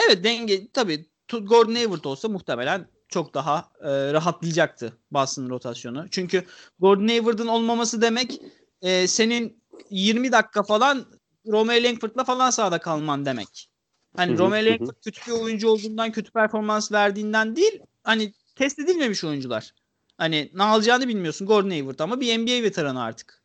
evet 0.07 0.23
denge 0.23 0.67
tabii 0.67 1.05
Gordon 1.31 1.75
Hayward 1.75 2.03
olsa 2.03 2.29
muhtemelen 2.29 2.88
çok 3.16 3.34
daha 3.34 3.72
e, 3.82 4.13
rahatlayacaktı 4.13 4.93
Boston'ın 5.11 5.49
rotasyonu. 5.49 6.05
Çünkü 6.11 6.45
Gordon 6.80 7.07
Hayward'ın 7.07 7.47
olmaması 7.47 8.01
demek 8.01 8.41
e, 8.82 9.07
senin 9.07 9.63
20 9.89 10.32
dakika 10.32 10.63
falan 10.63 11.05
Romeo 11.47 11.84
Langford'la 11.84 12.24
falan 12.24 12.49
sahada 12.49 12.80
kalman 12.80 13.26
demek. 13.26 13.70
Hani 14.16 14.32
Hı 14.32 14.36
hı, 14.36 14.39
Romeo 14.39 14.61
hı. 14.61 14.66
Langford 14.66 14.95
kötü 15.03 15.32
bir 15.32 15.32
oyuncu 15.32 15.70
olduğundan 15.70 16.11
kötü 16.11 16.32
performans 16.32 16.91
verdiğinden 16.91 17.55
değil 17.55 17.80
hani 18.03 18.34
test 18.55 18.80
edilmemiş 18.80 19.24
oyuncular. 19.24 19.74
Hani 20.18 20.51
ne 20.53 20.63
alacağını 20.63 21.07
bilmiyorsun 21.07 21.47
Gordon 21.47 21.70
Hayward 21.70 21.99
ama 21.99 22.22
bir 22.22 22.38
NBA 22.38 22.63
veteranı 22.63 23.03
artık. 23.03 23.43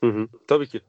Hı 0.00 0.10
hı. 0.10 0.28
Tabii 0.48 0.68
ki. 0.68 0.80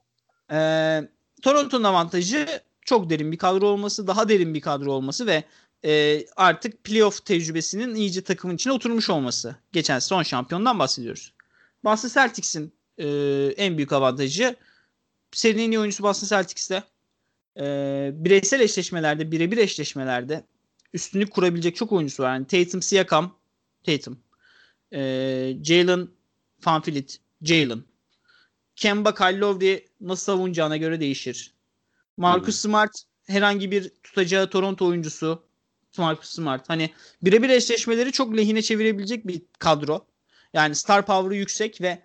Ee, 0.51 1.01
Toronto'nun 1.41 1.83
avantajı 1.83 2.47
çok 2.85 3.09
derin 3.09 3.31
bir 3.31 3.37
kadro 3.37 3.67
olması, 3.67 4.07
daha 4.07 4.29
derin 4.29 4.53
bir 4.53 4.61
kadro 4.61 4.91
olması 4.91 5.27
ve 5.27 5.43
e, 5.85 6.25
artık 6.35 6.83
playoff 6.83 7.25
tecrübesinin 7.25 7.95
iyice 7.95 8.21
takımın 8.21 8.55
içine 8.55 8.73
oturmuş 8.73 9.09
olması. 9.09 9.55
Geçen 9.71 9.99
son 9.99 10.23
şampiyondan 10.23 10.79
bahsediyoruz. 10.79 11.33
Boston 11.83 12.09
Celtics'in 12.09 12.73
e, 12.97 13.07
en 13.57 13.77
büyük 13.77 13.93
avantajı 13.93 14.55
serinin 15.31 15.63
en 15.63 15.71
iyi 15.71 15.79
oyuncusu 15.79 16.03
Boston 16.03 16.27
Celtics'te. 16.27 16.83
E, 17.57 17.63
bireysel 18.13 18.59
eşleşmelerde, 18.59 19.31
birebir 19.31 19.57
eşleşmelerde 19.57 20.43
üstünlük 20.93 21.31
kurabilecek 21.31 21.75
çok 21.75 21.91
oyuncusu 21.91 22.23
var. 22.23 22.33
Yani 22.33 22.47
Tatum, 22.47 22.81
Siakam, 22.81 23.35
Tatum, 23.83 24.19
e, 24.93 24.99
Jalen, 25.63 26.09
Fanfilit, 26.59 27.19
Jalen, 27.41 27.83
Kemba 28.75 29.15
Kyle 29.15 29.39
Lowry 29.39 29.85
nasıl 30.01 30.23
savunacağına 30.23 30.77
göre 30.77 30.99
değişir. 30.99 31.53
Marcus 32.17 32.55
Smart 32.55 33.03
herhangi 33.27 33.71
bir 33.71 33.91
tutacağı 34.03 34.49
Toronto 34.49 34.85
oyuncusu 34.85 35.43
Marcus 35.97 36.29
Smart. 36.29 36.69
Hani 36.69 36.89
birebir 37.21 37.49
eşleşmeleri 37.49 38.11
çok 38.11 38.37
lehine 38.37 38.61
çevirebilecek 38.61 39.27
bir 39.27 39.41
kadro. 39.59 40.05
Yani 40.53 40.75
star 40.75 41.05
power'ı 41.05 41.35
yüksek 41.35 41.81
ve 41.81 42.01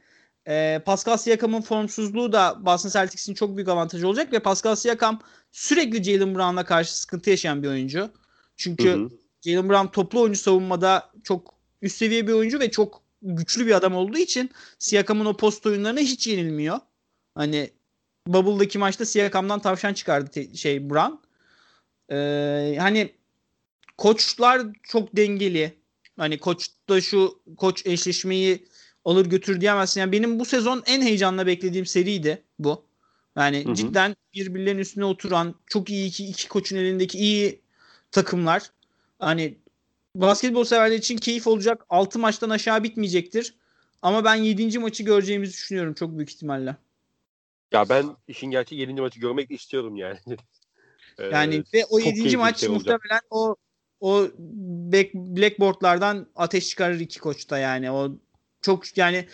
e, 0.49 0.83
Pascal 0.85 1.17
Siakam'ın 1.17 1.61
formsuzluğu 1.61 2.33
da 2.33 2.67
Boston 2.67 2.91
Celtics'in 2.91 3.35
çok 3.35 3.57
büyük 3.57 3.69
avantajı 3.69 4.09
olacak 4.09 4.33
ve 4.33 4.39
Pascal 4.39 4.75
Siakam 4.75 5.21
sürekli 5.53 6.05
Jalen 6.05 6.35
Brown'la 6.35 6.65
karşı 6.65 7.01
sıkıntı 7.01 7.31
yaşayan 7.31 7.63
bir 7.63 7.69
oyuncu. 7.69 8.11
Çünkü 8.57 8.89
Hı 8.89 8.95
hı. 8.95 9.09
Jalen 9.43 9.69
Brown 9.69 9.87
toplu 9.87 10.21
oyuncu 10.21 10.39
savunmada 10.39 11.11
çok 11.25 11.55
üst 11.83 11.97
seviye 11.97 12.27
bir 12.27 12.33
oyuncu 12.33 12.61
ve 12.61 12.71
çok 12.71 13.03
güçlü 13.23 13.67
bir 13.67 13.73
adam 13.73 13.95
olduğu 13.95 14.19
için 14.19 14.51
Siakam'ın 14.79 15.27
o 15.27 15.37
post 15.37 15.67
oyunlarına 15.67 16.01
hiç 16.01 16.27
yenilmiyor. 16.27 16.79
Hani 17.35 17.71
Bubble'daki 18.27 18.79
maçta 18.79 19.07
Siakam'dan 19.07 19.61
tavşan 19.61 19.95
çıkardı 19.95 20.31
te- 20.31 20.55
şey 20.55 20.91
Brown. 20.91 21.15
Ee, 22.11 22.77
hani 22.81 23.15
koçlar 23.99 24.63
çok 24.83 25.17
dengeli. 25.17 25.75
Hani 26.17 26.39
koç 26.39 26.69
da 26.89 27.01
şu 27.01 27.41
koç 27.57 27.87
eşleşmeyi 27.87 28.67
alır 29.05 29.27
götür 29.27 29.61
diyemezsin. 29.61 30.01
Yani 30.01 30.13
benim 30.13 30.39
bu 30.39 30.45
sezon 30.45 30.83
en 30.87 31.03
heyecanla 31.03 31.47
beklediğim 31.47 31.87
seriydi 31.87 32.43
bu. 32.59 32.85
Yani 33.37 33.65
Hı 33.65 33.71
hı. 33.71 33.75
cidden 33.75 34.17
birbirlerinin 34.35 34.81
üstüne 34.81 35.05
oturan 35.05 35.55
çok 35.67 35.91
iyi 35.91 36.09
iki, 36.09 36.27
iki 36.27 36.49
koçun 36.49 36.77
elindeki 36.77 37.19
iyi 37.19 37.61
takımlar. 38.11 38.63
Hani 39.19 39.59
basketbol 40.15 40.65
severler 40.65 40.97
için 40.97 41.17
keyif 41.17 41.47
olacak. 41.47 41.87
6 41.91 42.19
maçtan 42.19 42.51
aşağı 42.51 42.83
bitmeyecektir. 42.83 43.55
Ama 44.03 44.25
ben 44.25 44.35
7. 44.35 44.79
maçı 44.79 45.03
göreceğimizi 45.03 45.53
düşünüyorum 45.53 45.95
çok 45.95 46.17
büyük 46.17 46.31
ihtimalle. 46.31 46.77
Ya 47.73 47.89
ben 47.89 48.17
işin 48.29 48.51
gerçeği 48.51 48.81
7. 48.81 48.95
maçı 49.01 49.21
görmek 49.21 49.51
istiyorum 49.51 49.97
yani. 49.97 50.19
Ee, 51.19 51.25
Yani 51.25 51.65
ve 51.75 51.85
o 51.85 51.99
çok 51.99 52.07
7. 52.07 52.15
keyifli 52.15 52.37
maç 52.37 52.61
şey 52.61 52.69
olacak. 52.69 53.01
muhtemelen 53.01 53.21
o 53.31 53.57
o 54.01 54.29
back, 54.93 55.15
blackboardlardan 55.15 56.27
ateş 56.37 56.69
çıkarır 56.69 57.01
iki 57.01 57.21
koçta 57.21 57.59
yani. 57.59 57.91
O 57.91 58.11
çok 58.63 58.97
yani 58.99 59.29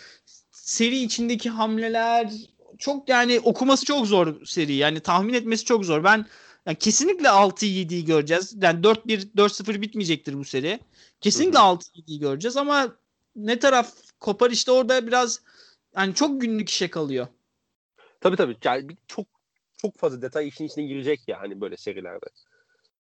seri 0.51 0.97
içindeki 0.97 1.49
hamleler 1.49 2.31
çok 2.77 3.09
yani 3.09 3.39
okuması 3.39 3.85
çok 3.85 4.07
zor 4.07 4.45
seri. 4.45 4.73
Yani 4.73 4.99
tahmin 4.99 5.33
etmesi 5.33 5.65
çok 5.65 5.85
zor. 5.85 6.03
Ben 6.03 6.25
yani 6.65 6.77
kesinlikle 6.77 7.27
6-7'yi 7.27 8.05
göreceğiz. 8.05 8.55
Yani 8.61 8.81
4-1 8.81 9.35
4-0 9.35 9.81
bitmeyecektir 9.81 10.33
bu 10.33 10.45
seri. 10.45 10.79
Kesinlikle 11.21 11.59
Hı 11.59 11.63
6-7'yi 11.63 12.19
göreceğiz 12.19 12.57
ama 12.57 12.95
ne 13.35 13.59
taraf 13.59 13.93
kopar 14.19 14.51
işte 14.51 14.71
orada 14.71 15.07
biraz 15.07 15.41
yani 15.97 16.15
çok 16.15 16.41
günlük 16.41 16.69
işe 16.69 16.89
kalıyor. 16.89 17.27
Tabii 18.21 18.37
tabii. 18.37 18.57
Yani 18.63 18.97
çok 19.07 19.25
çok 19.77 19.97
fazla 19.97 20.21
detay 20.21 20.47
işin 20.47 20.65
içine 20.65 20.85
girecek 20.85 21.27
ya 21.27 21.41
hani 21.41 21.61
böyle 21.61 21.77
serilerde. 21.77 22.25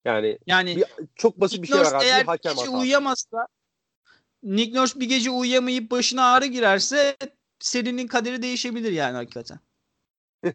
Yani 0.05 0.39
Yani 0.47 0.77
bir, 0.77 0.85
çok 1.17 1.41
basit 1.41 1.63
bir 1.63 1.67
şey 1.67 1.81
var 1.81 1.93
abi. 1.93 2.05
eğer 2.05 2.25
hakem 2.25 2.53
bir 2.53 2.57
gece 2.57 2.71
uyuyamazsa 2.71 3.47
Nick 4.43 4.81
Nurse 4.81 5.01
bir 5.01 5.09
gece 5.09 5.31
uyuyamayıp 5.31 5.91
başına 5.91 6.33
ağrı 6.33 6.47
girerse 6.47 7.17
serinin 7.61 8.07
kaderi 8.07 8.43
değişebilir 8.43 8.93
yani 8.93 9.15
hakikaten. 9.15 9.59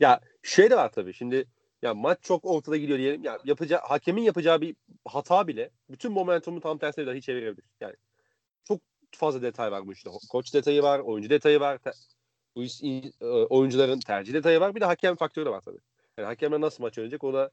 ya 0.00 0.20
şey 0.42 0.70
de 0.70 0.76
var 0.76 0.92
tabii. 0.92 1.14
Şimdi 1.14 1.46
ya 1.82 1.94
maç 1.94 2.18
çok 2.22 2.44
ortada 2.44 2.76
gidiyor 2.76 2.98
diyelim. 2.98 3.24
Ya 3.24 3.38
yapacağı 3.44 3.80
hakemin 3.80 4.22
yapacağı 4.22 4.60
bir 4.60 4.76
hata 5.04 5.48
bile 5.48 5.70
bütün 5.90 6.12
momentumu 6.12 6.60
tam 6.60 6.78
tersine 6.78 7.06
dahi 7.06 7.22
çevirebilir. 7.22 7.64
Yani 7.80 7.94
çok 8.64 8.80
fazla 9.10 9.42
detay 9.42 9.72
var 9.72 9.86
bu 9.86 9.92
işte. 9.92 10.10
Koç 10.30 10.54
detayı 10.54 10.82
var, 10.82 10.98
oyuncu 10.98 11.30
detayı 11.30 11.60
var. 11.60 11.78
Te- 11.78 11.92
e, 13.20 13.26
oyuncuların 13.26 14.00
tercih 14.00 14.34
detayı 14.34 14.60
var. 14.60 14.74
Bir 14.74 14.80
de 14.80 14.84
hakem 14.84 15.16
faktörü 15.16 15.46
de 15.46 15.50
var 15.50 15.60
tabii. 15.60 15.78
Yani 16.18 16.26
hakemler 16.26 16.60
nasıl 16.60 16.82
maç 16.82 16.98
oynayacak 16.98 17.24
o 17.24 17.32
da 17.32 17.50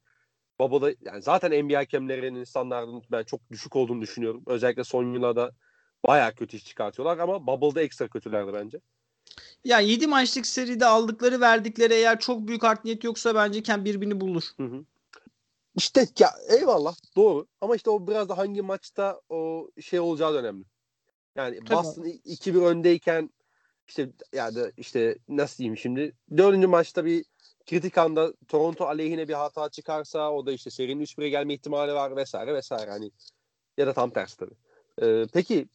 Bubble'da 0.59 0.95
yani 1.01 1.21
zaten 1.21 1.65
NBA 1.65 1.77
hakemlerinin 1.77 2.43
standartının 2.43 3.03
ben 3.11 3.23
çok 3.23 3.51
düşük 3.51 3.75
olduğunu 3.75 4.01
düşünüyorum. 4.01 4.43
Özellikle 4.47 4.83
son 4.83 5.13
yıllarda 5.13 5.51
bayağı 6.07 6.35
kötü 6.35 6.57
iş 6.57 6.65
çıkartıyorlar 6.65 7.17
ama 7.17 7.47
Bubble'da 7.47 7.81
ekstra 7.81 8.07
kötülerdi 8.07 8.53
bence. 8.53 8.79
Ya 9.63 9.79
7 9.79 10.07
maçlık 10.07 10.47
seride 10.47 10.85
aldıkları 10.85 11.41
verdikleri 11.41 11.93
eğer 11.93 12.19
çok 12.19 12.47
büyük 12.47 12.63
art 12.63 12.85
niyet 12.85 13.03
yoksa 13.03 13.35
bence 13.35 13.63
Ken 13.63 13.85
birbirini 13.85 14.21
bulur. 14.21 14.43
Hı 14.57 14.63
hı. 14.63 14.85
İşte 15.75 16.07
ya 16.19 16.29
eyvallah 16.49 16.95
doğru 17.15 17.47
ama 17.61 17.75
işte 17.75 17.89
o 17.89 18.07
biraz 18.07 18.29
da 18.29 18.37
hangi 18.37 18.61
maçta 18.61 19.21
o 19.29 19.69
şey 19.81 19.99
olacağı 19.99 20.33
da 20.33 20.37
önemli. 20.37 20.63
Yani 21.35 21.59
Tabii. 21.59 21.77
Boston 21.77 22.03
2-1 22.03 22.61
öndeyken 22.61 23.29
işte 23.87 24.09
yani 24.33 24.71
işte 24.77 25.17
nasıl 25.27 25.57
diyeyim 25.57 25.77
şimdi 25.77 26.13
dördüncü 26.37 26.67
maçta 26.67 27.05
bir 27.05 27.25
kritik 27.67 27.97
anda 27.97 28.33
Toronto 28.47 28.85
aleyhine 28.85 29.27
bir 29.27 29.33
hata 29.33 29.69
çıkarsa 29.69 30.31
o 30.31 30.45
da 30.45 30.51
işte 30.51 30.69
serinin 30.69 31.03
3-1'e 31.03 31.29
gelme 31.29 31.53
ihtimali 31.53 31.93
var 31.93 32.15
vesaire 32.15 32.53
vesaire 32.53 32.91
hani 32.91 33.11
ya 33.77 33.87
da 33.87 33.93
tam 33.93 34.09
tersi 34.09 34.37
tabii. 34.37 34.55
Ee, 35.01 35.25
peki 35.33 35.67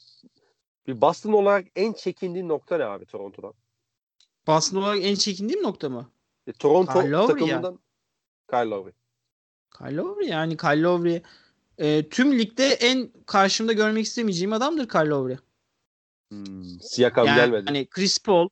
bir 0.87 1.01
Boston 1.01 1.33
olarak 1.33 1.67
en 1.77 1.93
çekindiğin 1.93 2.49
nokta 2.49 2.77
ne 2.77 2.85
abi 2.85 3.07
Toronto'dan? 3.07 3.55
Boston 4.47 4.83
olarak 4.83 5.05
en 5.05 5.15
çekindiğim 5.15 5.63
nokta 5.63 5.89
mı? 5.89 6.11
E, 6.47 6.53
Toronto 6.53 7.03
Kyle 7.03 7.27
takımından 7.27 7.79
Kyle 8.51 8.71
Lowry. 8.71 8.93
Kyle 9.79 9.97
Lowry 9.97 10.27
yani 10.27 10.57
Kyle 10.57 10.83
Lowry 10.83 11.23
e, 11.79 12.09
tüm 12.09 12.39
ligde 12.39 12.67
en 12.67 13.13
karşımda 13.27 13.73
görmek 13.73 14.05
istemeyeceğim 14.05 14.53
adamdır 14.53 14.89
Kyle 14.89 15.09
Lowry. 15.09 15.37
Hmm, 16.29 16.81
Siakam 16.81 17.27
Yani 17.27 17.37
gelmedi. 17.37 17.65
hani 17.67 17.87
Chris 17.87 18.19
Paul, 18.19 18.49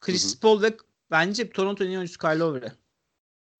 Chris 0.00 0.34
Hı 0.34 0.36
hı. 0.36 0.40
Paul 0.40 0.62
ve 0.62 0.76
bence 1.10 1.50
Toronto'nun 1.50 1.90
en 1.90 1.96
oyuncusu 1.96 2.18
Kyle 2.18 2.38
Lowry. 2.38 2.66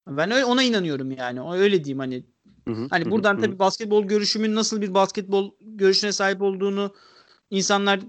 Ben 0.07 0.30
öyle, 0.30 0.44
ona 0.44 0.62
inanıyorum 0.62 1.11
yani. 1.11 1.40
O 1.40 1.55
öyle 1.55 1.84
diyeyim 1.84 1.99
hani. 1.99 2.24
Hı 2.68 2.74
hı, 2.74 2.86
Hani 2.90 3.11
buradan 3.11 3.36
hı. 3.36 3.40
tabii 3.40 3.59
basketbol 3.59 4.05
görüşümün 4.05 4.55
nasıl 4.55 4.80
bir 4.80 4.94
basketbol 4.94 5.51
görüşüne 5.61 6.12
sahip 6.12 6.42
olduğunu 6.42 6.94
insanlar 7.51 8.01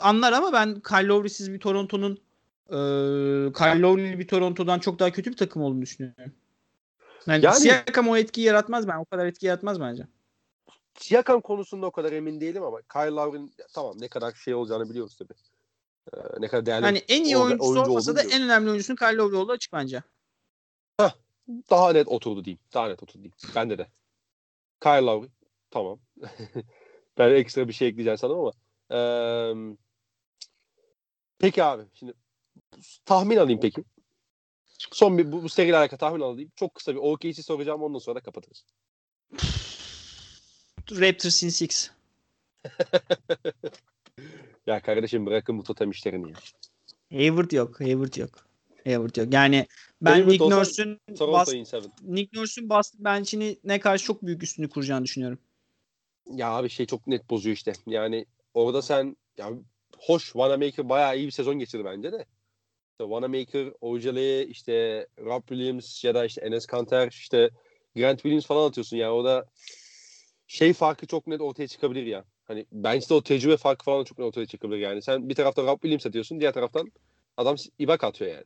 anlar 0.00 0.32
ama 0.32 0.52
ben 0.52 0.80
Kyle 0.80 1.06
Lowry'siz 1.06 1.52
bir 1.52 1.60
Toronto'nun 1.60 2.12
e, 2.68 2.76
Kyle 3.52 3.80
Lowry'li 3.80 4.18
bir 4.18 4.28
Toronto'dan 4.28 4.78
çok 4.78 4.98
daha 4.98 5.12
kötü 5.12 5.30
bir 5.30 5.36
takım 5.36 5.62
olduğunu 5.62 5.82
düşünüyorum. 5.82 6.32
Yani, 7.26 7.44
Yani- 7.44 7.56
Siakam 7.56 8.08
o 8.08 8.16
etkiyi 8.16 8.46
yaratmaz 8.46 8.88
ben. 8.88 8.98
O 8.98 9.04
kadar 9.04 9.26
etki 9.26 9.46
yaratmaz 9.46 9.80
bence. 9.80 10.06
Siakam 10.98 11.40
konusunda 11.40 11.86
o 11.86 11.90
kadar 11.90 12.12
emin 12.12 12.40
değilim 12.40 12.62
ama 12.62 12.82
Kyle 12.82 13.10
Lowry'nin 13.10 13.52
tamam 13.74 13.94
ne 14.00 14.08
kadar 14.08 14.32
şey 14.32 14.54
olacağını 14.54 14.90
biliyoruz 14.90 15.16
tabii. 15.16 15.34
Ee, 16.12 16.18
ne 16.38 16.48
kadar 16.48 16.66
değerli. 16.66 16.84
Hani 16.84 16.98
en 17.08 17.24
iyi 17.24 17.36
oyuncusu 17.36 17.70
oyuncu 17.70 17.90
olmasa 17.90 18.12
da 18.12 18.16
biliyoruz. 18.16 18.36
en 18.36 18.42
önemli 18.42 18.70
oyuncusunun 18.70 18.96
Kyle 18.96 19.16
Lowry 19.16 19.36
olduğu 19.36 19.52
açık 19.52 19.72
bence. 19.72 20.02
Daha 21.70 21.92
net 21.92 22.08
oturdu 22.08 22.44
diyeyim. 22.44 22.60
Daha 22.74 22.88
net 22.88 23.02
oturdu 23.02 23.18
diyeyim. 23.18 23.34
Bende 23.54 23.78
de. 23.78 23.86
Kyle 24.82 25.00
Lowry. 25.00 25.28
Tamam. 25.70 26.00
ben 27.18 27.30
ekstra 27.30 27.68
bir 27.68 27.72
şey 27.72 27.88
ekleyeceğim 27.88 28.18
sanırım 28.18 28.40
ama. 28.40 28.52
Eee, 28.90 29.76
peki 31.38 31.64
abi. 31.64 31.82
Şimdi 31.94 32.14
tahmin 33.04 33.36
alayım 33.36 33.60
peki. 33.60 33.84
Son 34.78 35.18
bir 35.18 35.32
bu, 35.32 35.42
bu 35.42 35.48
seriyle 35.48 35.76
alakalı 35.76 35.98
tahmin 35.98 36.20
alayım. 36.20 36.52
Çok 36.56 36.74
kısa 36.74 36.94
bir 36.94 37.00
OKC 37.00 37.42
soracağım 37.42 37.82
ondan 37.82 37.98
sonra 37.98 38.16
da 38.16 38.20
kapatırız. 38.20 38.64
Raptors 40.90 41.42
in 41.42 41.48
six. 41.48 41.90
Ya 44.66 44.80
kardeşim 44.82 45.26
bırakın 45.26 45.58
bu 45.58 45.62
totem 45.62 45.90
işlerini 45.90 46.30
ya. 46.30 46.36
Hayward 47.12 47.50
yok. 47.50 47.80
Hayward 47.80 48.14
yok. 48.14 48.30
Hayward 48.84 49.16
yok. 49.16 49.34
Yani 49.34 49.66
ben 50.02 50.10
Hayward 50.10 50.32
Nick 50.32 50.44
Nurse'ün 50.44 51.00
bas. 51.20 51.52
Nick 52.02 52.40
Nurse'ün 52.40 52.68
Boston 52.68 53.04
bench'ini 53.04 53.58
ne 53.64 53.80
karşı 53.80 54.04
çok 54.04 54.22
büyük 54.22 54.42
üstünü 54.42 54.68
kuracağını 54.68 55.04
düşünüyorum. 55.04 55.38
Ya 56.30 56.50
abi 56.50 56.68
şey 56.68 56.86
çok 56.86 57.06
net 57.06 57.30
bozuyor 57.30 57.56
işte. 57.56 57.72
Yani 57.86 58.26
orada 58.54 58.82
sen 58.82 59.16
ya 59.38 59.50
hoş 59.98 60.24
Wanamaker 60.24 60.88
bayağı 60.88 61.18
iyi 61.18 61.26
bir 61.26 61.32
sezon 61.32 61.58
geçirdi 61.58 61.84
bence 61.84 62.12
de. 62.12 62.26
İşte 62.92 63.04
Wanamaker, 63.04 63.72
Ojale, 63.80 64.46
işte 64.46 65.06
Rob 65.20 65.42
Williams 65.48 66.04
ya 66.04 66.14
da 66.14 66.24
işte 66.24 66.40
Enes 66.40 66.66
Kanter, 66.66 67.08
işte 67.08 67.50
Grant 67.96 68.18
Williams 68.18 68.46
falan 68.46 68.68
atıyorsun. 68.68 68.96
Yani 68.96 69.10
orada 69.10 69.46
şey 70.46 70.72
farkı 70.72 71.06
çok 71.06 71.26
net 71.26 71.40
ortaya 71.40 71.68
çıkabilir 71.68 72.06
ya. 72.06 72.24
Hani 72.44 72.66
bence 72.72 73.14
o 73.14 73.22
tecrübe 73.22 73.56
farkı 73.56 73.84
falan 73.84 74.04
çok 74.04 74.18
ortaya 74.18 74.46
çıkabilir 74.46 74.78
yani. 74.80 75.02
Sen 75.02 75.28
bir 75.28 75.34
tarafta 75.34 75.62
Rob 75.62 75.72
Williams 75.80 76.06
atıyorsun, 76.06 76.40
diğer 76.40 76.52
taraftan 76.52 76.92
adam 77.36 77.56
Ibaka 77.78 78.06
atıyor 78.06 78.30
yani. 78.30 78.44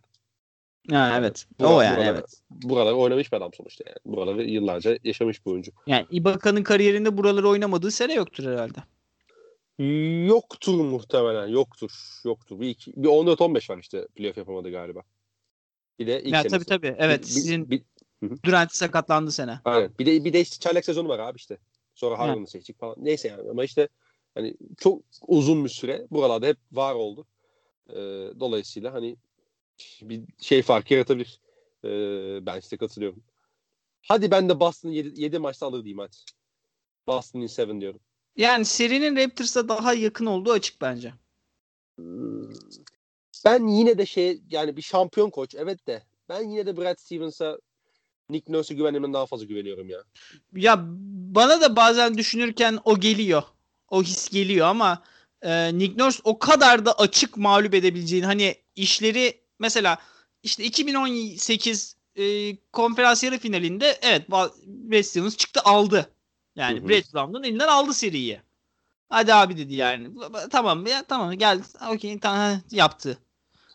Ha, 0.91 1.15
evet. 1.19 1.47
Bura- 1.61 1.67
o 1.77 1.81
yani 1.81 1.97
buralar- 1.97 2.13
evet. 2.15 2.41
Buraları 2.51 2.95
oynamış 2.95 3.33
bir 3.33 3.37
adam 3.37 3.53
sonuçta 3.55 3.85
yani. 3.87 3.97
Buraları 4.05 4.43
yıllarca 4.45 4.99
yaşamış 5.05 5.47
bir 5.47 5.51
oyuncu. 5.51 5.73
Yani 5.87 6.07
Ibaka'nın 6.11 6.63
kariyerinde 6.63 7.17
buraları 7.17 7.49
oynamadığı 7.49 7.91
sene 7.91 8.15
yoktur 8.15 8.45
herhalde. 8.45 8.79
Yoktur 10.27 10.75
muhtemelen. 10.81 11.47
Yoktur. 11.47 11.91
Yoktur. 12.25 12.61
Bir, 12.61 12.69
iki, 12.69 12.93
bir 12.97 13.09
14-15 13.09 13.71
var 13.71 13.79
işte 13.79 14.07
playoff 14.15 14.37
yapamadı 14.37 14.71
galiba. 14.71 15.03
Bir 15.99 16.07
de 16.07 16.23
ilk 16.23 16.33
Ya 16.33 16.43
senesi. 16.43 16.55
tabii 16.57 16.65
tabii. 16.65 16.97
Evet. 16.99 17.21
Bir- 17.21 17.27
sizin 17.27 17.71
bir, 17.71 17.83
Durant 18.45 18.73
sakatlandı 18.73 19.33
sene. 19.33 19.61
aynen. 19.65 19.91
Bir 19.99 20.07
de 20.07 20.25
bir 20.25 20.33
de 20.33 20.41
işte 20.41 20.59
çaylak 20.59 20.85
sezonu 20.85 21.09
var 21.09 21.19
abi 21.19 21.37
işte. 21.37 21.59
Sonra 21.99 22.19
Harden'ı 22.19 22.47
seçtik 22.47 22.79
falan. 22.79 22.97
Neyse 22.99 23.29
yani 23.29 23.51
ama 23.51 23.65
işte 23.65 23.89
hani 24.35 24.55
çok 24.77 25.03
uzun 25.27 25.65
bir 25.65 25.69
süre 25.69 26.07
buralarda 26.11 26.47
hep 26.47 26.57
var 26.73 26.95
oldu. 26.95 27.27
Ee, 27.91 27.95
dolayısıyla 28.41 28.93
hani 28.93 29.17
bir 30.03 30.23
şey 30.41 30.63
farkı 30.63 30.95
yaratabilir. 30.95 31.41
Ee, 31.85 32.47
ben 32.47 32.61
size 32.61 32.77
katılıyorum. 32.77 33.23
Hadi 34.03 34.31
ben 34.31 34.49
de 34.49 34.61
Boston 34.61 34.91
7, 34.91 35.23
7 35.23 35.39
maçta 35.39 35.67
alır 35.67 35.85
diyeyim 35.85 35.99
hadi. 35.99 36.17
Boston 37.07 37.41
in 37.41 37.49
7 37.59 37.81
diyorum. 37.81 38.01
Yani 38.37 38.65
serinin 38.65 39.17
Raptors'a 39.17 39.69
daha 39.69 39.95
yakın 39.95 40.27
olduğu 40.27 40.53
açık 40.53 40.81
bence. 40.81 41.13
Hmm. 41.97 42.51
Ben 43.45 43.67
yine 43.67 43.99
de 43.99 44.07
şey 44.07 44.43
yani 44.51 44.77
bir 44.77 44.83
şampiyon 44.83 45.31
koç 45.31 45.55
evet 45.55 45.87
de 45.87 46.03
ben 46.29 46.43
yine 46.43 46.67
de 46.67 46.77
Brad 46.77 46.97
Stevens'a 46.99 47.59
Nick 48.31 48.53
Nurse'e 48.53 48.75
güvenimden 48.75 49.13
daha 49.13 49.27
fazla 49.27 49.45
güveniyorum 49.45 49.89
ya. 49.89 49.99
Ya 50.57 50.85
bana 51.35 51.61
da 51.61 51.77
bazen 51.77 52.19
düşünürken 52.19 52.79
o 52.85 53.01
geliyor. 53.01 53.43
O 53.89 54.03
his 54.03 54.29
geliyor 54.29 54.67
ama 54.67 55.03
e, 55.43 55.79
Nick 55.79 56.05
Nurse 56.05 56.21
o 56.25 56.39
kadar 56.39 56.87
da 56.87 56.93
açık 56.93 57.37
mağlup 57.37 57.75
edebileceğini 57.75 58.27
hani 58.27 58.55
işleri 58.77 59.41
mesela 59.59 59.99
işte 60.43 60.65
2018 60.65 61.97
e, 62.17 62.57
konferans 62.73 63.25
yarı 63.25 63.39
finalinde 63.39 63.99
evet 64.03 64.31
Brad 64.31 65.03
Stevens 65.03 65.37
çıktı 65.37 65.61
aldı. 65.65 66.13
Yani 66.57 66.81
Hı 66.81 66.85
hı. 66.85 66.89
Brett 66.89 67.07
elinden 67.45 67.69
aldı 67.69 67.93
seriyi. 67.93 68.41
Hadi 69.09 69.35
abi 69.35 69.57
dedi 69.57 69.75
yani. 69.75 70.11
Tamam 70.51 70.87
ya 70.87 71.05
tamam 71.05 71.33
gel. 71.33 71.63
Okey 71.91 72.19
tamam 72.19 72.61
yaptı. 72.71 73.19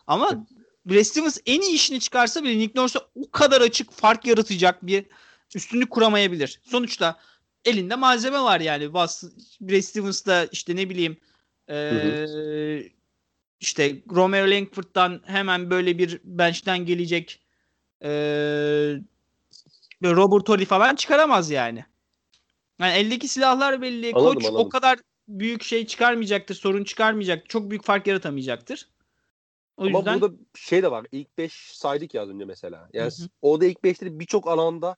Ama 0.06 0.46
Brad 0.86 1.02
Stevens 1.02 1.38
en 1.46 1.60
iyi 1.60 1.74
işini 1.74 2.00
çıkarsa 2.00 2.42
bile 2.42 2.58
Nick 2.58 2.80
Nurse'a 2.80 3.02
o 3.14 3.30
kadar 3.30 3.60
açık 3.60 3.92
fark 3.92 4.26
yaratacak 4.26 4.86
bir 4.86 5.06
üstünlük 5.54 5.90
kuramayabilir. 5.90 6.60
Sonuçta 6.64 7.20
elinde 7.64 7.96
malzeme 7.96 8.40
var 8.40 8.60
yani. 8.60 8.94
Bas, 8.94 9.24
Brad 9.60 9.80
Stevens 9.80 10.26
da 10.26 10.46
işte 10.52 10.76
ne 10.76 10.88
bileyim 10.90 11.16
eee, 11.68 12.92
işte 13.60 14.02
Romeo 14.10 14.50
Langford'dan 14.50 15.22
hemen 15.26 15.70
böyle 15.70 15.98
bir 15.98 16.20
bench'ten 16.24 16.86
gelecek 16.86 17.40
böyle 20.02 20.16
Robert 20.16 20.46
Torrey 20.46 20.64
falan 20.66 20.94
çıkaramaz 20.96 21.50
yani. 21.50 21.84
Yani 22.78 22.92
eldeki 22.92 23.28
silahlar 23.28 23.82
belli. 23.82 24.12
Anladım, 24.14 24.34
Koç 24.34 24.44
anladım. 24.44 24.66
o 24.66 24.68
kadar 24.68 24.98
büyük 25.28 25.62
şey 25.62 25.86
çıkarmayacaktır, 25.86 26.54
sorun 26.54 26.84
çıkarmayacaktır. 26.84 27.48
Çok 27.48 27.70
büyük 27.70 27.84
fark 27.84 28.06
yaratamayacaktır. 28.06 28.88
O 29.76 29.82
Ama 29.84 29.98
yüzden 29.98 30.20
burada 30.20 30.36
şey 30.54 30.82
de 30.82 30.90
var. 30.90 31.06
İlk 31.12 31.38
5 31.38 31.52
saydık 31.52 32.14
ya 32.14 32.22
az 32.22 32.28
önce 32.28 32.44
mesela. 32.44 32.88
Yani 32.92 33.10
Hı 33.10 33.22
hı. 33.22 33.28
orada 33.42 33.66
ilk 33.66 33.78
5'te 33.78 34.18
birçok 34.18 34.48
alanda 34.48 34.96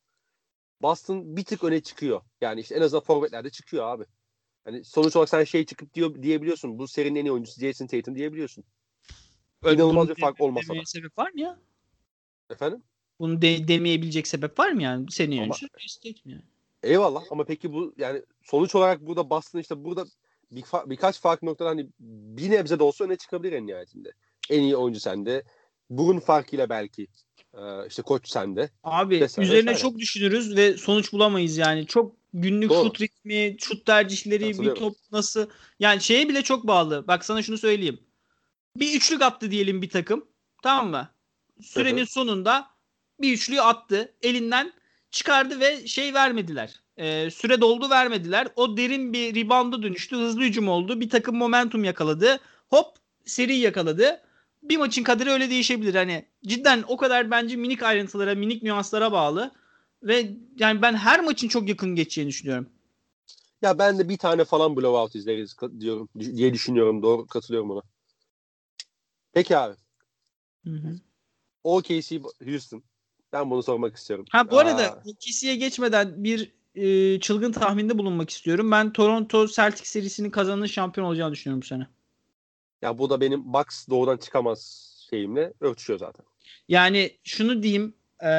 Boston 0.83 1.37
bir 1.37 1.45
tık 1.45 1.65
öne 1.65 1.81
çıkıyor. 1.81 2.21
Yani 2.41 2.61
işte 2.61 2.75
en 2.75 2.83
azından 2.83 3.05
forvetlerde 3.05 3.51
çıkıyor 3.51 3.87
abi. 3.87 4.05
Hani 4.65 4.85
sonuç 4.85 5.17
olarak 5.17 5.29
sen 5.29 5.45
şey 5.45 5.67
çıkıp 5.67 5.95
diyor 5.95 6.23
diyebiliyorsun. 6.23 6.79
Bu 6.79 6.89
serinin 6.89 7.21
en 7.21 7.25
iyi 7.25 7.33
oyuncusu 7.33 7.61
Jason 7.61 7.87
Tatum 7.87 8.15
diyebiliyorsun. 8.15 8.65
İnanılmaz 9.65 10.09
bir 10.09 10.15
fark 10.15 10.41
olmasa 10.41 10.75
da. 10.75 10.79
sebep 10.85 11.19
var 11.19 11.31
mı 11.31 11.41
ya? 11.41 11.59
Efendim? 12.51 12.83
Bunu 13.19 13.43
de, 13.43 13.69
demeyebilecek 13.69 14.27
sebep 14.27 14.59
var 14.59 14.71
mı 14.71 14.83
yani? 14.83 15.07
Senin 15.11 15.41
mi 16.27 16.33
yani? 16.33 16.43
Eyvallah 16.83 17.25
ama 17.31 17.45
peki 17.45 17.73
bu 17.73 17.95
yani 17.97 18.23
sonuç 18.43 18.75
olarak 18.75 19.07
burada 19.07 19.31
Boston 19.31 19.59
işte 19.59 19.85
burada 19.85 20.07
bir, 20.51 20.65
birkaç 20.87 21.21
farklı 21.21 21.47
noktada 21.47 21.69
hani 21.69 21.89
bir 22.01 22.51
nebze 22.51 22.79
de 22.79 22.83
olsa 22.83 23.05
öne 23.05 23.17
çıkabilir 23.17 23.53
en 23.53 23.67
nihayetinde. 23.67 24.13
En 24.51 24.63
iyi 24.63 24.77
oyuncu 24.77 25.01
sende. 25.01 25.45
Burun 25.91 26.21
farkıyla 26.21 26.69
belki 26.69 27.07
e, 27.55 27.87
işte 27.89 28.03
koç 28.03 28.29
sende. 28.29 28.71
Abi 28.85 29.21
Vesaire, 29.21 29.47
üzerine 29.49 29.71
vesaire. 29.71 29.79
çok 29.83 29.99
düşünürüz 29.99 30.57
ve 30.57 30.77
sonuç 30.77 31.13
bulamayız 31.13 31.57
yani. 31.57 31.87
Çok 31.87 32.17
günlük 32.35 32.71
Doğru. 32.71 32.85
şut 32.85 33.01
ritmi, 33.01 33.57
şut 33.59 33.87
tercihleri, 33.87 34.61
bir 34.61 34.75
top 34.75 34.97
nasıl 35.13 35.49
yani 35.81 36.01
şeye 36.01 36.29
bile 36.29 36.43
çok 36.43 36.67
bağlı. 36.67 37.07
Bak 37.09 37.25
sana 37.25 37.43
şunu 37.43 37.59
söyleyeyim. 37.59 38.01
Bir 38.77 38.97
üçlük 38.97 39.23
attı 39.23 39.51
diyelim 39.51 39.83
bir 39.83 39.91
takım. 39.91 40.25
Tamam 40.63 40.91
mı? 40.91 41.09
Sürenin 41.63 42.03
hı. 42.03 42.07
sonunda 42.07 42.67
bir 43.21 43.33
üçlüyü 43.33 43.61
attı. 43.61 44.15
Elinden 44.23 44.73
çıkardı 45.11 45.61
ve 45.61 45.87
şey 45.87 46.15
vermediler. 46.15 46.81
Ee, 46.97 47.31
süre 47.31 47.61
doldu 47.61 47.91
vermediler. 47.91 48.49
O 48.57 48.77
derin 48.77 49.13
bir 49.13 49.35
rebound'a 49.35 49.83
dönüştü. 49.83 50.17
Hızlı 50.17 50.43
hücum 50.43 50.69
oldu. 50.69 51.01
Bir 51.01 51.11
takım 51.11 51.37
momentum 51.37 51.85
yakaladı. 51.85 52.41
Hop 52.69 52.87
seri 53.25 53.57
yakaladı. 53.57 54.21
Bir 54.69 54.77
maçın 54.77 55.03
kaderi 55.03 55.31
öyle 55.31 55.51
değişebilir. 55.51 55.95
Hani 55.95 56.27
cidden 56.47 56.85
o 56.89 56.97
kadar 56.97 57.31
bence 57.31 57.57
minik 57.57 57.83
ayrıntılara, 57.83 58.35
minik 58.35 58.63
nüanslara 58.63 59.13
bağlı. 59.13 59.51
Ve 60.03 60.31
yani 60.59 60.83
ben 60.83 60.95
her 60.95 61.21
maçın 61.21 61.49
çok 61.49 61.69
yakın 61.69 61.95
geçeceğini 61.95 62.29
düşünüyorum. 62.29 62.69
Ya 63.63 63.79
ben 63.79 63.99
de 63.99 64.09
bir 64.09 64.19
tane 64.19 64.45
falan 64.45 64.77
blowout 64.77 65.15
izleriz 65.15 65.57
diyorum 65.81 66.09
diye 66.19 66.55
düşünüyorum. 66.55 67.03
Doğru 67.03 67.27
katılıyorum 67.27 67.71
ona. 67.71 67.83
Peki 69.33 69.57
abi. 69.57 69.75
OKC 71.65 72.21
Houston. 72.45 72.83
Ben 73.33 73.51
bunu 73.51 73.63
sormak 73.63 73.97
istiyorum. 73.97 74.27
Ha 74.31 74.51
bu 74.51 74.59
arada 74.59 74.93
Aa, 74.93 75.03
OKC'ye 75.05 75.57
geçmeden 75.57 76.25
bir 76.25 76.53
e, 76.75 77.21
çılgın 77.21 77.53
tahminde 77.53 77.99
bulunmak 77.99 78.31
istiyorum. 78.31 78.71
Ben 78.71 78.93
Toronto 78.93 79.47
Celtics 79.47 79.91
serisinin 79.91 80.31
kazananın 80.31 80.67
şampiyon 80.67 81.07
olacağını 81.07 81.33
düşünüyorum 81.33 81.63
bu 81.63 81.67
sene. 81.67 81.87
Ya 82.87 82.99
bu 82.99 83.11
da 83.11 83.21
benim 83.21 83.53
Bucks 83.53 83.89
doğudan 83.89 84.17
çıkamaz 84.17 84.87
şeyimle 85.11 85.53
örtüşüyor 85.61 85.99
zaten. 85.99 86.27
Yani 86.69 87.11
şunu 87.25 87.63
diyeyim. 87.63 87.95
E, 88.23 88.31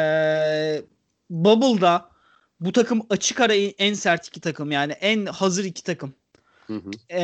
Bubble'da 1.30 2.10
bu 2.60 2.72
takım 2.72 3.02
açık 3.10 3.40
ara 3.40 3.54
en 3.56 3.94
sert 3.94 4.28
iki 4.28 4.42
takım. 4.42 4.72
Yani 4.72 4.92
en 4.92 5.26
hazır 5.26 5.66
iki 5.66 5.84
takım. 5.84 6.14
Hı 6.68 6.74
hı. 6.74 6.92
E, 7.10 7.24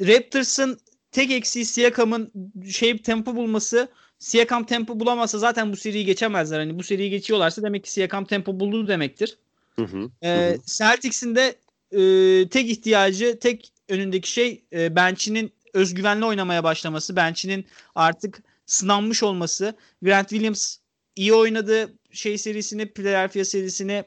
Raptors'ın 0.00 0.78
tek 1.12 1.30
eksiği 1.30 1.64
Siakam'ın 1.64 2.32
şey 2.70 2.98
tempo 2.98 3.36
bulması. 3.36 3.88
Siakam 4.18 4.66
tempo 4.66 5.00
bulamazsa 5.00 5.38
zaten 5.38 5.72
bu 5.72 5.76
seriyi 5.76 6.04
geçemezler. 6.04 6.58
Hani 6.58 6.78
bu 6.78 6.82
seriyi 6.82 7.10
geçiyorlarsa 7.10 7.62
demek 7.62 7.84
ki 7.84 7.92
Siakam 7.92 8.24
tempo 8.24 8.60
buldu 8.60 8.88
demektir. 8.88 9.38
Hı 9.76 9.84
hı. 9.84 10.10
Ee, 10.22 10.28
hı. 10.28 10.58
Celtics'in 10.66 11.34
de 11.34 11.54
e, 11.92 12.48
tek 12.48 12.70
ihtiyacı, 12.70 13.38
tek 13.38 13.72
önündeki 13.88 14.30
şey 14.30 14.64
e, 14.72 14.96
bench'inin 14.96 15.52
özgüvenli 15.74 16.24
oynamaya 16.24 16.64
başlaması. 16.64 17.16
Bench'inin 17.16 17.66
artık 17.94 18.42
sınanmış 18.66 19.22
olması. 19.22 19.74
Grant 20.02 20.28
Williams 20.28 20.76
iyi 21.16 21.34
oynadı 21.34 21.92
şey 22.10 22.38
serisini, 22.38 22.92
Philadelphia 22.92 23.44
serisini. 23.44 24.04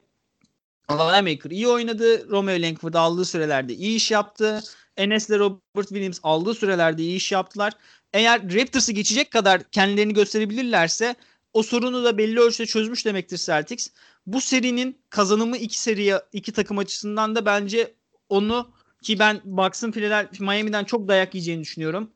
Wanamaker 0.88 1.52
iyi 1.52 1.68
oynadı. 1.68 2.30
Romeo 2.30 2.62
Langford 2.62 2.94
aldığı 2.94 3.26
sürelerde 3.26 3.74
iyi 3.74 3.96
iş 3.96 4.12
yaptı. 4.12 4.64
Enes'le 4.98 5.30
Robert 5.30 5.88
Williams 5.88 6.20
aldığı 6.24 6.54
sürelerde 6.54 7.02
iyi 7.04 7.16
iş 7.16 7.32
yaptılar. 7.32 7.74
Eğer 8.14 8.54
Raptors'ı 8.54 8.92
geçecek 8.92 9.32
kadar 9.32 9.64
kendilerini 9.64 10.14
gösterebilirlerse 10.14 11.16
o 11.54 11.64
sorunu 11.64 12.04
da 12.04 12.18
belli 12.18 12.40
ölçüde 12.40 12.66
çözmüş 12.66 13.06
demektir 13.06 13.38
Celtics 13.38 13.90
bu 14.26 14.42
serinin 14.42 15.02
kazanımı 15.10 15.58
iki 15.58 15.80
seriye 15.80 16.22
iki 16.34 16.52
takım 16.52 16.78
açısından 16.78 17.36
da 17.36 17.46
bence 17.46 17.94
onu 18.30 18.72
ki 19.02 19.20
ben 19.20 19.42
Bucks'ın 19.44 19.92
Philadelphia 19.92 20.46
Miami'den 20.46 20.84
çok 20.84 21.08
dayak 21.08 21.36
yiyeceğini 21.36 21.62
düşünüyorum. 21.62 22.12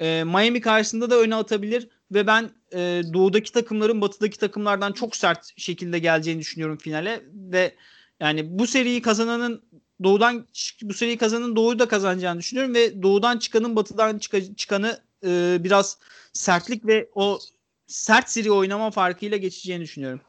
Ee, 0.00 0.24
Miami 0.24 0.60
karşısında 0.60 1.10
da 1.10 1.16
öne 1.20 1.34
atabilir 1.34 1.88
ve 2.12 2.26
ben 2.26 2.50
e, 2.72 3.02
doğudaki 3.12 3.52
takımların 3.52 4.00
batıdaki 4.00 4.38
takımlardan 4.38 4.92
çok 4.92 5.16
sert 5.16 5.52
şekilde 5.56 5.98
geleceğini 5.98 6.40
düşünüyorum 6.40 6.78
finale 6.78 7.22
ve 7.34 7.74
yani 8.20 8.58
bu 8.58 8.66
seriyi 8.66 9.02
kazananın 9.02 9.62
doğudan 10.02 10.46
bu 10.82 10.94
seriyi 10.94 11.18
kazananın 11.18 11.56
doğuyu 11.56 11.78
da 11.78 11.88
kazanacağını 11.88 12.38
düşünüyorum 12.38 12.74
ve 12.74 13.02
doğudan 13.02 13.38
çıkanın 13.38 13.76
batıdan 13.76 14.18
çıka- 14.18 14.56
çıkanı 14.56 15.00
e, 15.24 15.56
biraz 15.60 15.98
sertlik 16.32 16.86
ve 16.86 17.08
o 17.14 17.38
sert 17.86 18.30
seri 18.30 18.50
oynama 18.52 18.90
farkıyla 18.90 19.36
geçeceğini 19.36 19.82
düşünüyorum. 19.82 20.20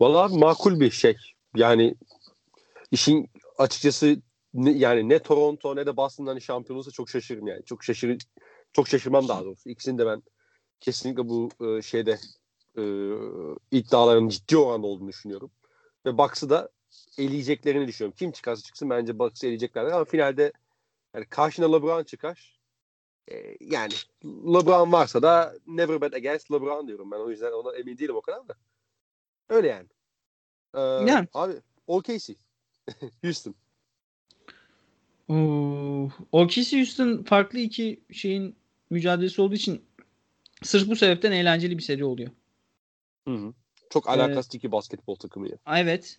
Vallahi 0.00 0.38
makul 0.38 0.80
bir 0.80 0.90
şey. 0.90 1.16
Yani 1.56 1.94
işin 2.90 3.30
açıkçası 3.58 4.16
ne, 4.54 4.70
yani 4.70 5.08
ne 5.08 5.18
Toronto 5.18 5.76
ne 5.76 5.86
de 5.86 5.96
Boston'dan 5.96 6.30
hani 6.30 6.40
şampiyon 6.40 6.76
olursa 6.76 6.90
çok 6.90 7.10
şaşırırım 7.10 7.46
yani. 7.46 7.64
Çok 7.64 7.84
şaşır 7.84 8.18
çok 8.72 8.88
şaşırmam 8.88 9.28
daha 9.28 9.44
doğrusu. 9.44 9.70
İkisini 9.70 9.98
de 9.98 10.06
ben 10.06 10.22
kesinlikle 10.80 11.28
bu 11.28 11.48
e, 11.66 11.82
şeyde 11.82 12.18
e, 12.76 12.82
iddiaların 13.70 14.28
ciddi 14.28 14.56
oranda 14.56 14.86
olduğunu 14.86 15.08
düşünüyorum. 15.08 15.50
Ve 16.06 16.18
Bucks'ı 16.18 16.50
da 16.50 16.68
eleyeceklerini 17.18 17.88
düşünüyorum. 17.88 18.16
Kim 18.18 18.32
çıkarsa 18.32 18.62
çıksın 18.62 18.90
bence 18.90 19.18
Bucks'ı 19.18 19.46
eleyeceklerdir 19.46 19.92
ama 19.92 20.04
finalde 20.04 20.52
yani 21.14 21.26
karşına 21.26 21.72
LeBron 21.76 22.04
çıkar. 22.04 22.60
E, 23.30 23.56
yani 23.60 23.92
LeBron 24.24 24.92
varsa 24.92 25.22
da 25.22 25.54
never 25.66 26.00
bet 26.00 26.14
against 26.14 26.52
LeBron 26.52 26.88
diyorum 26.88 27.10
ben. 27.10 27.18
O 27.18 27.30
yüzden 27.30 27.52
ona 27.52 27.76
emin 27.76 27.98
değilim 27.98 28.16
o 28.16 28.20
kadar 28.20 28.48
da. 28.48 28.54
Öyle 29.48 29.68
yani. 29.68 29.88
Ee, 30.74 30.80
Yani. 30.80 31.28
Abi 31.34 31.54
OKC. 31.86 32.34
Houston. 33.22 33.54
OKC 36.32 36.78
Houston 36.78 37.22
farklı 37.22 37.58
iki 37.58 38.00
şeyin 38.12 38.56
mücadelesi 38.90 39.42
olduğu 39.42 39.54
için 39.54 39.82
sırf 40.62 40.88
bu 40.88 40.96
sebepten 40.96 41.32
eğlenceli 41.32 41.78
bir 41.78 41.82
seri 41.82 42.04
oluyor. 42.04 42.30
Hı 43.28 43.34
hı. 43.34 43.52
Çok 43.90 44.08
alakasız 44.08 44.54
iki 44.54 44.72
basketbol 44.72 45.14
takımı 45.14 45.48
ya. 45.48 45.56
Evet. 45.76 46.18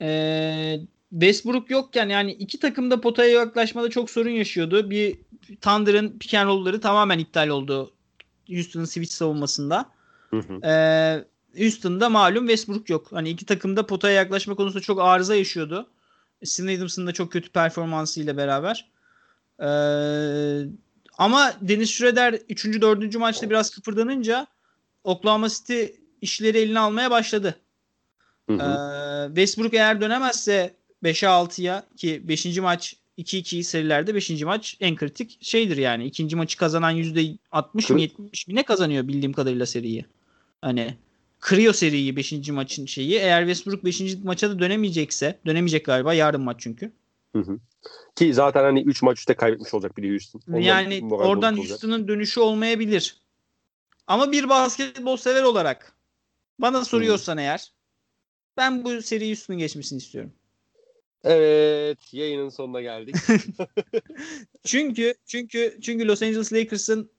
Ee, 0.00 0.80
Westbrook 1.10 1.70
yokken 1.70 2.08
yani 2.08 2.32
iki 2.32 2.60
takım 2.60 2.90
da 2.90 3.00
potaya 3.00 3.30
yaklaşmada 3.30 3.90
çok 3.90 4.10
sorun 4.10 4.30
yaşıyordu. 4.30 4.90
Bir 4.90 5.18
Thunder'ın 5.60 6.18
pick 6.18 6.34
and 6.34 6.48
roll'ları 6.48 6.80
tamamen 6.80 7.18
iptal 7.18 7.48
oldu 7.48 7.92
Houston'ın 8.48 8.84
switch 8.84 9.12
savunmasında. 9.12 9.90
Hı 10.30 10.36
hı. 10.36 10.66
Ee, 10.66 11.24
Houston'da 11.62 12.08
malum 12.08 12.46
Westbrook 12.46 12.90
yok. 12.90 13.12
Hani 13.12 13.30
iki 13.30 13.46
takım 13.46 13.76
da 13.76 13.86
potaya 13.86 14.14
yaklaşma 14.14 14.54
konusunda 14.54 14.82
çok 14.82 15.00
arıza 15.00 15.34
yaşıyordu. 15.34 15.90
Steven 16.44 16.76
Adams'ın 16.76 17.06
da 17.06 17.12
çok 17.12 17.32
kötü 17.32 17.50
performansıyla 17.50 18.36
beraber. 18.36 18.90
Ee, 19.60 20.68
ama 21.18 21.52
Dennis 21.60 21.90
Schroeder 21.90 22.38
3. 22.48 22.64
4. 22.80 23.16
maçta 23.16 23.50
biraz 23.50 23.70
kıpırdanınca 23.70 24.46
Oklahoma 25.04 25.48
City 25.48 25.84
işleri 26.20 26.58
eline 26.58 26.78
almaya 26.78 27.10
başladı. 27.10 27.54
Hı 28.50 28.52
hı. 28.52 28.62
Ee, 28.62 29.26
Westbrook 29.28 29.74
eğer 29.74 30.00
dönemezse 30.00 30.74
5'e 31.04 31.28
6'ya 31.28 31.86
ki 31.96 32.28
5. 32.28 32.58
maç 32.58 32.96
2-2 33.18 33.62
serilerde 33.62 34.14
5. 34.14 34.42
maç 34.42 34.76
en 34.80 34.96
kritik 34.96 35.38
şeydir 35.44 35.76
yani. 35.76 36.04
İkinci 36.04 36.36
maçı 36.36 36.58
kazanan 36.58 36.94
%60 36.96 37.38
mı 37.74 37.80
Kır- 37.82 37.98
70 37.98 38.48
mi 38.48 38.54
ne 38.54 38.62
kazanıyor 38.62 39.08
bildiğim 39.08 39.32
kadarıyla 39.32 39.66
seriyi. 39.66 40.04
Hani 40.62 40.96
kırıyor 41.40 41.74
seriyi 41.74 42.16
5. 42.16 42.48
maçın 42.48 42.86
şeyi. 42.86 43.14
Eğer 43.14 43.40
Westbrook 43.40 43.84
5. 43.84 44.16
maça 44.24 44.50
da 44.50 44.58
dönemeyecekse, 44.58 45.38
dönemeyecek 45.46 45.84
galiba 45.84 46.14
yarın 46.14 46.40
maç 46.40 46.56
çünkü. 46.60 46.92
Hı 47.32 47.38
hı. 47.38 47.58
Ki 48.16 48.34
zaten 48.34 48.62
hani 48.62 48.82
3 48.82 49.02
maç 49.02 49.18
üstte 49.18 49.34
kaybetmiş 49.34 49.74
olacak 49.74 49.96
bir 49.96 50.02
de 50.02 50.10
Houston. 50.10 50.42
Ondan 50.48 50.60
yani 50.60 51.08
oradan. 51.10 51.56
Houston'ın 51.56 52.08
dönüşü 52.08 52.40
olmayabilir. 52.40 53.16
Ama 54.06 54.32
bir 54.32 54.48
basketbol 54.48 55.16
sever 55.16 55.42
olarak 55.42 55.92
bana 56.58 56.84
soruyorsan 56.84 57.38
eğer 57.38 57.72
ben 58.56 58.84
bu 58.84 59.02
seri 59.02 59.26
Houston'ın 59.26 59.58
geçmesini 59.58 59.96
istiyorum. 59.96 60.32
Evet, 61.24 61.98
yayının 62.12 62.48
sonuna 62.48 62.80
geldik. 62.80 63.16
Çünkü 64.64 65.14
çünkü 65.26 65.78
çünkü 65.82 66.08
Los 66.08 66.22
Angeles 66.22 66.52
Lakers'ın 66.52 67.10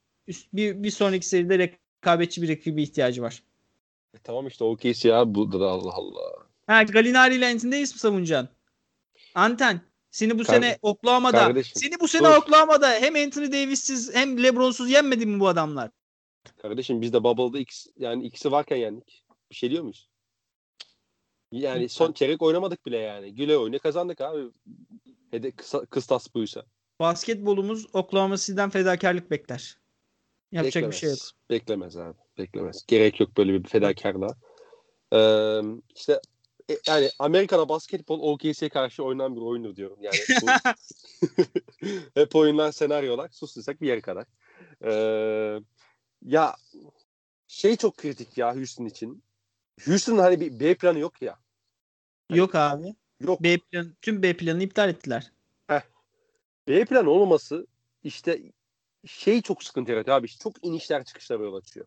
bir, 0.54 0.84
bir 0.84 0.92
sonraki 0.92 1.28
seride 1.28 1.60
rekabetçi 1.60 2.42
bir 2.42 2.50
rakibi 2.50 2.84
ihtiyacı 2.84 3.22
var. 3.22 3.44
E, 4.14 4.18
tamam 4.24 4.48
işte 4.48 4.64
OKC 4.64 5.10
ya 5.10 5.36
burada 5.36 5.60
da 5.60 5.70
Allah 5.70 5.94
Allah. 5.94 6.48
Ha 6.68 6.84
Galinari 6.84 7.36
ile 7.36 7.48
Anthony'deyiz 7.48 7.94
mi 7.94 8.00
savunacaksın? 8.00 8.50
Anten 9.36 9.82
seni 10.12 10.40
bu 10.40 10.44
Kar- 10.44 10.54
sene 10.54 10.78
Oklahoma'da 10.82 11.38
kardeşim, 11.38 11.74
seni 11.76 12.00
bu 12.00 12.08
sene 12.08 12.28
dur. 12.28 12.36
Oklahoma'da 12.36 12.92
hem 12.92 13.16
Anthony 13.16 13.52
Davis'siz 13.52 14.16
hem 14.16 14.44
LeBron'suz 14.44 14.90
yenmedi 14.90 15.26
mi 15.26 15.40
bu 15.40 15.48
adamlar? 15.48 15.92
Kardeşim 16.62 17.02
biz 17.02 17.14
de 17.14 17.24
Bubble'da 17.24 17.60
ikisi, 17.60 17.90
yani 17.98 18.26
ikisi 18.26 18.52
varken 18.52 18.78
yendik. 18.78 19.26
Bir 19.52 19.56
şey 19.56 19.72
diyor 19.72 19.84
muyuz? 19.84 20.10
Yani 21.52 21.90
son 21.90 22.12
çeyrek 22.14 22.42
oynamadık 22.42 22.86
bile 22.86 22.98
yani. 22.98 23.36
Güle 23.36 23.58
oyunu 23.58 23.80
kazandık 23.80 24.22
abi. 24.22 24.52
Hede 25.32 25.52
kısa, 25.52 25.86
kıstas 25.86 26.34
buysa. 26.34 26.66
Basketbolumuz 27.00 27.88
Oklahoma 27.94 28.38
City'den 28.38 28.70
fedakarlık 28.70 29.32
bekler. 29.32 29.78
Yapacak 30.52 30.76
beklemez. 30.76 30.92
bir 30.92 30.98
şey 31.00 31.10
yok. 31.10 31.20
Beklemez 31.50 31.98
abi. 31.98 32.18
Beklemez. 32.38 32.86
Gerek 32.88 33.20
yok 33.20 33.38
böyle 33.38 33.64
bir 33.64 33.70
fedakarlığa. 33.70 34.36
Ee, 35.14 35.62
işte 35.96 36.22
e, 36.70 36.78
yani 36.88 37.10
Amerika'da 37.20 37.70
basketbol 37.70 38.20
OKC'ye 38.20 38.70
karşı 38.70 39.04
oynanan 39.04 39.36
bir 39.36 39.42
oyundur 39.42 39.76
diyorum. 39.76 39.98
Yani 40.02 40.16
bu 40.42 40.48
hep 42.22 42.36
oyunlar 42.36 42.72
senaryolar. 42.72 43.30
Sus 43.30 43.58
desek 43.58 43.82
bir 43.82 43.88
yere 43.88 44.02
kadar. 44.02 44.26
Ee, 44.84 45.60
ya 46.26 46.56
şey 47.48 47.76
çok 47.76 47.98
kritik 47.98 48.38
ya 48.38 48.56
Houston 48.56 48.86
için. 48.86 49.24
Houston'ın 49.86 50.18
hani 50.18 50.40
bir 50.40 50.60
B 50.60 50.76
planı 50.76 51.00
yok 51.00 51.22
ya. 51.22 51.40
Yok 52.30 52.56
abi. 52.56 52.96
Yok. 53.20 53.44
B 53.44 53.58
plan, 53.58 53.94
tüm 54.02 54.24
B 54.24 54.38
planını 54.38 54.64
iptal 54.64 54.90
ettiler. 54.90 55.32
B 56.68 56.86
plan 56.86 57.06
olmaması 57.06 57.68
işte 58.04 58.42
şey 59.06 59.42
çok 59.42 59.64
sıkıntı 59.64 59.92
yaratıyor 59.92 60.18
abi. 60.18 60.28
Çok 60.28 60.66
inişler 60.66 61.06
çıkışlar 61.06 61.40
yol 61.40 61.56
açıyor. 61.56 61.86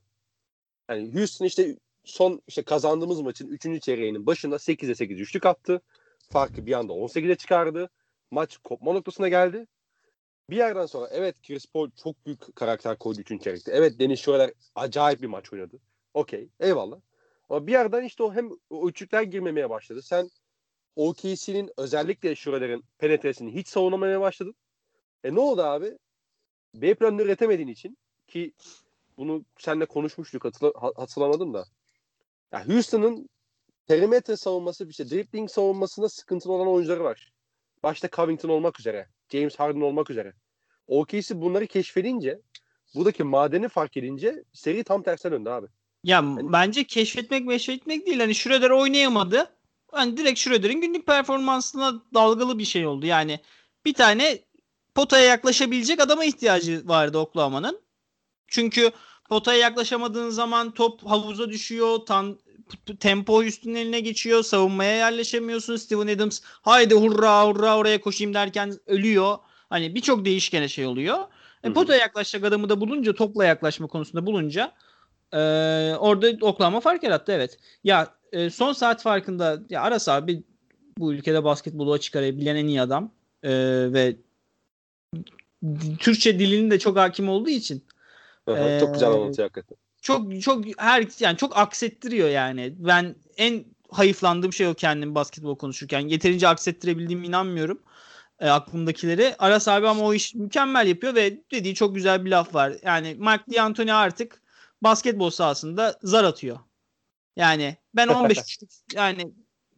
Yani 0.91 1.15
Houston 1.15 1.47
işte 1.47 1.77
son 2.05 2.43
işte 2.49 2.63
kazandığımız 2.63 3.21
maçın 3.21 3.49
3. 3.49 3.83
çeyreğinin 3.83 4.27
başında 4.27 4.57
8'e 4.57 4.95
8 4.95 5.21
üçlük 5.21 5.47
attı. 5.47 5.81
Farkı 6.31 6.67
bir 6.67 6.73
anda 6.73 6.93
18'e 6.93 7.35
çıkardı. 7.35 7.91
Maç 8.31 8.57
kopma 8.57 8.93
noktasına 8.93 9.29
geldi. 9.29 9.67
Bir 10.51 10.57
yerden 10.57 10.87
sonra 10.87 11.09
evet 11.13 11.43
Chris 11.43 11.67
Paul 11.67 11.91
çok 12.03 12.27
büyük 12.27 12.57
karakter 12.57 12.99
koydu 12.99 13.21
3. 13.21 13.43
çeyrekte. 13.43 13.73
Evet 13.73 13.99
Dennis 13.99 14.21
Schroeder 14.21 14.53
acayip 14.75 15.23
bir 15.23 15.27
maç 15.27 15.53
oynadı. 15.53 15.79
Okey 16.15 16.49
eyvallah. 16.61 17.01
Ama 17.49 17.67
bir 17.67 17.73
yerden 17.73 18.05
işte 18.05 18.23
o 18.23 18.35
hem 18.35 18.51
o 18.71 18.89
üçlükler 18.89 19.23
girmemeye 19.23 19.71
başladı. 19.71 20.03
Sen 20.03 20.31
OKC'nin 20.97 21.71
özellikle 21.77 22.35
Schroeder'in 22.37 22.85
penetresini 22.99 23.55
hiç 23.55 23.69
savunamaya 23.69 24.21
başladın. 24.21 24.55
E 25.25 25.35
ne 25.35 25.41
oldu 25.41 25.63
abi? 25.63 25.99
B 26.75 26.95
planını 26.95 27.23
üretemediğin 27.23 27.69
için 27.69 27.99
ki 28.27 28.53
bunu 29.17 29.45
seninle 29.59 29.87
konuşmuştuk 29.87 30.45
hatırla, 30.45 30.73
ha- 30.77 30.93
hatırlamadım 30.97 31.55
da. 31.55 31.65
Ya 32.53 32.69
Houston'ın 32.69 33.29
perimetre 33.87 34.37
savunması 34.37 34.89
işte 34.89 35.11
dribbling 35.11 35.51
savunmasında 35.51 36.09
sıkıntılı 36.09 36.53
olan 36.53 36.69
oyuncuları 36.69 37.05
var. 37.05 37.33
Başta 37.83 38.09
Covington 38.09 38.49
olmak 38.49 38.81
üzere, 38.81 39.09
James 39.33 39.57
Harden 39.57 39.81
olmak 39.81 40.11
üzere. 40.11 40.33
OKC 40.87 41.41
bunları 41.41 41.67
keşfedince, 41.67 42.41
buradaki 42.95 43.25
madeni 43.25 43.69
fark 43.69 43.97
edince 43.97 44.45
seri 44.53 44.85
tam 44.85 45.03
tersine 45.03 45.33
döndü 45.33 45.51
abi. 45.51 45.67
Ya 46.05 46.23
bence 46.37 46.85
keşfetmek 46.85 47.49
keşfetmek 47.49 48.07
değil. 48.07 48.21
Hani 48.21 48.35
Schroeder 48.35 48.71
oynayamadı. 48.71 49.57
Hani 49.93 50.17
direkt 50.17 50.39
Schroeder'in 50.39 50.81
günlük 50.81 51.07
performansına 51.07 52.03
dalgalı 52.15 52.59
bir 52.59 52.65
şey 52.65 52.87
oldu. 52.87 53.07
Yani 53.07 53.41
bir 53.85 53.95
tane 53.95 54.39
potaya 54.95 55.25
yaklaşabilecek 55.25 56.01
adama 56.01 56.25
ihtiyacı 56.25 56.89
vardı 56.89 57.19
Oklahoma'nın. 57.19 57.81
Çünkü 58.49 58.91
potaya 59.29 59.59
yaklaşamadığın 59.59 60.31
zaman 60.31 60.71
top 60.71 61.07
havuza 61.07 61.49
düşüyor. 61.49 61.99
Tan 62.07 62.39
tempo 63.01 63.43
üstünün 63.43 63.75
eline 63.75 64.01
geçiyor. 64.01 64.43
Savunmaya 64.43 64.97
yerleşemiyorsun. 64.97 65.77
Steven 65.77 66.17
Adams 66.17 66.41
haydi 66.45 66.95
hurra 66.95 67.47
hurra 67.47 67.77
oraya 67.77 68.01
koşayım 68.01 68.35
derken 68.35 68.79
ölüyor. 68.87 69.39
Hani 69.71 69.95
birçok 69.95 70.25
değişkene 70.25 70.69
şey 70.69 70.87
oluyor. 70.87 71.19
E, 71.65 71.73
potaya 71.73 72.01
yaklaşacak 72.01 72.45
adamı 72.45 72.69
da 72.69 72.81
bulunca 72.81 73.15
topla 73.15 73.45
yaklaşma 73.45 73.87
konusunda 73.87 74.27
bulunca 74.27 74.73
ee, 75.33 75.39
orada 75.99 76.47
Oklahoma 76.47 76.81
fark 76.81 77.03
yarattı 77.03 77.33
evet. 77.33 77.59
Ya 77.85 78.15
e, 78.33 78.51
son 78.51 78.73
saat 78.73 79.03
farkında 79.03 79.63
ya 79.71 79.83
Aras 79.83 80.09
abi 80.09 80.43
bu 80.99 81.13
ülkede 81.13 81.45
basketbolu 81.45 81.93
açık 81.93 82.17
araya 82.17 82.37
bilen 82.37 82.57
en 82.57 82.67
iyi 82.67 82.83
adam 82.83 83.13
Ee, 83.43 83.51
ve 83.93 84.17
Türkçe 85.99 86.39
dilinin 86.39 86.71
de 86.71 86.79
çok 86.79 86.97
hakim 86.97 87.29
olduğu 87.29 87.51
için 87.51 87.85
hı, 88.49 88.81
çok 88.81 88.95
güzel 88.95 89.09
anlatıyor 89.09 89.49
hakikaten. 89.49 89.77
çok 90.03 90.43
çok 90.43 90.65
her 90.79 91.05
yani 91.19 91.37
çok 91.37 91.57
aksettiriyor 91.57 92.29
yani. 92.29 92.75
Ben 92.79 93.15
en 93.37 93.65
hayıflandığım 93.91 94.53
şey 94.53 94.67
o 94.69 94.75
kendim 94.75 95.15
basketbol 95.15 95.57
konuşurken. 95.57 96.01
Yeterince 96.01 96.49
aksettirebildiğime 96.49 97.27
inanmıyorum. 97.27 97.83
E, 98.41 98.49
aklımdakileri. 98.49 99.35
Aras 99.39 99.69
abi 99.69 99.89
ama 99.89 100.03
o 100.03 100.15
iş 100.15 100.35
mükemmel 100.35 100.87
yapıyor 100.87 101.15
ve 101.15 101.41
dediği 101.51 101.75
çok 101.75 101.95
güzel 101.95 102.25
bir 102.25 102.31
laf 102.31 102.55
var. 102.55 102.73
Yani 102.83 103.17
Mark 103.19 103.51
D'Antoni 103.55 103.95
artık 103.95 104.43
basketbol 104.83 105.31
sahasında 105.31 105.99
zar 106.03 106.25
atıyor. 106.25 106.59
Yani 107.37 107.77
ben 107.95 108.09
15 108.09 108.39
üçlük 108.43 108.71
yani 108.95 109.33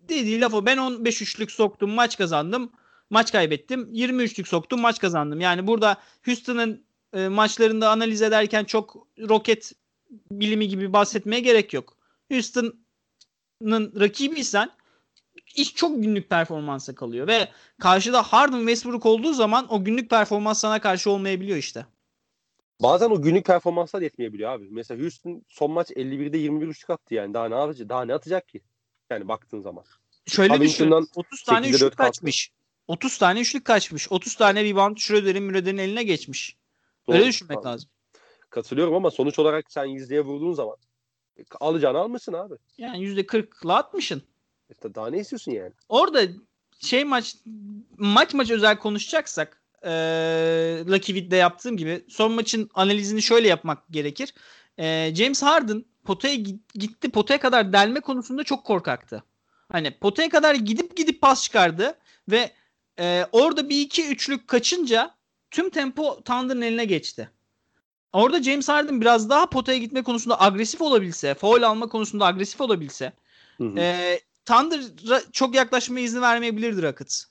dediği 0.08 0.40
laf 0.40 0.54
o. 0.54 0.66
Ben 0.66 0.76
15 0.76 1.22
üçlük 1.22 1.50
soktum 1.50 1.90
maç 1.90 2.18
kazandım. 2.18 2.72
Maç 3.14 3.32
kaybettim. 3.32 3.94
23'lük 3.94 4.48
soktum 4.48 4.80
maç 4.80 4.98
kazandım. 4.98 5.40
Yani 5.40 5.66
burada 5.66 5.96
Houston'ın 6.24 6.84
e, 7.12 7.28
maçlarında 7.28 7.90
analiz 7.90 8.22
ederken 8.22 8.64
çok 8.64 9.06
roket 9.28 9.72
bilimi 10.30 10.68
gibi 10.68 10.92
bahsetmeye 10.92 11.40
gerek 11.40 11.72
yok. 11.72 11.96
Houston'ın 12.32 14.00
rakibiysen 14.00 14.70
iş 15.54 15.74
çok 15.74 16.02
günlük 16.02 16.30
performansa 16.30 16.94
kalıyor 16.94 17.26
ve 17.26 17.48
karşıda 17.80 18.22
Harden 18.22 18.58
Westbrook 18.58 19.06
olduğu 19.06 19.32
zaman 19.32 19.72
o 19.72 19.84
günlük 19.84 20.10
performans 20.10 20.60
sana 20.60 20.80
karşı 20.80 21.10
olmayabiliyor 21.10 21.58
işte. 21.58 21.86
Bazen 22.82 23.10
o 23.10 23.22
günlük 23.22 23.46
performanslar 23.46 24.02
yetmeyebiliyor 24.02 24.50
abi. 24.50 24.68
Mesela 24.70 25.02
Houston 25.02 25.42
son 25.48 25.70
maç 25.70 25.90
51'de 25.90 26.38
21 26.38 26.68
üçlük 26.68 26.90
attı 26.90 27.14
yani. 27.14 27.34
Daha 27.34 27.48
ne 27.48 27.54
yapacak? 27.54 27.88
Daha 27.88 28.04
ne 28.04 28.14
atacak 28.14 28.48
ki? 28.48 28.60
Yani 29.10 29.28
baktığın 29.28 29.60
zaman. 29.60 29.84
Şöyle 30.26 30.60
düşün. 30.60 30.78
Covington'dan 30.78 31.08
30 31.14 31.42
tane 31.42 31.66
8'e 31.66 31.68
üçlük 31.68 31.80
4 31.80 31.96
kalktı. 31.96 32.12
kaçmış. 32.12 32.50
30 32.88 33.18
tane 33.18 33.40
üçlük 33.40 33.64
kaçmış. 33.64 34.12
30 34.12 34.34
tane 34.34 34.64
rebound 34.64 34.96
Schroeder'in 34.96 35.42
Müreder'in 35.42 35.78
eline 35.78 36.02
geçmiş. 36.02 36.56
Doğru. 37.08 37.16
Öyle 37.16 37.26
düşünmek 37.26 37.58
Tamam. 37.58 37.72
lazım. 37.72 37.90
Katılıyorum 38.50 38.94
ama 38.94 39.10
sonuç 39.10 39.38
olarak 39.38 39.72
sen 39.72 39.84
yüzdeye 39.84 40.20
vurduğun 40.20 40.52
zaman 40.52 40.76
e, 41.38 41.42
alacağını 41.60 41.98
almışsın 41.98 42.32
abi. 42.32 42.54
Yani 42.78 43.04
%40'la 43.04 43.76
atmışsın. 43.76 44.22
İşte 44.70 44.94
daha 44.94 45.10
ne 45.10 45.18
istiyorsun 45.18 45.52
yani? 45.52 45.72
Orada 45.88 46.22
şey 46.80 47.04
maç 47.04 47.36
maç 47.98 48.34
maç 48.34 48.50
özel 48.50 48.78
konuşacaksak 48.78 49.62
eee 49.84 49.90
Lucky 50.86 51.18
Wid'de 51.18 51.36
yaptığım 51.36 51.76
gibi 51.76 52.04
son 52.08 52.32
maçın 52.32 52.70
analizini 52.74 53.22
şöyle 53.22 53.48
yapmak 53.48 53.78
gerekir. 53.90 54.34
Eee, 54.78 55.12
James 55.16 55.42
Harden 55.42 55.84
potaya 56.04 56.34
gi- 56.34 56.58
gitti 56.74 57.10
potaya 57.10 57.40
kadar 57.40 57.72
delme 57.72 58.00
konusunda 58.00 58.44
çok 58.44 58.64
korkaktı. 58.66 59.24
Hani 59.72 59.90
potaya 59.98 60.28
kadar 60.28 60.54
gidip 60.54 60.96
gidip 60.96 61.20
pas 61.20 61.42
çıkardı 61.42 61.94
ve 62.30 62.50
eee, 62.98 63.26
orada 63.32 63.68
bir 63.68 63.80
iki 63.80 64.08
üçlük 64.08 64.48
kaçınca 64.48 65.14
tüm 65.50 65.70
tempo 65.70 66.22
Thunder'ın 66.22 66.60
eline 66.60 66.84
geçti. 66.84 67.30
Orada 68.12 68.42
James 68.42 68.68
Harden 68.68 69.00
biraz 69.00 69.30
daha 69.30 69.50
potaya 69.50 69.78
gitme 69.78 70.02
konusunda 70.02 70.40
agresif 70.40 70.80
olabilse, 70.80 71.34
foul 71.34 71.62
alma 71.62 71.88
konusunda 71.88 72.26
agresif 72.26 72.60
olabilse 72.60 73.12
Hı 73.58 73.64
hı. 73.64 73.78
ee, 73.78 74.20
Thunder'a 74.44 75.22
çok 75.32 75.54
yaklaşmaya 75.54 76.04
izin 76.04 76.20
vermeyebilirdi 76.20 76.82
Rockets. 76.82 77.24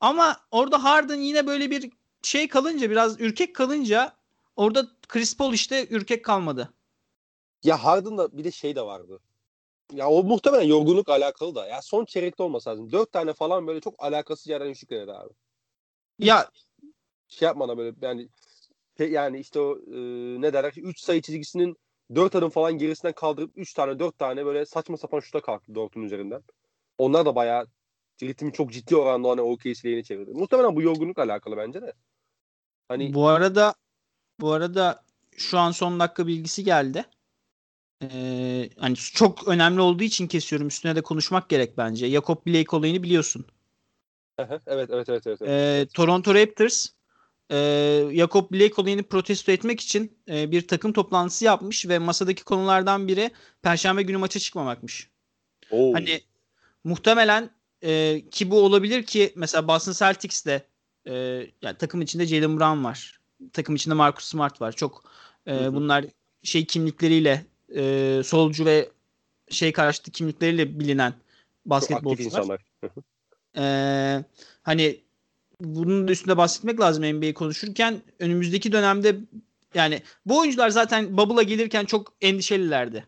Ama 0.00 0.36
orada 0.50 0.84
Harden 0.84 1.20
yine 1.20 1.46
böyle 1.46 1.70
bir 1.70 1.90
şey 2.22 2.48
kalınca 2.48 2.90
biraz 2.90 3.20
ürkek 3.20 3.56
kalınca 3.56 4.12
orada 4.56 4.88
Chris 5.08 5.36
Paul 5.36 5.52
işte 5.52 5.86
ürkek 5.90 6.24
kalmadı. 6.24 6.74
Ya 7.62 7.84
Harden'da 7.84 8.38
bir 8.38 8.44
de 8.44 8.50
şey 8.50 8.76
de 8.76 8.82
vardı. 8.82 9.20
Ya 9.94 10.08
o 10.08 10.22
muhtemelen 10.24 10.62
yorgunluk 10.62 11.08
alakalı 11.08 11.54
da. 11.54 11.66
Ya 11.66 11.82
son 11.82 12.04
çeyrekte 12.04 12.42
olması 12.42 12.70
lazım. 12.70 12.92
Dört 12.92 13.12
tane 13.12 13.32
falan 13.32 13.66
böyle 13.66 13.80
çok 13.80 13.94
alakasız 13.98 14.46
yerden 14.46 14.70
üçlük 14.70 14.90
denedi 14.90 15.12
abi. 15.12 15.30
Ya 16.18 16.48
Şey 17.28 17.46
yapmadan 17.46 17.78
böyle 17.78 17.96
yani 18.02 18.28
pe- 18.98 19.10
yani 19.10 19.38
işte 19.40 19.60
o 19.60 19.78
e, 19.78 19.96
ne 20.40 20.52
derler 20.52 20.72
3 20.76 21.00
sayı 21.00 21.22
çizgisinin 21.22 21.76
4 22.14 22.34
adım 22.34 22.50
falan 22.50 22.78
gerisinden 22.78 23.12
kaldırıp 23.14 23.52
3 23.56 23.74
tane 23.74 23.98
4 23.98 24.18
tane 24.18 24.46
böyle 24.46 24.66
saçma 24.66 24.96
sapan 24.96 25.20
şuta 25.20 25.40
kalktı 25.40 25.74
Dort'un 25.74 26.02
üzerinden. 26.02 26.42
Onlar 26.98 27.26
da 27.26 27.34
bayağı 27.34 27.66
ritmi 28.22 28.52
çok 28.52 28.72
ciddi 28.72 28.96
oranda 28.96 29.28
hani 29.28 29.40
OKC 29.40 29.88
lehine 29.88 30.02
çevirdi. 30.02 30.30
Muhtemelen 30.32 30.76
bu 30.76 30.82
yorgunluk 30.82 31.18
alakalı 31.18 31.56
bence 31.56 31.82
de. 31.82 31.92
Hani 32.88 33.14
bu 33.14 33.28
arada 33.28 33.74
bu 34.40 34.52
arada 34.52 35.04
şu 35.36 35.58
an 35.58 35.70
son 35.70 36.00
dakika 36.00 36.26
bilgisi 36.26 36.64
geldi. 36.64 37.04
Ee, 38.12 38.70
hani 38.78 38.96
çok 38.96 39.48
önemli 39.48 39.80
olduğu 39.80 40.02
için 40.02 40.26
kesiyorum. 40.26 40.68
Üstüne 40.68 40.96
de 40.96 41.02
konuşmak 41.02 41.48
gerek 41.48 41.78
bence. 41.78 42.10
Jakob 42.10 42.46
Blake 42.46 42.76
olayını 42.76 43.02
biliyorsun. 43.02 43.46
evet 44.38 44.62
evet 44.66 44.90
evet 44.90 45.08
evet. 45.08 45.26
evet. 45.26 45.42
Ee, 45.42 45.86
Toronto 45.94 46.34
Raptors 46.34 46.86
e, 47.52 47.56
Jakob 48.14 48.52
Blake 48.52 48.74
olayını 48.76 49.02
protesto 49.02 49.52
etmek 49.52 49.80
için 49.80 50.18
e, 50.28 50.50
bir 50.50 50.68
takım 50.68 50.92
toplantısı 50.92 51.44
yapmış 51.44 51.88
ve 51.88 51.98
masadaki 51.98 52.44
konulardan 52.44 53.08
biri 53.08 53.30
Perşembe 53.62 54.02
günü 54.02 54.16
maça 54.16 54.40
çıkmamakmış. 54.40 55.08
Oo. 55.70 55.94
Hani 55.94 56.20
muhtemelen 56.84 57.50
e, 57.82 58.22
ki 58.30 58.50
bu 58.50 58.60
olabilir 58.60 59.06
ki 59.06 59.32
mesela 59.36 59.68
Boston 59.68 59.92
Celtics'te 59.92 60.66
e, 61.06 61.14
yani 61.62 61.78
takım 61.78 62.02
içinde 62.02 62.26
Jalen 62.26 62.60
Brown 62.60 62.84
var. 62.84 63.20
Takım 63.52 63.74
içinde 63.74 63.94
Marcus 63.94 64.24
Smart 64.24 64.60
var. 64.60 64.72
Çok 64.72 65.04
e, 65.46 65.54
Hı 65.54 65.66
hı. 65.66 65.74
bunlar 65.74 66.04
şey 66.42 66.64
kimlikleriyle 66.64 67.46
e, 67.76 68.22
solcu 68.24 68.64
ve 68.64 68.88
şey 69.50 69.72
karşıtı 69.72 70.10
kimlikleriyle 70.10 70.80
bilinen 70.80 71.14
basketbolcular. 71.66 72.60
Ee, 73.56 74.24
hani 74.62 75.00
bunun 75.60 76.08
da 76.08 76.12
üstünde 76.12 76.36
bahsetmek 76.36 76.80
lazım 76.80 77.04
NBA 77.04 77.34
konuşurken 77.34 78.02
önümüzdeki 78.18 78.72
dönemde 78.72 79.16
Yani 79.74 80.02
bu 80.26 80.38
oyuncular 80.38 80.70
zaten 80.70 81.16
Bubble'a 81.16 81.42
gelirken 81.42 81.84
çok 81.84 82.12
endişelilerdi. 82.20 83.06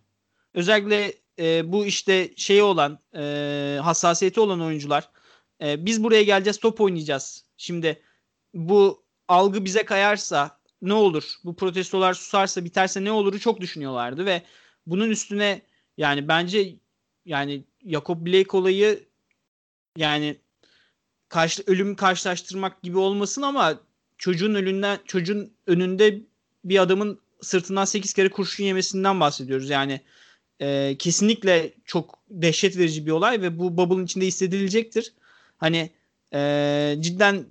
Özellikle 0.55 1.13
e, 1.39 1.73
bu 1.73 1.87
işte 1.87 2.31
şeyi 2.37 2.63
olan 2.63 2.99
e, 3.15 3.79
hassasiyeti 3.83 4.41
olan 4.41 4.61
oyuncular 4.61 5.11
e, 5.63 5.87
biz 5.87 6.05
buraya 6.05 6.23
geleceğiz 6.23 6.61
top 6.61 6.81
oynayacağız. 6.81 7.45
Şimdi 7.57 8.03
bu 8.55 9.05
algı 9.29 9.65
bize 9.65 9.85
kayarsa 9.85 10.59
ne 10.83 10.95
olur? 10.95 11.25
Bu 11.45 11.57
protestolar 11.57 12.15
susarsa 12.15 12.65
biterse 12.65 13.05
ne 13.05 13.13
oluru 13.13 13.41
çok 13.41 13.61
düşünüyorlardı 13.61 14.27
ve 14.27 14.43
bunun 14.87 15.11
üstüne 15.11 15.63
yani 15.97 16.29
bence 16.29 16.77
yani 17.25 17.65
Jacob 17.87 18.27
Blake 18.27 18.57
olayı 18.57 19.05
yani 19.97 20.37
karşı 21.29 21.63
ölüm 21.67 21.97
karşılaştırmak 21.97 22.83
gibi 22.83 22.99
olmasın 22.99 23.43
ama 23.43 23.81
çocuğun 24.19 24.55
önünden 24.55 24.99
çocuğun 25.07 25.53
önünde 25.67 26.21
bir 26.65 26.79
adamın 26.79 27.21
sırtından 27.41 27.85
8 27.85 28.13
kere 28.13 28.29
kurşun 28.29 28.65
yemesinden 28.65 29.21
bahsediyoruz. 29.21 29.71
Yani 29.71 30.01
e, 30.61 30.97
kesinlikle 30.99 31.75
çok 31.85 32.19
dehşet 32.31 32.79
verici 32.79 33.07
bir 33.07 33.11
olay 33.11 33.43
ve 33.43 33.59
bu 33.59 33.77
bubble'ın 33.77 34.05
içinde 34.05 34.27
hissedilecektir. 34.27 35.13
Hani 35.59 35.91
e, 36.35 36.97
cidden 37.01 37.47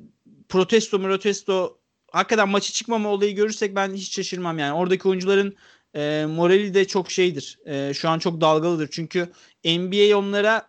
protesto 0.49 1.01
protesto 1.01 1.79
hakikaten 2.15 2.49
maçı 2.49 2.73
çıkmama 2.73 3.09
olayı 3.09 3.35
görürsek 3.35 3.75
ben 3.75 3.93
hiç 3.93 4.15
şaşırmam 4.15 4.59
yani. 4.59 4.73
Oradaki 4.73 5.07
oyuncuların 5.07 5.55
e, 5.95 6.25
morali 6.29 6.73
de 6.73 6.85
çok 6.85 7.11
şeydir. 7.11 7.59
E, 7.65 7.93
şu 7.93 8.09
an 8.09 8.19
çok 8.19 8.41
dalgalıdır. 8.41 8.89
Çünkü 8.91 9.31
NBA 9.65 10.17
onlara 10.17 10.67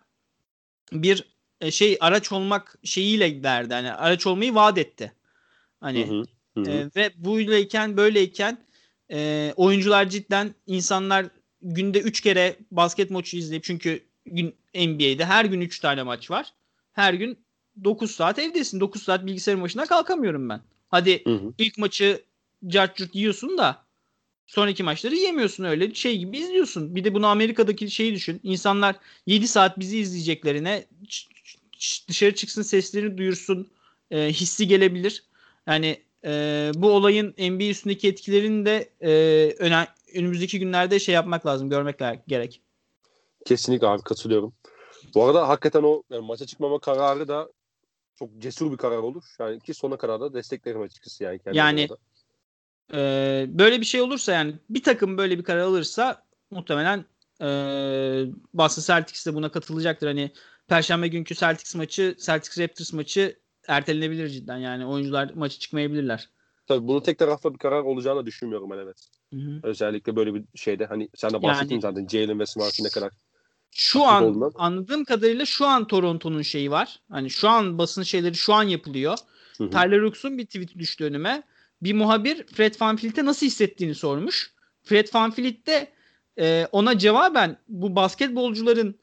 bir 0.91 1.23
e, 1.61 1.71
şey 1.71 1.97
araç 1.99 2.31
olmak 2.31 2.75
şeyiyle 2.83 3.43
verdi. 3.43 3.73
Hani 3.73 3.93
araç 3.93 4.27
olmayı 4.27 4.55
vaat 4.55 4.77
etti. 4.77 5.13
Hani 5.79 6.07
hı 6.07 6.13
hı, 6.13 6.23
hı. 6.61 6.71
E, 6.71 6.89
ve 6.95 7.11
böyleyken 7.15 7.97
böyleyken 7.97 8.57
e, 9.11 9.53
oyuncular 9.55 10.09
cidden 10.09 10.55
insanlar 10.65 11.25
günde 11.61 11.99
3 11.99 12.21
kere 12.21 12.55
basket 12.71 13.11
maçı 13.11 13.37
izleyip 13.37 13.63
çünkü 13.63 14.03
gün 14.25 14.55
NBA'de 14.75 15.25
her 15.25 15.45
gün 15.45 15.61
3 15.61 15.79
tane 15.79 16.03
maç 16.03 16.31
var. 16.31 16.53
Her 16.93 17.13
gün 17.13 17.37
9 17.83 18.11
saat 18.11 18.39
evdesin. 18.39 18.79
9 18.79 19.03
saat 19.03 19.25
bilgisayarın 19.25 19.63
başına 19.63 19.85
kalkamıyorum 19.85 20.49
ben. 20.49 20.61
Hadi 20.89 21.25
hı 21.25 21.33
hı. 21.33 21.53
ilk 21.57 21.77
maçı 21.77 22.23
cart 22.67 23.15
yiyorsun 23.15 23.57
da 23.57 23.87
sonraki 24.47 24.83
maçları 24.83 25.15
yemiyorsun 25.15 25.63
öyle 25.63 25.93
şey 25.93 26.17
gibi 26.17 26.37
izliyorsun. 26.37 26.95
Bir 26.95 27.03
de 27.03 27.13
bunu 27.13 27.27
Amerika'daki 27.27 27.91
şeyi 27.91 28.13
düşün. 28.15 28.39
İnsanlar 28.43 28.95
7 29.25 29.47
saat 29.47 29.79
bizi 29.79 29.97
izleyeceklerine 29.99 30.85
dışarı 32.07 32.35
çıksın 32.35 32.61
seslerini 32.61 33.17
duyursun 33.17 33.67
e, 34.11 34.27
hissi 34.27 34.67
gelebilir. 34.67 35.23
Yani 35.67 36.01
e, 36.25 36.71
bu 36.75 36.91
olayın 36.91 37.35
NBA 37.37 37.63
üstündeki 37.63 38.07
etkilerini 38.07 38.65
de 38.65 38.89
e, 39.01 39.11
öne, 39.59 39.87
önümüzdeki 40.15 40.59
günlerde 40.59 40.99
şey 40.99 41.15
yapmak 41.15 41.45
lazım, 41.45 41.69
görmek 41.69 41.99
gerek. 42.27 42.61
Kesinlikle 43.45 43.87
abi 43.87 44.01
katılıyorum. 44.01 44.53
Bu 45.15 45.23
arada 45.23 45.47
hakikaten 45.47 45.83
o 45.83 46.03
yani 46.09 46.25
maça 46.25 46.45
çıkmama 46.45 46.79
kararı 46.79 47.27
da 47.27 47.49
çok 48.19 48.37
cesur 48.37 48.71
bir 48.71 48.77
karar 48.77 48.97
olur. 48.97 49.23
Yani 49.39 49.59
ki 49.59 49.73
sona 49.73 49.97
kadar 49.97 50.21
da 50.21 50.33
desteklerim 50.33 50.81
açıkçası 50.81 51.23
yani. 51.23 51.39
Yani 51.53 51.87
e, 52.93 53.45
böyle 53.49 53.79
bir 53.79 53.85
şey 53.85 54.01
olursa 54.01 54.31
yani 54.31 54.53
bir 54.69 54.83
takım 54.83 55.17
böyle 55.17 55.37
bir 55.37 55.43
karar 55.43 55.61
alırsa 55.61 56.23
muhtemelen 56.51 57.05
e, 57.41 57.47
Boston 58.53 58.93
Celtics 58.93 59.25
de 59.25 59.33
buna 59.33 59.51
katılacaktır. 59.51 60.07
Hani 60.07 60.31
Perşembe 60.67 61.07
günkü 61.07 61.35
Celtics 61.35 61.75
maçı, 61.75 62.15
Celtics 62.19 62.59
Raptors 62.59 62.93
maçı 62.93 63.39
ertelenebilir 63.67 64.29
cidden. 64.29 64.57
Yani 64.57 64.85
oyuncular 64.85 65.31
maçı 65.35 65.59
çıkmayabilirler. 65.59 66.29
Tabii 66.67 66.87
bunu 66.87 67.03
tek 67.03 67.19
taraflı 67.19 67.53
bir 67.53 67.59
karar 67.59 67.81
olacağını 67.81 68.25
düşünmüyorum 68.25 68.69
ben 68.69 68.77
evet. 68.77 69.07
Hı-hı. 69.33 69.59
Özellikle 69.63 70.15
böyle 70.15 70.33
bir 70.33 70.43
şeyde 70.55 70.85
hani 70.85 71.09
sen 71.15 71.33
de 71.33 71.41
bahsettin 71.41 71.71
yani, 71.71 71.81
zaten 71.81 72.07
Jalen 72.07 72.39
ve 72.39 72.45
Smart'ın 72.45 72.83
ne 72.83 72.89
kadar 72.89 73.11
şu 73.71 74.03
an 74.03 74.23
anladığım 74.55 75.05
kadarıyla 75.05 75.45
şu 75.45 75.65
an 75.65 75.87
Toronto'nun 75.87 76.41
şeyi 76.41 76.71
var. 76.71 76.99
Hani 77.11 77.29
şu 77.29 77.49
an 77.49 77.77
basın 77.77 78.03
şeyleri 78.03 78.35
şu 78.35 78.53
an 78.53 78.63
yapılıyor. 78.63 79.17
Tyler 79.71 80.01
Rooks'un 80.01 80.37
bir 80.37 80.45
tweet 80.45 80.75
düştü 80.77 81.03
önüme. 81.03 81.43
Bir 81.81 81.93
muhabir 81.93 82.47
Fred 82.47 82.75
VanVleet'e 82.81 83.25
nasıl 83.25 83.45
hissettiğini 83.45 83.95
sormuş. 83.95 84.53
Fred 84.83 85.07
VanVleet 85.13 85.67
de 85.67 85.91
e, 86.39 86.67
ona 86.71 86.97
cevaben 86.97 87.57
bu 87.67 87.95
basketbolcuların 87.95 88.95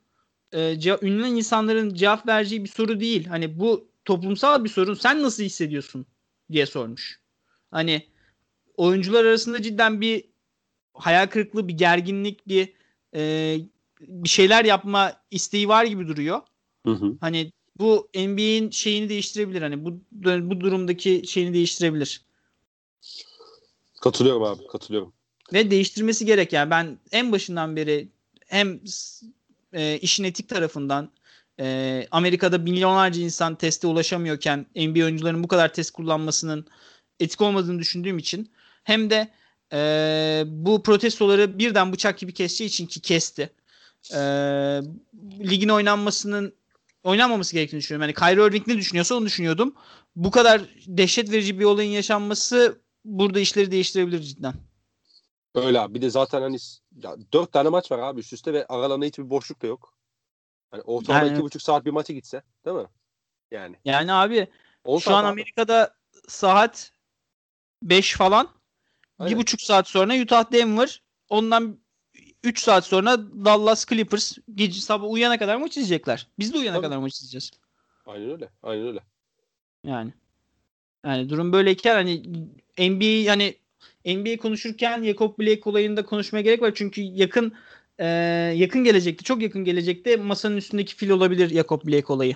e, 0.53 0.59
ce- 0.59 1.05
ünlü 1.07 1.27
insanların 1.27 1.95
cevap 1.95 2.27
vereceği 2.27 2.65
bir 2.65 2.69
soru 2.69 3.01
değil. 3.01 3.27
Hani 3.27 3.59
bu 3.59 3.89
toplumsal 4.05 4.65
bir 4.65 4.69
sorun. 4.69 4.95
Sen 4.95 5.23
nasıl 5.23 5.43
hissediyorsun 5.43 6.07
diye 6.53 6.66
sormuş. 6.66 7.20
Hani 7.70 8.09
oyuncular 8.77 9.24
arasında 9.24 9.62
cidden 9.62 10.01
bir 10.01 10.24
hayal 10.95 11.27
kırıklığı, 11.27 11.69
bir 11.69 11.78
gerginlik, 11.78 12.49
bir 12.49 12.73
e, 13.15 13.57
bir 14.01 14.29
şeyler 14.29 14.65
yapma 14.65 15.12
isteği 15.31 15.69
var 15.69 15.85
gibi 15.85 16.09
duruyor. 16.09 16.41
Hı 16.87 16.93
hı. 16.93 17.16
Hani 17.21 17.53
bu 17.79 18.09
NBA'in 18.15 18.71
şeyini 18.71 19.09
değiştirebilir. 19.09 19.62
Hani 19.62 19.85
bu 19.85 20.01
bu 20.51 20.61
durumdaki 20.61 21.23
şeyini 21.27 21.55
değiştirebilir. 21.55 22.25
Katılıyorum 24.01 24.43
abi, 24.43 24.66
katılıyorum. 24.66 25.12
Ve 25.53 25.71
değiştirmesi 25.71 26.27
gerek 26.27 26.53
yani. 26.53 26.71
Ben 26.71 26.99
en 27.12 27.33
başından 27.33 27.77
beri 27.77 28.09
hem 28.47 28.81
e, 29.73 29.99
işin 29.99 30.25
etik 30.25 30.49
tarafından 30.49 31.11
e, 31.61 32.07
Amerika'da 32.11 32.59
milyonlarca 32.59 33.23
insan 33.23 33.55
teste 33.55 33.87
ulaşamıyorken 33.87 34.66
NBA 34.77 35.05
oyuncuların 35.05 35.43
bu 35.43 35.49
kadar 35.49 35.75
test 35.75 35.91
kullanmasının 35.91 36.66
etik 37.21 37.41
olmadığını 37.41 37.79
düşündüğüm 37.79 38.19
için 38.19 38.51
hem 38.85 39.11
de 39.11 39.29
e, 39.73 40.43
bu 40.47 40.83
protestoları 40.83 41.59
birden 41.59 41.93
bıçak 41.93 42.19
gibi 42.19 42.35
keseceği 42.35 42.69
için 42.69 42.87
ki 42.87 43.01
kesti. 43.01 43.51
E, 44.12 44.18
ligin 45.40 45.68
oynanmasının 45.68 46.55
oynanmaması 47.02 47.52
gerektiğini 47.52 47.78
düşünüyorum. 47.78 48.02
Yani 48.02 48.14
Kyrie 48.14 48.47
Irving 48.47 48.66
ne 48.66 48.76
düşünüyorsa 48.76 49.14
onu 49.14 49.26
düşünüyordum. 49.26 49.74
Bu 50.16 50.31
kadar 50.31 50.62
dehşet 50.86 51.32
verici 51.32 51.59
bir 51.59 51.64
olayın 51.64 51.90
yaşanması 51.90 52.81
burada 53.05 53.40
işleri 53.40 53.70
değiştirebilir 53.70 54.20
cidden. 54.20 54.55
Öyle 55.55 55.81
abi. 55.81 55.94
Bir 55.94 56.02
de 56.02 56.10
zaten 56.10 56.43
hani 56.43 56.56
ya, 57.02 57.16
dört 57.32 57.52
tane 57.52 57.68
maç 57.68 57.90
var 57.90 57.98
abi 57.98 58.20
üst 58.20 58.32
üste 58.32 58.52
ve 58.52 58.66
aralarında 58.66 59.06
hiçbir 59.06 59.31
boşluk 59.31 59.62
da 59.62 59.66
yok. 59.66 59.94
Hani 60.70 60.82
ortalama 60.82 61.24
yani, 61.24 61.35
iki 61.35 61.43
buçuk 61.43 61.62
saat 61.62 61.85
bir 61.85 61.90
maçı 61.90 62.12
gitse 62.12 62.43
değil 62.64 62.76
mi? 62.76 62.86
Yani. 63.51 63.76
Yani 63.85 64.12
abi 64.12 64.48
şu 65.01 65.14
an 65.14 65.24
Amerika'da 65.24 65.94
saat 66.28 66.93
5 67.82 68.16
falan. 68.16 68.48
Aynen. 69.18 69.32
Bir 69.32 69.40
buçuk 69.40 69.60
saat 69.60 69.89
sonra 69.89 70.22
Utah 70.22 70.52
Denver. 70.52 71.02
Ondan 71.28 71.78
3 72.45 72.59
saat 72.59 72.87
sonra 72.87 73.19
Dallas 73.45 73.87
Clippers 73.87 74.39
gece 74.55 74.81
sabah 74.81 75.11
uyana 75.11 75.39
kadar 75.39 75.57
maç 75.57 75.71
izleyecekler. 75.71 76.27
Biz 76.39 76.55
de 76.55 76.59
uyana 76.59 76.77
Tabii. 76.77 76.87
kadar 76.87 76.97
maç 76.97 77.15
izleyeceğiz. 77.15 77.51
Aynen 78.07 78.31
öyle. 78.31 78.49
Aynen 78.62 78.87
öyle. 78.87 79.01
Yani. 79.85 80.12
Yani 81.05 81.29
durum 81.29 81.53
böyleyken 81.53 81.95
hani 81.95 82.23
NBA 82.79 83.31
hani 83.31 83.55
NBA 84.07 84.37
konuşurken 84.37 85.05
Jacob 85.05 85.39
Blake 85.39 85.71
olayında 85.71 86.05
konuşmaya 86.05 86.43
gerek 86.43 86.62
var. 86.62 86.73
Çünkü 86.75 87.01
yakın 87.03 87.53
e, 87.99 88.07
yakın 88.57 88.85
gelecekte, 88.85 89.25
çok 89.25 89.43
yakın 89.43 89.65
gelecekte 89.65 90.16
masanın 90.16 90.57
üstündeki 90.57 90.95
fil 90.95 91.11
olabilir 91.11 91.49
Jacob 91.49 91.85
Blake 91.85 92.12
olayı. 92.12 92.35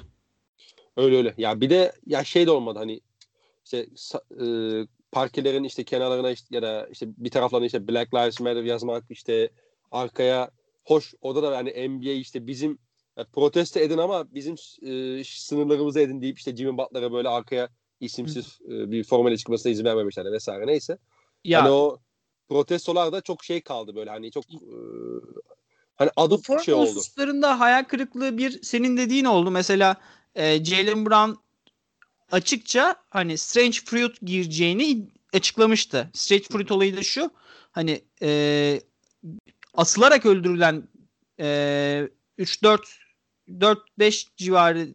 Öyle 0.97 1.16
öyle. 1.16 1.35
Ya 1.39 1.60
bir 1.60 1.70
de 1.70 1.93
ya 2.06 2.24
şey 2.24 2.47
de 2.47 2.51
olmadı 2.51 2.78
hani 2.78 3.01
işte 3.64 3.86
e, 4.40 4.47
parkelerin 5.12 5.64
işte 5.64 5.85
kenarlarına 5.85 6.30
işte, 6.30 6.47
ya 6.51 6.62
da 6.62 6.89
işte 6.93 7.06
bir 7.16 7.30
taraflarına 7.30 7.66
işte 7.66 7.89
Black 7.89 8.14
Lives 8.14 8.40
Matter 8.40 8.62
yazmak 8.62 9.05
işte 9.10 9.51
arkaya 9.90 10.51
hoş 10.85 11.15
orada 11.20 11.43
da 11.43 11.55
yani 11.55 11.89
NBA 11.89 12.10
işte 12.10 12.47
bizim 12.47 12.78
yani 13.16 13.27
protesto 13.32 13.81
edin 13.81 13.98
ama 13.98 14.35
bizim 14.35 14.55
e, 14.82 15.24
sınırlarımızı 15.24 16.01
edin 16.01 16.23
deyip 16.23 16.39
işte 16.39 16.56
Jimmy 16.56 16.78
Butler'a 16.78 17.12
böyle 17.12 17.28
arkaya 17.28 17.69
isimsiz 18.01 18.59
e, 18.65 18.90
bir 18.90 19.05
formüle 19.05 19.36
çıkmasına 19.36 19.73
izin 19.73 19.85
vermemişler 19.85 20.32
vesaire 20.32 20.66
neyse. 20.66 20.98
Ya. 21.44 21.62
Hani 21.62 21.70
o 21.70 21.98
protestolar 22.48 23.12
da 23.12 23.20
çok 23.20 23.44
şey 23.44 23.60
kaldı 23.60 23.94
böyle 23.94 24.10
hani 24.10 24.31
çok 24.31 24.44
e, 24.44 24.56
hani 25.97 26.10
adı 26.16 26.36
Form 26.36 26.60
şey 26.60 26.74
oldu. 26.74 26.90
hususlarında 26.90 27.60
hayal 27.60 27.85
kırıklığı 27.85 28.39
bir 28.39 28.62
senin 28.62 28.97
dediğin 28.97 29.24
oldu. 29.24 29.51
Mesela 29.51 29.97
e, 30.35 30.65
Jalen 30.65 31.06
Brown 31.06 31.40
açıkça 32.32 32.97
hani 33.10 33.39
Strange 33.39 33.78
Fruit 33.85 34.20
gireceğini 34.20 35.09
açıklamıştı. 35.32 36.10
Strange 36.15 36.44
Fruit 36.44 36.73
olayı 36.73 36.97
da 36.97 37.02
şu. 37.02 37.31
Hani 37.73 38.01
e, 38.23 38.81
asılarak 39.78 40.26
öldürülen 40.26 40.88
e, 41.40 42.09
3-4 42.38 42.78
4-5 43.48 44.26
civarı 44.36 44.88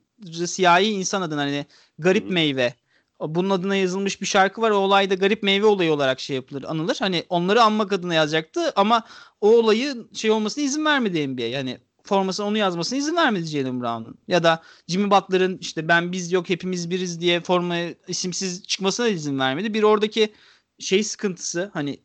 siyahi 0.47 0.85
insan 0.85 1.21
adına 1.21 1.41
hani 1.41 1.65
garip 1.97 2.29
meyve 2.29 2.73
bunun 3.19 3.49
adına 3.49 3.75
yazılmış 3.75 4.21
bir 4.21 4.25
şarkı 4.25 4.61
var. 4.61 4.71
O 4.71 4.75
olayda 4.75 5.15
garip 5.15 5.43
meyve 5.43 5.65
olayı 5.65 5.93
olarak 5.93 6.19
şey 6.19 6.35
yapılır, 6.35 6.63
anılır. 6.63 6.97
Hani 6.99 7.23
onları 7.29 7.63
anmak 7.63 7.93
adına 7.93 8.13
yazacaktı 8.13 8.71
ama 8.75 9.03
o 9.41 9.57
olayı 9.57 10.07
şey 10.13 10.31
olmasına 10.31 10.63
izin 10.63 10.85
vermedi 10.85 11.27
NBA. 11.27 11.41
Yani 11.41 11.77
formasına 12.03 12.45
onu 12.45 12.57
yazmasına 12.57 12.99
izin 12.99 13.15
vermedi 13.15 13.45
Jalen 13.45 13.81
Brown'un. 13.81 14.17
Ya 14.27 14.43
da 14.43 14.61
Jimmy 14.87 15.11
Butler'ın 15.11 15.57
işte 15.57 15.87
ben 15.87 16.11
biz 16.11 16.31
yok 16.31 16.49
hepimiz 16.49 16.89
biriz 16.89 17.21
diye 17.21 17.41
forma 17.41 17.77
isimsiz 18.07 18.63
çıkmasına 18.67 19.07
izin 19.07 19.39
vermedi. 19.39 19.73
Bir 19.73 19.83
oradaki 19.83 20.33
şey 20.79 21.03
sıkıntısı 21.03 21.71
hani 21.73 21.99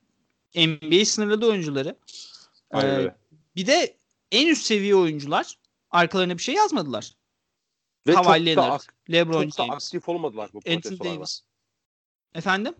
NBA 0.56 1.05
sınırladı 1.05 1.46
oyuncuları. 1.46 1.96
Aynen 2.70 3.00
Ee, 3.00 3.14
bir 3.56 3.66
de 3.66 3.96
en 4.32 4.46
üst 4.46 4.66
seviye 4.66 4.94
oyuncular 4.96 5.58
arkalarına 5.90 6.38
bir 6.38 6.42
şey 6.42 6.54
yazmadılar. 6.54 7.12
Ve 8.06 8.12
Kawhi 8.12 8.26
da, 8.28 8.32
Leonard, 8.34 8.80
LeBron 9.12 9.48
çok 9.48 9.58
da 9.58 9.66
James, 9.66 9.84
aktif 9.86 10.08
olmadılar 10.08 10.50
bu 10.52 10.60
Anthony. 10.70 10.98
Davis. 10.98 11.40
Efendim? 12.34 12.74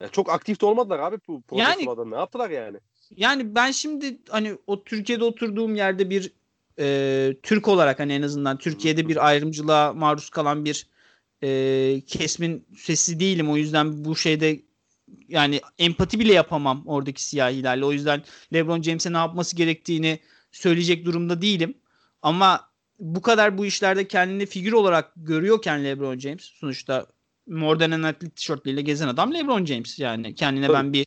Yani 0.00 0.12
çok 0.12 0.30
aktif 0.30 0.60
de 0.60 0.66
olmadılar 0.66 0.98
abi 0.98 1.18
bu 1.28 1.42
Yani- 1.52 1.72
protestolarda. 1.72 2.04
Ne 2.04 2.16
yaptılar 2.16 2.50
yani? 2.50 2.78
Yani 3.10 3.54
ben 3.54 3.70
şimdi 3.70 4.18
hani 4.28 4.58
o 4.66 4.84
Türkiye'de 4.84 5.24
oturduğum 5.24 5.74
yerde 5.74 6.10
bir 6.10 6.32
e, 6.78 7.36
Türk 7.42 7.68
olarak 7.68 7.98
hani 8.00 8.12
en 8.12 8.22
azından 8.22 8.58
Türkiye'de 8.58 9.08
bir 9.08 9.26
ayrımcılığa 9.26 9.92
maruz 9.92 10.30
kalan 10.30 10.64
bir 10.64 10.88
e, 11.42 12.00
kesmin 12.06 12.66
sesi 12.76 13.20
değilim. 13.20 13.50
O 13.50 13.56
yüzden 13.56 14.04
bu 14.04 14.16
şeyde 14.16 14.62
yani 15.28 15.60
empati 15.78 16.20
bile 16.20 16.32
yapamam 16.32 16.82
oradaki 16.86 17.24
siyahilerle. 17.24 17.84
O 17.84 17.92
yüzden 17.92 18.22
LeBron 18.54 18.82
James'e 18.82 19.12
ne 19.12 19.16
yapması 19.16 19.56
gerektiğini 19.56 20.18
söyleyecek 20.52 21.04
durumda 21.04 21.42
değilim. 21.42 21.74
Ama 22.22 22.68
bu 22.98 23.22
kadar 23.22 23.58
bu 23.58 23.66
işlerde 23.66 24.08
kendini 24.08 24.46
figür 24.46 24.72
olarak 24.72 25.12
görüyorken 25.16 25.84
LeBron 25.84 26.18
James 26.18 26.42
sonuçta 26.42 27.06
More 27.46 27.78
Than 27.78 28.02
Athlete 28.02 28.30
tişörtleriyle 28.30 28.82
gezen 28.82 29.08
adam 29.08 29.34
LeBron 29.34 29.64
James 29.64 29.98
yani 29.98 30.34
kendine 30.34 30.66
Tabii. 30.66 30.76
ben 30.76 30.92
bir 30.92 31.06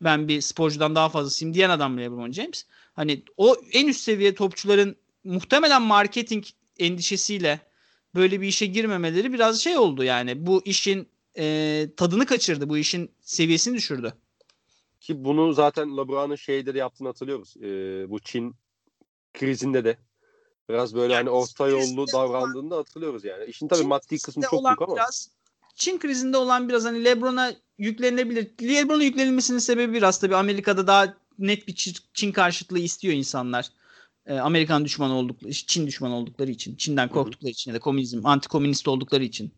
ben 0.00 0.28
bir 0.28 0.40
sporcudan 0.40 0.94
daha 0.94 1.08
fazlasıyım 1.08 1.54
diyen 1.54 1.70
adam 1.70 1.98
LeBron 1.98 2.32
James. 2.32 2.66
Hani 2.92 3.22
o 3.36 3.56
en 3.72 3.88
üst 3.88 4.00
seviye 4.00 4.34
topçuların 4.34 4.96
muhtemelen 5.24 5.82
marketing 5.82 6.44
endişesiyle 6.78 7.60
böyle 8.14 8.40
bir 8.40 8.48
işe 8.48 8.66
girmemeleri 8.66 9.32
biraz 9.32 9.60
şey 9.60 9.78
oldu 9.78 10.04
yani. 10.04 10.46
Bu 10.46 10.62
işin 10.64 11.08
e, 11.38 11.88
tadını 11.96 12.26
kaçırdı. 12.26 12.68
Bu 12.68 12.78
işin 12.78 13.10
seviyesini 13.20 13.76
düşürdü. 13.76 14.12
Ki 15.00 15.24
bunu 15.24 15.52
zaten 15.52 15.96
LeBron'un 15.96 16.34
şeyde 16.34 16.74
de 16.74 16.78
yaptığını 16.78 17.08
hatırlıyoruz. 17.08 17.54
Ee, 17.56 18.10
bu 18.10 18.18
Çin 18.20 18.56
krizinde 19.34 19.84
de 19.84 19.98
biraz 20.68 20.94
böyle 20.94 21.12
Yani 21.12 21.28
hani 21.28 21.30
orta 21.30 21.68
yollu 21.68 21.80
krizinde 21.80 22.12
davranındığını 22.12 22.74
hatırlıyoruz 22.74 23.24
yani. 23.24 23.44
İşin 23.44 23.68
tabii 23.68 23.78
Çin 23.78 23.88
maddi 23.88 24.18
kısmı 24.18 24.42
çok 24.42 24.64
büyük 24.64 24.82
ama. 24.82 24.94
biraz 24.94 25.30
Çin 25.74 25.98
krizinde 25.98 26.36
olan 26.36 26.68
biraz 26.68 26.84
hani 26.84 27.04
LeBron'a 27.04 27.52
yüklenilebilir. 27.78 28.50
LeBron'a 28.62 29.02
yüklenilmesinin 29.02 29.58
sebebi 29.58 29.92
biraz 29.92 30.20
tabii 30.20 30.36
Amerika'da 30.36 30.86
daha 30.86 31.16
net 31.38 31.68
bir 31.68 31.74
Çin- 32.14 32.32
karşıtlığı 32.32 32.78
istiyor 32.78 33.14
insanlar. 33.14 33.68
Ee, 34.26 34.34
Amerikan 34.34 34.84
düşmanı 34.84 35.14
oldukları, 35.14 35.52
Çin 35.52 35.86
düşmanı 35.86 36.16
oldukları 36.16 36.50
için, 36.50 36.76
Çin'den 36.76 37.08
korktukları 37.08 37.50
için 37.50 37.70
ya 37.70 37.74
da 37.74 37.80
komünizm, 37.80 38.18
anti-komünist 38.18 38.88
oldukları 38.88 39.24
için. 39.24 39.52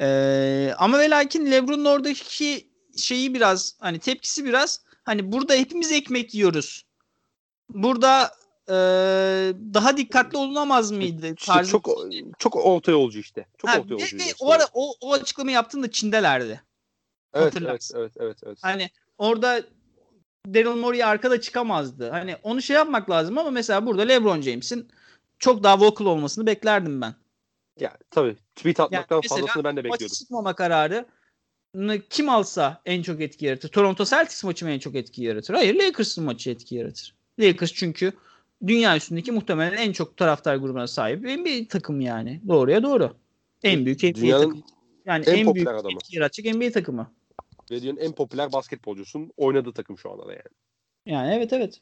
Ee, 0.00 0.74
ama 0.78 0.98
ve 0.98 1.10
lakin 1.10 1.50
LeBron'un 1.50 1.84
oradaki 1.84 2.70
şeyi 2.96 3.34
biraz 3.34 3.74
hani 3.78 3.98
tepkisi 3.98 4.44
biraz 4.44 4.80
hani 5.04 5.32
burada 5.32 5.54
hepimiz 5.54 5.92
ekmek 5.92 6.34
yiyoruz. 6.34 6.84
Burada 7.68 8.32
e, 8.68 8.74
daha 9.74 9.96
dikkatli 9.96 10.38
olunamaz 10.38 10.90
mıydı? 10.90 11.26
İşte 11.26 11.52
tarzı 11.52 11.70
çok 11.70 11.88
çok 12.38 12.56
orta 12.56 12.92
yolcu 12.92 13.18
işte. 13.18 13.46
Çok 13.58 13.70
Ha, 13.70 13.78
orta 13.78 13.88
ve- 13.88 14.00
yolcu. 14.00 14.18
ve 14.18 14.22
o 14.40 14.52
ara 14.52 14.66
o, 14.74 14.94
o 15.00 15.12
açıklamayı 15.12 15.54
yaptığında 15.54 15.90
Çin'delerdi. 15.90 16.62
evet, 17.34 17.54
evet, 17.56 17.90
evet, 17.94 18.12
evet, 18.16 18.38
evet. 18.46 18.58
Hani 18.62 18.90
orada 19.18 19.62
Daryl 20.46 20.76
Morey 20.80 21.04
arkada 21.04 21.40
çıkamazdı. 21.40 22.10
Hani 22.10 22.36
onu 22.42 22.62
şey 22.62 22.76
yapmak 22.76 23.10
lazım 23.10 23.38
ama 23.38 23.50
mesela 23.50 23.86
burada 23.86 24.02
LeBron 24.02 24.40
James'in 24.40 24.88
çok 25.38 25.62
daha 25.62 25.80
vocal 25.80 26.06
olmasını 26.06 26.46
beklerdim 26.46 27.00
ben. 27.00 27.14
Yani 27.78 27.96
tabii 28.10 28.36
tweet 28.56 28.80
atmaktan 28.80 29.20
mesela 29.22 29.40
fazlasını 29.40 29.64
ben 29.64 29.76
de 29.76 29.80
Maçı 29.80 29.92
bekliyordum. 29.92 30.14
çıkmama 30.14 30.54
kararı 30.54 31.06
kim 32.10 32.28
alsa 32.28 32.82
en 32.86 33.02
çok 33.02 33.20
etki 33.20 33.46
yaratır? 33.46 33.68
Toronto 33.68 34.04
Celtics 34.04 34.44
maçı 34.44 34.64
mı 34.64 34.70
en 34.70 34.78
çok 34.78 34.94
etki 34.94 35.22
yaratır? 35.22 35.54
Hayır 35.54 35.74
Lakers'ın 35.74 36.24
maçı 36.24 36.50
etki 36.50 36.74
yaratır. 36.74 37.14
Lakers 37.40 37.72
çünkü 37.72 38.12
dünya 38.66 38.96
üstündeki 38.96 39.32
muhtemelen 39.32 39.76
en 39.76 39.92
çok 39.92 40.16
taraftar 40.16 40.56
grubuna 40.56 40.86
sahip 40.86 41.22
NBA 41.22 41.68
takım 41.68 42.00
yani. 42.00 42.40
Doğruya 42.48 42.82
doğru. 42.82 43.16
En 43.62 43.86
büyük 43.86 44.02
NBA 44.02 44.14
Dünyanın 44.14 44.42
takımı. 44.42 44.62
Yani 45.06 45.24
en 45.26 45.46
en, 45.46 45.54
büyük 45.54 45.68
adamı. 45.68 45.92
etki 45.92 46.16
yaratacak 46.16 46.54
NBA 46.54 46.70
takımı. 46.70 47.12
Ve 47.70 47.82
dünyanın 47.82 48.00
en 48.00 48.12
popüler 48.12 48.52
basketbolcusun 48.52 49.32
oynadığı 49.36 49.72
takım 49.72 49.98
şu 49.98 50.12
anda 50.12 50.26
da 50.26 50.32
yani. 50.32 50.42
Yani 51.06 51.34
evet 51.34 51.52
evet. 51.52 51.80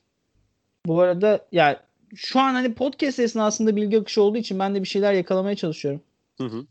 Bu 0.87 1.01
arada 1.01 1.49
yani 1.53 1.77
şu 2.15 2.41
an 2.41 2.55
hani 2.55 2.75
podcast 2.75 3.19
esnasında 3.19 3.77
bilgi 3.77 3.99
akışı 3.99 4.23
olduğu 4.23 4.39
için 4.39 4.59
ben 4.59 4.75
de 4.75 4.83
bir 4.83 4.89
şeyler 4.89 5.13
yakalamaya 5.13 5.57
çalışıyorum. 5.57 6.03
Hı 6.39 6.45
hı. 6.45 6.67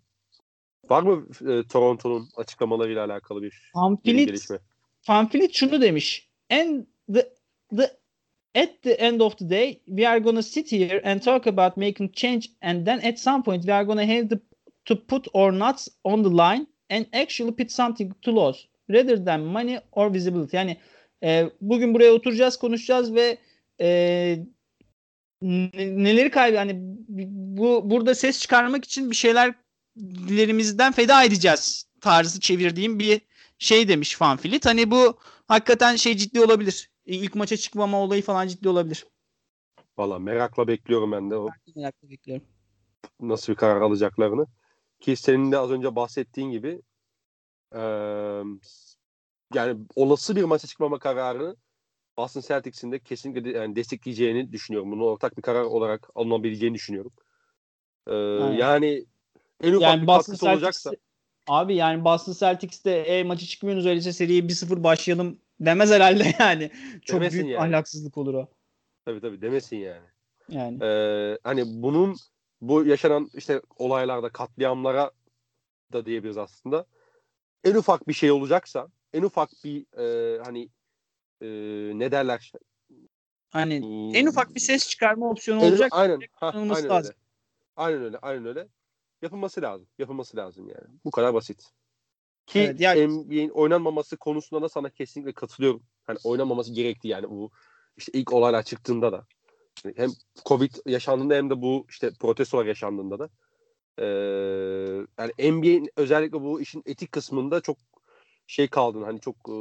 Var 0.89 1.03
mı 1.03 1.27
e, 1.41 1.67
Toronto'nun 1.67 2.29
açıklamalarıyla 2.35 3.05
alakalı 3.05 3.41
bir 3.41 3.71
Pamphlet, 3.73 4.27
gelişme? 4.27 4.59
Pamphlet 5.05 5.53
şunu 5.53 5.81
demiş. 5.81 6.29
And 6.49 6.85
the, 7.13 7.33
the 7.77 7.97
at 8.55 8.81
the 8.81 8.91
end 8.91 9.19
of 9.19 9.37
the 9.37 9.49
day 9.49 9.81
we 9.85 10.09
are 10.09 10.19
gonna 10.19 10.41
sit 10.41 10.71
here 10.71 11.01
and 11.11 11.21
talk 11.21 11.47
about 11.47 11.77
making 11.77 12.13
change 12.13 12.47
and 12.61 12.85
then 12.85 12.99
at 12.99 13.19
some 13.19 13.43
point 13.43 13.63
we 13.63 13.73
are 13.73 13.85
gonna 13.85 14.05
have 14.05 14.27
to, 14.29 14.35
to 14.85 14.95
put 14.95 15.27
our 15.33 15.51
nuts 15.51 15.87
on 16.03 16.23
the 16.23 16.29
line 16.29 16.67
and 16.89 17.05
actually 17.13 17.51
put 17.51 17.71
something 17.71 18.13
to 18.21 18.31
lose 18.31 18.67
rather 18.89 19.25
than 19.25 19.41
money 19.41 19.79
or 19.91 20.13
visibility. 20.13 20.57
Yani 20.57 20.77
e, 21.23 21.49
bugün 21.61 21.93
buraya 21.93 22.13
oturacağız, 22.13 22.57
konuşacağız 22.57 23.15
ve 23.15 23.37
e, 23.81 24.39
neleri 25.41 26.31
kaybı 26.31 26.57
hani 26.57 26.75
bu 27.57 27.89
burada 27.89 28.15
ses 28.15 28.39
çıkarmak 28.39 28.85
için 28.85 29.11
bir 29.11 29.15
şeylerlerimizden 29.15 30.91
feda 30.91 31.23
edeceğiz 31.23 31.85
tarzı 32.01 32.39
çevirdiğim 32.39 32.99
bir 32.99 33.21
şey 33.59 33.87
demiş 33.87 34.15
Fanfilit. 34.15 34.65
Hani 34.65 34.91
bu 34.91 35.17
hakikaten 35.47 35.95
şey 35.95 36.17
ciddi 36.17 36.41
olabilir. 36.41 36.89
İlk 37.05 37.35
maça 37.35 37.57
çıkmama 37.57 38.01
olayı 38.01 38.21
falan 38.21 38.47
ciddi 38.47 38.69
olabilir. 38.69 39.05
Valla 39.97 40.19
merakla 40.19 40.67
bekliyorum 40.67 41.11
ben 41.11 41.31
de 41.31 41.35
o 41.35 41.49
Merakla 41.75 42.09
bekliyorum. 42.09 42.45
nasıl 43.19 43.53
bir 43.53 43.57
karar 43.57 43.81
alacaklarını. 43.81 44.45
Ki 44.99 45.15
senin 45.15 45.51
de 45.51 45.57
az 45.57 45.71
önce 45.71 45.95
bahsettiğin 45.95 46.51
gibi 46.51 46.81
eee, 47.75 48.43
yani 49.53 49.77
olası 49.95 50.35
bir 50.35 50.43
maça 50.43 50.67
çıkmama 50.67 50.99
kararını 50.99 51.55
Boston 52.17 52.41
Celtics'in 52.41 52.91
de 52.91 52.99
kesinlikle 52.99 53.57
yani 53.57 53.75
destekleyeceğini 53.75 54.51
düşünüyorum. 54.51 54.91
Bunu 54.91 55.05
ortak 55.05 55.37
bir 55.37 55.41
karar 55.41 55.63
olarak 55.63 56.09
alınabileceğini 56.15 56.75
düşünüyorum. 56.75 57.11
Aynen. 58.07 58.51
yani 58.51 59.05
en 59.63 59.73
ufak 59.73 59.81
Yani 59.81 60.01
bir 60.01 60.07
Boston 60.07 60.33
katkısı 60.33 60.49
olacaksa 60.49 60.89
Celtics 60.89 61.07
abi 61.47 61.75
yani 61.75 62.05
Boston 62.05 62.33
Celtics'te 62.33 62.91
e, 62.91 63.23
maçı 63.23 63.45
çıkmıyorsunuz 63.45 63.85
öyleyse 63.85 64.13
seriye 64.13 64.41
1-0 64.41 64.83
başlayalım 64.83 65.39
demez 65.59 65.91
herhalde 65.91 66.35
yani. 66.39 66.71
Çok 67.05 67.21
Demesin 67.21 67.39
büyük 67.39 67.53
yani. 67.53 67.63
ahlaksızlık 67.63 68.17
olur 68.17 68.33
o. 68.33 68.47
tabii 69.05 69.21
tabii 69.21 69.41
demesin 69.41 69.77
yani. 69.77 70.05
Yani. 70.49 70.83
Ee, 70.83 71.37
hani 71.43 71.63
bunun 71.65 72.15
bu 72.61 72.85
yaşanan 72.85 73.29
işte 73.33 73.61
olaylarda 73.77 74.29
katliamlara 74.29 75.11
da 75.93 76.05
diyebiliriz 76.05 76.37
aslında. 76.37 76.85
En 77.63 77.75
ufak 77.75 78.07
bir 78.07 78.13
şey 78.13 78.31
olacaksa, 78.31 78.87
en 79.13 79.21
ufak 79.21 79.49
bir 79.63 79.97
e, 79.97 80.37
hani 80.43 80.69
e, 81.41 81.47
ne 81.99 82.11
derler? 82.11 82.51
Hani 83.49 83.79
Hmm, 83.81 84.15
en 84.15 84.25
ufak 84.27 84.55
bir 84.55 84.59
ses 84.59 84.89
çıkarma 84.89 85.29
opsiyonu 85.29 85.61
en- 85.61 85.69
olacak. 85.71 85.89
Aynen. 85.91 86.19
Ha, 86.33 86.51
aynen 86.53 86.69
lazım. 86.69 86.91
öyle. 86.91 87.13
Aynen 87.75 88.01
öyle. 88.03 88.17
Aynen 88.17 88.45
öyle. 88.45 88.67
Yapılması 89.21 89.61
lazım. 89.61 89.87
Yapılması 89.99 90.37
lazım 90.37 90.67
yani. 90.69 90.97
Bu 91.05 91.11
kadar 91.11 91.33
basit. 91.33 91.71
Ki 92.45 92.59
Evet, 92.59 92.79
ya- 92.79 92.95
NBA'in 93.07 93.49
oynanmaması 93.49 94.17
konusunda 94.17 94.61
da 94.61 94.69
sana 94.69 94.89
kesinlikle 94.89 95.33
katılıyorum. 95.33 95.83
Hani 96.03 96.17
oynanmaması 96.23 96.73
gerekti 96.73 97.07
yani 97.07 97.29
bu 97.29 97.51
işte 97.97 98.11
ilk 98.19 98.33
olaylar 98.33 98.63
çıktığında 98.63 99.11
da. 99.11 99.27
Yani 99.85 99.93
Hem 99.97 100.09
Covid 100.45 100.71
yaşandığında 100.85 101.35
hem 101.35 101.49
de 101.49 101.61
bu 101.61 101.85
işte 101.89 102.11
protestolar 102.19 102.65
yaşandığında 102.65 103.19
da. 103.19 103.29
Ee, 103.99 104.05
yani 105.19 105.31
NBA'in 105.39 105.89
özellikle 105.95 106.41
bu 106.41 106.61
işin 106.61 106.83
etik 106.85 107.11
kısmında 107.11 107.61
çok 107.61 107.77
şey 108.47 108.67
kaldığını 108.67 109.05
hani 109.05 109.19
çok 109.19 109.35
e, 109.35 109.55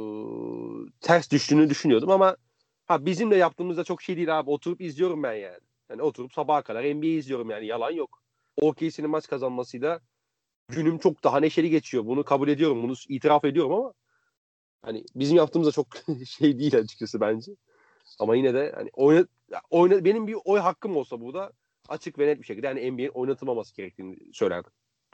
ters 1.01 1.31
düştüğünü 1.31 1.69
düşünüyordum 1.69 2.11
ama 2.11 2.37
ha 2.85 3.05
bizim 3.05 3.31
de 3.31 3.35
yaptığımızda 3.35 3.83
çok 3.83 4.01
şey 4.01 4.17
değil 4.17 4.39
abi 4.39 4.49
oturup 4.49 4.81
izliyorum 4.81 5.23
ben 5.23 5.33
yani. 5.33 5.59
Yani 5.89 6.01
oturup 6.01 6.33
sabaha 6.33 6.61
kadar 6.61 6.83
NBA 6.83 7.05
izliyorum 7.05 7.49
yani 7.49 7.65
yalan 7.65 7.91
yok. 7.91 8.21
OKC'nin 8.61 9.09
maç 9.09 9.27
kazanmasıyla 9.27 9.99
günüm 10.69 10.97
çok 10.97 11.23
daha 11.23 11.39
neşeli 11.39 11.69
geçiyor. 11.69 12.05
Bunu 12.05 12.23
kabul 12.23 12.47
ediyorum. 12.47 12.83
Bunu 12.83 12.93
itiraf 13.09 13.45
ediyorum 13.45 13.71
ama 13.73 13.93
hani 14.81 15.03
bizim 15.15 15.37
yaptığımız 15.37 15.67
da 15.67 15.71
çok 15.71 15.87
şey 16.25 16.59
değil 16.59 16.77
açıkçası 16.77 17.21
bence. 17.21 17.51
Ama 18.19 18.35
yine 18.35 18.53
de 18.53 18.73
hani 18.75 18.89
oyna, 18.93 19.25
oyna, 19.69 20.05
benim 20.05 20.27
bir 20.27 20.37
oy 20.45 20.59
hakkım 20.59 20.97
olsa 20.97 21.21
burada 21.21 21.51
açık 21.89 22.19
ve 22.19 22.27
net 22.27 22.39
bir 22.39 22.45
şekilde 22.45 22.67
yani 22.67 22.91
NBA'nin 22.91 23.07
oynatılmaması 23.09 23.75
gerektiğini 23.75 24.17
söylerdim. 24.33 24.71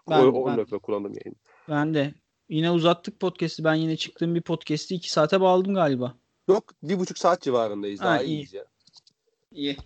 Ben- 0.10 0.20
o, 0.20 0.28
o 0.28 0.58
ben- 0.58 0.80
kullandım 0.80 1.14
yayını. 1.14 1.36
Ben 1.70 1.94
de. 1.94 2.14
Yine 2.50 2.72
uzattık 2.72 3.20
podcast'i. 3.20 3.64
Ben 3.64 3.74
yine 3.76 3.98
çıktığım 3.98 4.36
bir 4.36 4.42
podcast'i 4.42 4.96
2 4.96 5.12
saate 5.12 5.42
bağladım 5.42 5.74
galiba. 5.74 6.14
Yok 6.48 6.74
bir 6.84 7.00
buçuk 7.00 7.18
saat 7.18 7.42
civarındayız. 7.42 8.00
Ha, 8.02 8.06
Daha 8.06 8.22
iyi. 8.24 8.28
iyiyiz 8.28 8.54
ya. 8.54 8.66
İyi. 9.52 9.78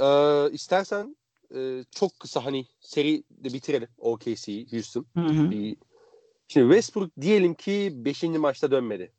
Ee, 0.00 0.50
istersen 0.52 1.16
e, 1.54 1.84
çok 1.90 2.20
kısa 2.20 2.44
hani 2.44 2.66
seri 2.80 3.22
de 3.30 3.52
bitirelim. 3.52 3.88
OKC, 3.98 4.66
Houston. 4.70 5.06
Hı 5.14 5.20
hı. 5.20 5.50
Bir- 5.50 5.76
Şimdi 6.48 6.74
Westbrook 6.74 7.10
diyelim 7.20 7.54
ki 7.54 7.92
5. 7.94 8.22
maçta 8.22 8.70
dönmedi. 8.70 9.12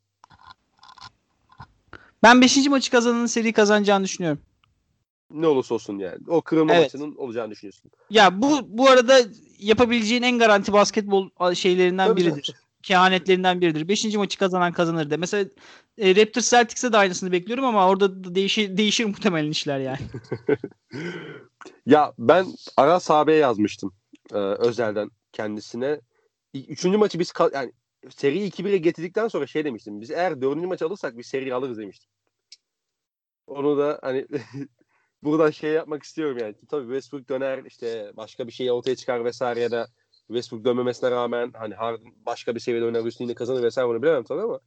Ben 2.23 2.41
5. 2.41 2.67
maçı 2.69 2.91
kazananın 2.91 3.25
seri 3.25 3.53
kazanacağını 3.53 4.03
düşünüyorum. 4.03 4.39
Ne 5.31 5.47
olursa 5.47 5.75
olsun 5.75 5.97
yani. 5.97 6.17
O 6.27 6.41
kırılma 6.41 6.73
Evet. 6.73 6.93
maçının 6.93 7.15
olacağını 7.15 7.51
düşünüyorsun. 7.51 7.91
Ya 8.09 8.41
bu 8.41 8.59
bu 8.77 8.89
arada 8.89 9.19
yapabileceğin 9.59 10.21
en 10.21 10.39
garanti 10.39 10.73
basketbol 10.73 11.53
şeylerinden 11.53 12.07
Tabii 12.07 12.21
canım. 12.23 12.37
biridir. 12.37 12.55
Kehanetlerinden 12.83 13.61
biridir. 13.61 13.87
5. 13.87 14.15
maçı 14.15 14.39
kazanan 14.39 14.73
kazanır 14.73 15.09
de. 15.09 15.17
Mesela 15.17 15.49
e, 15.97 16.15
Raptors 16.15 16.49
Celtics'e 16.49 16.93
de 16.93 16.97
aynısını 16.97 17.31
bekliyorum 17.31 17.65
ama 17.65 17.89
orada 17.89 18.23
da 18.23 18.35
değişir 18.35 18.77
değişir 18.77 19.05
muhtemelen 19.05 19.51
işler 19.51 19.79
yani. 19.79 19.99
Ya 21.85 22.13
ben 22.19 22.45
Aras 22.77 23.11
abiye 23.11 23.37
yazmıştım 23.37 23.93
e, 24.33 24.37
özelden 24.37 25.09
kendisine. 25.31 26.01
Üçüncü 26.53 26.97
maçı 26.97 27.19
biz 27.19 27.33
yani 27.53 27.71
seriyi 28.09 28.51
2-1'e 28.51 28.77
getirdikten 28.77 29.27
sonra 29.27 29.47
şey 29.47 29.65
demiştim. 29.65 30.01
Biz 30.01 30.11
eğer 30.11 30.41
dördüncü 30.41 30.67
maçı 30.67 30.85
alırsak 30.85 31.17
biz 31.17 31.27
seri 31.27 31.53
alırız 31.53 31.77
demiştim. 31.77 32.09
Onu 33.47 33.77
da 33.77 33.99
hani 34.01 34.27
buradan 35.23 35.51
şey 35.51 35.71
yapmak 35.71 36.03
istiyorum 36.03 36.37
yani. 36.37 36.55
Tabii 36.69 36.85
Westbrook 36.85 37.29
döner 37.29 37.63
işte 37.65 38.13
başka 38.17 38.47
bir 38.47 38.51
şey 38.51 38.71
ortaya 38.71 38.95
çıkar 38.95 39.25
vesaire 39.25 39.59
ya 39.59 39.71
da 39.71 39.87
Westbrook 40.27 40.65
dönmemesine 40.65 41.11
rağmen 41.11 41.51
hani 41.53 41.75
Harden 41.75 42.13
başka 42.25 42.55
bir 42.55 42.59
seviyede 42.59 42.85
oynar 42.85 43.05
üstünde 43.05 43.35
kazanır 43.35 43.63
vesaire 43.63 43.87
onu 43.87 44.01
bilemem 44.01 44.23
tabii 44.23 44.41
ama 44.41 44.59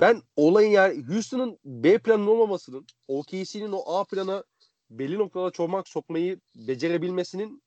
ben 0.00 0.22
olayın 0.36 0.70
yani 0.70 1.04
Houston'ın 1.06 1.58
B 1.64 1.98
planının 1.98 2.26
olmamasının 2.26 2.86
OKC'nin 3.08 3.72
o 3.72 3.96
A 3.98 4.04
plana 4.04 4.44
belli 4.90 5.18
noktada 5.18 5.50
çomak 5.50 5.88
sokmayı 5.88 6.40
becerebilmesinin 6.56 7.62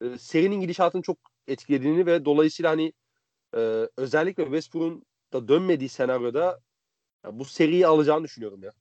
e, 0.00 0.18
serinin 0.18 0.60
gidişatını 0.60 1.02
çok 1.02 1.18
etkilediğini 1.46 2.06
ve 2.06 2.24
dolayısıyla 2.24 2.70
hani 2.70 2.92
e, 3.54 3.88
özellikle 3.96 4.44
Westbrook'un 4.44 5.04
da 5.32 5.48
dönmediği 5.48 5.88
senaryoda 5.88 6.60
ya 7.24 7.38
bu 7.38 7.44
seriyi 7.44 7.86
alacağını 7.86 8.24
düşünüyorum 8.24 8.62
ya. 8.62 8.72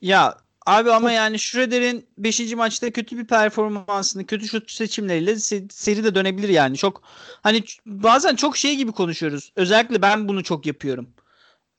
Ya 0.00 0.38
abi 0.66 0.92
ama 0.92 1.12
yani 1.12 1.38
Schroeder'in 1.38 2.06
5. 2.18 2.54
maçta 2.54 2.90
kötü 2.90 3.18
bir 3.18 3.26
performansını, 3.26 4.26
kötü 4.26 4.48
şut 4.48 4.70
seçimleriyle 4.70 5.32
se- 5.32 5.72
seri 5.72 6.04
de 6.04 6.14
dönebilir 6.14 6.48
yani. 6.48 6.76
Çok 6.76 7.02
hani 7.42 7.62
bazen 7.86 8.36
çok 8.36 8.56
şey 8.56 8.76
gibi 8.76 8.92
konuşuyoruz. 8.92 9.52
Özellikle 9.56 10.02
ben 10.02 10.28
bunu 10.28 10.44
çok 10.44 10.66
yapıyorum. 10.66 11.10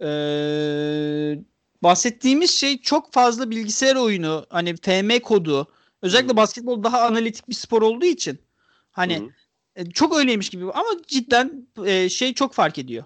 Ee, 0.02 1.40
bahsettiğimiz 1.84 2.52
şey 2.52 2.82
çok 2.82 3.14
fazla 3.14 3.50
bilgisayar 3.50 3.96
oyunu, 3.96 4.46
hani 4.50 4.76
FM 4.76 5.20
kodu. 5.20 5.68
Özellikle 6.02 6.32
Hı. 6.32 6.38
basketbol 6.38 6.84
daha 6.84 7.02
analitik 7.02 7.50
bir 7.50 7.54
spor 7.54 7.82
olduğu 7.82 8.06
için 8.06 8.40
hani 8.92 9.18
hı. 9.18 9.24
e, 9.76 9.92
çok 9.92 10.18
öyleymiş 10.18 10.50
gibi 10.50 10.72
ama 10.72 10.90
cidden 11.08 11.68
e, 11.86 12.10
şey 12.10 12.34
çok 12.34 12.54
fark 12.54 12.78
ediyor. 12.78 13.04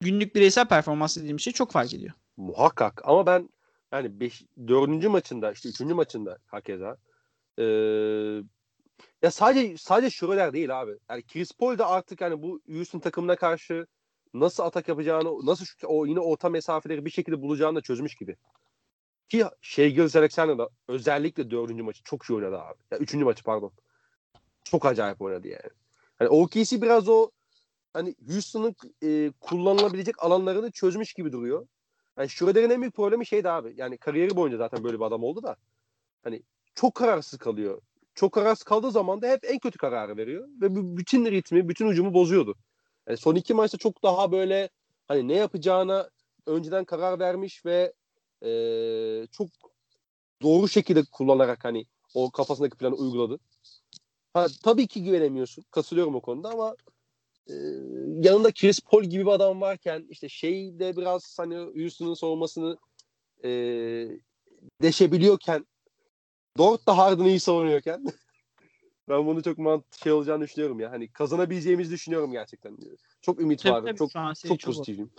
Günlük 0.00 0.34
bireysel 0.34 0.66
performans 0.66 1.16
dediğim 1.16 1.40
şey 1.40 1.52
çok 1.52 1.72
fark 1.72 1.94
ediyor. 1.94 2.12
Muhakkak 2.36 3.02
ama 3.04 3.26
ben 3.26 3.48
yani 3.94 4.20
beş, 4.20 4.42
dördüncü 4.68 5.08
maçında 5.08 5.52
işte 5.52 5.68
üçüncü 5.68 5.94
maçında 5.94 6.38
hakeza 6.46 6.96
e, 7.58 7.64
ya 9.22 9.30
sadece 9.30 9.76
sadece 9.76 10.10
Schroeder 10.10 10.52
değil 10.52 10.80
abi. 10.80 10.92
Yani 11.10 11.22
Chris 11.22 11.52
Paul 11.52 11.78
da 11.78 11.88
artık 11.88 12.20
hani 12.20 12.42
bu 12.42 12.60
Houston 12.68 12.98
takımına 12.98 13.36
karşı 13.36 13.86
nasıl 14.34 14.62
atak 14.62 14.88
yapacağını, 14.88 15.46
nasıl 15.46 15.64
şu- 15.64 15.86
o 15.86 16.06
yine 16.06 16.20
orta 16.20 16.48
mesafeleri 16.48 17.04
bir 17.04 17.10
şekilde 17.10 17.42
bulacağını 17.42 17.76
da 17.76 17.80
çözmüş 17.80 18.14
gibi. 18.14 18.36
Ki 19.28 19.44
Shea 19.60 19.88
Gilgeous 19.88 20.16
Alexander 20.16 20.58
da 20.58 20.68
özellikle 20.88 21.50
dördüncü 21.50 21.82
maçı 21.82 22.02
çok 22.04 22.24
iyi 22.30 22.34
oynadı 22.34 22.58
abi. 22.58 22.78
Ya 22.90 22.98
üçüncü 22.98 23.24
maçı 23.24 23.44
pardon. 23.44 23.72
Çok 24.64 24.86
acayip 24.86 25.22
oynadı 25.22 25.48
yani. 25.48 25.70
Hani 26.18 26.28
OKC 26.28 26.82
biraz 26.82 27.08
o 27.08 27.30
hani 27.92 28.14
Houston'ın 28.28 28.76
e, 29.02 29.32
kullanılabilecek 29.40 30.22
alanlarını 30.22 30.70
çözmüş 30.70 31.12
gibi 31.14 31.32
duruyor. 31.32 31.66
Yani 32.18 32.28
Schroeder'in 32.28 32.70
en 32.70 32.80
büyük 32.80 32.94
problemi 32.94 33.26
şeydi 33.26 33.50
abi. 33.50 33.74
Yani 33.76 33.98
kariyeri 33.98 34.36
boyunca 34.36 34.58
zaten 34.58 34.84
böyle 34.84 34.98
bir 34.98 35.04
adam 35.04 35.24
oldu 35.24 35.42
da. 35.42 35.56
Hani 36.22 36.42
çok 36.74 36.94
kararsız 36.94 37.38
kalıyor. 37.38 37.80
Çok 38.14 38.32
kararsız 38.32 38.64
kaldığı 38.64 38.90
zaman 38.90 39.22
da 39.22 39.28
hep 39.28 39.44
en 39.44 39.58
kötü 39.58 39.78
kararı 39.78 40.16
veriyor. 40.16 40.48
Ve 40.60 40.96
bütün 40.96 41.26
ritmi, 41.26 41.68
bütün 41.68 41.86
ucumu 41.86 42.14
bozuyordu. 42.14 42.54
Yani 43.08 43.18
son 43.18 43.34
iki 43.34 43.54
maçta 43.54 43.78
çok 43.78 44.02
daha 44.02 44.32
böyle 44.32 44.68
hani 45.08 45.28
ne 45.28 45.34
yapacağına 45.34 46.10
önceden 46.46 46.84
karar 46.84 47.18
vermiş 47.18 47.66
ve 47.66 47.92
e, 48.42 48.50
çok 49.32 49.48
doğru 50.42 50.68
şekilde 50.68 51.04
kullanarak 51.12 51.64
hani 51.64 51.86
o 52.14 52.30
kafasındaki 52.30 52.76
planı 52.76 52.94
uyguladı. 52.94 53.38
Ha, 54.34 54.46
tabii 54.62 54.86
ki 54.86 55.04
güvenemiyorsun. 55.04 55.64
Katılıyorum 55.70 56.14
o 56.14 56.20
konuda 56.20 56.50
ama 56.50 56.76
e, 57.48 57.54
yanında 58.28 58.52
Chris 58.52 58.80
Paul 58.80 59.02
gibi 59.04 59.26
bir 59.26 59.30
adam 59.30 59.60
varken 59.60 60.06
işte 60.10 60.28
şey 60.28 60.78
de 60.78 60.96
biraz 60.96 61.38
hani 61.38 61.56
Houston'ın 61.56 62.14
savunmasını 62.14 62.76
e, 63.44 63.50
deşebiliyorken 64.82 65.66
Dort 66.58 66.86
da 66.86 66.98
Harden'ı 66.98 67.28
iyi 67.28 67.40
savunuyorken 67.40 68.04
ben 69.08 69.26
bunu 69.26 69.42
çok 69.42 69.58
mant 69.58 70.02
şey 70.02 70.12
olacağını 70.12 70.44
düşünüyorum 70.44 70.80
ya. 70.80 70.90
Hani 70.90 71.12
kazanabileceğimizi 71.12 71.90
düşünüyorum 71.90 72.32
gerçekten. 72.32 72.76
Çok 73.22 73.40
ümit 73.40 73.62
Tabii, 73.62 73.72
var. 73.72 73.80
tabii, 73.80 73.98
Çok 73.98 74.10
çok 74.10 74.60
çok, 74.60 74.60
pozitifim. 74.60 75.10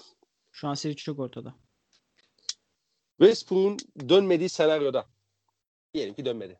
şu 0.51 0.67
an 0.67 0.73
seri 0.73 0.95
çok 0.95 1.19
ortada. 1.19 1.55
Westbrook'un 3.17 3.77
dönmediği 4.09 4.49
senaryoda 4.49 5.05
diyelim 5.93 6.13
ki 6.13 6.25
dönmedi. 6.25 6.59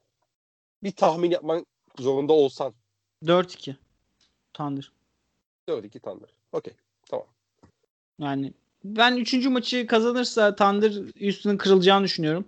Bir 0.83 0.91
tahmin 0.91 1.31
yapman 1.31 1.65
zorunda 1.99 2.33
olsan 2.33 2.73
4-2. 3.23 3.75
Thunder. 4.53 4.91
4-2 5.69 5.99
Thunder. 5.99 6.29
Okey. 6.51 6.73
Yani 8.19 8.53
ben 8.83 9.17
3. 9.17 9.33
maçı 9.33 9.87
kazanırsa 9.87 10.55
Thunder 10.55 10.91
Houston'ın 11.19 11.57
kırılacağını 11.57 12.03
düşünüyorum. 12.03 12.45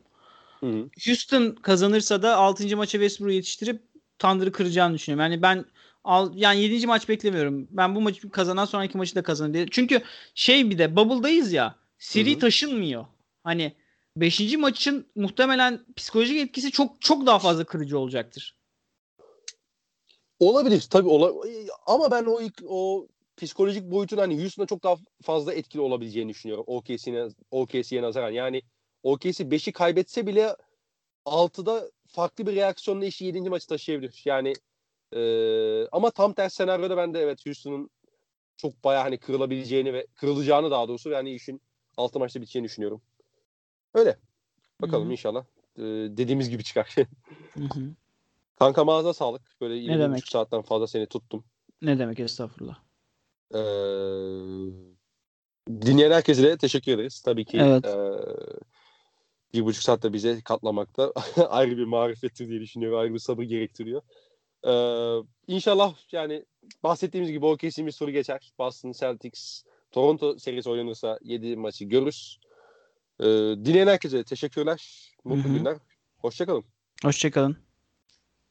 Hı 0.59 0.65
hı. 0.65 0.89
Houston 1.05 1.51
kazanırsa 1.51 2.21
da 2.21 2.35
6. 2.35 2.77
maça 2.77 2.91
Westbrook'u 2.91 3.33
yetiştirip 3.33 3.81
Thunder'ı 4.19 4.51
kıracağını 4.51 4.93
düşünüyorum. 4.93 5.31
Yani 5.31 5.41
ben 5.41 5.65
al, 6.03 6.31
yani 6.35 6.61
7. 6.61 6.87
maç 6.87 7.09
beklemiyorum. 7.09 7.67
Ben 7.71 7.95
bu 7.95 8.01
maçı 8.01 8.29
kazanan 8.29 8.65
sonraki 8.65 8.97
maçı 8.97 9.15
da 9.15 9.23
kazanır 9.23 9.53
diye. 9.53 9.67
Çünkü 9.71 10.01
şey 10.35 10.69
bir 10.69 10.77
de 10.77 10.95
bubble'dayız 10.95 11.53
ya. 11.53 11.75
Seri 11.99 12.31
Hı 12.31 12.35
hı. 12.35 12.39
taşınmıyor. 12.39 13.05
Hani 13.43 13.73
5. 14.15 14.57
maçın 14.57 15.07
muhtemelen 15.15 15.85
psikolojik 15.95 16.37
etkisi 16.37 16.71
çok 16.71 17.01
çok 17.01 17.25
daha 17.25 17.39
fazla 17.39 17.63
kırıcı 17.63 17.99
olacaktır. 17.99 18.56
Olabilir 20.39 20.87
tabii 20.89 21.07
ola 21.07 21.33
ama 21.85 22.11
ben 22.11 22.25
o 22.25 22.41
ilk 22.41 22.63
o 22.67 23.07
psikolojik 23.37 23.91
boyutun 23.91 24.17
hani 24.17 24.41
Houston'a 24.41 24.67
çok 24.67 24.83
daha 24.83 24.95
fazla 25.21 25.53
etkili 25.53 25.81
olabileceğini 25.81 26.29
düşünüyorum. 26.29 26.63
OKC'ye 26.67 27.27
OKC'ye 27.51 28.01
nazaran. 28.01 28.31
Yani 28.31 28.61
OKC 29.03 29.43
5'i 29.43 29.71
kaybetse 29.71 30.27
bile 30.27 30.55
6'da 31.25 31.91
farklı 32.07 32.47
bir 32.47 32.55
reaksiyonla 32.55 33.05
işi 33.05 33.25
7. 33.25 33.49
maçı 33.49 33.67
taşıyabilir. 33.67 34.21
Yani 34.25 34.53
e, 35.13 35.21
ama 35.91 36.11
tam 36.11 36.33
ters 36.33 36.53
senaryoda 36.53 36.97
ben 36.97 37.13
de 37.13 37.19
evet 37.19 37.45
Houston'ın 37.45 37.89
çok 38.57 38.83
bayağı 38.83 39.03
hani 39.03 39.17
kırılabileceğini 39.17 39.93
ve 39.93 40.07
kırılacağını 40.15 40.71
daha 40.71 40.87
doğrusu 40.87 41.09
yani 41.09 41.31
işin 41.31 41.61
6 41.97 42.19
maçta 42.19 42.41
biteceğini 42.41 42.65
düşünüyorum. 42.65 43.01
Öyle. 43.93 44.17
Bakalım 44.81 45.03
Hı 45.03 45.07
hı. 45.07 45.11
inşallah. 45.11 45.45
E, 45.77 45.81
dediğimiz 46.17 46.49
gibi 46.49 46.63
çıkar. 46.63 46.95
Hı 47.53 47.63
hı. 47.63 47.95
Kanka 48.59 48.83
mağaza 48.85 49.13
sağlık. 49.13 49.41
Böyle 49.61 49.75
20 49.75 49.99
demek? 49.99 50.17
buçuk 50.17 50.29
saatten 50.29 50.61
fazla 50.61 50.87
seni 50.87 51.05
tuttum. 51.05 51.43
Ne 51.81 51.99
demek 51.99 52.19
estağfurullah. 52.19 52.77
Ee, 53.53 53.57
dinleyen 55.69 56.11
herkese 56.11 56.43
de 56.43 56.57
teşekkür 56.57 56.91
ederiz. 56.91 57.21
Tabii 57.21 57.45
ki 57.45 57.57
Evet. 57.61 57.85
ee, 57.85 58.11
bir 59.53 59.65
buçuk 59.65 59.83
saatte 59.83 60.13
bize 60.13 60.41
katlamakta 60.41 61.13
ayrı 61.49 61.77
bir 61.77 61.85
marifettir 61.85 62.49
diye 62.49 62.61
düşünüyorum. 62.61 62.99
Ayrı 62.99 63.13
bir 63.13 63.19
sabır 63.19 63.43
gerektiriyor. 63.43 64.01
Ee, 64.67 65.25
inşallah 65.47 65.95
yani 66.11 66.45
bahsettiğimiz 66.83 67.31
gibi 67.31 67.45
o 67.45 67.57
kesin 67.57 67.85
bir 67.85 67.91
soru 67.91 68.11
geçer. 68.11 68.53
Boston 68.59 68.91
Celtics 68.91 69.63
Toronto 69.91 70.37
serisi 70.39 70.69
oynanırsa 70.69 71.19
7 71.21 71.55
maçı 71.55 71.85
görürüz. 71.85 72.39
Ee, 73.19 73.25
dinleyen 73.65 73.87
herkese 73.87 74.23
teşekkürler. 74.23 75.11
Mutlu 75.23 75.53
günler. 75.53 75.77
Hoşçakalın. 76.17 76.65
Hoşçakalın. 77.03 77.66